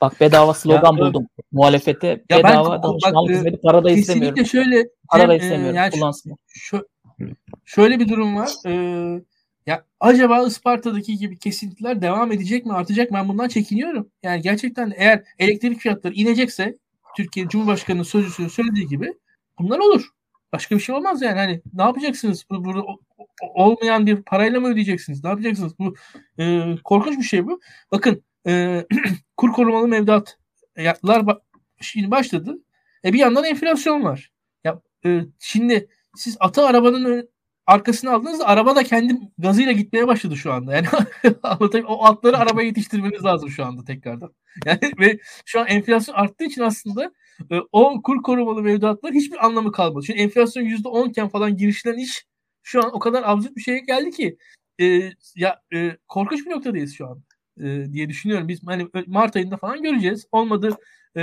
Bak 0.00 0.20
bedava 0.20 0.54
slogan 0.54 0.92
Ya, 0.96 0.98
buldum. 0.98 1.26
Muhalefete 1.52 2.24
Ya 2.30 2.38
bedava 2.38 2.82
danışmanlık 2.82 3.30
e, 3.30 3.34
hizmeti 3.34 3.60
para 3.60 3.84
da 3.84 3.90
istemiyorum. 3.90 4.34
Kesinlikle 4.34 4.70
şöyle 4.70 4.88
Para 5.08 5.28
da 5.28 5.34
e, 5.34 5.36
istemiyorum. 5.36 5.76
yani 5.76 5.92
şu-. 5.92 6.76
Şö- 6.76 7.34
şöyle 7.64 7.98
bir 8.00 8.08
durum 8.08 8.36
var. 8.36 8.50
Ee, 8.66 9.20
ya 9.66 9.84
acaba 10.00 10.46
Isparta'daki 10.46 11.16
gibi 11.18 11.38
kesintiler 11.38 12.02
devam 12.02 12.32
edecek 12.32 12.66
mi, 12.66 12.72
artacak 12.72 13.10
mı? 13.10 13.18
Ben 13.18 13.28
bundan 13.28 13.48
çekiniyorum. 13.48 14.08
Yani 14.22 14.42
gerçekten 14.42 14.92
eğer 14.96 15.22
elektrik 15.38 15.78
fiyatları 15.78 16.14
inecekse 16.14 16.78
Türkiye 17.16 17.48
Cumhurbaşkanı'nın 17.48 18.02
sözcüsünün 18.02 18.48
söylediği 18.48 18.86
gibi 18.86 19.12
bunlar 19.58 19.78
olur. 19.78 20.08
Başka 20.52 20.74
bir 20.76 20.80
şey 20.80 20.94
olmaz 20.94 21.22
yani. 21.22 21.38
Hani 21.38 21.60
ne 21.74 21.82
yapacaksınız? 21.82 22.44
Bu- 22.50 22.64
Burada 22.64 22.82
olmayan 23.54 24.06
bir 24.06 24.22
parayla 24.22 24.60
mı 24.60 24.68
ödeyeceksiniz? 24.68 25.24
Ne 25.24 25.30
yapacaksınız? 25.30 25.78
Bu 25.78 25.94
e, 26.38 26.62
korkunç 26.84 27.18
bir 27.18 27.22
şey 27.22 27.46
bu. 27.46 27.60
Bakın 27.92 28.22
e, 28.46 28.86
kur 29.36 29.52
korumalı 29.52 29.88
mevduat 29.88 30.38
yaptılar 30.76 31.20
ba- 31.20 31.40
şimdi 31.80 32.10
başladı. 32.10 32.58
E 33.04 33.12
bir 33.12 33.18
yandan 33.18 33.44
enflasyon 33.44 34.04
var. 34.04 34.32
Ya 34.64 34.80
e, 35.04 35.20
şimdi 35.38 35.88
siz 36.16 36.36
atı 36.40 36.66
arabanın 36.66 37.28
arkasına 37.66 38.12
aldığınızda 38.12 38.46
araba 38.46 38.76
da 38.76 38.84
kendi 38.84 39.14
gazıyla 39.38 39.72
gitmeye 39.72 40.06
başladı 40.06 40.36
şu 40.36 40.52
anda. 40.52 40.74
Yani 40.74 40.86
o 41.86 42.04
atları 42.04 42.38
arabaya 42.38 42.66
yetiştirmeniz 42.66 43.24
lazım 43.24 43.50
şu 43.50 43.64
anda 43.64 43.84
tekrardan. 43.84 44.34
Yani 44.66 44.80
ve 45.00 45.18
şu 45.44 45.60
an 45.60 45.66
enflasyon 45.66 46.14
arttığı 46.14 46.44
için 46.44 46.62
aslında 46.62 47.12
e, 47.50 47.56
o 47.72 48.02
kur 48.02 48.22
korumalı 48.22 48.62
mevduatlar 48.62 49.12
hiçbir 49.12 49.46
anlamı 49.46 49.72
kalmadı. 49.72 50.04
Çünkü 50.06 50.20
enflasyon 50.20 50.64
%10 50.64 51.10
iken 51.10 51.28
falan 51.28 51.56
girişilen 51.56 51.98
iş 51.98 52.26
şu 52.62 52.84
an 52.84 52.96
o 52.96 52.98
kadar 52.98 53.22
absürt 53.26 53.56
bir 53.56 53.60
şeye 53.60 53.78
geldi 53.78 54.10
ki 54.10 54.36
e, 54.80 55.10
ya 55.36 55.62
e, 55.74 55.96
korkunç 56.08 56.46
bir 56.46 56.50
noktadayız 56.50 56.94
şu 56.94 57.06
an 57.06 57.22
e, 57.64 57.92
diye 57.92 58.08
düşünüyorum. 58.08 58.48
Biz 58.48 58.60
hani 58.66 58.88
Mart 59.06 59.36
ayında 59.36 59.56
falan 59.56 59.82
göreceğiz. 59.82 60.26
Olmadı 60.32 60.76
e, 61.16 61.22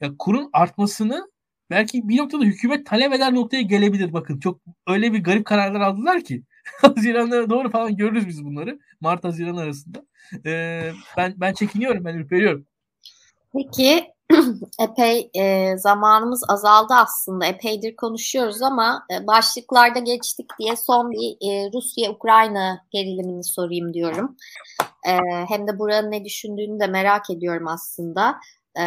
ya 0.00 0.16
kurun 0.18 0.50
artmasını 0.52 1.30
belki 1.70 2.08
bir 2.08 2.18
noktada 2.18 2.44
hükümet 2.44 2.86
talep 2.86 3.12
eder 3.12 3.34
noktaya 3.34 3.62
gelebilir. 3.62 4.12
Bakın 4.12 4.40
çok 4.40 4.60
öyle 4.86 5.12
bir 5.12 5.24
garip 5.24 5.44
kararlar 5.44 5.80
aldılar 5.80 6.24
ki. 6.24 6.42
Haziran'a 6.80 7.50
doğru 7.50 7.70
falan 7.70 7.96
görürüz 7.96 8.28
biz 8.28 8.44
bunları. 8.44 8.78
Mart 9.00 9.24
Haziran 9.24 9.56
arasında. 9.56 10.06
E, 10.46 10.82
ben 11.16 11.34
ben 11.36 11.52
çekiniyorum, 11.52 12.04
ben 12.04 12.14
ürperiyorum. 12.14 12.66
Peki 13.52 14.04
epey 14.80 15.30
e, 15.34 15.76
zamanımız 15.78 16.44
azaldı 16.48 16.94
aslında. 16.94 17.46
Epeydir 17.46 17.96
konuşuyoruz 17.96 18.62
ama 18.62 19.06
e, 19.10 19.26
başlıklarda 19.26 19.98
geçtik 19.98 20.50
diye 20.58 20.76
son 20.76 21.10
bir 21.10 21.50
e, 21.50 21.70
Rusya-Ukrayna 21.74 22.84
gerilimini 22.90 23.44
sorayım 23.44 23.94
diyorum. 23.94 24.36
Hem 25.48 25.66
de 25.68 25.78
buranın 25.78 26.10
ne 26.10 26.24
düşündüğünü 26.24 26.80
de 26.80 26.86
merak 26.86 27.30
ediyorum 27.30 27.68
aslında. 27.68 28.40
E, 28.78 28.82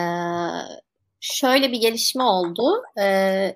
şöyle 1.33 1.71
bir 1.71 1.81
gelişme 1.81 2.23
oldu. 2.23 2.83
E, 2.99 3.05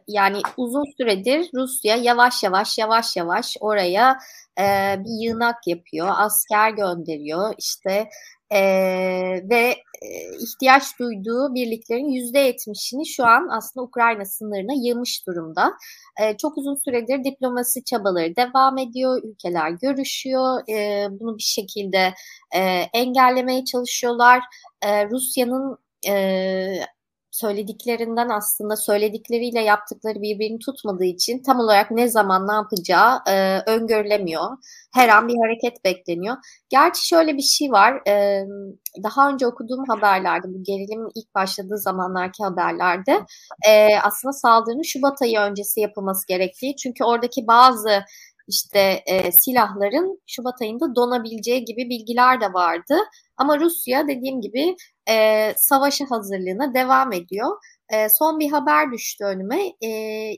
yani 0.07 0.37
uzun 0.57 0.83
süredir 0.97 1.49
Rusya 1.53 1.95
yavaş 1.95 2.43
yavaş 2.43 2.77
yavaş 2.77 3.17
yavaş 3.17 3.57
oraya 3.59 4.19
e, 4.59 4.63
bir 4.99 5.23
yığınak 5.23 5.67
yapıyor, 5.67 6.07
asker 6.11 6.69
gönderiyor. 6.71 7.53
İşte 7.57 8.09
e, 8.51 8.61
ve 9.49 9.75
ihtiyaç 10.41 10.99
duyduğu 10.99 11.53
birliklerin 11.55 12.09
yüzde 12.09 12.39
yetmişini 12.39 13.07
şu 13.07 13.25
an 13.25 13.47
aslında 13.51 13.83
Ukrayna 13.83 14.25
sınırına 14.25 14.73
yığmış 14.87 15.27
durumda. 15.27 15.73
E, 16.21 16.37
çok 16.37 16.57
uzun 16.57 16.75
süredir 16.75 17.23
diplomasi 17.23 17.83
çabaları 17.83 18.35
devam 18.35 18.77
ediyor, 18.77 19.21
ülkeler 19.23 19.69
görüşüyor, 19.69 20.69
e, 20.69 21.07
bunu 21.19 21.37
bir 21.37 21.43
şekilde 21.43 22.13
e, 22.55 22.59
engellemeye 22.93 23.65
çalışıyorlar. 23.65 24.43
E, 24.81 25.09
Rusya'nın 25.09 25.77
e, 26.07 26.13
söylediklerinden 27.41 28.29
aslında 28.29 28.75
söyledikleriyle 28.75 29.61
yaptıkları 29.61 30.21
birbirini 30.21 30.59
tutmadığı 30.59 31.05
için 31.05 31.43
tam 31.43 31.59
olarak 31.59 31.91
ne 31.91 32.07
zaman 32.07 32.47
ne 32.47 32.53
yapacağı 32.53 33.19
e, 33.27 33.59
öngörülemiyor. 33.67 34.43
Her 34.93 35.09
an 35.09 35.27
bir 35.27 35.37
hareket 35.37 35.85
bekleniyor. 35.85 36.35
Gerçi 36.69 37.07
şöyle 37.07 37.37
bir 37.37 37.41
şey 37.41 37.71
var. 37.71 38.07
E, 38.07 38.45
daha 39.03 39.29
önce 39.29 39.47
okuduğum 39.47 39.83
haberlerde, 39.87 40.47
bu 40.47 40.63
gerilimin 40.63 41.11
ilk 41.15 41.35
başladığı 41.35 41.77
zamanlarki 41.77 42.43
haberlerde 42.43 43.25
e, 43.67 43.99
aslında 44.03 44.33
saldırının 44.33 44.81
Şubat 44.81 45.21
ayı 45.21 45.39
öncesi 45.39 45.79
yapılması 45.79 46.27
gerektiği. 46.27 46.75
Çünkü 46.75 47.03
oradaki 47.03 47.47
bazı 47.47 48.03
işte 48.49 49.03
e, 49.05 49.31
silahların 49.31 50.21
Şubat 50.27 50.61
ayında 50.61 50.95
donabileceği 50.95 51.65
gibi 51.65 51.89
bilgiler 51.89 52.41
de 52.41 52.53
vardı. 52.53 52.97
Ama 53.37 53.59
Rusya 53.59 54.07
dediğim 54.07 54.41
gibi 54.41 54.75
e, 55.09 55.53
savaşa 55.57 56.05
hazırlığına 56.09 56.73
devam 56.73 57.13
ediyor. 57.13 57.57
E, 57.89 58.09
son 58.09 58.39
bir 58.39 58.51
haber 58.51 58.91
düştü 58.91 59.23
önüme. 59.25 59.61
E, 59.81 59.89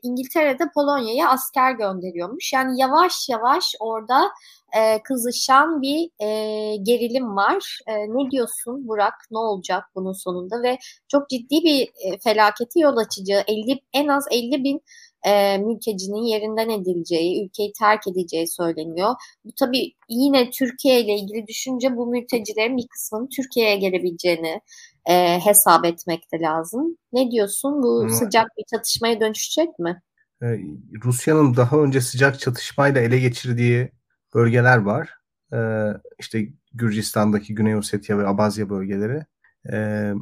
İngiltere'de 0.03 0.63
Polonya'ya 0.75 1.29
asker 1.29 1.71
gönderiyormuş. 1.71 2.53
Yani 2.53 2.81
yavaş 2.81 3.29
yavaş 3.29 3.75
orada 3.79 4.31
e, 4.77 5.03
kızışan 5.03 5.81
bir 5.81 6.09
e, 6.25 6.75
gerilim 6.75 7.35
var. 7.35 7.79
E, 7.87 7.93
ne 7.93 8.31
diyorsun 8.31 8.87
Burak? 8.87 9.13
Ne 9.31 9.37
olacak 9.37 9.83
bunun 9.95 10.13
sonunda? 10.13 10.63
Ve 10.63 10.77
çok 11.07 11.29
ciddi 11.29 11.55
bir 11.63 11.81
e, 11.81 12.19
felaketi 12.23 12.79
yol 12.79 12.97
açıcı. 12.97 13.43
50 13.47 13.79
en 13.93 14.07
az 14.07 14.25
50 14.31 14.63
bin 14.63 14.81
e, 15.23 15.57
mültecinin 15.57 16.23
yerinden 16.23 16.69
edileceği, 16.69 17.45
ülkeyi 17.45 17.73
terk 17.79 18.07
edeceği 18.07 18.47
söyleniyor. 18.47 19.15
Bu 19.45 19.49
tabii 19.59 19.93
yine 20.09 20.49
Türkiye 20.49 21.01
ile 21.01 21.15
ilgili 21.15 21.47
düşünce 21.47 21.95
bu 21.95 22.07
mültecilerin 22.07 22.77
bir 22.77 22.87
kısmının 22.87 23.29
Türkiye'ye 23.35 23.75
gelebileceğini 23.75 24.61
e, 25.09 25.39
hesap 25.39 25.85
etmek 25.85 26.31
de 26.33 26.39
lazım. 26.39 26.97
Ne 27.13 27.31
diyorsun? 27.31 27.83
Bu 27.83 27.99
Ama- 27.99 28.09
sıcak 28.09 28.47
bir 28.57 28.63
çatışmaya 28.75 29.19
dönüşecek 29.19 29.79
mi? 29.79 30.01
Ee, 30.43 30.59
Rusya'nın 31.03 31.55
daha 31.55 31.77
önce 31.77 32.01
sıcak 32.01 32.39
çatışmayla 32.39 33.01
ele 33.01 33.19
geçirdiği 33.19 33.91
bölgeler 34.33 34.77
var. 34.77 35.09
Ee, 35.53 35.87
işte 36.19 36.47
Gürcistan'daki 36.73 37.55
Güney 37.55 37.75
Ossetya 37.75 38.17
ve 38.17 38.27
Abazya 38.27 38.69
bölgeleri. 38.69 39.25
Ee, 39.73 40.13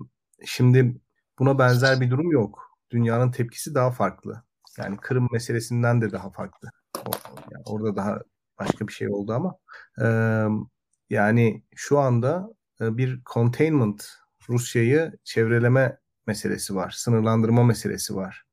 şimdi 0.46 0.96
buna 1.40 1.60
benzer 1.60 2.02
bir 2.02 2.12
durum 2.12 2.32
yok. 2.32 2.78
Dünyanın 2.92 3.32
tepkisi 3.32 3.76
daha 3.76 3.92
farklı. 3.92 4.44
Yani 4.78 4.98
Kırım 4.98 5.28
meselesinden 5.32 6.02
de 6.02 6.12
daha 6.12 6.30
farklı. 6.30 6.70
Yani 7.52 7.64
orada 7.66 7.96
daha 7.96 8.20
başka 8.60 8.88
bir 8.88 8.94
şey 8.94 9.10
oldu 9.10 9.34
ama 9.34 9.56
e, 10.02 10.08
yani 11.10 11.64
şu 11.76 12.00
anda 12.00 12.50
e, 12.82 12.98
bir 12.98 13.22
containment 13.34 14.10
Rusya'yı 14.50 15.14
çevreleme 15.24 15.98
meselesi 16.28 16.76
var. 16.76 16.92
Sınırlandırma 16.98 17.64
meselesi 17.64 18.16
var. 18.16 18.44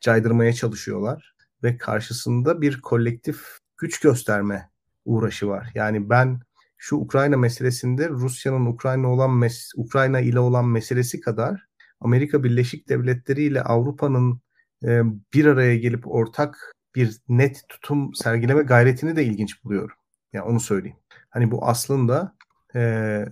Caydırmaya 0.00 0.52
çalışıyorlar 0.52 1.34
ve 1.62 1.76
karşısında 1.78 2.60
bir 2.60 2.80
kolektif 2.80 3.58
güç 3.76 4.00
gösterme 4.00 4.70
uğraşı 5.04 5.48
var. 5.48 5.70
Yani 5.74 6.10
ben 6.10 6.40
şu 6.76 6.96
Ukrayna 6.96 7.36
meselesinde 7.36 8.08
Rusya'nın 8.08 8.66
Ukrayna 8.66 9.08
olan 9.08 9.30
mes- 9.30 9.72
Ukrayna 9.76 10.20
ile 10.20 10.38
olan 10.38 10.68
meselesi 10.68 11.20
kadar 11.20 11.66
Amerika 12.00 12.44
Birleşik 12.44 12.88
Devletleri 12.88 13.42
ile 13.42 13.62
Avrupa'nın 13.62 14.40
e, 14.84 15.02
bir 15.34 15.46
araya 15.46 15.76
gelip 15.76 16.06
ortak 16.06 16.74
bir 16.94 17.20
net 17.28 17.62
tutum 17.68 18.14
sergileme 18.14 18.62
gayretini 18.62 19.16
de 19.16 19.24
ilginç 19.24 19.64
buluyorum. 19.64 19.96
Yani 20.32 20.44
onu 20.44 20.60
söyleyeyim. 20.60 20.96
Hani 21.30 21.50
bu 21.50 21.66
aslında 21.66 22.36
e, 22.74 22.80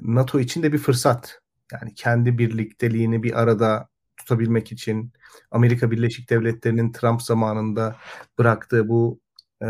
NATO 0.01 0.41
için 0.41 0.63
de 0.63 0.73
bir 0.73 0.79
fırsat. 0.79 1.41
Yani 1.73 1.95
kendi 1.95 2.39
birlikteliğini 2.39 3.23
bir 3.23 3.41
arada 3.43 3.89
tutabilmek 4.17 4.73
için 4.73 5.13
Amerika 5.51 5.91
Birleşik 5.91 6.31
Devletleri'nin 6.31 6.93
Trump 6.93 7.23
zamanında 7.23 7.97
bıraktığı 8.39 8.89
bu 8.89 9.21
e, 9.63 9.69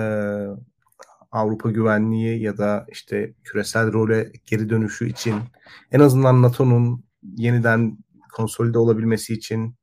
Avrupa 1.31 1.71
güvenliği 1.71 2.43
ya 2.43 2.59
da 2.59 2.87
işte 2.89 3.35
küresel 3.45 3.93
role 3.93 4.33
geri 4.47 4.69
dönüşü 4.69 5.09
için 5.09 5.37
en 5.93 6.01
azından 6.01 6.43
NATO'nun 6.43 7.05
yeniden 7.23 7.99
konsolide 8.33 8.79
olabilmesi 8.79 9.35
için 9.35 9.75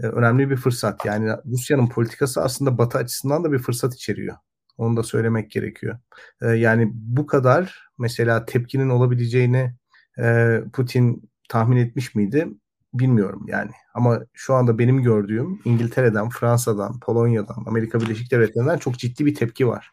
e, 0.00 0.06
önemli 0.06 0.50
bir 0.50 0.56
fırsat. 0.56 1.04
Yani 1.04 1.30
Rusya'nın 1.46 1.88
politikası 1.88 2.42
aslında 2.42 2.78
Batı 2.78 2.98
açısından 2.98 3.44
da 3.44 3.52
bir 3.52 3.58
fırsat 3.58 3.94
içeriyor. 3.94 4.36
Onu 4.78 4.96
da 4.96 5.02
söylemek 5.02 5.50
gerekiyor. 5.50 5.98
E, 6.42 6.46
yani 6.46 6.90
bu 6.94 7.26
kadar 7.26 7.88
mesela 7.98 8.44
tepkinin 8.44 8.88
olabileceğini 8.88 9.74
e, 10.18 10.60
Putin 10.72 11.30
tahmin 11.48 11.76
etmiş 11.76 12.14
miydi? 12.14 12.48
bilmiyorum 12.94 13.46
yani. 13.48 13.70
Ama 13.94 14.20
şu 14.32 14.54
anda 14.54 14.78
benim 14.78 15.02
gördüğüm 15.02 15.60
İngiltere'den, 15.64 16.28
Fransa'dan, 16.28 17.00
Polonya'dan, 17.00 17.64
Amerika 17.66 18.00
Birleşik 18.00 18.30
Devletleri'nden 18.30 18.78
çok 18.78 18.98
ciddi 18.98 19.26
bir 19.26 19.34
tepki 19.34 19.68
var. 19.68 19.90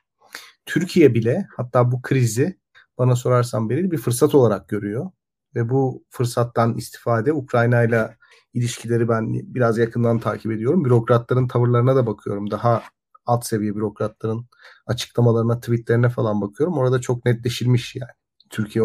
Türkiye 0.66 1.14
bile 1.14 1.48
hatta 1.58 1.92
bu 1.92 2.02
krizi 2.02 2.58
bana 2.98 3.16
sorarsan 3.16 3.70
beri 3.70 3.92
bir 3.92 3.98
fırsat 3.98 4.36
olarak 4.36 4.70
görüyor. 4.70 5.12
Ve 5.56 5.70
bu 5.70 6.06
fırsattan 6.10 6.78
istifade 6.78 7.34
Ukrayna 7.34 7.84
ile 7.84 8.18
ilişkileri 8.54 9.10
ben 9.10 9.34
biraz 9.56 9.78
yakından 9.78 10.20
takip 10.20 10.52
ediyorum. 10.52 10.86
Bürokratların 10.86 11.48
tavırlarına 11.48 11.96
da 11.96 12.06
bakıyorum. 12.06 12.52
Daha 12.52 12.84
alt 13.26 13.46
seviye 13.46 13.76
bürokratların 13.76 14.46
açıklamalarına, 14.88 15.60
tweetlerine 15.60 16.10
falan 16.10 16.42
bakıyorum. 16.42 16.78
Orada 16.78 17.02
çok 17.02 17.26
netleşilmiş 17.26 17.96
yani. 17.96 18.12
Türkiye 18.50 18.84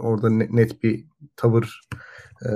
orada 0.00 0.30
net 0.30 0.82
bir 0.82 1.04
tavır 1.36 1.80
e, 2.46 2.50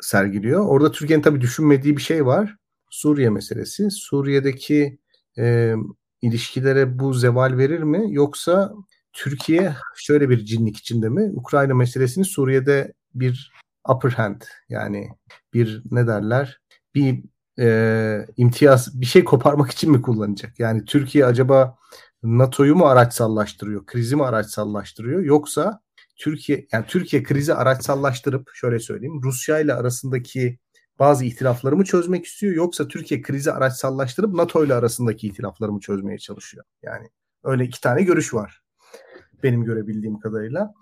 sergiliyor. 0.00 0.66
Orada 0.66 0.92
Türkiye'nin 0.92 1.22
tabii 1.22 1.40
düşünmediği 1.40 1.96
bir 1.96 2.02
şey 2.02 2.26
var. 2.26 2.56
Suriye 2.90 3.30
meselesi. 3.30 3.90
Suriye'deki 3.90 4.98
e, 5.38 5.74
ilişkilere 6.22 6.98
bu 6.98 7.14
zeval 7.14 7.58
verir 7.58 7.82
mi? 7.82 8.06
Yoksa 8.08 8.72
Türkiye 9.12 9.76
şöyle 9.96 10.30
bir 10.30 10.44
cinlik 10.44 10.76
içinde 10.76 11.08
mi? 11.08 11.32
Ukrayna 11.34 11.74
meselesini 11.74 12.24
Suriye'de 12.24 12.92
bir 13.14 13.52
upper 13.88 14.10
hand 14.10 14.42
yani 14.68 15.08
bir 15.54 15.82
ne 15.90 16.06
derler 16.06 16.60
bir 16.94 17.24
e, 17.58 18.26
imtiyaz 18.36 19.00
bir 19.00 19.06
şey 19.06 19.24
koparmak 19.24 19.70
için 19.70 19.90
mi 19.90 20.02
kullanacak? 20.02 20.60
Yani 20.60 20.84
Türkiye 20.84 21.26
acaba 21.26 21.78
NATO'yu 22.22 22.76
mu 22.76 22.86
araçsallaştırıyor, 22.86 23.86
krizi 23.86 24.16
mi 24.16 24.24
araçsallaştırıyor 24.24 25.22
yoksa 25.22 25.80
Türkiye 26.16 26.66
yani 26.72 26.86
Türkiye 26.86 27.22
krizi 27.22 27.54
araçsallaştırıp 27.54 28.50
şöyle 28.54 28.78
söyleyeyim 28.78 29.20
Rusya 29.22 29.60
ile 29.60 29.74
arasındaki 29.74 30.58
bazı 30.98 31.24
ihtilafları 31.24 31.76
mı 31.76 31.84
çözmek 31.84 32.26
istiyor 32.26 32.54
yoksa 32.54 32.88
Türkiye 32.88 33.22
krizi 33.22 33.52
araçsallaştırıp 33.52 34.34
NATO 34.34 34.64
ile 34.64 34.74
arasındaki 34.74 35.26
ihtilafları 35.26 35.72
mı 35.72 35.80
çözmeye 35.80 36.18
çalışıyor? 36.18 36.64
Yani 36.82 37.08
öyle 37.44 37.64
iki 37.64 37.80
tane 37.80 38.02
görüş 38.02 38.34
var 38.34 38.61
benim 39.42 39.64
görebildiğim 39.64 40.18
kadarıyla. 40.18 40.74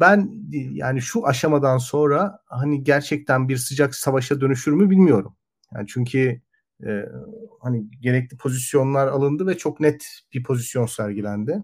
Ben 0.00 0.30
yani 0.52 1.02
şu 1.02 1.26
aşamadan 1.26 1.78
sonra 1.78 2.38
hani 2.46 2.84
gerçekten 2.84 3.48
bir 3.48 3.56
sıcak 3.56 3.94
savaşa 3.94 4.40
dönüşür 4.40 4.72
mü 4.72 4.90
bilmiyorum. 4.90 5.36
Yani 5.74 5.86
çünkü 5.86 6.40
e, 6.86 7.04
hani 7.60 7.84
gerekli 8.00 8.36
pozisyonlar 8.36 9.06
alındı 9.06 9.46
ve 9.46 9.58
çok 9.58 9.80
net 9.80 10.06
bir 10.34 10.42
pozisyon 10.42 10.86
sergilendi. 10.86 11.62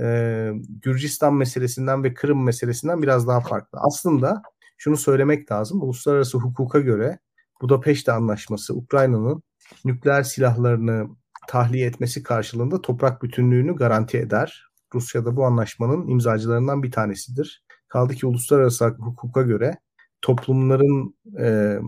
E, 0.00 0.50
Gürcistan 0.68 1.34
meselesinden 1.34 2.04
ve 2.04 2.14
Kırım 2.14 2.44
meselesinden 2.44 3.02
biraz 3.02 3.28
daha 3.28 3.40
farklı. 3.40 3.78
Aslında 3.82 4.42
şunu 4.78 4.96
söylemek 4.96 5.52
lazım. 5.52 5.82
Uluslararası 5.82 6.38
hukuka 6.38 6.80
göre 6.80 7.18
Budapeşte 7.60 8.12
Anlaşması 8.12 8.74
Ukrayna'nın 8.74 9.42
nükleer 9.84 10.22
silahlarını 10.22 11.08
tahliye 11.48 11.86
etmesi 11.86 12.22
karşılığında 12.22 12.82
toprak 12.82 13.22
bütünlüğünü 13.22 13.76
garanti 13.76 14.18
eder. 14.18 14.69
Rusya 14.94 15.24
da 15.24 15.36
bu 15.36 15.44
anlaşmanın 15.44 16.08
imzacılarından 16.08 16.82
bir 16.82 16.90
tanesidir. 16.90 17.64
Kaldı 17.88 18.14
ki 18.14 18.26
uluslararası 18.26 18.86
hukuka 18.86 19.42
göre 19.42 19.78
toplumların 20.22 21.14
e, 21.38 21.78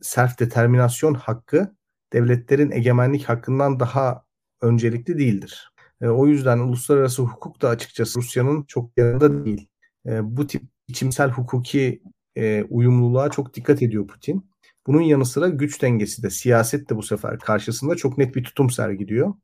self 0.00 0.38
determinasyon 0.38 1.14
hakkı 1.14 1.76
devletlerin 2.12 2.70
egemenlik 2.70 3.24
hakkından 3.24 3.80
daha 3.80 4.24
öncelikli 4.60 5.18
değildir. 5.18 5.72
E, 6.00 6.08
o 6.08 6.26
yüzden 6.26 6.58
uluslararası 6.58 7.22
hukuk 7.22 7.62
da 7.62 7.68
açıkçası 7.68 8.18
Rusya'nın 8.18 8.62
çok 8.62 8.98
yanında 8.98 9.44
değil. 9.44 9.68
E, 10.06 10.36
bu 10.36 10.46
tip 10.46 10.62
içimsel 10.88 11.30
hukuki 11.30 12.02
e, 12.36 12.64
uyumluluğa 12.64 13.30
çok 13.30 13.54
dikkat 13.54 13.82
ediyor 13.82 14.06
Putin. 14.06 14.50
Bunun 14.86 15.00
yanı 15.00 15.26
sıra 15.26 15.48
güç 15.48 15.82
dengesi 15.82 16.22
de 16.22 16.30
siyaset 16.30 16.90
de 16.90 16.96
bu 16.96 17.02
sefer 17.02 17.38
karşısında 17.38 17.96
çok 17.96 18.18
net 18.18 18.34
bir 18.36 18.44
tutum 18.44 18.70
sergiliyor. 18.70 19.34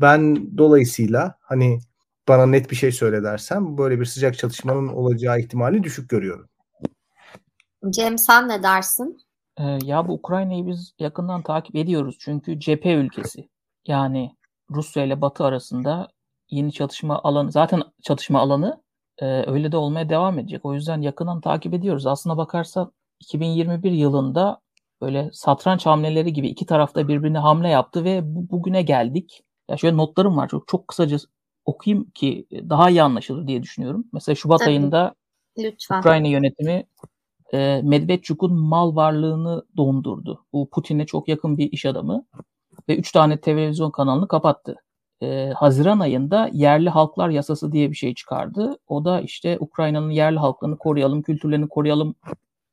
Ben 0.00 0.48
dolayısıyla 0.58 1.38
hani 1.40 1.78
bana 2.28 2.46
net 2.46 2.70
bir 2.70 2.76
şey 2.76 2.92
söyle 2.92 3.22
dersem 3.22 3.78
böyle 3.78 4.00
bir 4.00 4.04
sıcak 4.04 4.38
çatışmanın 4.38 4.88
olacağı 4.88 5.40
ihtimali 5.40 5.82
düşük 5.82 6.10
görüyorum. 6.10 6.48
Cem 7.90 8.18
sen 8.18 8.48
ne 8.48 8.62
dersin? 8.62 9.18
Ee, 9.58 9.78
ya 9.84 10.08
bu 10.08 10.12
Ukrayna'yı 10.12 10.66
biz 10.66 10.94
yakından 10.98 11.42
takip 11.42 11.76
ediyoruz 11.76 12.16
çünkü 12.20 12.60
cephe 12.60 12.92
ülkesi. 12.92 13.48
Yani 13.86 14.36
Rusya 14.70 15.04
ile 15.04 15.20
Batı 15.20 15.44
arasında 15.44 16.08
yeni 16.50 16.72
çatışma 16.72 17.20
alanı 17.22 17.52
zaten 17.52 17.82
çatışma 18.02 18.40
alanı 18.40 18.82
e, 19.18 19.50
öyle 19.50 19.72
de 19.72 19.76
olmaya 19.76 20.08
devam 20.08 20.38
edecek. 20.38 20.64
O 20.64 20.74
yüzden 20.74 21.00
yakından 21.00 21.40
takip 21.40 21.74
ediyoruz. 21.74 22.06
Aslına 22.06 22.36
bakarsa 22.36 22.90
2021 23.20 23.92
yılında 23.92 24.60
böyle 25.00 25.30
satranç 25.32 25.86
hamleleri 25.86 26.32
gibi 26.32 26.48
iki 26.48 26.66
tarafta 26.66 27.08
birbirine 27.08 27.38
hamle 27.38 27.68
yaptı 27.68 28.04
ve 28.04 28.20
bu, 28.24 28.50
bugüne 28.50 28.82
geldik. 28.82 29.42
Ya 29.68 29.76
şöyle 29.76 29.96
notlarım 29.96 30.36
var 30.36 30.48
çok 30.48 30.68
çok 30.68 30.88
kısaca 30.88 31.18
okuyayım 31.70 32.10
ki 32.10 32.46
daha 32.50 32.90
iyi 32.90 33.02
anlaşılır 33.02 33.46
diye 33.46 33.62
düşünüyorum. 33.62 34.04
Mesela 34.12 34.36
Şubat 34.36 34.58
Tabii. 34.58 34.70
ayında 34.70 35.14
Lütfen. 35.58 35.98
Ukrayna 35.98 36.28
yönetimi 36.28 36.84
e, 37.52 37.80
Medvedchuk'un 37.84 38.54
mal 38.54 38.96
varlığını 38.96 39.64
dondurdu. 39.76 40.44
Bu 40.52 40.70
Putin'e 40.70 41.06
çok 41.06 41.28
yakın 41.28 41.58
bir 41.58 41.72
iş 41.72 41.86
adamı 41.86 42.24
ve 42.88 42.96
3 42.96 43.12
tane 43.12 43.40
televizyon 43.40 43.90
kanalını 43.90 44.28
kapattı. 44.28 44.76
E, 45.22 45.52
Haziran 45.56 46.00
ayında 46.00 46.50
yerli 46.52 46.90
halklar 46.90 47.28
yasası 47.28 47.72
diye 47.72 47.90
bir 47.90 47.96
şey 47.96 48.14
çıkardı. 48.14 48.78
O 48.88 49.04
da 49.04 49.20
işte 49.20 49.56
Ukrayna'nın 49.60 50.10
yerli 50.10 50.38
halklarını 50.38 50.78
koruyalım, 50.78 51.22
kültürlerini 51.22 51.68
koruyalım 51.68 52.14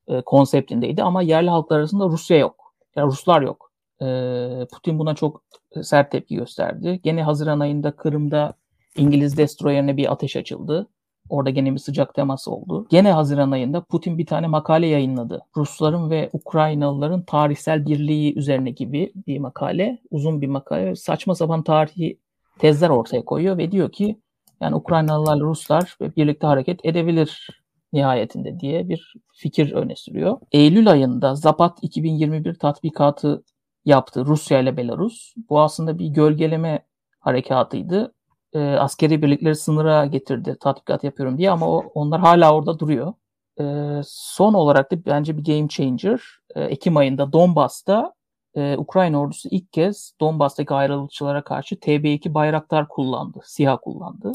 e, 0.07 0.21
konseptindeydi 0.21 1.03
ama 1.03 1.21
yerli 1.21 1.49
halklar 1.49 1.79
arasında 1.79 2.05
Rusya 2.05 2.37
yok. 2.37 2.73
Yani 2.95 3.07
Ruslar 3.07 3.41
yok. 3.41 3.71
E, 4.01 4.67
Putin 4.73 4.99
buna 4.99 5.15
çok 5.15 5.43
sert 5.81 6.11
tepki 6.11 6.35
gösterdi. 6.35 6.99
Gene 7.03 7.23
Haziran 7.23 7.59
ayında 7.59 7.91
Kırım'da 7.91 8.53
İngiliz 8.97 9.37
destroyerine 9.37 9.97
bir 9.97 10.11
ateş 10.11 10.35
açıldı. 10.35 10.87
Orada 11.29 11.49
gene 11.49 11.73
bir 11.73 11.79
sıcak 11.79 12.13
temas 12.13 12.47
oldu. 12.47 12.87
Gene 12.89 13.11
Haziran 13.11 13.51
ayında 13.51 13.81
Putin 13.81 14.17
bir 14.17 14.25
tane 14.25 14.47
makale 14.47 14.87
yayınladı. 14.87 15.41
Rusların 15.57 16.09
ve 16.09 16.29
Ukraynalıların 16.33 17.21
tarihsel 17.21 17.85
birliği 17.85 18.37
üzerine 18.37 18.71
gibi 18.71 19.11
bir 19.27 19.39
makale. 19.39 19.99
Uzun 20.11 20.41
bir 20.41 20.47
makale. 20.47 20.95
Saçma 20.95 21.35
sapan 21.35 21.63
tarihi 21.63 22.19
tezler 22.59 22.89
ortaya 22.89 23.25
koyuyor 23.25 23.57
ve 23.57 23.71
diyor 23.71 23.91
ki 23.91 24.21
yani 24.61 24.75
Ukraynalılarla 24.75 25.43
Ruslar 25.43 25.97
birlikte 26.17 26.47
hareket 26.47 26.85
edebilir 26.85 27.49
nihayetinde 27.93 28.59
diye 28.59 28.89
bir 28.89 29.13
fikir 29.33 29.71
öne 29.71 29.95
sürüyor. 29.95 30.37
Eylül 30.51 30.91
ayında 30.91 31.35
Zapat 31.35 31.77
2021 31.81 32.53
tatbikatı 32.53 33.43
yaptı 33.85 34.25
Rusya 34.25 34.59
ile 34.59 34.77
Belarus. 34.77 35.33
Bu 35.49 35.61
aslında 35.61 35.99
bir 35.99 36.07
gölgeleme 36.07 36.85
harekatıydı 37.19 38.13
e, 38.53 38.59
askeri 38.59 39.21
birlikleri 39.21 39.55
sınıra 39.55 40.05
getirdi 40.05 40.57
tatbikat 40.59 41.03
yapıyorum 41.03 41.37
diye 41.37 41.51
ama 41.51 41.69
o, 41.69 41.91
onlar 41.93 42.19
hala 42.21 42.55
orada 42.55 42.79
duruyor. 42.79 43.13
E, 43.59 43.63
son 44.05 44.53
olarak 44.53 44.91
da 44.91 45.05
bence 45.05 45.37
bir 45.37 45.43
game 45.43 45.67
changer. 45.67 46.21
E, 46.55 46.63
Ekim 46.63 46.97
ayında 46.97 47.33
Donbas'ta 47.33 48.13
e, 48.55 48.77
Ukrayna 48.77 49.19
ordusu 49.21 49.49
ilk 49.51 49.73
kez 49.73 50.13
Donbas'taki 50.21 50.73
ayrılıkçılara 50.73 51.43
karşı 51.43 51.75
TB2 51.75 52.33
bayraktar 52.33 52.87
kullandı, 52.87 53.39
SİHA 53.43 53.77
kullandı. 53.77 54.31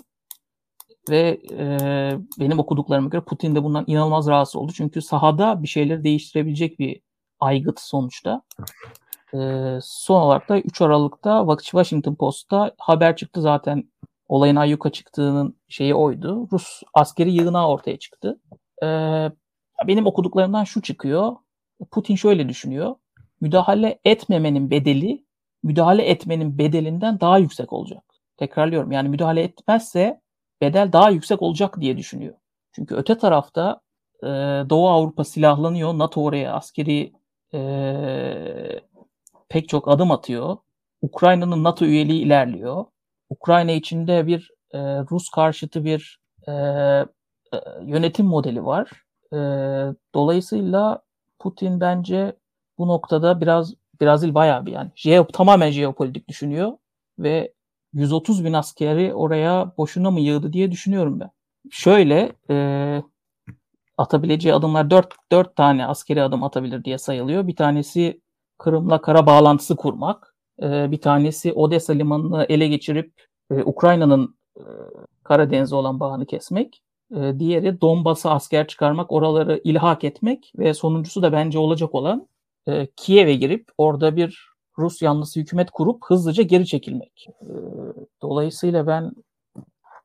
Ve 1.11 1.41
e, 1.51 1.69
benim 2.41 2.59
okuduklarıma 2.59 3.09
göre 3.09 3.23
Putin 3.23 3.55
de 3.55 3.65
bundan 3.65 3.85
inanılmaz 3.87 4.27
rahatsız 4.27 4.57
oldu. 4.57 4.73
Çünkü 4.75 5.03
sahada 5.03 5.63
bir 5.63 5.69
şeyleri 5.69 6.05
değiştirebilecek 6.05 6.79
bir 6.79 7.01
aygıt 7.41 7.81
sonuçta. 7.81 8.43
E, 9.35 9.79
son 9.83 10.21
olarak 10.21 10.49
da 10.49 10.61
3 10.61 10.81
Aralık'ta 10.81 11.47
Washington 11.59 12.15
Post'ta 12.15 12.73
haber 12.79 13.17
çıktı 13.17 13.41
zaten 13.41 13.85
olayın 14.29 14.57
ayyuka 14.57 14.91
çıktığının 14.91 15.57
şeyi 15.69 15.95
oydu. 15.95 16.49
Rus 16.53 16.83
askeri 16.95 17.33
yığınağı 17.33 17.69
ortaya 17.69 17.99
çıktı. 17.99 18.41
E, 18.83 18.87
benim 19.87 20.07
okuduklarımdan 20.07 20.65
şu 20.65 20.83
çıkıyor. 20.83 21.37
Putin 21.91 22.17
şöyle 22.17 22.49
düşünüyor. 22.49 22.95
Müdahale 23.41 23.99
etmemenin 24.05 24.71
bedeli 24.71 25.25
müdahale 25.63 26.03
etmenin 26.03 26.59
bedelinden 26.59 27.21
daha 27.21 27.39
yüksek 27.39 27.73
olacak. 27.73 28.05
Tekrarlıyorum 28.37 28.93
yani 28.93 29.09
müdahale 29.09 29.43
etmezse 29.43 30.21
bedel 30.61 30.93
daha 30.93 31.11
yüksek 31.11 31.43
olacak 31.43 31.81
diye 31.81 31.97
düşünüyor. 31.97 32.35
Çünkü 32.73 32.95
öte 32.95 33.19
tarafta 33.19 33.81
e, 34.23 34.27
Doğu 34.71 34.89
Avrupa 34.89 35.25
silahlanıyor. 35.25 35.99
NATO 35.99 36.23
oraya 36.23 36.55
askeri 36.55 37.13
e, 37.55 37.61
pek 39.53 39.69
çok 39.69 39.89
adım 39.89 40.11
atıyor. 40.11 40.57
Ukrayna'nın 41.03 41.65
NATO 41.65 41.85
üyeliği 41.85 42.23
ilerliyor. 42.23 42.85
Ukrayna 43.31 43.73
içinde 43.73 44.27
bir 44.27 44.51
e, 44.71 44.79
Rus 45.11 45.29
karşıtı 45.29 45.85
bir 45.85 46.21
e, 46.49 46.53
e, 46.53 47.07
yönetim 47.83 48.27
modeli 48.27 48.65
var. 48.65 48.91
E, 49.33 49.39
dolayısıyla 50.15 51.03
Putin 51.39 51.81
bence 51.81 52.37
bu 52.79 52.89
noktada 52.89 53.41
biraz 53.41 53.75
Brazil 54.01 54.35
bayağı 54.35 54.67
bir 54.67 54.73
yani 54.73 54.91
jeo, 54.95 55.27
tamamen 55.27 55.71
jeopolitik 55.71 56.29
düşünüyor 56.29 56.73
ve 57.19 57.53
130 57.93 58.45
bin 58.45 58.53
askeri 58.53 59.15
oraya 59.15 59.73
boşuna 59.79 60.11
mı 60.11 60.21
yığdı 60.21 60.53
diye 60.53 60.71
düşünüyorum 60.71 61.21
ben. 61.21 61.31
Şöyle 61.71 62.33
e, 62.51 62.57
atabileceği 63.99 64.55
adımlar 64.55 64.91
4, 64.91 65.15
4 65.33 65.57
tane 65.57 65.87
askeri 65.87 66.23
adım 66.23 66.43
atabilir 66.43 66.85
diye 66.85 66.99
sayılıyor. 66.99 67.47
Bir 67.47 67.57
tanesi 67.57 68.22
Kırım'la 68.63 69.01
kara 69.01 69.27
bağlantısı 69.27 69.77
kurmak. 69.77 70.35
E, 70.63 70.91
bir 70.91 71.01
tanesi 71.01 71.53
Odessa 71.53 71.93
limanını 71.93 72.47
ele 72.49 72.69
geçirip 72.69 73.13
e, 73.51 73.63
Ukrayna'nın 73.63 74.37
e, 74.57 74.63
Karadeniz'e 75.25 75.77
olan 75.77 76.01
bağını 76.01 76.27
kesmek. 76.27 76.83
E, 77.17 77.39
diğeri 77.39 77.81
Donbas'a 77.81 78.31
asker 78.31 78.67
çıkarmak, 78.67 79.13
oraları 79.13 79.61
ilhak 79.65 80.05
etmek 80.05 80.53
ve 80.59 80.75
sonuncusu 80.75 81.23
da 81.23 81.33
bence 81.33 81.59
olacak 81.59 81.95
olan 81.95 82.29
e, 82.69 82.87
Kiev'e 82.97 83.35
girip 83.35 83.69
orada 83.79 84.17
bir 84.17 84.53
Rus 84.79 85.03
yanlısı 85.03 85.41
hükümet 85.41 85.71
kurup 85.71 86.05
hızlıca 86.05 86.43
geri 86.43 86.67
çekilmek. 86.67 87.27
E, 87.41 87.51
dolayısıyla 88.23 88.87
ben 88.87 89.13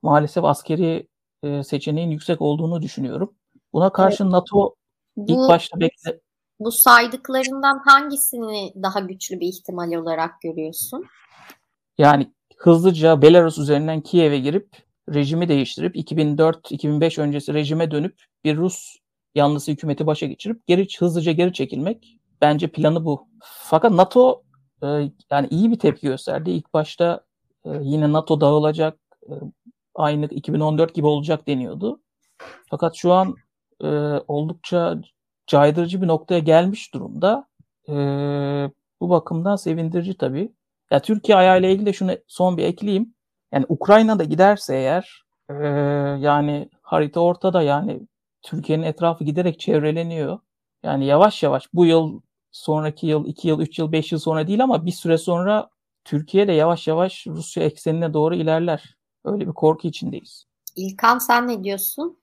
maalesef 0.01 0.43
askeri 0.43 1.07
e, 1.43 1.63
seçeneğin 1.63 2.11
yüksek 2.11 2.41
olduğunu 2.41 2.81
düşünüyorum. 2.81 3.33
Buna 3.73 3.89
karşı 3.89 4.23
evet. 4.23 4.31
NATO 4.31 4.75
bu, 5.17 5.31
ilk 5.31 5.49
başta 5.49 5.79
bekle 5.79 6.19
bu 6.59 6.71
saydıklarından 6.71 7.81
hangisini 7.85 8.73
daha 8.83 8.99
güçlü 8.99 9.39
bir 9.39 9.47
ihtimal 9.47 9.93
olarak 9.93 10.41
görüyorsun? 10.41 11.05
Yani 11.97 12.33
hızlıca 12.57 13.21
Belarus 13.21 13.57
üzerinden 13.57 14.01
Kiev'e 14.01 14.39
girip 14.39 14.69
rejimi 15.13 15.49
değiştirip 15.49 15.95
2004-2005 15.95 17.21
öncesi 17.21 17.53
rejime 17.53 17.91
dönüp 17.91 18.23
bir 18.43 18.57
Rus 18.57 18.97
yanlısı 19.35 19.71
hükümeti 19.71 20.07
başa 20.07 20.25
geçirip 20.25 20.67
geri 20.67 20.87
hızlıca 20.99 21.31
geri 21.31 21.53
çekilmek 21.53 22.19
bence 22.41 22.67
planı 22.67 23.05
bu. 23.05 23.27
Fakat 23.43 23.91
NATO 23.91 24.43
e, 24.83 24.87
yani 25.31 25.47
iyi 25.49 25.71
bir 25.71 25.79
tepki 25.79 26.07
gösterdi. 26.07 26.51
İlk 26.51 26.73
başta 26.73 27.25
e, 27.65 27.69
yine 27.81 28.13
NATO 28.13 28.41
dağılacak, 28.41 28.99
e, 29.29 29.33
aynı 29.95 30.25
2014 30.25 30.95
gibi 30.95 31.07
olacak 31.07 31.47
deniyordu. 31.47 32.01
Fakat 32.69 32.95
şu 32.95 33.13
an 33.13 33.35
e, 33.83 33.87
oldukça 34.27 35.01
caydırıcı 35.47 36.01
bir 36.01 36.07
noktaya 36.07 36.39
gelmiş 36.39 36.93
durumda. 36.93 37.47
E, 37.89 37.93
bu 39.01 39.09
bakımdan 39.09 39.55
sevindirici 39.55 40.17
tabii. 40.17 40.51
Ya 40.91 41.01
Türkiye 41.01 41.37
ayağıyla 41.37 41.69
ilgili 41.69 41.85
de 41.85 41.93
şunu 41.93 42.11
son 42.27 42.57
bir 42.57 42.63
ekleyeyim. 42.63 43.13
Yani 43.51 43.65
Ukrayna'da 43.69 44.23
giderse 44.23 44.75
eğer 44.75 45.23
e, 45.49 45.53
yani 46.19 46.69
harita 46.81 47.19
ortada 47.19 47.61
yani 47.61 48.01
Türkiye'nin 48.41 48.83
etrafı 48.83 49.23
giderek 49.23 49.59
çevreleniyor. 49.59 50.39
Yani 50.83 51.05
yavaş 51.05 51.43
yavaş 51.43 51.73
bu 51.73 51.85
yıl 51.85 52.21
sonraki 52.51 53.07
yıl, 53.07 53.25
iki 53.25 53.47
yıl, 53.47 53.59
üç 53.59 53.79
yıl, 53.79 53.91
beş 53.91 54.11
yıl 54.11 54.19
sonra 54.19 54.47
değil 54.47 54.63
ama 54.63 54.85
bir 54.85 54.91
süre 54.91 55.17
sonra 55.17 55.69
Türkiye 56.03 56.47
de 56.47 56.51
yavaş 56.51 56.87
yavaş 56.87 57.27
Rusya 57.27 57.63
eksenine 57.63 58.13
doğru 58.13 58.35
ilerler. 58.35 58.97
Öyle 59.25 59.47
bir 59.47 59.53
korku 59.53 59.87
içindeyiz. 59.87 60.45
İlkan 60.75 61.17
sen 61.17 61.47
ne 61.47 61.63
diyorsun? 61.63 62.17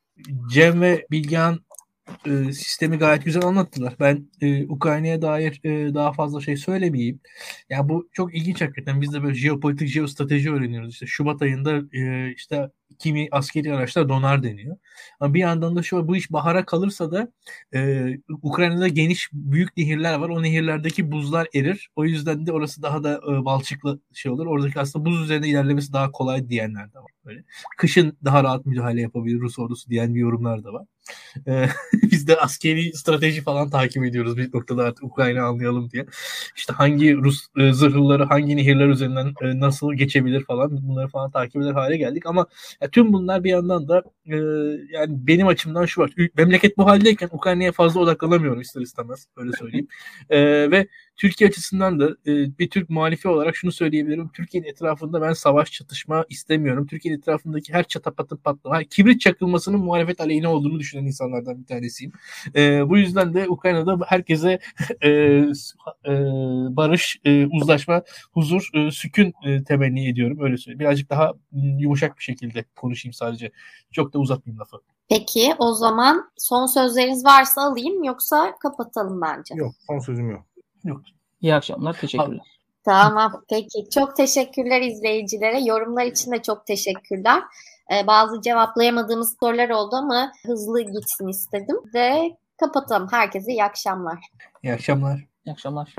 Cem 0.52 0.80
ve 0.80 1.06
Bilgehan 1.10 1.58
e, 2.26 2.52
sistemi 2.52 2.98
gayet 2.98 3.24
güzel 3.24 3.44
anlattılar. 3.44 3.94
Ben 4.00 4.28
e, 4.40 4.66
Ukrayna'ya 4.66 5.22
dair 5.22 5.60
e, 5.64 5.94
daha 5.94 6.12
fazla 6.12 6.40
şey 6.40 6.56
söylemeyeyim. 6.56 7.20
Ya 7.70 7.76
yani 7.76 7.88
bu 7.88 8.08
çok 8.12 8.34
ilginç 8.34 8.60
hakikaten. 8.60 9.00
Biz 9.00 9.12
de 9.12 9.22
böyle 9.22 9.34
jeopolitik, 9.34 9.88
jeostrateji 9.88 10.52
öğreniyoruz. 10.52 10.92
İşte 10.92 11.06
Şubat 11.06 11.42
ayında 11.42 11.82
e, 11.92 12.32
işte 12.32 12.70
kimi 12.98 13.28
askeri 13.32 13.74
araçlar 13.74 14.08
donar 14.08 14.42
deniyor. 14.42 14.76
Ama 15.20 15.34
bir 15.34 15.40
yandan 15.40 15.76
da 15.76 15.82
şu 15.82 16.08
bu 16.08 16.16
iş 16.16 16.32
bahara 16.32 16.64
kalırsa 16.64 17.12
da 17.12 17.32
e, 17.74 18.08
Ukrayna'da 18.42 18.88
geniş 18.88 19.30
büyük 19.32 19.76
nehirler 19.76 20.14
var. 20.14 20.28
O 20.28 20.42
nehirlerdeki 20.42 21.12
buzlar 21.12 21.48
erir. 21.54 21.90
O 21.96 22.04
yüzden 22.04 22.46
de 22.46 22.52
orası 22.52 22.82
daha 22.82 23.04
da 23.04 23.20
e, 23.30 23.44
balçıklı 23.44 24.00
şey 24.14 24.32
olur. 24.32 24.46
Oradaki 24.46 24.80
aslında 24.80 25.04
buz 25.04 25.22
üzerinde 25.22 25.48
ilerlemesi 25.48 25.92
daha 25.92 26.12
kolay 26.12 26.48
diyenler 26.48 26.92
de 26.94 26.98
var. 26.98 27.13
Böyle. 27.26 27.44
Kışın 27.76 28.18
daha 28.24 28.44
rahat 28.44 28.66
müdahale 28.66 29.00
yapabilir 29.00 29.40
Rus 29.40 29.58
ordusu 29.58 29.90
diyen 29.90 30.14
bir 30.14 30.20
yorumlar 30.20 30.64
da 30.64 30.72
var. 30.72 30.86
E, 31.46 31.68
biz 32.10 32.28
de 32.28 32.36
askeri 32.36 32.92
strateji 32.92 33.42
falan 33.42 33.70
takip 33.70 34.04
ediyoruz 34.04 34.36
bir 34.36 34.54
noktada 34.54 34.82
artık 34.82 35.04
Ukrayna 35.04 35.44
anlayalım 35.44 35.90
diye. 35.90 36.06
İşte 36.56 36.72
hangi 36.72 37.16
Rus 37.16 37.46
e, 37.58 37.72
zırhlıları 37.72 38.24
hangi 38.24 38.56
nehirler 38.56 38.88
üzerinden 38.88 39.34
e, 39.42 39.60
nasıl 39.60 39.94
geçebilir 39.94 40.44
falan 40.44 40.88
bunları 40.88 41.08
falan 41.08 41.30
takip 41.30 41.62
eder 41.62 41.72
hale 41.72 41.96
geldik 41.96 42.26
ama 42.26 42.46
ya, 42.80 42.90
tüm 42.90 43.12
bunlar 43.12 43.44
bir 43.44 43.50
yandan 43.50 43.88
da 43.88 44.02
e, 44.26 44.36
yani 44.92 45.26
benim 45.26 45.46
açımdan 45.46 45.86
şu 45.86 46.00
var. 46.00 46.12
Memleket 46.36 46.78
bu 46.78 46.86
haldeyken 46.86 47.28
Ukrayna'ya 47.32 47.72
fazla 47.72 48.00
odaklanamıyorum 48.00 48.60
ister 48.60 48.80
istemez 48.80 49.26
öyle 49.36 49.52
söyleyeyim. 49.52 49.88
E, 50.30 50.70
ve 50.70 50.86
Türkiye 51.16 51.50
açısından 51.50 52.00
da 52.00 52.08
e, 52.26 52.58
bir 52.58 52.70
Türk 52.70 52.90
muhalifi 52.90 53.28
olarak 53.28 53.56
şunu 53.56 53.72
söyleyebilirim. 53.72 54.28
Türkiye'nin 54.28 54.68
etrafında 54.68 55.22
ben 55.22 55.32
savaş 55.32 55.72
çatışma 55.72 56.24
istemiyorum. 56.28 56.86
Türkiye'nin 56.86 57.18
etrafındaki 57.18 57.72
her 57.72 57.84
çatapatın 57.84 58.36
patlama, 58.36 58.84
kibrit 58.84 59.20
çakılmasının 59.20 59.80
muhalefet 59.80 60.20
aleyhine 60.20 60.48
olduğunu 60.48 60.78
düşünen 60.78 61.04
insanlardan 61.04 61.60
bir 61.60 61.66
tanesiyim. 61.66 62.12
E, 62.56 62.88
bu 62.88 62.98
yüzden 62.98 63.34
de 63.34 63.48
Ukrayna'da 63.48 63.98
herkese 64.06 64.58
e, 65.02 65.10
e, 65.10 66.12
barış, 66.76 67.20
e, 67.24 67.46
uzlaşma, 67.46 68.02
huzur, 68.32 68.70
e, 68.74 68.90
sükun 68.90 69.32
e, 69.44 69.64
temenni 69.64 70.08
ediyorum. 70.08 70.38
Öyle 70.40 70.56
söyleyeyim. 70.56 70.80
Birazcık 70.80 71.10
daha 71.10 71.32
yumuşak 71.52 72.18
bir 72.18 72.22
şekilde 72.22 72.64
konuşayım 72.76 73.12
sadece. 73.12 73.50
Çok 73.92 74.14
da 74.14 74.18
uzatmayayım 74.18 74.60
lafı. 74.60 74.76
Peki 75.08 75.54
o 75.58 75.74
zaman 75.74 76.30
son 76.36 76.66
sözleriniz 76.66 77.24
varsa 77.24 77.62
alayım 77.62 78.04
yoksa 78.04 78.54
kapatalım 78.58 79.20
bence. 79.20 79.54
Yok 79.54 79.74
son 79.86 79.98
sözüm 79.98 80.30
yok. 80.30 80.53
Yok. 80.84 81.00
İyi 81.40 81.54
akşamlar. 81.54 81.92
Teşekkürler. 82.00 82.40
Tamam. 82.84 83.44
Peki. 83.50 83.90
Çok 83.90 84.16
teşekkürler 84.16 84.80
izleyicilere. 84.80 85.60
Yorumlar 85.60 86.04
için 86.04 86.32
de 86.32 86.42
çok 86.42 86.66
teşekkürler. 86.66 87.42
Ee, 87.92 88.06
bazı 88.06 88.40
cevaplayamadığımız 88.40 89.36
sorular 89.40 89.70
oldu 89.70 89.96
ama 89.96 90.32
hızlı 90.46 90.80
gitsin 90.80 91.28
istedim. 91.28 91.76
Ve 91.94 92.36
kapatalım. 92.56 93.08
Herkese 93.10 93.52
iyi 93.52 93.64
akşamlar. 93.64 94.18
İyi 94.62 94.72
akşamlar. 94.72 95.24
İyi 95.46 95.52
akşamlar. 95.52 95.94